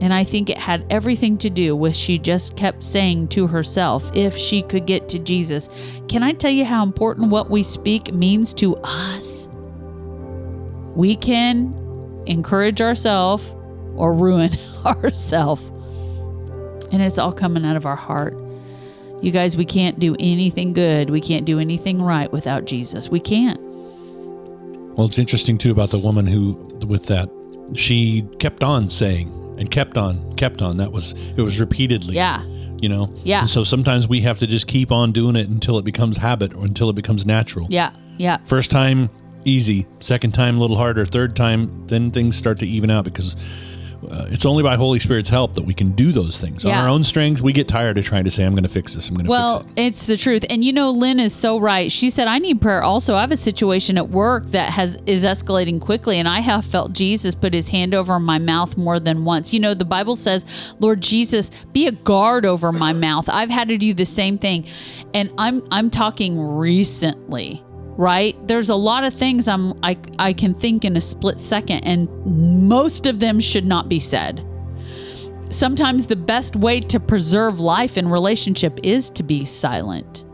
And 0.00 0.12
I 0.12 0.24
think 0.24 0.50
it 0.50 0.58
had 0.58 0.84
everything 0.90 1.38
to 1.38 1.50
do 1.50 1.76
with 1.76 1.94
she 1.94 2.18
just 2.18 2.56
kept 2.56 2.82
saying 2.82 3.28
to 3.28 3.46
herself, 3.46 4.10
if 4.14 4.36
she 4.36 4.62
could 4.62 4.86
get 4.86 5.08
to 5.10 5.18
Jesus. 5.18 5.68
Can 6.08 6.22
I 6.22 6.32
tell 6.32 6.50
you 6.50 6.64
how 6.64 6.82
important 6.82 7.30
what 7.30 7.50
we 7.50 7.62
speak 7.62 8.12
means 8.12 8.52
to 8.54 8.76
us? 8.84 9.48
We 10.94 11.16
can 11.16 11.74
encourage 12.26 12.80
ourselves 12.80 13.54
or 13.96 14.12
ruin 14.12 14.50
ourselves. 14.84 15.70
And 16.92 17.02
it's 17.02 17.18
all 17.18 17.32
coming 17.32 17.64
out 17.64 17.76
of 17.76 17.86
our 17.86 17.96
heart. 17.96 18.36
You 19.24 19.30
guys, 19.30 19.56
we 19.56 19.64
can't 19.64 19.98
do 19.98 20.14
anything 20.20 20.74
good. 20.74 21.08
We 21.08 21.22
can't 21.22 21.46
do 21.46 21.58
anything 21.58 22.02
right 22.02 22.30
without 22.30 22.66
Jesus. 22.66 23.08
We 23.08 23.20
can't. 23.20 23.58
Well, 23.58 25.06
it's 25.06 25.18
interesting 25.18 25.56
too 25.56 25.70
about 25.70 25.88
the 25.88 25.98
woman 25.98 26.26
who, 26.26 26.56
with 26.86 27.06
that, 27.06 27.30
she 27.74 28.28
kept 28.38 28.62
on 28.62 28.90
saying 28.90 29.28
and 29.58 29.70
kept 29.70 29.96
on, 29.96 30.34
kept 30.34 30.60
on. 30.60 30.76
That 30.76 30.92
was 30.92 31.30
it 31.30 31.40
was 31.40 31.58
repeatedly. 31.58 32.16
Yeah. 32.16 32.44
You 32.82 32.90
know. 32.90 33.14
Yeah. 33.24 33.40
And 33.40 33.48
so 33.48 33.64
sometimes 33.64 34.06
we 34.06 34.20
have 34.20 34.38
to 34.40 34.46
just 34.46 34.66
keep 34.66 34.92
on 34.92 35.10
doing 35.10 35.36
it 35.36 35.48
until 35.48 35.78
it 35.78 35.86
becomes 35.86 36.18
habit 36.18 36.52
or 36.52 36.66
until 36.66 36.90
it 36.90 36.94
becomes 36.94 37.24
natural. 37.24 37.66
Yeah. 37.70 37.92
Yeah. 38.18 38.36
First 38.44 38.70
time 38.70 39.08
easy, 39.46 39.86
second 40.00 40.32
time 40.32 40.58
a 40.58 40.60
little 40.60 40.76
harder, 40.76 41.06
third 41.06 41.34
time 41.34 41.86
then 41.86 42.10
things 42.10 42.36
start 42.36 42.58
to 42.58 42.66
even 42.66 42.90
out 42.90 43.06
because 43.06 43.36
uh, 44.10 44.26
it's 44.30 44.44
only 44.44 44.62
by 44.62 44.76
Holy 44.76 44.98
Spirit's 44.98 45.28
help 45.28 45.54
that 45.54 45.64
we 45.64 45.74
can 45.74 45.92
do 45.92 46.12
those 46.12 46.38
things. 46.38 46.64
Yeah. 46.64 46.78
On 46.78 46.84
our 46.84 46.90
own 46.90 47.04
strength, 47.04 47.42
we 47.42 47.52
get 47.52 47.66
tired 47.68 47.98
of 47.98 48.04
trying 48.04 48.24
to 48.24 48.30
say, 48.30 48.44
"I'm 48.44 48.52
going 48.52 48.62
to 48.64 48.68
fix 48.68 48.94
this. 48.94 49.08
I'm 49.08 49.14
going 49.14 49.24
to 49.24 49.30
Well, 49.30 49.60
fix 49.60 49.72
it." 49.76 49.82
it's 49.82 50.06
the 50.06 50.16
truth. 50.16 50.44
And 50.50 50.62
you 50.62 50.72
know, 50.72 50.90
Lynn 50.90 51.18
is 51.18 51.34
so 51.34 51.58
right. 51.58 51.90
She 51.90 52.10
said, 52.10 52.28
I 52.28 52.38
need 52.38 52.60
prayer 52.60 52.82
also. 52.82 53.14
I 53.14 53.20
have 53.20 53.32
a 53.32 53.36
situation 53.36 53.96
at 53.98 54.10
work 54.10 54.46
that 54.46 54.70
has 54.70 54.98
is 55.06 55.24
escalating 55.24 55.80
quickly, 55.80 56.18
and 56.18 56.28
I 56.28 56.40
have 56.40 56.64
felt 56.64 56.92
Jesus 56.92 57.34
put 57.34 57.54
his 57.54 57.68
hand 57.68 57.94
over 57.94 58.20
my 58.20 58.38
mouth 58.38 58.76
more 58.76 59.00
than 59.00 59.24
once. 59.24 59.52
You 59.52 59.60
know, 59.60 59.74
the 59.74 59.84
Bible 59.84 60.16
says, 60.16 60.74
Lord 60.78 61.00
Jesus, 61.00 61.50
be 61.72 61.86
a 61.86 61.92
guard 61.92 62.44
over 62.44 62.70
my 62.72 62.92
mouth. 62.92 63.28
I've 63.28 63.50
had 63.50 63.68
to 63.68 63.78
do 63.78 63.94
the 63.94 64.04
same 64.04 64.38
thing. 64.38 64.66
And 65.14 65.30
I'm 65.38 65.62
I'm 65.70 65.90
talking 65.90 66.38
recently. 66.40 67.63
Right? 67.96 68.36
There's 68.48 68.70
a 68.70 68.74
lot 68.74 69.04
of 69.04 69.14
things 69.14 69.46
I'm 69.46 69.72
I 69.82 69.96
I 70.18 70.32
can 70.32 70.54
think 70.54 70.84
in 70.84 70.96
a 70.96 71.00
split 71.00 71.38
second 71.38 71.84
and 71.84 72.08
most 72.26 73.06
of 73.06 73.20
them 73.20 73.38
should 73.38 73.64
not 73.64 73.88
be 73.88 74.00
said 74.00 74.44
sometimes 75.54 76.06
the 76.06 76.16
best 76.16 76.56
way 76.56 76.80
to 76.80 77.00
preserve 77.00 77.60
life 77.60 77.96
in 77.96 78.08
relationship 78.08 78.78
is 78.82 79.08
to 79.10 79.22
be 79.22 79.44
silent. 79.44 80.24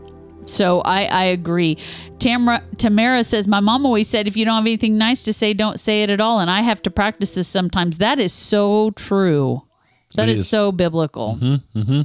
So 0.45 0.81
I, 0.81 1.05
I 1.05 1.23
agree. 1.25 1.77
Tamara, 2.19 2.63
Tamara 2.77 3.23
says, 3.23 3.47
My 3.47 3.59
mom 3.59 3.85
always 3.85 4.09
said, 4.09 4.27
if 4.27 4.35
you 4.35 4.43
don't 4.43 4.55
have 4.55 4.65
anything 4.65 4.97
nice 4.97 5.23
to 5.23 5.33
say, 5.33 5.53
don't 5.53 5.79
say 5.79 6.03
it 6.03 6.09
at 6.09 6.19
all. 6.19 6.39
And 6.39 6.49
I 6.49 6.61
have 6.61 6.81
to 6.83 6.91
practice 6.91 7.35
this 7.35 7.47
sometimes. 7.47 7.99
That 7.99 8.19
is 8.19 8.33
so 8.33 8.91
true. 8.91 9.61
That 10.15 10.27
is. 10.27 10.41
is. 10.41 10.49
so 10.49 10.71
biblical. 10.71 11.37
Mm-hmm, 11.39 11.79
mm-hmm. 11.79 12.01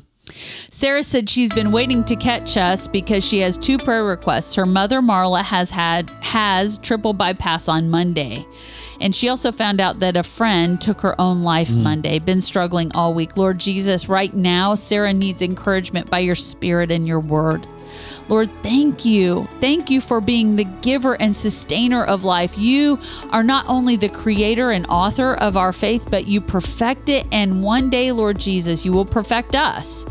Sarah 0.71 1.03
said 1.03 1.29
she's 1.29 1.53
been 1.53 1.71
waiting 1.73 2.05
to 2.05 2.17
catch 2.17 2.57
us 2.57 2.89
because 2.89 3.25
she 3.25 3.41
has 3.41 3.57
two 3.57 3.79
prayer 3.79 4.05
requests. 4.05 4.55
Her 4.55 4.67
mother 4.67 5.01
Marla 5.01 5.43
has 5.43 5.71
had 5.71 6.11
has 6.23 6.79
triple 6.79 7.13
bypass 7.13 7.69
on 7.69 7.91
Monday. 7.91 8.47
And 9.01 9.15
she 9.15 9.29
also 9.29 9.53
found 9.53 9.81
out 9.81 9.99
that 9.99 10.17
a 10.17 10.23
friend 10.23 10.81
took 10.81 11.03
her 11.03 11.21
own 11.21 11.43
life 11.43 11.69
mm. 11.69 11.83
Monday. 11.83 12.19
Been 12.19 12.41
struggling 12.41 12.91
all 12.93 13.13
week. 13.13 13.37
Lord 13.37 13.59
Jesus, 13.59 14.09
right 14.09 14.33
now 14.35 14.75
Sarah 14.75 15.13
needs 15.13 15.43
encouragement 15.43 16.11
by 16.11 16.21
your 16.21 16.35
spirit 16.35 16.91
and 16.91 17.07
your 17.07 17.21
word. 17.21 17.67
Lord, 18.29 18.51
thank 18.63 19.05
you. 19.05 19.49
Thank 19.61 19.91
you 19.91 20.01
for 20.01 20.21
being 20.21 20.57
the 20.57 20.65
giver 20.65 21.21
and 21.21 21.35
sustainer 21.35 22.03
of 22.05 22.25
life. 22.25 22.59
You 22.59 22.99
are 23.31 23.45
not 23.45 23.67
only 23.69 23.97
the 23.97 24.09
creator 24.09 24.71
and 24.71 24.87
author 24.87 25.35
of 25.35 25.57
our 25.57 25.73
faith, 25.73 26.09
but 26.11 26.27
you 26.27 26.41
perfect 26.41 27.09
it. 27.09 27.27
And 27.31 27.63
one 27.63 27.89
day, 27.89 28.13
Lord 28.13 28.39
Jesus, 28.39 28.85
you 28.85 28.93
will 28.93 29.05
perfect 29.05 29.55
us. 29.55 30.05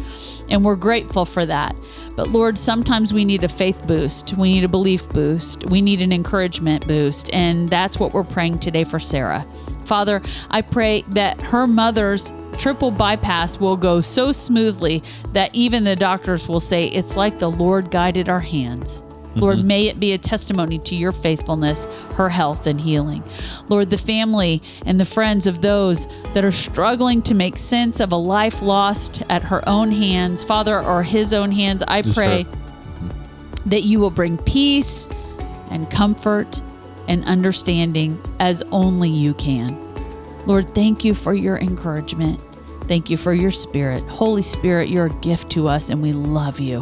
And 0.49 0.63
we're 0.63 0.75
grateful 0.75 1.25
for 1.25 1.45
that. 1.45 1.75
But 2.15 2.29
Lord, 2.29 2.57
sometimes 2.57 3.11
we 3.11 3.25
need 3.25 3.43
a 3.43 3.49
faith 3.49 3.85
boost. 3.85 4.37
We 4.37 4.53
need 4.53 4.63
a 4.63 4.69
belief 4.69 5.09
boost. 5.09 5.65
We 5.65 5.81
need 5.81 6.01
an 6.01 6.13
encouragement 6.13 6.87
boost. 6.87 7.29
And 7.33 7.69
that's 7.69 7.99
what 7.99 8.13
we're 8.13 8.23
praying 8.23 8.59
today 8.59 8.85
for 8.85 8.99
Sarah. 8.99 9.45
Father, 9.83 10.21
I 10.49 10.61
pray 10.61 11.03
that 11.09 11.39
her 11.41 11.67
mother's 11.67 12.31
triple 12.55 12.91
bypass 12.91 13.59
will 13.59 13.77
go 13.77 14.01
so 14.01 14.31
smoothly 14.31 15.03
that 15.33 15.53
even 15.53 15.83
the 15.83 15.95
doctors 15.95 16.47
will 16.47 16.59
say 16.59 16.87
it's 16.87 17.15
like 17.15 17.37
the 17.37 17.51
Lord 17.51 17.91
guided 17.91 18.29
our 18.29 18.39
hands. 18.39 19.03
Lord, 19.35 19.57
mm-hmm. 19.57 19.67
may 19.67 19.87
it 19.87 19.99
be 19.99 20.13
a 20.13 20.17
testimony 20.17 20.79
to 20.79 20.95
your 20.95 21.11
faithfulness, 21.11 21.85
her 22.13 22.29
health, 22.29 22.67
and 22.67 22.79
healing. 22.79 23.23
Lord, 23.67 23.89
the 23.89 23.97
family 23.97 24.61
and 24.85 24.99
the 24.99 25.05
friends 25.05 25.45
of 25.45 25.61
those 25.61 26.07
that 26.33 26.45
are 26.45 26.51
struggling 26.51 27.21
to 27.23 27.33
make 27.33 27.57
sense 27.57 27.99
of 27.99 28.11
a 28.13 28.17
life 28.17 28.61
lost 28.61 29.23
at 29.29 29.43
her 29.43 29.67
own 29.67 29.91
hands, 29.91 30.43
Father, 30.43 30.79
or 30.79 31.03
his 31.03 31.33
own 31.33 31.51
hands, 31.51 31.83
I 31.85 32.01
Just 32.01 32.15
pray 32.15 32.43
her. 32.43 32.57
that 33.65 33.83
you 33.83 33.99
will 33.99 34.11
bring 34.11 34.37
peace 34.37 35.09
and 35.69 35.89
comfort 35.91 36.61
and 37.07 37.25
understanding 37.25 38.21
as 38.39 38.63
only 38.71 39.09
you 39.09 39.33
can. 39.33 39.77
Lord, 40.45 40.73
thank 40.73 41.03
you 41.03 41.13
for 41.13 41.33
your 41.33 41.57
encouragement. 41.57 42.39
Thank 42.87 43.09
you 43.09 43.17
for 43.17 43.33
your 43.33 43.51
spirit. 43.51 44.03
Holy 44.03 44.41
Spirit, 44.41 44.89
you're 44.89 45.07
a 45.07 45.13
gift 45.21 45.51
to 45.51 45.67
us 45.67 45.89
and 45.89 46.01
we 46.01 46.13
love 46.13 46.59
you. 46.59 46.81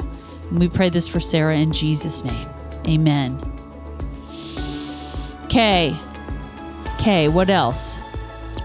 And 0.49 0.60
we 0.60 0.68
pray 0.68 0.89
this 0.89 1.08
for 1.08 1.20
Sarah 1.20 1.56
in 1.58 1.72
Jesus' 1.72 2.24
name. 2.24 2.47
Amen. 2.88 3.41
Okay. 5.45 5.95
Okay, 6.95 7.28
what 7.28 7.49
else? 7.49 7.99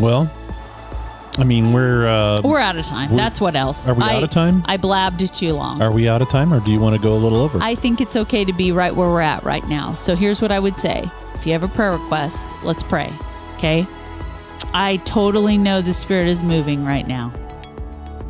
Well, 0.01 0.30
I 1.39 1.45
mean, 1.45 1.72
we're 1.72 2.07
uh, 2.07 2.41
We're 2.43 2.59
out 2.59 2.76
of 2.76 2.84
time. 2.84 3.14
That's 3.16 3.41
what 3.41 3.55
else. 3.55 3.86
are 3.86 3.95
we 3.95 4.03
I- 4.03 4.16
out 4.16 4.24
of 4.24 4.30
time? 4.30 4.64
I 4.66 4.76
blabbed 4.76 5.34
too 5.34 5.53
long. 5.53 5.80
are 5.80 5.93
we 5.93 6.09
out 6.09 6.20
of 6.20 6.28
time, 6.28 6.53
or 6.53 6.59
do 6.61 6.72
you 6.72 6.80
want 6.80 6.97
to 6.97 7.03
go 7.03 7.14
a 7.14 7.16
little 7.16 7.39
over? 7.41 7.59
I 7.62 7.76
think 7.76 8.01
it's 8.01 8.16
okay 8.16 8.45
to 8.45 8.53
be 8.53 8.72
right 8.72 8.95
where 8.95 9.09
we're 9.09 9.20
at 9.20 9.45
right 9.45 9.66
now. 9.68 9.95
So 9.95 10.16
here's 10.16 10.41
what 10.43 10.51
I 10.51 10.59
would 10.59 10.76
say. 10.76 11.09
If 11.34 11.47
you 11.47 11.53
have 11.53 11.62
a 11.62 11.68
prayer 11.68 11.93
request, 11.93 12.47
let's 12.64 12.82
pray. 12.82 13.12
Okay? 13.55 13.86
I 14.74 14.98
totally 14.98 15.59
know 15.59 15.80
the 15.80 15.92
Spirit 15.92 16.28
is 16.28 16.42
moving 16.42 16.84
right 16.84 17.06
now. 17.06 17.32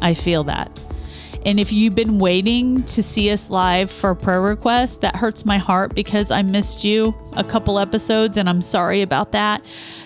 I 0.00 0.14
feel 0.14 0.44
that. 0.44 0.70
And 1.46 1.58
if 1.60 1.72
you've 1.72 1.94
been 1.94 2.18
waiting 2.18 2.82
to 2.84 3.02
see 3.02 3.30
us 3.30 3.50
live 3.50 3.90
for 3.90 4.14
prayer 4.14 4.40
request, 4.40 5.00
that 5.02 5.16
hurts 5.16 5.44
my 5.44 5.58
heart 5.58 5.94
because 5.94 6.30
I 6.30 6.42
missed 6.42 6.84
you 6.84 7.14
a 7.38 7.44
couple 7.44 7.78
episodes 7.78 8.36
and 8.36 8.48
I'm 8.48 8.60
sorry 8.60 9.02
about 9.02 9.32
that. 9.32 9.64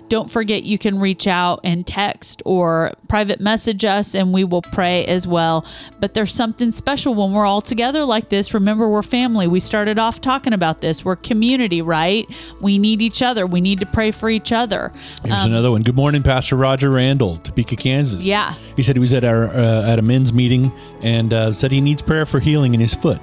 Don't 0.08 0.30
forget 0.30 0.64
you 0.64 0.76
can 0.76 1.00
reach 1.00 1.26
out 1.26 1.60
and 1.64 1.86
text 1.86 2.42
or 2.44 2.92
private 3.08 3.40
message 3.40 3.84
us 3.84 4.14
and 4.14 4.32
we 4.32 4.44
will 4.44 4.60
pray 4.60 5.06
as 5.06 5.26
well. 5.26 5.64
But 6.00 6.12
there's 6.12 6.34
something 6.34 6.70
special 6.70 7.14
when 7.14 7.32
we're 7.32 7.46
all 7.46 7.62
together 7.62 8.04
like 8.04 8.28
this. 8.28 8.52
Remember, 8.52 8.90
we're 8.90 9.02
family. 9.02 9.48
We 9.48 9.58
started 9.60 9.98
off 9.98 10.20
talking 10.20 10.52
about 10.52 10.82
this. 10.82 11.02
We're 11.02 11.16
community, 11.16 11.80
right? 11.80 12.28
We 12.60 12.78
need 12.78 13.00
each 13.00 13.22
other. 13.22 13.46
We 13.46 13.62
need 13.62 13.80
to 13.80 13.86
pray 13.86 14.10
for 14.10 14.28
each 14.28 14.52
other. 14.52 14.92
Here's 15.24 15.44
another 15.44 15.70
one. 15.70 15.82
Good 15.82 15.96
morning, 15.96 16.22
Pastor 16.22 16.56
Roger 16.56 16.90
Randall, 16.90 17.38
Topeka, 17.38 17.76
Kansas. 17.76 18.22
Yeah. 18.22 18.54
He 18.76 18.82
said 18.82 18.96
he 18.96 19.00
was 19.00 19.14
at 19.14 19.24
our 19.24 19.48
uh, 19.48 19.90
at 19.90 19.98
a 19.98 20.02
men's 20.02 20.34
meeting 20.34 20.70
and 21.00 21.32
uh, 21.32 21.52
said 21.52 21.72
he 21.72 21.80
needs 21.80 22.02
prayer 22.02 22.26
for 22.26 22.38
healing 22.38 22.74
in 22.74 22.80
his 22.80 22.94
foot. 22.94 23.20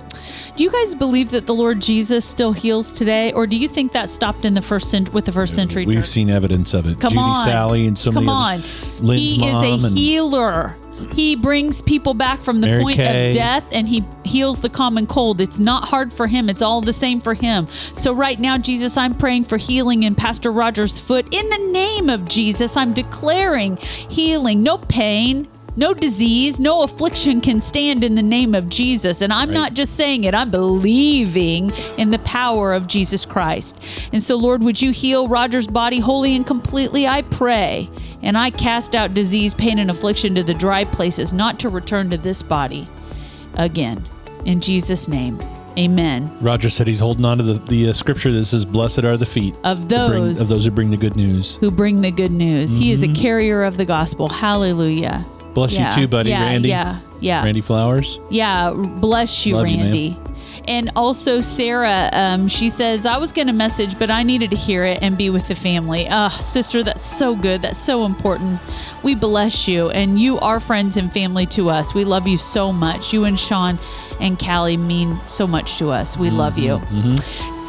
Do 0.56 0.64
you 0.64 0.72
guys 0.72 0.96
believe 0.96 1.30
that 1.32 1.46
the 1.46 1.54
Lord 1.54 1.82
Jesus 1.82 2.26
still 2.26 2.52
heals 2.52 2.98
today, 2.98 3.32
or 3.34 3.46
do 3.46 3.56
you 3.56 3.68
think 3.68 3.92
that 3.92 3.99
stopped 4.08 4.46
in 4.46 4.54
the 4.54 4.62
first 4.62 4.90
cent- 4.90 5.14
with 5.14 5.26
the 5.26 5.32
first 5.32 5.56
century 5.56 5.86
We've 5.86 5.98
church? 6.00 6.06
seen 6.06 6.30
evidence 6.30 6.74
of 6.74 6.86
it. 6.88 7.00
Come 7.00 7.10
Judy 7.12 7.20
on, 7.22 7.46
Sally 7.46 7.88
and 7.88 7.98
so 7.98 8.12
Come 8.12 8.26
many 8.26 8.38
on. 8.38 8.62
Lynn's 9.02 9.22
he 9.22 9.46
is 9.48 9.56
a 9.82 9.86
and 9.88 9.98
healer. 9.98 10.78
He 11.14 11.36
brings 11.38 11.82
people 11.82 12.14
back 12.14 12.44
from 12.44 12.60
the 12.60 12.68
Mary 12.68 12.84
point 12.84 12.98
Kay. 12.98 13.30
of 13.30 13.36
death, 13.36 13.64
and 13.72 13.88
he 13.88 14.04
heals 14.26 14.60
the 14.60 14.70
common 14.70 15.08
cold. 15.08 15.40
It's 15.40 15.58
not 15.58 15.88
hard 15.88 16.12
for 16.12 16.28
him. 16.28 16.50
It's 16.50 16.62
all 16.62 16.82
the 16.82 16.92
same 16.92 17.22
for 17.22 17.34
him. 17.34 17.68
So 17.94 18.12
right 18.14 18.38
now, 18.38 18.58
Jesus, 18.58 18.98
I'm 18.98 19.16
praying 19.16 19.46
for 19.46 19.56
healing 19.58 20.04
in 20.04 20.14
Pastor 20.16 20.52
Roger's 20.52 21.00
foot 21.00 21.34
in 21.34 21.50
the 21.50 21.70
name 21.72 22.10
of 22.10 22.28
Jesus. 22.28 22.76
I'm 22.76 22.94
declaring 22.94 23.78
healing. 23.78 24.62
No 24.62 24.78
pain. 24.78 25.48
No 25.80 25.94
disease, 25.94 26.60
no 26.60 26.84
affliction 26.84 27.40
can 27.40 27.62
stand 27.62 28.04
in 28.04 28.16
the 28.16 28.22
name 28.22 28.54
of 28.54 28.68
Jesus. 28.68 29.22
And 29.22 29.32
I'm 29.32 29.48
Right. 29.48 29.54
not 29.54 29.74
just 29.76 29.96
saying 29.96 30.26
it, 30.26 30.36
I'm 30.36 30.50
believing 30.52 31.72
in 31.98 32.12
the 32.12 32.20
power 32.20 32.74
of 32.74 32.86
Jesus 32.86 33.24
Christ. 33.24 33.80
And 34.12 34.22
so, 34.22 34.36
Lord, 34.36 34.62
would 34.62 34.82
you 34.82 34.92
heal 34.92 35.30
Roger's 35.30 35.68
body 35.68 36.00
wholly 36.00 36.36
and 36.36 36.46
completely? 36.46 37.08
I 37.08 37.22
pray. 37.22 37.90
And 38.22 38.38
I 38.38 38.50
cast 38.50 38.94
out 38.94 39.14
disease, 39.14 39.54
pain, 39.54 39.80
and 39.80 39.90
affliction 39.90 40.36
to 40.36 40.44
the 40.44 40.54
dry 40.54 40.84
places, 40.84 41.32
not 41.32 41.60
to 41.60 41.70
return 41.70 42.10
to 42.10 42.18
this 42.18 42.44
body 42.44 42.86
again. 43.56 44.04
In 44.44 44.60
Jesus' 44.60 45.08
name, 45.08 45.40
amen. 45.78 46.30
Roger 46.42 46.70
said 46.70 46.88
he's 46.88 47.00
holding 47.00 47.24
on 47.24 47.38
to 47.38 47.44
the, 47.44 47.54
the 47.54 47.90
uh, 47.90 47.94
scripture 47.94 48.34
that 48.34 48.44
says, 48.44 48.66
Blessed 48.66 49.06
are 49.06 49.16
the 49.16 49.26
feet 49.26 49.56
Of 49.64 49.80
who 49.84 49.86
bring- 49.86 50.10
those 50.26 50.42
of 50.42 50.50
those 50.50 50.66
who 50.66 50.72
bring 50.72 50.90
the 50.90 50.98
good 50.98 51.16
news. 51.16 51.56
who 51.62 51.72
bring 51.72 52.02
the 52.02 52.12
good 52.12 52.32
news. 52.34 52.70
He 52.76 52.92
is 52.92 53.02
a 53.02 53.08
carrier 53.14 53.64
of 53.64 53.78
the 53.78 53.86
gospel. 53.86 54.28
Hallelujah. 54.28 55.26
Bless 55.60 55.74
Yeah, 55.74 55.96
you 55.96 56.02
too, 56.04 56.08
buddy, 56.08 56.30
yeah, 56.30 56.44
Randy. 56.44 56.70
Yeah, 56.70 57.00
yeah, 57.20 57.44
Randy 57.44 57.62
Flowers. 57.62 58.20
yeah. 58.30 58.72
Bless 58.72 59.46
you, 59.46 59.56
Love 59.58 59.68
you. 59.68 59.78
Randy. 59.78 60.18
and 60.68 60.92
also 60.96 61.42
Sarah, 61.42 62.10
um, 62.14 62.48
she 62.48 62.70
says 62.70 63.06
I 63.06 63.18
was 63.18 63.32
going 63.34 63.48
to 63.48 63.54
message, 63.54 63.98
but 63.98 64.10
I 64.12 64.24
needed 64.24 64.50
to 64.52 64.56
hear 64.56 64.84
it 64.86 65.00
and 65.02 65.18
be 65.18 65.30
with 65.30 65.48
the 65.48 65.56
family. 65.56 66.08
Ah, 66.10 66.30
sister, 66.30 66.84
that's 66.84 67.04
so 67.06 67.36
good. 67.36 67.62
That's 67.64 67.78
so 67.80 68.06
important. 68.06 68.60
We 69.04 69.16
bless 69.16 69.68
you, 69.68 69.90
and 69.90 70.20
you 70.20 70.38
are 70.40 70.60
friends 70.60 70.96
and 70.98 71.12
family 71.12 71.46
to 71.58 71.70
us. 71.70 71.94
We 71.94 72.04
love 72.06 72.28
you 72.28 72.38
so 72.38 72.72
much. 72.72 73.14
You 73.14 73.24
and 73.26 73.38
Sean 73.40 73.80
and 74.22 74.38
Callie 74.40 74.78
mean 74.78 75.20
so 75.26 75.46
much 75.48 75.78
to 75.80 75.90
us. 75.90 76.18
We 76.18 76.30
love 76.30 76.58
you. 76.58 76.80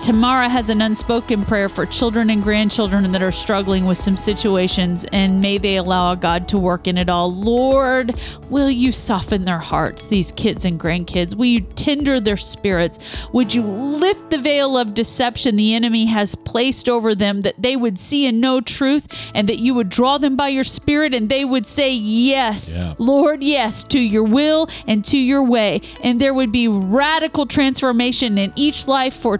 Tamara 0.02 0.48
has 0.48 0.70
an 0.70 0.80
unspoken 0.80 1.44
prayer 1.44 1.68
for 1.68 1.84
children 1.84 2.30
and 2.30 2.42
grandchildren 2.42 3.12
that 3.12 3.22
are 3.22 3.30
struggling 3.30 3.84
with 3.84 3.98
some 3.98 4.16
situations, 4.16 5.04
and 5.12 5.42
may 5.42 5.58
they 5.58 5.76
allow 5.76 6.14
God 6.14 6.48
to 6.48 6.58
work 6.58 6.86
in 6.86 6.96
it 6.96 7.10
all. 7.10 7.30
Lord, 7.30 8.18
will 8.48 8.70
you 8.70 8.92
soften 8.92 9.44
their 9.44 9.58
hearts, 9.58 10.06
these 10.06 10.32
kids 10.32 10.64
and 10.64 10.80
grandkids? 10.80 11.34
Will 11.36 11.44
you 11.46 11.60
tender 11.60 12.18
their 12.18 12.38
spirits? 12.38 13.28
Would 13.34 13.54
you 13.54 13.62
lift 13.62 14.30
the 14.30 14.38
veil 14.38 14.78
of 14.78 14.94
deception 14.94 15.56
the 15.56 15.74
enemy 15.74 16.06
has 16.06 16.34
placed 16.34 16.88
over 16.88 17.14
them 17.14 17.42
that 17.42 17.60
they 17.60 17.76
would 17.76 17.98
see 17.98 18.26
and 18.26 18.40
know 18.40 18.62
truth, 18.62 19.30
and 19.34 19.48
that 19.50 19.58
you 19.58 19.74
would 19.74 19.90
draw 19.90 20.16
them 20.16 20.34
by 20.34 20.48
your 20.48 20.64
spirit 20.64 21.12
and 21.12 21.28
they 21.28 21.44
would 21.44 21.66
say, 21.66 21.92
Yes, 21.92 22.72
Yeah. 22.74 22.94
Lord, 22.98 23.42
yes, 23.42 23.84
to 23.84 24.00
your 24.00 24.24
will 24.24 24.68
and 24.86 25.04
to 25.04 25.18
your 25.18 25.44
way. 25.44 25.82
And 26.02 26.18
there 26.18 26.32
would 26.32 26.52
be 26.52 26.68
radical 26.68 27.44
transformation 27.44 28.38
in 28.38 28.52
each 28.56 28.88
life 28.88 29.14
for 29.14 29.36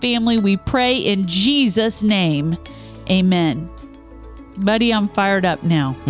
Family. 0.00 0.38
We 0.38 0.56
pray 0.56 0.96
in 0.96 1.26
Jesus' 1.26 2.02
name. 2.02 2.56
Amen. 3.10 3.68
Buddy, 4.56 4.92
I'm 4.92 5.08
fired 5.08 5.44
up 5.44 5.62
now. 5.62 5.96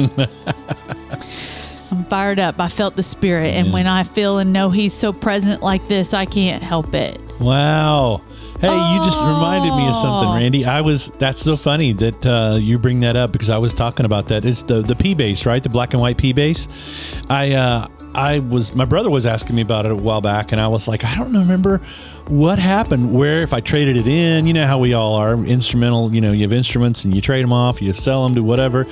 I'm 1.91 2.05
fired 2.05 2.39
up. 2.39 2.61
I 2.61 2.69
felt 2.69 2.97
the 2.97 3.03
spirit. 3.03 3.55
And 3.55 3.73
when 3.73 3.87
I 3.87 4.03
feel 4.03 4.39
and 4.39 4.53
know 4.53 4.71
he's 4.71 4.93
so 4.93 5.13
present 5.13 5.63
like 5.63 5.87
this, 5.89 6.13
I 6.13 6.27
can't 6.27 6.63
help 6.63 6.95
it. 6.95 7.19
Wow. 7.41 8.23
Hey, 8.61 8.69
you 8.69 9.05
just 9.05 9.21
reminded 9.21 9.75
me 9.75 9.89
of 9.89 9.97
something. 9.97 10.29
Randy. 10.31 10.65
I 10.65 10.81
was 10.81 11.09
that's 11.19 11.41
so 11.41 11.57
funny 11.57 11.93
that 11.95 12.27
uh, 12.27 12.57
you 12.59 12.79
bring 12.79 13.01
that 13.01 13.17
up 13.17 13.33
because 13.33 13.51
I 13.51 13.59
was 13.59 13.75
talking 13.75 14.07
about 14.07 14.29
that. 14.29 14.45
It's 14.45 14.63
the 14.63 14.83
the 14.83 14.97
P 14.97 15.15
bass, 15.15 15.45
right? 15.45 15.63
The 15.63 15.69
black 15.69 15.93
and 15.93 16.01
white 16.01 16.17
P 16.17 16.33
bass. 16.33 17.21
I 17.29 17.53
uh 17.53 17.89
I 18.15 18.39
was 18.39 18.75
my 18.75 18.85
brother 18.85 19.11
was 19.11 19.27
asking 19.27 19.57
me 19.57 19.63
about 19.63 19.87
it 19.87 19.93
a 19.93 19.97
while 19.97 20.21
back 20.21 20.53
and 20.53 20.61
I 20.61 20.69
was 20.69 20.87
like, 20.87 21.05
I 21.05 21.15
don't 21.17 21.33
remember 21.33 21.81
what 22.29 22.59
happened 22.59 23.15
where 23.15 23.43
if 23.43 23.53
I 23.53 23.61
traded 23.61 23.97
it 23.97 24.09
in, 24.09 24.47
you 24.47 24.53
know 24.53 24.67
how 24.67 24.79
we 24.79 24.95
all 24.95 25.15
are 25.15 25.35
instrumental, 25.35 26.15
you 26.15 26.21
know, 26.21 26.33
you 26.33 26.43
have 26.43 26.53
instruments 26.53 27.05
and 27.05 27.15
you 27.15 27.21
trade 27.21 27.43
them 27.43 27.53
off, 27.53 27.83
you 27.83 27.93
sell 27.93 28.25
them 28.25 28.35
to 28.35 28.43
whatever, 28.43 28.87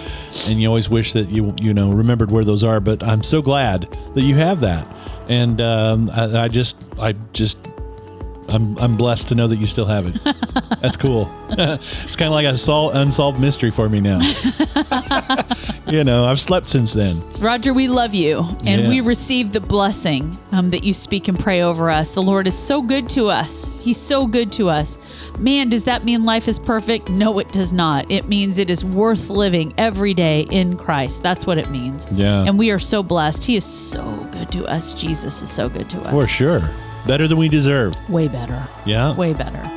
and 0.48 0.60
you 0.60 0.68
always 0.68 0.90
wish 0.90 1.12
that 1.14 1.30
you 1.30 1.54
you 1.60 1.72
know 1.72 1.92
remembered 1.92 2.30
where 2.30 2.44
those 2.44 2.62
are, 2.62 2.80
but 2.80 3.02
I'm 3.02 3.22
so 3.22 3.40
glad 3.40 3.88
that 4.14 4.22
you 4.22 4.34
have 4.34 4.60
that. 4.60 4.88
And 5.28 5.60
um, 5.60 6.10
I, 6.10 6.44
I 6.44 6.48
just 6.48 6.76
I 7.00 7.12
just 7.32 7.56
I'm 8.48 8.76
I'm 8.78 8.96
blessed 8.96 9.28
to 9.28 9.34
know 9.34 9.46
that 9.46 9.56
you 9.56 9.66
still 9.66 9.86
have 9.86 10.06
it. 10.06 10.18
That's 10.82 10.96
cool. 10.96 11.30
it's 11.50 12.16
kind 12.16 12.26
of 12.26 12.32
like 12.32 12.46
a 12.46 12.58
sol- 12.58 12.90
unsolved 12.90 13.40
mystery 13.40 13.70
for 13.70 13.88
me 13.88 14.00
now. 14.00 14.18
you 15.88 16.04
know, 16.04 16.24
I've 16.24 16.40
slept 16.40 16.66
since 16.66 16.92
then. 16.92 17.22
Roger, 17.38 17.72
we 17.72 17.88
love 17.88 18.14
you, 18.14 18.40
and 18.64 18.82
Yeah. 18.82 18.88
we 18.88 19.00
receive 19.00 19.52
the 19.52 19.60
blessing 19.60 20.36
um, 20.50 20.70
that 20.70 20.82
you 20.84 20.92
speak 20.92 21.28
and 21.28 21.38
pray 21.38 21.62
over 21.62 21.88
us. 21.90 22.14
The 22.14 22.22
Lord 22.22 22.46
is 22.46 22.58
so 22.58 22.82
good 22.82 23.08
to 23.10 23.28
us. 23.28 23.70
He's 23.80 23.96
so 24.00 24.26
good 24.26 24.50
to 24.52 24.68
us. 24.68 24.98
Man, 25.38 25.68
does 25.68 25.84
that 25.84 26.04
mean 26.04 26.24
life 26.24 26.48
is 26.48 26.58
perfect? 26.58 27.08
No, 27.08 27.38
it 27.38 27.52
does 27.52 27.72
not. 27.72 28.10
It 28.10 28.28
means 28.28 28.58
it 28.58 28.70
is 28.70 28.84
worth 28.84 29.30
living 29.30 29.72
every 29.78 30.14
day 30.14 30.42
in 30.50 30.76
Christ. 30.76 31.22
That's 31.22 31.46
what 31.46 31.58
it 31.58 31.70
means. 31.70 32.06
Yeah. 32.12 32.44
And 32.44 32.58
we 32.58 32.70
are 32.70 32.78
so 32.78 33.02
blessed. 33.02 33.44
He 33.44 33.56
is 33.56 33.64
so 33.64 34.02
good 34.32 34.50
to 34.52 34.64
us. 34.66 34.92
Jesus 34.94 35.42
is 35.42 35.50
so 35.50 35.68
good 35.68 35.88
to 35.90 35.98
us. 36.00 36.10
For 36.10 36.26
sure. 36.26 36.62
Better 37.06 37.26
than 37.28 37.38
we 37.38 37.48
deserve. 37.48 37.94
Way 38.08 38.28
better. 38.28 38.66
Yeah. 38.86 39.14
Way 39.14 39.32
better. 39.34 39.68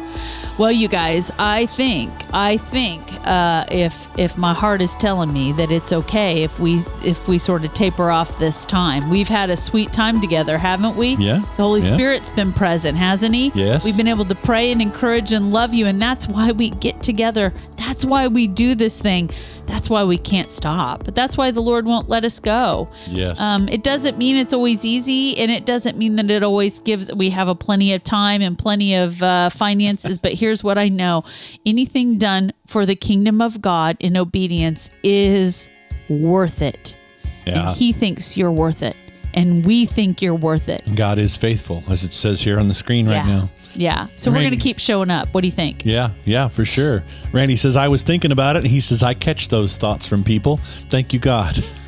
Well, 0.57 0.71
you 0.71 0.87
guys, 0.87 1.33
I 1.37 1.65
think 1.65 2.13
I 2.33 2.55
think 2.55 3.01
uh, 3.27 3.65
if 3.69 4.07
if 4.17 4.37
my 4.37 4.53
heart 4.53 4.81
is 4.81 4.95
telling 4.95 5.33
me 5.33 5.51
that 5.51 5.69
it's 5.69 5.91
okay 5.91 6.43
if 6.43 6.57
we 6.61 6.75
if 7.03 7.27
we 7.27 7.39
sort 7.39 7.65
of 7.65 7.73
taper 7.73 8.09
off 8.09 8.39
this 8.39 8.65
time, 8.65 9.09
we've 9.09 9.27
had 9.27 9.49
a 9.49 9.57
sweet 9.57 9.91
time 9.91 10.21
together, 10.21 10.57
haven't 10.57 10.95
we? 10.95 11.15
Yeah. 11.15 11.39
The 11.57 11.63
Holy 11.63 11.81
Yeah. 11.81 11.93
Spirit's 11.95 12.29
been 12.29 12.53
present, 12.53 12.97
hasn't 12.97 13.35
He? 13.35 13.51
Yes. 13.53 13.83
We've 13.83 13.97
been 13.97 14.07
able 14.07 14.23
to 14.23 14.35
pray 14.35 14.71
and 14.71 14.81
encourage 14.81 15.33
and 15.33 15.51
love 15.51 15.73
you, 15.73 15.87
and 15.87 16.01
that's 16.01 16.25
why 16.25 16.53
we 16.53 16.69
get 16.69 17.03
together. 17.03 17.53
That's 17.75 18.05
why 18.05 18.27
we 18.29 18.47
do 18.47 18.75
this 18.75 18.97
thing. 19.01 19.31
That's 19.65 19.89
why 19.89 20.03
we 20.03 20.17
can't 20.17 20.49
stop. 20.49 21.03
But 21.03 21.15
that's 21.15 21.37
why 21.37 21.51
the 21.51 21.61
Lord 21.61 21.85
won't 21.85 22.09
let 22.09 22.23
us 22.25 22.39
go. 22.39 22.89
Yes. 23.07 23.39
Um, 23.39 23.67
it 23.69 23.83
doesn't 23.83 24.17
mean 24.17 24.37
it's 24.37 24.53
always 24.53 24.85
easy, 24.85 25.37
and 25.37 25.51
it 25.51 25.65
doesn't 25.65 25.97
mean 25.97 26.15
that 26.17 26.29
it 26.29 26.43
always 26.43 26.79
gives. 26.79 27.13
We 27.13 27.29
have 27.31 27.47
a 27.47 27.55
plenty 27.55 27.93
of 27.93 28.03
time 28.03 28.41
and 28.41 28.57
plenty 28.57 28.95
of 28.95 29.21
uh, 29.21 29.49
finances. 29.49 30.17
but 30.17 30.33
here's 30.33 30.63
what 30.63 30.77
I 30.77 30.89
know: 30.89 31.23
anything 31.65 32.17
done 32.17 32.53
for 32.67 32.85
the 32.85 32.95
kingdom 32.95 33.41
of 33.41 33.61
God 33.61 33.97
in 33.99 34.17
obedience 34.17 34.89
is 35.03 35.69
worth 36.09 36.61
it. 36.61 36.97
Yeah. 37.45 37.69
And 37.69 37.77
He 37.77 37.91
thinks 37.91 38.37
you're 38.37 38.51
worth 38.51 38.83
it, 38.83 38.95
and 39.33 39.65
we 39.65 39.85
think 39.85 40.21
you're 40.21 40.35
worth 40.35 40.69
it. 40.69 40.83
God 40.95 41.19
is 41.19 41.35
faithful, 41.35 41.83
as 41.89 42.03
it 42.03 42.11
says 42.11 42.41
here 42.41 42.59
on 42.59 42.67
the 42.67 42.73
screen 42.73 43.07
right 43.07 43.25
yeah. 43.25 43.37
now. 43.37 43.49
Yeah. 43.75 44.07
So 44.15 44.31
we're 44.31 44.43
gonna 44.43 44.57
keep 44.57 44.79
showing 44.79 45.09
up. 45.11 45.27
What 45.33 45.41
do 45.41 45.47
you 45.47 45.51
think? 45.51 45.85
Yeah, 45.85 46.11
yeah, 46.25 46.47
for 46.47 46.65
sure. 46.65 47.03
Randy 47.31 47.55
says, 47.55 47.75
I 47.75 47.87
was 47.87 48.03
thinking 48.03 48.31
about 48.31 48.55
it, 48.55 48.59
and 48.59 48.67
he 48.67 48.79
says, 48.79 49.03
I 49.03 49.13
catch 49.13 49.49
those 49.49 49.77
thoughts 49.77 50.05
from 50.05 50.23
people. 50.23 50.57
Thank 50.57 51.13
you, 51.13 51.19
God. 51.19 51.63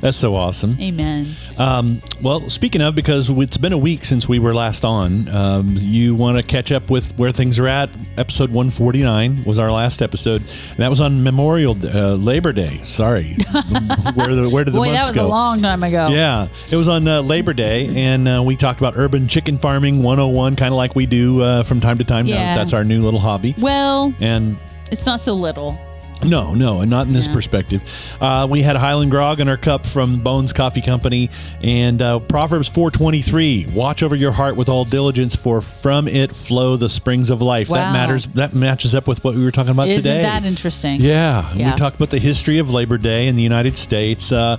That's 0.00 0.16
so 0.16 0.34
awesome. 0.34 0.76
Amen. 0.80 1.26
Um, 1.58 2.00
well, 2.22 2.48
speaking 2.50 2.82
of, 2.82 2.94
because 2.94 3.30
it's 3.30 3.56
been 3.56 3.72
a 3.72 3.78
week 3.78 4.04
since 4.04 4.28
we 4.28 4.38
were 4.38 4.54
last 4.54 4.84
on, 4.84 5.28
um, 5.30 5.74
you 5.78 6.14
want 6.14 6.36
to 6.36 6.42
catch 6.42 6.70
up 6.70 6.90
with 6.90 7.16
where 7.18 7.32
things 7.32 7.58
are 7.58 7.66
at. 7.66 7.88
Episode 8.18 8.50
149 8.50 9.44
was 9.44 9.58
our 9.58 9.72
last 9.72 10.02
episode, 10.02 10.42
and 10.42 10.78
that 10.78 10.88
was 10.88 11.00
on 11.00 11.22
Memorial 11.22 11.76
uh, 11.84 12.14
Labor 12.14 12.52
Day. 12.52 12.76
Sorry, 12.84 13.34
where 14.14 14.34
the 14.34 14.48
where 14.52 14.64
did 14.64 14.74
the 14.74 14.78
Boy, 14.78 14.88
that 14.90 14.94
months 14.94 15.10
was 15.10 15.16
go? 15.16 15.26
a 15.26 15.28
long 15.28 15.62
time 15.62 15.82
ago. 15.82 16.08
Yeah, 16.08 16.48
it 16.70 16.76
was 16.76 16.88
on 16.88 17.08
uh, 17.08 17.22
Labor 17.22 17.52
Day, 17.54 17.88
and 17.96 18.28
uh, 18.28 18.42
we 18.44 18.54
talked 18.56 18.80
about 18.80 18.94
urban 18.96 19.28
chicken 19.28 19.58
farming 19.58 20.02
101, 20.02 20.56
kind 20.56 20.72
of 20.72 20.76
like 20.76 20.94
we 20.94 21.06
do 21.06 21.40
uh, 21.42 21.62
from 21.62 21.80
time 21.80 21.98
to 21.98 22.04
time. 22.04 22.26
Now 22.26 22.32
Yeah. 22.34 22.54
that's 22.54 22.72
our 22.72 22.84
new 22.84 23.00
little 23.02 23.20
hobby. 23.20 23.54
Well, 23.58 24.14
And 24.20 24.58
it's 24.90 25.06
not 25.06 25.20
so 25.20 25.34
little. 25.34 25.78
No, 26.24 26.54
no, 26.54 26.80
and 26.80 26.90
not 26.90 27.06
in 27.06 27.12
this 27.12 27.26
Yeah. 27.26 27.34
perspective. 27.34 28.16
Uh, 28.20 28.46
we 28.50 28.62
had 28.62 28.76
Highland 28.76 29.10
Grog 29.10 29.38
in 29.40 29.48
our 29.48 29.56
cup 29.56 29.84
from 29.86 30.18
Bones 30.20 30.52
Coffee 30.52 30.80
Company, 30.80 31.28
and 31.62 32.00
uh, 32.00 32.18
Proverbs 32.20 32.68
four 32.68 32.90
twenty 32.90 33.20
three: 33.22 33.66
Watch 33.74 34.02
over 34.02 34.16
your 34.16 34.32
heart 34.32 34.56
with 34.56 34.68
all 34.68 34.84
diligence, 34.84 35.36
for 35.36 35.60
from 35.60 36.08
it 36.08 36.32
flow 36.32 36.76
the 36.76 36.88
springs 36.88 37.30
of 37.30 37.42
life. 37.42 37.68
That 37.68 37.92
matters. 37.92 38.26
That 38.28 38.54
matches 38.54 38.94
up 38.94 39.06
with 39.06 39.22
what 39.24 39.34
we 39.34 39.44
were 39.44 39.50
talking 39.52 39.72
about 39.72 39.88
Isn't 39.88 40.02
today. 40.02 40.22
that 40.22 40.44
interesting? 40.44 41.00
Yeah, 41.00 41.52
Yeah. 41.54 41.70
we 41.70 41.76
talked 41.76 41.96
about 41.96 42.10
the 42.10 42.18
history 42.18 42.58
of 42.58 42.70
Labor 42.70 42.98
Day 42.98 43.26
in 43.28 43.36
the 43.36 43.42
United 43.42 43.76
States. 43.76 44.32
Uh, 44.32 44.56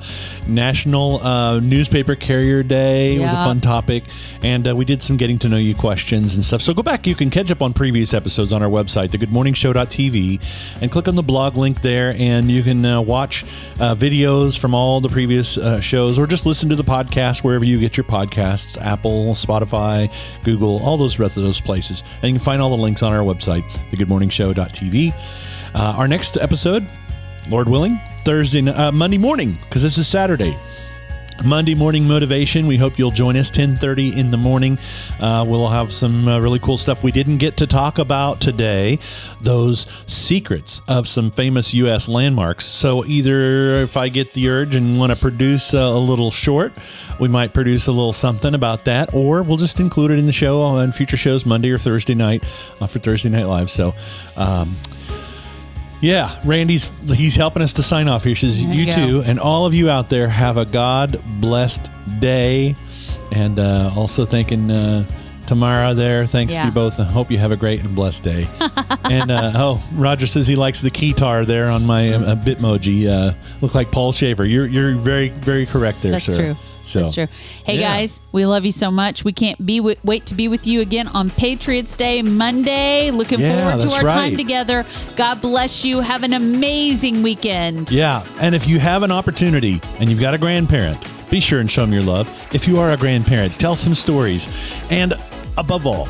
National 0.47 1.21
uh, 1.23 1.59
Newspaper 1.59 2.15
Carrier 2.15 2.63
Day 2.63 3.19
was 3.19 3.31
a 3.31 3.35
fun 3.35 3.61
topic, 3.61 4.03
and 4.43 4.67
uh, 4.67 4.75
we 4.75 4.85
did 4.85 5.01
some 5.01 5.17
getting 5.17 5.39
to 5.39 5.49
know 5.49 5.57
you 5.57 5.75
questions 5.75 6.35
and 6.35 6.43
stuff. 6.43 6.61
So 6.61 6.73
go 6.73 6.84
back; 6.84 7.07
you 7.07 7.15
can 7.15 7.29
catch 7.29 7.51
up 7.51 7.61
on 7.61 7.73
previous 7.73 8.13
episodes 8.13 8.51
on 8.53 8.61
our 8.63 8.69
website, 8.69 9.09
thegoodmorningshow.tv, 9.09 10.81
and 10.81 10.91
click 10.91 11.07
on 11.07 11.15
the 11.15 11.23
blog 11.23 11.47
link 11.56 11.82
there, 11.82 12.15
and 12.18 12.52
you 12.52 12.64
can 12.64 12.84
uh, 12.84 13.02
watch 13.02 13.44
uh, 13.80 13.95
videos 13.95 14.57
from 14.57 14.74
all 14.74 14.99
the 14.99 15.10
previous 15.10 15.57
uh, 15.57 15.80
shows, 15.80 16.19
or 16.19 16.28
just 16.28 16.45
listen 16.45 16.69
to 16.69 16.76
the 16.76 16.84
podcast 16.84 17.44
wherever 17.44 17.64
you 17.64 17.80
get 17.80 17.95
your 17.95 18.03
podcasts: 18.03 18.78
Apple, 18.82 19.34
Spotify, 19.34 20.11
Google, 20.44 20.80
all 20.84 20.98
those 20.98 21.19
rest 21.19 21.38
of 21.38 21.44
those 21.44 21.61
places. 21.61 22.03
And 22.22 22.26
you 22.26 22.34
can 22.34 22.40
find 22.40 22.61
all 22.61 22.69
the 22.69 22.82
links 22.82 23.03
on 23.03 23.14
our 23.14 23.24
website, 23.24 23.64
thegoodmorningshow.tv. 23.91 25.14
Uh, 25.76 25.95
our 25.98 26.07
next 26.07 26.38
episode, 26.38 26.86
Lord 27.49 27.69
willing, 27.69 27.99
Thursday, 28.26 28.68
uh, 28.68 28.91
Monday 28.91 29.18
morning, 29.18 29.53
because 29.53 29.84
this 29.84 29.98
is 29.98 30.07
Saturday. 30.07 30.56
Monday 31.45 31.76
morning 31.76 32.07
motivation. 32.07 32.68
We 32.68 32.77
hope 32.77 32.97
you'll 32.97 33.11
join 33.11 33.38
us 33.38 33.49
10:30 33.51 34.15
in 34.18 34.31
the 34.31 34.38
morning. 34.38 34.77
Uh, 35.19 35.45
we'll 35.47 35.68
have 35.69 35.93
some 35.93 36.27
uh, 36.27 36.39
really 36.39 36.59
cool 36.59 36.77
stuff 36.77 37.03
we 37.03 37.11
didn't 37.11 37.38
get 37.38 37.57
to 37.57 37.68
talk 37.68 37.99
about 37.99 38.41
today. 38.41 38.99
Those 39.41 39.88
secrets 40.07 40.81
of 40.88 41.07
some 41.07 41.31
famous 41.31 41.73
U.S. 41.73 42.09
landmarks. 42.09 42.65
So 42.65 43.05
either 43.05 43.81
if 43.81 43.97
I 43.97 44.09
get 44.09 44.34
the 44.34 44.49
urge 44.49 44.76
and 44.76 44.97
want 44.97 45.14
to 45.14 45.19
produce 45.19 45.73
a, 45.73 45.80
a 45.80 45.99
little 45.99 46.31
short, 46.31 46.73
we 47.19 47.27
might 47.27 47.53
produce 47.53 47.88
a 47.88 47.91
little 47.91 48.14
something 48.14 48.53
about 48.53 48.85
that, 48.85 49.14
or 49.14 49.43
we'll 49.43 49.57
just 49.57 49.80
include 49.80 50.11
it 50.11 50.19
in 50.19 50.26
the 50.26 50.31
show 50.31 50.61
on 50.61 50.91
future 50.91 51.18
shows 51.18 51.45
Monday 51.45 51.72
or 51.72 51.77
Thursday 51.77 52.15
night 52.15 52.43
uh, 52.81 52.88
for 52.88 52.99
Thursday 52.99 53.30
Night 53.30 53.45
Live. 53.45 53.69
So. 53.69 53.93
Um, 54.35 54.76
yeah, 56.02 56.40
Randy's 56.45 56.86
he's 57.11 57.36
helping 57.36 57.61
us 57.64 57.74
to 57.74 57.84
sign 57.84 58.07
off 58.07 58.24
here. 58.24 58.36
She 58.36 58.48
says, 58.48 58.64
There 58.64 58.74
"You 58.74 58.91
too, 58.91 59.24
and 59.26 59.40
all 59.40 59.65
of 59.65 59.74
you 59.74 59.90
out 59.90 60.10
there, 60.10 60.28
have 60.28 60.57
a 60.57 60.65
God 60.65 61.22
blessed 61.40 61.90
day." 62.19 62.76
And 63.34 63.60
uh, 63.60 63.91
also 63.95 64.24
thanking 64.26 64.72
uh, 64.72 65.06
Tamara 65.48 65.94
there. 65.94 66.26
Thanks 66.26 66.53
to 66.53 66.65
you 66.65 66.72
both. 66.72 66.99
I 66.99 67.03
hope 67.03 67.32
you 67.32 67.38
have 67.38 67.52
a 67.52 67.57
great 67.57 67.84
and 67.84 67.95
blessed 67.95 68.24
day. 68.24 68.45
and 69.06 69.32
uh, 69.32 69.52
oh, 69.56 69.84
Roger 69.94 70.28
says 70.28 70.48
he 70.48 70.56
likes 70.56 70.82
the 70.82 70.91
keytar 70.91 71.45
there 71.45 71.69
on 71.69 71.86
my 71.86 72.10
uh, 72.14 72.36
Bitmoji. 72.36 73.07
Uh, 73.07 73.34
look 73.61 73.74
like 73.76 73.91
Paul 73.91 74.11
Shaffer. 74.11 74.45
You're 74.45 74.68
you're 74.68 74.94
very 74.94 75.30
very 75.30 75.65
correct 75.65 76.02
there, 76.02 76.14
That's 76.14 76.26
sir. 76.26 76.36
true. 76.36 76.56
So, 76.88 77.01
That's 77.01 77.15
true. 77.15 77.27
Hey 77.65 77.76
yeah. 77.80 77.97
guys, 77.97 78.22
we 78.31 78.45
love 78.45 78.65
you 78.65 78.72
so 78.72 78.89
much. 78.89 79.23
We 79.23 79.34
can't 79.34 79.64
be 79.65 79.77
wi- 79.77 79.97
wait 80.03 80.26
to 80.27 80.34
be 80.34 80.47
with 80.47 80.65
you 80.65 80.81
again 80.81 81.07
on 81.09 81.30
Patriots 81.30 81.95
Day 81.95 82.22
Monday. 82.22 83.11
Looking 83.11 83.39
Yeah, 83.39 83.77
forward 83.77 83.88
to 83.89 83.95
our 83.95 84.11
time 84.11 84.35
together. 84.38 84.85
God 85.15 85.41
bless 85.41 85.84
you. 85.84 85.99
Have 85.99 86.23
an 86.23 86.34
amazing 86.34 87.23
weekend. 87.23 87.91
Yeah, 87.91 88.23
and 88.39 88.55
if 88.55 88.68
you 88.68 88.80
have 88.80 89.03
an 89.03 89.11
opportunity 89.11 89.81
and 89.99 90.09
you've 90.09 90.22
got 90.22 90.34
a 90.34 90.38
grandparent, 90.38 90.97
be 91.30 91.39
sure 91.39 91.59
and 91.59 91.69
show 91.69 91.81
them 91.81 91.91
your 91.93 92.03
love. 92.03 92.27
If 92.55 92.68
you 92.68 92.80
are 92.80 92.91
a 92.91 92.97
grandparent, 92.97 93.59
tell 93.59 93.76
some 93.76 93.93
stories. 93.93 94.47
And 94.89 95.14
above 95.57 95.85
all, 95.85 96.07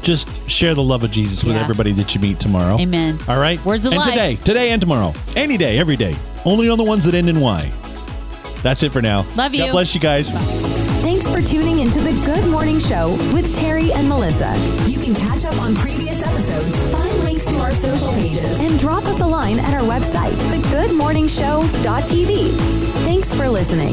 just 0.00 0.48
share 0.48 0.74
the 0.74 0.82
love 0.82 1.04
of 1.04 1.10
Jesus 1.10 1.44
with 1.44 1.56
everybody 1.56 1.92
that 1.92 2.14
you 2.14 2.20
meet 2.20 2.40
tomorrow. 2.40 2.78
Amen. 2.78 3.18
All 3.28 3.38
right? 3.38 3.62
Words 3.64 3.84
of 3.84 3.92
and 3.92 4.00
life. 4.00 4.10
today, 4.10 4.36
today 4.36 4.70
and 4.70 4.80
tomorrow. 4.80 5.12
Any 5.36 5.56
day, 5.56 5.78
every 5.78 5.96
day. 5.96 6.14
Only 6.46 6.68
on 6.68 6.76
the 6.78 6.84
ones 6.84 7.04
that 7.04 7.14
end 7.14 7.28
in 7.28 7.40
Y. 7.40 7.70
That's 8.64 8.82
it 8.82 8.90
for 8.92 9.02
now. 9.02 9.26
Love 9.36 9.54
you. 9.54 9.64
God 9.64 9.72
bless 9.72 9.94
you 9.94 10.00
guys. 10.00 10.30
Thanks 11.02 11.28
for 11.28 11.42
tuning 11.42 11.80
into 11.80 12.00
the 12.00 12.12
Good 12.24 12.48
Morning 12.50 12.78
Show 12.78 13.10
with 13.34 13.54
Terry 13.54 13.92
and 13.92 14.08
Melissa. 14.08 14.54
You 14.88 14.98
can 14.98 15.14
catch 15.14 15.44
up 15.44 15.60
on 15.60 15.74
previous 15.74 16.22
episodes, 16.22 16.74
find 16.90 17.14
links 17.24 17.44
to 17.44 17.58
our 17.58 17.70
social 17.70 18.10
pages, 18.14 18.58
and 18.58 18.78
drop 18.80 19.04
us 19.04 19.20
a 19.20 19.26
line 19.26 19.58
at 19.58 19.74
our 19.74 19.86
website, 19.86 20.32
thegoodmorningshow.tv. 20.50 22.56
Thanks 23.04 23.34
for 23.34 23.50
listening. 23.50 23.92